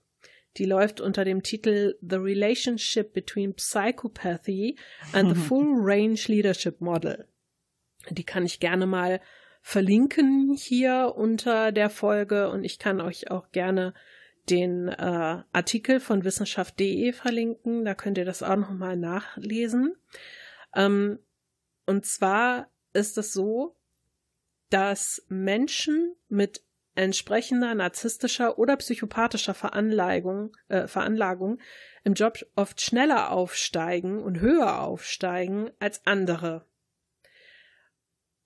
Die 0.58 0.66
läuft 0.66 1.00
unter 1.00 1.24
dem 1.24 1.42
Titel 1.42 1.98
The 2.02 2.18
Relationship 2.18 3.14
Between 3.14 3.56
Psychopathy 3.56 4.78
and 5.14 5.30
the 5.30 5.42
Full 5.48 5.76
Range 5.78 6.20
Leadership 6.28 6.82
Model. 6.82 7.30
Die 8.10 8.26
kann 8.26 8.46
ich 8.46 8.60
gerne 8.60 8.86
mal 8.86 9.22
verlinken 9.62 10.54
hier 10.54 11.14
unter 11.16 11.72
der 11.72 11.90
Folge 11.90 12.50
und 12.50 12.66
ich 12.66 12.78
kann 12.78 13.00
euch 13.00 13.32
auch 13.32 13.52
gerne 13.52 13.94
den 14.50 14.90
äh, 14.90 15.44
Artikel 15.54 16.02
von 16.02 16.26
wissenschaft.de 16.26 17.14
verlinken. 17.14 17.86
Da 17.86 17.96
könnt 17.96 18.18
ihr 18.18 18.26
das 18.26 18.44
auch 18.44 18.58
nochmal 18.58 18.98
nachlesen. 18.98 19.96
Ähm, 20.76 21.20
und 21.86 22.06
zwar 22.06 22.70
ist 22.92 23.18
es 23.18 23.32
so, 23.32 23.78
dass 24.74 25.24
Menschen 25.30 26.16
mit 26.30 26.64
entsprechender 26.96 27.76
narzisstischer 27.76 28.58
oder 28.58 28.76
psychopathischer 28.78 29.54
Veranlagung, 29.54 30.58
äh, 30.68 30.88
Veranlagung 30.88 31.60
im 32.04 32.16
Job 32.16 32.44
oft 32.56 32.82
schneller 32.82 33.32
aufsteigen 33.32 34.18
und 34.18 34.40
höher 34.40 34.82
aufsteigen 34.82 35.70
als 35.78 36.08
andere. 36.08 36.66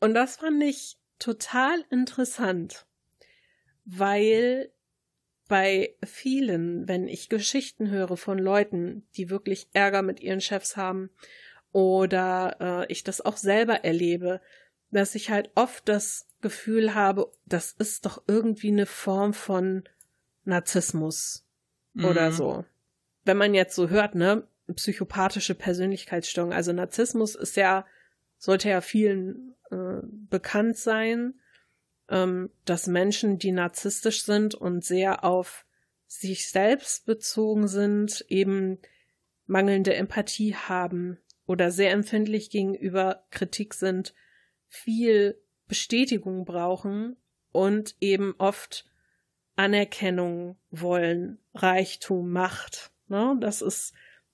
Und 0.02 0.16
das 0.16 0.36
fand 0.36 0.62
ich 0.64 0.98
total 1.18 1.86
interessant, 1.90 2.86
weil 3.86 4.70
bei 5.48 5.96
vielen, 6.06 6.90
wenn 6.90 7.08
ich 7.08 7.30
Geschichten 7.30 7.90
höre 7.90 8.18
von 8.18 8.38
Leuten, 8.38 9.08
die 9.16 9.30
wirklich 9.30 9.70
Ärger 9.72 10.02
mit 10.02 10.20
ihren 10.20 10.42
Chefs 10.42 10.76
haben 10.76 11.10
oder 11.72 12.58
äh, 12.60 12.92
ich 12.92 13.06
das 13.06 13.22
auch 13.22 13.38
selber 13.38 13.86
erlebe, 13.86 14.42
dass 14.92 15.16
ich 15.16 15.30
halt 15.30 15.52
oft 15.56 15.88
das 15.88 16.28
Gefühl 16.42 16.94
habe, 16.94 17.32
das 17.46 17.72
ist 17.72 18.06
doch 18.06 18.24
irgendwie 18.28 18.70
eine 18.70 18.86
Form 18.86 19.34
von 19.34 19.84
Narzissmus 20.44 21.46
mhm. 21.94 22.06
oder 22.06 22.32
so. 22.32 22.66
Wenn 23.26 23.38
man 23.38 23.54
jetzt 23.54 23.76
so 23.76 23.90
hört, 23.90 24.16
ne, 24.16 24.48
psychopathische 24.74 25.56
Persönlichkeitsstörung, 25.56 26.54
also 26.54 26.74
Narzissmus 26.74 27.36
ist 27.36 27.58
ja, 27.58 27.86
sollte 28.38 28.70
ja 28.70 28.82
vielen 28.82 29.56
äh, 29.72 30.02
bekannt 30.04 30.78
sein, 30.78 31.34
ähm, 32.10 32.50
dass 32.66 32.88
Menschen, 32.88 33.38
die 33.38 33.52
narzisstisch 33.52 34.24
sind 34.24 34.56
und 34.56 34.86
sehr 34.86 35.24
auf 35.24 35.66
sich 36.06 36.50
selbst 36.50 37.06
bezogen 37.06 37.68
sind, 37.68 38.26
eben 38.30 38.80
mangelnde 39.46 39.94
Empathie 39.94 40.56
haben 40.56 41.18
oder 41.46 41.72
sehr 41.72 41.92
empfindlich 41.92 42.50
gegenüber 42.50 43.26
Kritik 43.32 43.74
sind, 43.74 44.14
viel 44.68 45.39
Bestätigung 45.68 46.45
brauchen 46.45 47.18
und 47.51 47.95
eben 47.99 48.36
oft 48.38 48.86
Anerkennung 49.55 50.57
wollen, 50.70 51.39
Reichtum, 51.53 52.32
Macht. 52.32 52.91
Ne? 53.07 53.38
Das 53.39 53.61
ist, 53.61 53.93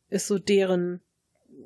ist 0.09 0.27
so 0.27 0.37
deren 0.37 1.01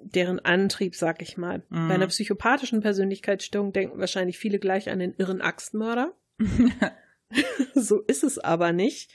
deren 0.03 0.39
Antrieb, 0.39 0.95
sag 0.95 1.21
ich 1.21 1.37
mal. 1.37 1.63
Mhm. 1.69 1.87
Bei 1.87 1.95
einer 1.95 2.07
psychopathischen 2.07 2.81
Persönlichkeitsstörung 2.81 3.73
denken 3.73 3.99
wahrscheinlich 3.99 4.37
viele 4.37 4.59
gleich 4.59 4.89
an 4.89 4.99
den 4.99 5.13
irren 5.13 5.41
Axtmörder. 5.41 6.13
so 7.75 8.01
ist 8.01 8.23
es 8.23 8.37
aber 8.39 8.71
nicht. 8.71 9.11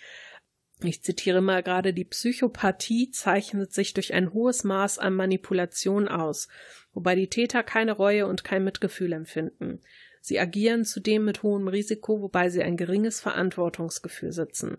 Ich 0.85 1.03
zitiere 1.03 1.41
mal 1.41 1.63
gerade, 1.63 1.93
die 1.95 2.05
Psychopathie 2.05 3.11
zeichnet 3.11 3.73
sich 3.73 3.95
durch 3.95 4.15
ein 4.15 4.33
hohes 4.33 4.65
Maß 4.65 4.99
an 4.99 5.15
Manipulation 5.15 6.09
aus, 6.09 6.49
wobei 6.93 7.15
die 7.15 7.29
Täter 7.29 7.63
keine 7.63 7.93
Reue 7.93 8.27
und 8.27 8.43
kein 8.43 8.65
Mitgefühl 8.65 9.13
empfinden. 9.13 9.81
Sie 10.21 10.39
agieren 10.39 10.85
zudem 10.85 11.25
mit 11.25 11.43
hohem 11.43 11.69
Risiko, 11.69 12.21
wobei 12.21 12.49
sie 12.49 12.63
ein 12.63 12.77
geringes 12.77 13.21
Verantwortungsgefühl 13.21 14.33
sitzen. 14.33 14.79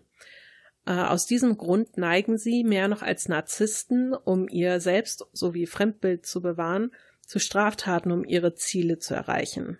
Äh, 0.86 0.92
aus 0.92 1.26
diesem 1.26 1.56
Grund 1.56 1.96
neigen 1.96 2.38
sie, 2.38 2.64
mehr 2.64 2.88
noch 2.88 3.02
als 3.02 3.28
Narzissten, 3.28 4.14
um 4.14 4.48
ihr 4.48 4.80
Selbst- 4.80 5.26
sowie 5.32 5.66
Fremdbild 5.66 6.26
zu 6.26 6.42
bewahren, 6.42 6.92
zu 7.26 7.38
Straftaten, 7.38 8.12
um 8.12 8.24
ihre 8.24 8.54
Ziele 8.54 8.98
zu 8.98 9.14
erreichen. 9.14 9.78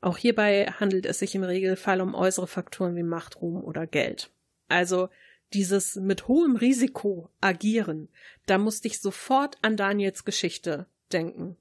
Auch 0.00 0.18
hierbei 0.18 0.66
handelt 0.78 1.06
es 1.06 1.20
sich 1.20 1.34
im 1.34 1.44
Regelfall 1.44 2.00
um 2.00 2.14
äußere 2.14 2.48
Faktoren 2.48 2.96
wie 2.96 3.04
Macht, 3.04 3.40
Ruhm 3.40 3.62
oder 3.62 3.86
Geld. 3.86 4.30
Also 4.68 5.10
dieses 5.54 5.96
mit 5.96 6.28
hohem 6.28 6.56
Risiko 6.56 7.30
agieren, 7.40 8.08
da 8.46 8.58
musste 8.58 8.88
ich 8.88 9.00
sofort 9.00 9.58
an 9.62 9.76
Daniels 9.76 10.24
Geschichte 10.24 10.86
denken. 11.12 11.56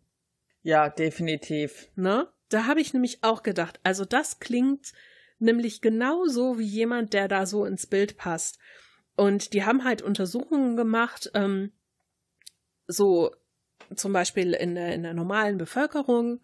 Ja, 0.64 0.90
definitiv. 0.90 1.90
Ne? 1.96 2.28
Da 2.50 2.66
habe 2.66 2.82
ich 2.82 2.94
nämlich 2.94 3.24
auch 3.24 3.44
gedacht, 3.44 3.80
also 3.84 4.06
das 4.06 4.40
klingt 4.40 4.94
nämlich 5.40 5.82
genauso 5.82 6.60
wie 6.60 6.66
jemand, 6.66 7.14
der 7.14 7.28
da 7.28 7.46
so 7.46 7.66
ins 7.66 7.88
Bild 7.88 8.18
passt. 8.18 8.60
Und 9.16 9.54
die 9.54 9.64
haben 9.66 9.84
halt 9.84 10.02
Untersuchungen 10.02 10.76
gemacht, 10.76 11.32
ähm, 11.34 11.72
so 12.88 13.32
zum 13.96 14.14
Beispiel 14.14 14.54
in 14.54 14.76
der, 14.76 14.94
in 14.94 15.04
der 15.04 15.14
normalen 15.14 15.58
Bevölkerung 15.58 16.42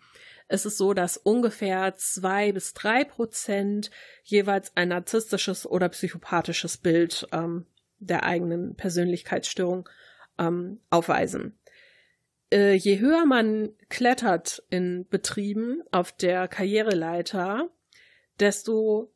ist 0.49 0.65
es 0.65 0.77
so, 0.77 0.93
dass 0.93 1.17
ungefähr 1.17 1.95
zwei 1.95 2.51
bis 2.51 2.73
drei 2.73 3.03
Prozent 3.03 3.91
jeweils 4.23 4.75
ein 4.75 4.89
narzisstisches 4.89 5.65
oder 5.65 5.89
psychopathisches 5.89 6.77
Bild 6.77 7.27
ähm, 7.31 7.65
der 7.99 8.23
eigenen 8.23 8.75
Persönlichkeitsstörung 8.75 9.89
ähm, 10.37 10.79
aufweisen. 10.89 11.59
Äh, 12.51 12.73
je 12.73 12.99
höher 12.99 13.25
man 13.25 13.69
klettert 13.89 14.63
in 14.69 15.07
Betrieben 15.09 15.83
auf 15.91 16.11
der 16.11 16.47
Karriereleiter, 16.47 17.69
desto 18.39 19.13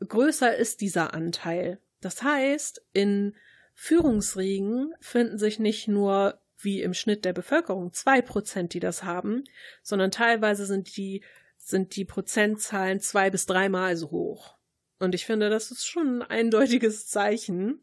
größer 0.00 0.56
ist 0.56 0.80
dieser 0.80 1.12
Anteil. 1.12 1.78
Das 2.00 2.22
heißt, 2.22 2.82
in 2.92 3.36
Führungsriegen 3.74 4.94
finden 5.00 5.38
sich 5.38 5.58
nicht 5.58 5.88
nur 5.88 6.39
wie 6.64 6.82
im 6.82 6.94
Schnitt 6.94 7.24
der 7.24 7.32
Bevölkerung 7.32 7.92
zwei 7.92 8.22
Prozent, 8.22 8.74
die 8.74 8.80
das 8.80 9.02
haben, 9.04 9.44
sondern 9.82 10.10
teilweise 10.10 10.66
sind 10.66 10.96
die, 10.96 11.24
sind 11.56 11.96
die 11.96 12.04
Prozentzahlen 12.04 13.00
zwei 13.00 13.30
bis 13.30 13.46
dreimal 13.46 13.96
so 13.96 14.10
hoch. 14.10 14.58
Und 14.98 15.14
ich 15.14 15.26
finde, 15.26 15.48
das 15.50 15.70
ist 15.70 15.86
schon 15.86 16.22
ein 16.22 16.30
eindeutiges 16.30 17.08
Zeichen. 17.08 17.82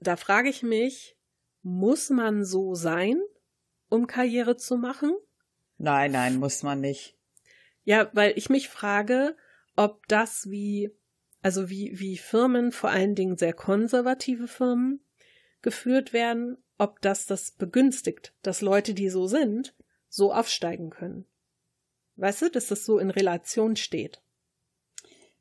Da 0.00 0.16
frage 0.16 0.48
ich 0.48 0.62
mich, 0.62 1.16
muss 1.62 2.10
man 2.10 2.44
so 2.44 2.74
sein, 2.74 3.20
um 3.88 4.06
Karriere 4.06 4.56
zu 4.56 4.76
machen? 4.76 5.16
Nein, 5.76 6.12
nein, 6.12 6.36
muss 6.36 6.62
man 6.62 6.80
nicht. 6.80 7.16
Ja, 7.84 8.10
weil 8.12 8.32
ich 8.36 8.50
mich 8.50 8.68
frage, 8.68 9.36
ob 9.76 10.06
das 10.08 10.50
wie, 10.50 10.90
also 11.40 11.70
wie, 11.70 11.98
wie 11.98 12.18
Firmen, 12.18 12.72
vor 12.72 12.90
allen 12.90 13.14
Dingen 13.14 13.38
sehr 13.38 13.52
konservative 13.52 14.48
Firmen, 14.48 15.00
geführt 15.62 16.12
werden, 16.12 16.58
ob 16.78 17.00
das 17.02 17.26
das 17.26 17.50
begünstigt, 17.50 18.32
dass 18.42 18.60
Leute, 18.60 18.94
die 18.94 19.10
so 19.10 19.26
sind, 19.26 19.74
so 20.08 20.32
aufsteigen 20.32 20.90
können. 20.90 21.26
Weißt 22.16 22.42
du, 22.42 22.50
dass 22.50 22.68
das 22.68 22.84
so 22.84 22.98
in 22.98 23.10
Relation 23.10 23.76
steht? 23.76 24.20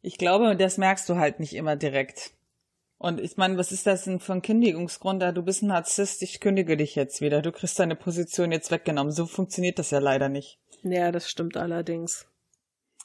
Ich 0.02 0.18
glaube, 0.18 0.56
das 0.56 0.78
merkst 0.78 1.08
du 1.10 1.16
halt 1.16 1.40
nicht 1.40 1.54
immer 1.54 1.76
direkt. 1.76 2.32
Und 3.00 3.20
ich 3.20 3.38
meine, 3.38 3.58
was 3.58 3.72
ist 3.72 3.86
das 3.86 4.06
denn 4.06 4.20
für 4.20 4.34
ein 4.34 4.42
Kündigungsgrund? 4.42 5.22
Du 5.22 5.44
bist 5.44 5.62
ein 5.62 5.68
Narzisst, 5.68 6.24
ich 6.24 6.40
kündige 6.40 6.78
dich 6.78 6.96
jetzt 6.96 7.22
wieder. 7.22 7.42
Du 7.42 7.52
kriegst 7.52 7.80
deine 7.80 7.96
Position 7.96 8.52
jetzt 8.52 8.72
weggenommen. 8.72 9.12
So 9.12 9.28
funktioniert 9.28 9.78
das 9.78 9.92
ja 9.92 10.00
leider 10.00 10.30
nicht. 10.30 10.60
Ja, 10.84 11.12
das 11.12 11.30
stimmt 11.30 11.58
allerdings. 11.58 12.28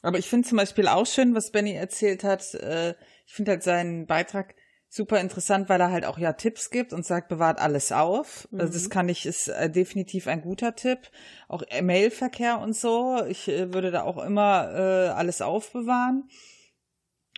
Aber 0.01 0.17
ich 0.17 0.27
finde 0.27 0.47
zum 0.47 0.57
Beispiel 0.57 0.87
auch 0.87 1.05
schön, 1.05 1.35
was 1.35 1.51
Benny 1.51 1.73
erzählt 1.73 2.23
hat. 2.23 2.53
Äh, 2.55 2.95
ich 3.25 3.33
finde 3.33 3.51
halt 3.51 3.63
seinen 3.63 4.07
Beitrag 4.07 4.55
super 4.93 5.19
interessant, 5.19 5.69
weil 5.69 5.81
er 5.81 5.91
halt 5.91 6.05
auch 6.05 6.19
ja 6.19 6.33
Tipps 6.33 6.69
gibt 6.69 6.93
und 6.93 7.03
sagt, 7.03 7.27
bewahrt 7.27 7.59
alles 7.59 7.91
auf. 7.91 8.47
Mhm. 8.51 8.59
Also 8.61 8.73
das 8.73 8.85
mhm. 8.85 8.89
kann 8.89 9.09
ich, 9.09 9.25
ist 9.25 9.47
äh, 9.47 9.69
definitiv 9.69 10.27
ein 10.27 10.41
guter 10.41 10.75
Tipp. 10.75 11.09
Auch 11.47 11.63
Mailverkehr 11.81 12.59
und 12.59 12.75
so. 12.75 13.23
Ich 13.27 13.47
äh, 13.47 13.73
würde 13.73 13.89
da 13.89 14.03
auch 14.03 14.23
immer 14.23 14.71
äh, 14.71 15.07
alles 15.09 15.41
aufbewahren. 15.41 16.29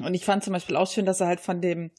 Und 0.02 0.14
ich 0.14 0.26
fand 0.26 0.44
zum 0.44 0.52
Beispiel 0.52 0.76
auch 0.76 0.92
schön, 0.92 1.06
dass 1.06 1.22
er 1.22 1.28
halt 1.28 1.40
von 1.40 1.62
dem 1.62 1.92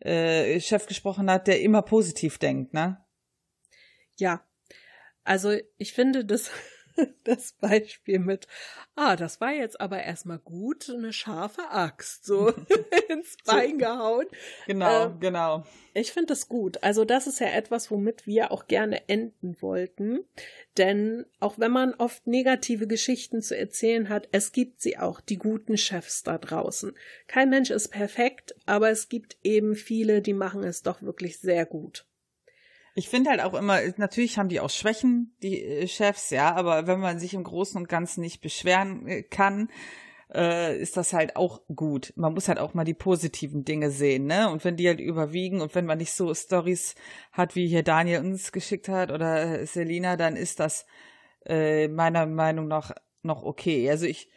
äh, 0.00 0.60
Chef 0.60 0.86
gesprochen 0.86 1.30
hat, 1.30 1.46
der 1.46 1.62
immer 1.62 1.80
positiv 1.80 2.36
denkt, 2.36 2.74
ne? 2.74 3.02
Ja. 4.18 4.44
Also 5.24 5.56
ich 5.78 5.94
finde 5.94 6.26
das, 6.26 6.50
das 7.24 7.52
Beispiel 7.52 8.18
mit, 8.18 8.46
ah, 8.96 9.16
das 9.16 9.40
war 9.40 9.52
jetzt 9.52 9.80
aber 9.80 10.02
erstmal 10.02 10.38
gut, 10.38 10.90
eine 10.90 11.12
scharfe 11.12 11.70
Axt, 11.70 12.24
so 12.24 12.48
ins 13.08 13.36
Bein 13.44 13.78
gehauen. 13.78 14.26
Genau, 14.66 15.06
Ähm, 15.06 15.20
genau. 15.20 15.64
Ich 15.94 16.12
finde 16.12 16.28
das 16.28 16.48
gut. 16.48 16.82
Also 16.82 17.04
das 17.04 17.26
ist 17.26 17.40
ja 17.40 17.48
etwas, 17.48 17.90
womit 17.90 18.26
wir 18.26 18.50
auch 18.50 18.66
gerne 18.66 19.08
enden 19.08 19.60
wollten. 19.60 20.24
Denn 20.78 21.26
auch 21.38 21.58
wenn 21.58 21.70
man 21.70 21.94
oft 21.94 22.26
negative 22.26 22.86
Geschichten 22.86 23.42
zu 23.42 23.56
erzählen 23.56 24.08
hat, 24.08 24.28
es 24.32 24.52
gibt 24.52 24.80
sie 24.80 24.96
auch, 24.98 25.20
die 25.20 25.36
guten 25.36 25.76
Chefs 25.76 26.22
da 26.22 26.38
draußen. 26.38 26.94
Kein 27.26 27.50
Mensch 27.50 27.70
ist 27.70 27.88
perfekt, 27.88 28.54
aber 28.64 28.90
es 28.90 29.08
gibt 29.10 29.36
eben 29.42 29.74
viele, 29.74 30.22
die 30.22 30.32
machen 30.32 30.64
es 30.64 30.82
doch 30.82 31.02
wirklich 31.02 31.38
sehr 31.40 31.66
gut. 31.66 32.06
Ich 32.94 33.08
finde 33.08 33.30
halt 33.30 33.40
auch 33.40 33.54
immer, 33.54 33.80
natürlich 33.96 34.38
haben 34.38 34.50
die 34.50 34.60
auch 34.60 34.70
Schwächen, 34.70 35.34
die 35.42 35.62
äh, 35.62 35.88
Chefs, 35.88 36.30
ja, 36.30 36.54
aber 36.54 36.86
wenn 36.86 37.00
man 37.00 37.18
sich 37.18 37.32
im 37.32 37.44
Großen 37.44 37.80
und 37.80 37.88
Ganzen 37.88 38.20
nicht 38.20 38.42
beschweren 38.42 39.06
äh, 39.06 39.22
kann, 39.22 39.70
äh, 40.34 40.78
ist 40.78 40.96
das 40.98 41.14
halt 41.14 41.36
auch 41.36 41.62
gut. 41.74 42.12
Man 42.16 42.34
muss 42.34 42.48
halt 42.48 42.58
auch 42.58 42.74
mal 42.74 42.84
die 42.84 42.94
positiven 42.94 43.64
Dinge 43.64 43.90
sehen, 43.90 44.26
ne? 44.26 44.50
Und 44.50 44.64
wenn 44.64 44.76
die 44.76 44.88
halt 44.88 45.00
überwiegen 45.00 45.62
und 45.62 45.74
wenn 45.74 45.86
man 45.86 45.98
nicht 45.98 46.12
so 46.12 46.34
Stories 46.34 46.94
hat, 47.32 47.56
wie 47.56 47.66
hier 47.66 47.82
Daniel 47.82 48.20
uns 48.20 48.52
geschickt 48.52 48.88
hat 48.88 49.10
oder 49.10 49.60
äh, 49.60 49.66
Selina, 49.66 50.16
dann 50.16 50.36
ist 50.36 50.60
das 50.60 50.86
meiner 51.44 52.24
Meinung 52.26 52.68
nach 52.68 52.92
noch 53.24 53.42
okay. 53.42 53.90
Also 53.90 54.06
ich 54.06 54.28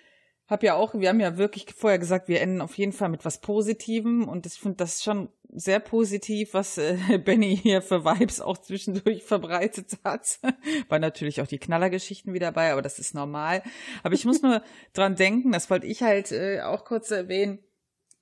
habe 0.47 0.65
ja 0.67 0.75
auch, 0.75 0.93
wir 0.93 1.09
haben 1.09 1.19
ja 1.19 1.37
wirklich 1.37 1.67
vorher 1.73 1.99
gesagt, 1.99 2.27
wir 2.27 2.41
enden 2.41 2.61
auf 2.61 2.77
jeden 2.77 2.93
Fall 2.93 3.09
mit 3.09 3.25
was 3.25 3.41
Positivem 3.41 4.27
und 4.27 4.45
ich 4.45 4.53
finde 4.53 4.77
das 4.77 5.03
schon 5.03 5.29
sehr 5.53 5.79
positiv, 5.79 6.53
was 6.53 6.77
äh, 6.77 6.97
Benny 7.23 7.55
hier 7.57 7.81
für 7.81 8.03
Vibes 8.05 8.41
auch 8.41 8.57
zwischendurch 8.57 9.23
verbreitet 9.23 9.97
hat. 10.03 10.39
War 10.89 10.99
natürlich 10.99 11.41
auch 11.41 11.47
die 11.47 11.59
Knallergeschichten 11.59 12.33
wieder 12.33 12.47
dabei, 12.47 12.71
aber 12.71 12.81
das 12.81 12.99
ist 12.99 13.13
normal. 13.13 13.63
Aber 14.03 14.13
ich 14.15 14.25
muss 14.25 14.41
nur 14.41 14.61
dran 14.93 15.15
denken, 15.15 15.51
das 15.51 15.69
wollte 15.69 15.87
ich 15.87 16.01
halt 16.03 16.31
äh, 16.31 16.61
auch 16.61 16.85
kurz 16.85 17.11
erwähnen. 17.11 17.59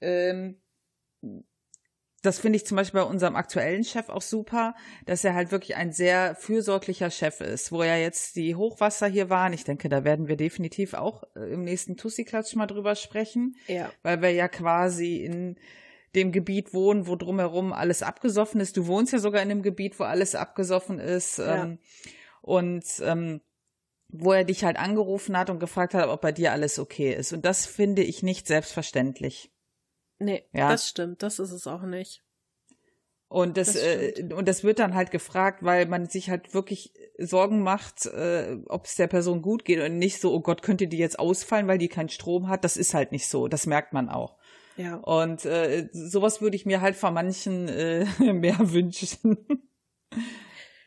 Ähm, 0.01 0.61
das 2.21 2.39
finde 2.39 2.55
ich 2.55 2.65
zum 2.65 2.77
Beispiel 2.77 3.01
bei 3.01 3.05
unserem 3.07 3.35
aktuellen 3.35 3.83
Chef 3.83 4.07
auch 4.07 4.21
super, 4.21 4.75
dass 5.05 5.25
er 5.25 5.33
halt 5.33 5.51
wirklich 5.51 5.75
ein 5.75 5.91
sehr 5.91 6.35
fürsorglicher 6.35 7.09
Chef 7.11 7.41
ist, 7.41 7.71
wo 7.73 7.83
ja 7.83 7.97
jetzt 7.97 8.37
die 8.37 8.55
Hochwasser 8.55 9.07
hier 9.07 9.29
waren. 9.29 9.51
Ich 9.51 9.65
denke, 9.65 9.89
da 9.89 10.05
werden 10.05 10.29
wir 10.29 10.37
definitiv 10.37 10.93
auch 10.93 11.23
äh, 11.35 11.51
im 11.51 11.63
nächsten 11.65 11.97
Tussi-Klatsch 11.97 12.55
mal 12.55 12.67
drüber 12.67 12.95
sprechen, 12.95 13.57
Ja. 13.67 13.91
weil 14.03 14.21
wir 14.21 14.31
ja 14.31 14.47
quasi 14.47 15.17
in 15.17 15.57
dem 16.15 16.31
Gebiet 16.31 16.73
wohnen, 16.73 17.07
wo 17.07 17.15
drumherum 17.15 17.73
alles 17.73 18.03
abgesoffen 18.03 18.61
ist. 18.61 18.77
Du 18.77 18.87
wohnst 18.87 19.13
ja 19.13 19.19
sogar 19.19 19.41
in 19.41 19.49
einem 19.51 19.63
Gebiet, 19.63 19.99
wo 19.99 20.03
alles 20.03 20.35
abgesoffen 20.35 20.99
ist. 20.99 21.37
Ja. 21.39 21.63
Ähm, 21.63 21.79
und 22.41 22.83
ähm, 23.01 23.41
wo 24.09 24.31
er 24.31 24.43
dich 24.43 24.63
halt 24.63 24.77
angerufen 24.77 25.35
hat 25.37 25.49
und 25.49 25.59
gefragt 25.59 25.95
hat, 25.95 26.07
ob 26.07 26.21
bei 26.21 26.31
dir 26.31 26.51
alles 26.51 26.77
okay 26.77 27.13
ist. 27.13 27.33
Und 27.33 27.45
das 27.45 27.65
finde 27.65 28.03
ich 28.03 28.21
nicht 28.21 28.45
selbstverständlich. 28.47 29.51
Nee, 30.19 30.43
Ja. 30.53 30.69
das 30.69 30.87
stimmt, 30.87 31.23
das 31.23 31.39
ist 31.39 31.51
es 31.51 31.65
auch 31.65 31.81
nicht. 31.81 32.23
Und 33.27 33.57
das, 33.57 33.73
Das 33.73 33.77
äh, 33.77 34.29
und 34.35 34.47
das 34.47 34.63
wird 34.63 34.77
dann 34.77 34.93
halt 34.93 35.09
gefragt, 35.09 35.63
weil 35.63 35.87
man 35.87 36.05
sich 36.07 36.29
halt 36.29 36.53
wirklich 36.53 36.93
Sorgen 37.17 37.63
macht, 37.63 38.05
äh, 38.05 38.57
ob 38.67 38.85
es 38.85 38.95
der 38.95 39.07
Person 39.07 39.41
gut 39.41 39.65
geht 39.65 39.79
und 39.79 39.97
nicht 39.97 40.21
so, 40.21 40.31
oh 40.31 40.41
Gott, 40.41 40.61
könnte 40.61 40.87
die 40.87 40.99
jetzt 40.99 41.17
ausfallen, 41.17 41.67
weil 41.67 41.79
die 41.79 41.87
keinen 41.87 42.09
Strom 42.09 42.47
hat. 42.47 42.63
Das 42.63 42.77
ist 42.77 42.93
halt 42.93 43.11
nicht 43.11 43.27
so. 43.27 43.47
Das 43.47 43.65
merkt 43.65 43.91
man 43.91 44.09
auch. 44.09 44.37
Ja. 44.75 44.95
Und 44.95 45.45
äh, 45.45 45.89
sowas 45.91 46.41
würde 46.41 46.55
ich 46.55 46.65
mir 46.65 46.81
halt 46.81 46.95
von 46.95 47.13
manchen 47.13 47.67
äh, 47.67 48.05
mehr 48.33 48.57
wünschen. 48.59 49.37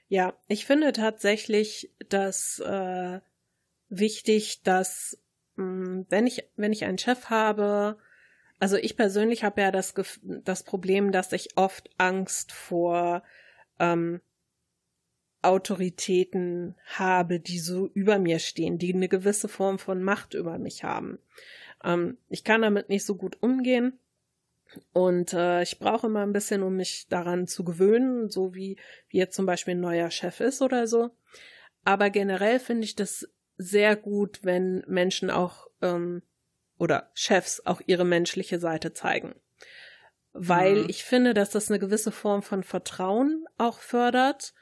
Ja, 0.08 0.34
ich 0.48 0.66
finde 0.66 0.92
tatsächlich 0.92 1.92
das 2.08 2.60
äh, 2.60 3.20
wichtig, 3.88 4.62
dass 4.62 5.18
mh, 5.56 6.06
wenn 6.08 6.26
ich 6.26 6.48
wenn 6.56 6.72
ich 6.72 6.84
einen 6.84 6.98
Chef 6.98 7.30
habe, 7.30 7.98
also 8.58 8.76
ich 8.76 8.96
persönlich 8.96 9.44
habe 9.44 9.60
ja 9.60 9.70
das 9.70 9.94
das 10.22 10.62
Problem, 10.62 11.12
dass 11.12 11.32
ich 11.32 11.56
oft 11.56 11.90
Angst 11.98 12.52
vor 12.52 13.22
ähm, 13.78 14.20
Autoritäten 15.42 16.74
habe, 16.86 17.38
die 17.38 17.58
so 17.58 17.88
über 17.88 18.18
mir 18.18 18.38
stehen, 18.38 18.78
die 18.78 18.92
eine 18.94 19.08
gewisse 19.08 19.48
Form 19.48 19.78
von 19.78 20.02
Macht 20.02 20.34
über 20.34 20.58
mich 20.58 20.82
haben. 20.82 21.18
Ähm, 21.86 22.18
ich 22.28 22.44
kann 22.44 22.60
damit 22.60 22.90
nicht 22.90 23.06
so 23.06 23.14
gut 23.14 23.42
umgehen. 23.42 23.98
Und 24.92 25.32
äh, 25.32 25.62
ich 25.62 25.78
brauche 25.78 26.08
immer 26.08 26.22
ein 26.22 26.32
bisschen, 26.32 26.62
um 26.62 26.76
mich 26.76 27.06
daran 27.08 27.46
zu 27.46 27.64
gewöhnen, 27.64 28.28
so 28.28 28.54
wie, 28.54 28.76
wie 29.08 29.18
jetzt 29.18 29.36
zum 29.36 29.46
Beispiel 29.46 29.74
ein 29.74 29.80
neuer 29.80 30.10
Chef 30.10 30.40
ist 30.40 30.60
oder 30.60 30.86
so. 30.86 31.12
Aber 31.84 32.10
generell 32.10 32.58
finde 32.58 32.84
ich 32.84 32.96
das 32.96 33.28
sehr 33.56 33.94
gut, 33.96 34.40
wenn 34.42 34.82
Menschen 34.88 35.30
auch 35.30 35.68
ähm, 35.80 36.22
oder 36.78 37.10
Chefs 37.14 37.64
auch 37.64 37.80
ihre 37.86 38.04
menschliche 38.04 38.58
Seite 38.58 38.92
zeigen. 38.92 39.36
Weil 40.32 40.82
Mhm. 40.82 40.86
ich 40.88 41.04
finde, 41.04 41.32
dass 41.32 41.50
das 41.50 41.70
eine 41.70 41.78
gewisse 41.78 42.10
Form 42.12 42.42
von 42.42 42.64
Vertrauen 42.64 43.46
auch 43.56 43.78
fördert. 43.78 44.52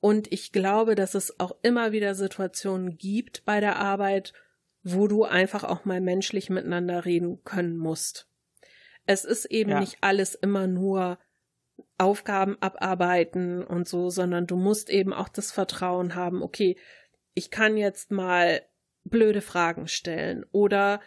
Und 0.00 0.32
ich 0.32 0.50
glaube, 0.50 0.94
dass 0.96 1.14
es 1.14 1.38
auch 1.38 1.54
immer 1.62 1.92
wieder 1.92 2.14
Situationen 2.14 2.96
gibt 2.96 3.44
bei 3.44 3.60
der 3.60 3.76
Arbeit, 3.76 4.32
wo 4.82 5.06
du 5.06 5.24
einfach 5.24 5.64
auch 5.64 5.84
mal 5.84 6.00
menschlich 6.00 6.50
miteinander 6.50 7.04
reden 7.04 7.42
können 7.44 7.76
musst. 7.76 8.28
Es 9.06 9.24
ist 9.24 9.46
eben 9.46 9.70
Ja. 9.70 9.80
nicht 9.80 9.98
alles 10.00 10.34
immer 10.34 10.66
nur 10.66 11.18
Aufgaben 11.98 12.56
abarbeiten 12.60 13.62
und 13.62 13.88
so, 13.88 14.10
sondern 14.10 14.46
du 14.46 14.56
musst 14.56 14.90
eben 14.90 15.12
auch 15.12 15.28
das 15.28 15.52
Vertrauen 15.52 16.14
haben, 16.14 16.42
okay, 16.42 16.76
ich 17.34 17.50
kann 17.50 17.76
jetzt 17.76 18.10
mal 18.10 18.62
blöde 19.04 19.40
Fragen 19.40 19.88
stellen 19.88 20.44
oder 20.52 21.00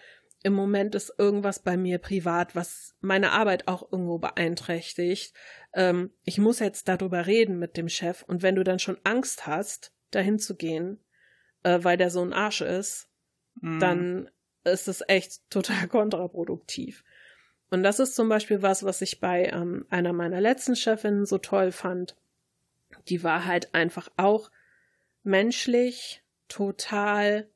im 0.43 0.53
Moment 0.53 0.93
ist 0.93 1.13
irgendwas 1.17 1.59
bei 1.59 1.75
mir 1.75 1.97
privat, 1.97 2.55
was 2.55 2.95
meine 3.01 3.31
Arbeit 3.31 3.67
auch 3.67 3.91
irgendwo 3.91 4.19
beeinträchtigt. 4.19 5.33
Ähm, 5.73 6.11
ich 6.23 6.37
muss 6.37 6.59
jetzt 6.59 6.87
darüber 6.87 7.25
reden 7.25 7.57
mit 7.57 7.77
dem 7.77 7.89
Chef 7.89 8.23
und 8.23 8.43
wenn 8.43 8.55
du 8.55 8.63
dann 8.63 8.79
schon 8.79 8.97
Angst 9.03 9.47
hast, 9.47 9.91
dahin 10.11 10.37
zu 10.37 10.55
gehen, 10.55 11.03
äh, 11.63 11.79
weil 11.81 11.97
der 11.97 12.11
so 12.11 12.21
ein 12.21 12.33
Arsch 12.33 12.61
ist, 12.61 13.09
Mhm. 13.61 13.79
dann 13.79 14.29
ist 14.63 14.87
es 14.87 15.03
echt 15.07 15.41
total 15.49 15.87
kontraproduktiv. 15.87 17.03
Und 17.69 17.83
das 17.83 17.99
ist 17.99 18.15
zum 18.15 18.29
Beispiel 18.29 18.61
was, 18.61 18.83
was 18.83 19.01
ich 19.01 19.19
bei 19.19 19.45
ähm, 19.45 19.85
einer 19.89 20.13
meiner 20.13 20.39
letzten 20.39 20.75
Chefinnen 20.75 21.25
so 21.25 21.37
toll 21.37 21.71
fand. 21.71 22.15
Die 23.09 23.23
war 23.23 23.45
halt 23.45 23.73
einfach 23.73 24.09
auch 24.17 24.51
menschlich 25.23 26.23
total, 26.47 27.49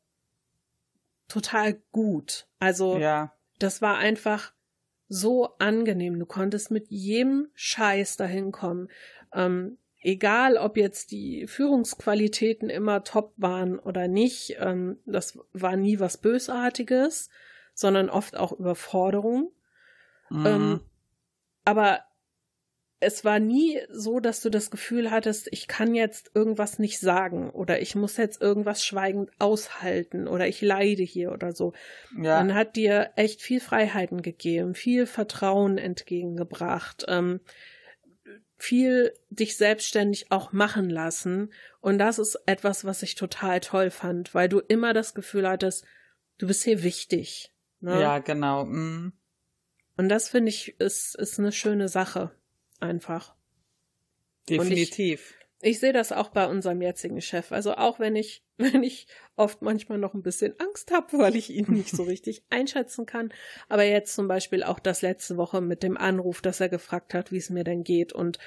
total 1.27 1.81
gut. 1.91 2.47
Also 2.59 2.97
ja. 2.97 3.34
das 3.59 3.81
war 3.81 3.97
einfach 3.97 4.53
so 5.07 5.57
angenehm. 5.57 6.19
Du 6.19 6.26
konntest 6.26 6.71
mit 6.71 6.89
jedem 6.89 7.49
Scheiß 7.53 8.17
dahin 8.17 8.51
kommen. 8.51 8.89
Ähm, 9.34 9.77
egal, 10.01 10.57
ob 10.57 10.77
jetzt 10.77 11.11
die 11.11 11.47
Führungsqualitäten 11.47 12.69
immer 12.69 13.03
top 13.03 13.34
waren 13.38 13.80
oder 13.80 14.07
nicht, 14.07 14.57
ähm, 14.59 14.97
das 15.05 15.39
war 15.53 15.76
nie 15.76 15.99
was 15.99 16.17
Bösartiges, 16.17 17.30
sondern 17.73 18.09
oft 18.09 18.38
auch 18.38 18.51
Überforderung. 18.51 19.51
Mhm. 20.30 20.45
Ähm, 20.45 20.80
aber 21.65 22.01
es 23.01 23.23
war 23.23 23.39
nie 23.39 23.80
so, 23.89 24.19
dass 24.19 24.41
du 24.41 24.49
das 24.49 24.71
Gefühl 24.71 25.09
hattest, 25.09 25.47
ich 25.51 25.67
kann 25.67 25.95
jetzt 25.95 26.31
irgendwas 26.34 26.80
nicht 26.80 26.99
sagen 26.99 27.49
oder 27.49 27.81
ich 27.81 27.95
muss 27.95 28.17
jetzt 28.17 28.41
irgendwas 28.41 28.85
schweigend 28.85 29.31
aushalten 29.39 30.27
oder 30.27 30.47
ich 30.47 30.61
leide 30.61 31.03
hier 31.03 31.31
oder 31.31 31.53
so. 31.53 31.73
ja. 32.15 32.38
Man 32.38 32.53
hat 32.53 32.76
dir 32.76 33.11
echt 33.15 33.41
viel 33.41 33.61
Freiheiten 33.61 34.21
gegeben, 34.21 34.76
viel 34.76 35.05
Vertrauen 35.05 35.77
entgegengebracht, 35.77 37.05
ähm, 37.07 37.39
viel 38.60 39.14
dich 39.30 39.57
selbstständig 39.57 40.31
auch 40.31 40.52
machen 40.52 40.90
lassen. 40.90 41.52
Und 41.81 41.98
das 41.98 42.19
ist 42.19 42.38
etwas, 42.45 42.86
was 42.86 43.02
ich 43.02 43.15
total 43.15 43.61
toll 43.61 43.90
fand, 43.90 44.36
weil 44.36 44.49
du 44.49 44.60
immer 44.60 44.94
das 44.94 45.15
Gefühl 45.15 45.48
hattest, 45.48 45.86
du 46.38 46.48
bist 46.48 46.64
hier 46.64 46.84
wichtig. 46.84 47.53
Ne? 47.80 47.99
ja, 47.99 48.19
genau. 48.19 48.65
Mhm. 48.65 49.14
Und 49.95 50.10
das 50.10 50.30
finde 50.30 50.49
ich 50.49 50.80
ist, 50.80 51.15
ist 51.15 51.40
eine 51.40 51.52
schöne 51.52 51.88
Sache. 51.88 52.31
Einfach. 52.80 53.36
Definitiv. 54.49 55.34
Ich 55.61 55.80
sehe 55.80 55.91
das 55.91 56.14
auch 56.14 56.30
bei 56.30 56.48
unserem 56.48 56.81
jetzigen 56.81 57.19
Chef. 57.22 57.52
Also 57.52 57.73
auch 57.73 57.99
wenn 57.99 58.15
ich, 58.15 58.44
wenn 58.57 58.84
ich 58.84 59.07
oft 59.36 59.61
manchmal 59.61 59.98
noch 59.98 60.14
ein 60.14 60.23
bisschen 60.23 60.53
Angst 60.60 60.91
habe, 60.91 61.18
weil 61.18 61.36
ich 61.36 61.49
ihn 61.49 61.65
nicht 61.69 61.91
so 61.95 62.03
richtig 62.06 62.44
einschätzen 62.49 63.06
kann. 63.06 63.34
Aber 63.68 63.84
jetzt 63.84 64.15
zum 64.15 64.27
Beispiel 64.27 64.64
auch 64.64 64.80
das 64.80 65.02
letzte 65.02 65.38
Woche 65.38 65.61
mit 65.61 65.84
dem 65.84 65.98
Anruf, 65.98 66.41
dass 66.41 66.60
er 66.60 66.69
gefragt 66.69 67.14
hat, 67.14 67.31
wie 67.31 67.38
es 67.38 67.49
mir 67.49 67.64
denn 67.64 67.84
geht 67.84 68.14
und 68.14 68.40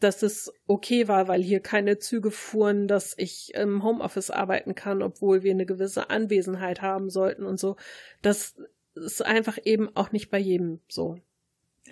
dass 0.00 0.22
es 0.22 0.52
okay 0.66 1.08
war, 1.08 1.26
weil 1.26 1.42
hier 1.42 1.60
keine 1.60 1.98
Züge 1.98 2.30
fuhren, 2.30 2.86
dass 2.86 3.14
ich 3.16 3.54
im 3.54 3.82
Homeoffice 3.82 4.30
arbeiten 4.30 4.76
kann, 4.76 5.02
obwohl 5.02 5.42
wir 5.42 5.50
eine 5.50 5.66
gewisse 5.66 6.08
Anwesenheit 6.08 6.82
haben 6.82 7.10
sollten 7.10 7.44
und 7.44 7.58
so. 7.58 7.76
Das 8.22 8.54
ist 8.94 9.24
einfach 9.24 9.58
eben 9.64 9.94
auch 9.96 10.12
nicht 10.12 10.30
bei 10.30 10.38
jedem 10.38 10.80
so. 10.88 11.18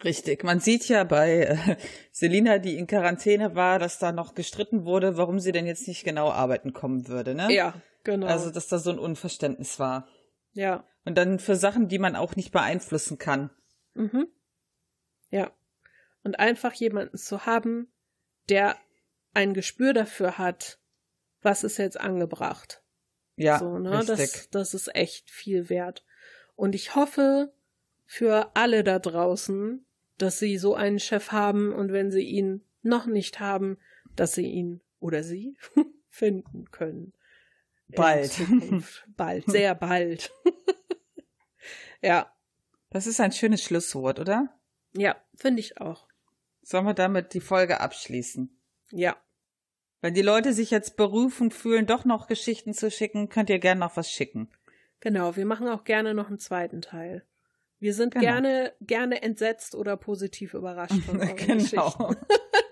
Richtig. 0.05 0.45
Man 0.45 0.61
sieht 0.61 0.89
ja 0.89 1.05
bei 1.05 1.43
äh, 1.43 1.77
Selina, 2.13 2.59
die 2.59 2.77
in 2.77 2.87
Quarantäne 2.87 3.55
war, 3.55 3.79
dass 3.79 3.99
da 3.99 4.13
noch 4.13 4.35
gestritten 4.35 4.85
wurde, 4.85 5.17
warum 5.17 5.39
sie 5.41 5.53
denn 5.53 5.67
jetzt 5.67 5.89
nicht 5.89 6.05
genau 6.05 6.31
arbeiten 6.31 6.73
kommen 6.73 7.09
würde, 7.09 7.35
ne? 7.35 7.53
Ja, 7.53 7.75
genau. 8.05 8.27
Also, 8.27 8.51
dass 8.51 8.69
da 8.69 8.79
so 8.79 8.91
ein 8.91 8.99
Unverständnis 8.99 9.79
war. 9.79 10.09
ja. 10.53 10.85
Und 11.05 11.17
dann 11.17 11.39
für 11.39 11.55
Sachen, 11.55 11.87
die 11.87 12.01
man 12.01 12.17
auch 12.17 12.35
nicht 12.35 12.51
beeinflussen 12.51 13.17
kann. 13.17 13.51
Mhm. 13.95 14.27
Ja. 15.31 15.53
Und 16.25 16.41
einfach 16.41 16.73
jemanden 16.73 17.17
zu 17.17 17.47
haben, 17.47 17.93
der 18.49 18.77
ein 19.33 19.55
Gespür 19.55 19.93
dafür 19.93 20.37
hat, 20.37 20.81
was 21.43 21.63
ist 21.63 21.77
jetzt 21.77 22.01
angebracht. 22.01 22.83
Ja, 23.37 23.61
so, 23.61 23.79
ne? 23.79 24.01
richtig. 24.01 24.17
Das, 24.17 24.51
das 24.51 24.75
ist 24.75 24.97
echt 24.97 25.31
viel 25.31 25.69
wert. 25.69 26.05
Und 26.57 26.75
ich 26.75 26.97
hoffe 26.97 27.53
für 28.05 28.51
alle 28.55 28.83
da 28.83 28.99
draußen, 28.99 29.86
dass 30.19 30.39
sie 30.39 30.59
so 30.59 30.75
einen 30.75 30.99
Chef 30.99 31.33
haben 31.33 31.73
und 31.73 31.93
wenn 31.93 32.11
sie 32.11 32.23
ihn 32.25 32.65
noch 32.83 33.07
nicht 33.07 33.41
haben, 33.41 33.79
dass 34.15 34.33
sie 34.35 34.47
ihn 34.47 34.81
oder 35.01 35.23
sie 35.23 35.57
finden 36.09 36.71
können. 36.71 37.13
Bald. 37.89 38.33
Bald, 39.17 39.45
sehr 39.47 39.75
bald. 39.75 40.33
ja, 42.03 42.33
Das 42.91 43.07
ist 43.07 43.21
ein 43.21 43.33
schönes 43.33 43.63
Schlusswort, 43.63 44.19
oder? 44.21 44.49
ja, 44.95 45.17
finde 45.35 45.61
ich 45.61 45.81
auch. 45.81 46.07
Sollen 46.63 46.87
wir 46.87 46.95
damit 46.95 47.35
die 47.35 47.41
Folge 47.41 47.81
abschließen? 47.81 48.51
Ja, 48.91 49.17
Wenn 50.01 50.15
die 50.15 50.23
Leute 50.23 50.53
sich 50.53 50.71
jetzt 50.71 50.97
berufen 50.97 51.51
fühlen, 51.51 51.87
doch 51.87 52.05
noch 52.05 52.27
Geschichten 52.29 52.73
zu 52.75 52.91
schicken, 52.91 53.29
könnt 53.29 53.51
ihr 53.51 53.59
gerne 53.59 53.81
noch 53.81 53.97
was 53.97 54.11
schicken. 54.11 54.51
genau. 55.01 55.37
Wir 55.37 55.47
machen 55.47 55.69
auch 55.69 55.85
gerne 55.85 56.15
noch 56.15 56.29
einen 56.29 56.39
zweiten 56.39 56.81
Teil. 56.81 57.25
Wir 57.79 57.93
sind 57.95 58.15
Genau. 58.15 58.25
gerne, 58.25 58.73
gerne 58.81 59.23
entsetzt 59.23 59.75
oder 59.75 59.97
positiv 59.97 60.55
überrascht 60.55 61.01
von 61.05 61.21
euren 61.21 61.37
genau. 61.37 61.55
Geschichten. 61.57 62.17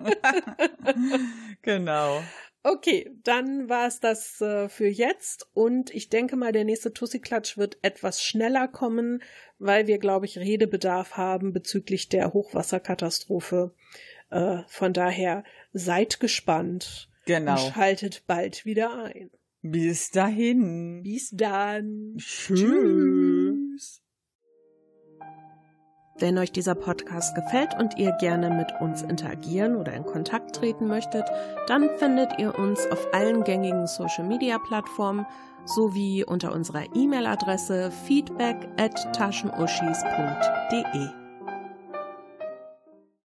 genau. 1.63 2.23
Okay, 2.63 3.11
dann 3.23 3.69
war 3.69 3.87
es 3.87 4.01
das 4.01 4.41
äh, 4.41 4.71
für 4.71 4.89
jetzt 4.89 5.47
und 5.53 5.91
ich 5.95 6.09
denke 6.09 6.35
mal, 6.37 6.51
der 6.53 6.65
nächste 6.65 6.95
Tussi-Klatsch 6.95 7.59
wird 7.59 7.77
etwas 7.83 8.23
schneller 8.23 8.69
kommen, 8.69 9.23
weil 9.59 9.87
wir, 9.87 9.99
glaube 9.99 10.25
ich, 10.25 10.39
Redebedarf 10.39 11.19
haben 11.19 11.53
bezüglich 11.53 12.09
der 12.09 12.33
Hochwasserkatastrophe. 12.33 13.75
Äh, 14.31 14.63
von 14.69 14.95
daher 14.95 15.45
seid 15.75 16.21
gespannt 16.21 17.11
Genau. 17.27 17.53
und 17.53 17.73
schaltet 17.75 18.27
bald 18.27 18.65
wieder 18.65 19.05
ein. 19.05 19.31
Bis 19.61 20.11
dahin. 20.11 21.03
Bis 21.03 21.31
dann. 21.31 22.17
Tschüss. 22.19 24.03
Wenn 26.17 26.39
euch 26.39 26.53
dieser 26.53 26.77
Podcast 26.77 27.35
gefällt 27.35 27.75
und 27.79 27.99
ihr 27.99 28.13
gerne 28.21 28.51
mit 28.51 28.73
uns 28.81 29.03
interagieren 29.03 29.75
oder 29.75 29.95
in 29.95 30.05
Kontakt 30.05 30.55
treten 30.55 30.87
möchtet, 30.87 31.25
dann 31.67 31.91
findet 31.99 32.39
ihr 32.39 32.57
uns 32.57 32.87
auf 32.87 33.13
allen 33.13 33.43
gängigen 33.43 33.89
Social-Media-Plattformen 33.89 35.27
sowie 35.65 36.25
unter 36.25 36.53
unserer 36.53 36.85
E-Mail-Adresse 36.95 37.91
feedback 37.91 38.69
at 38.79 38.95
taschenuschis.de. 39.17 41.24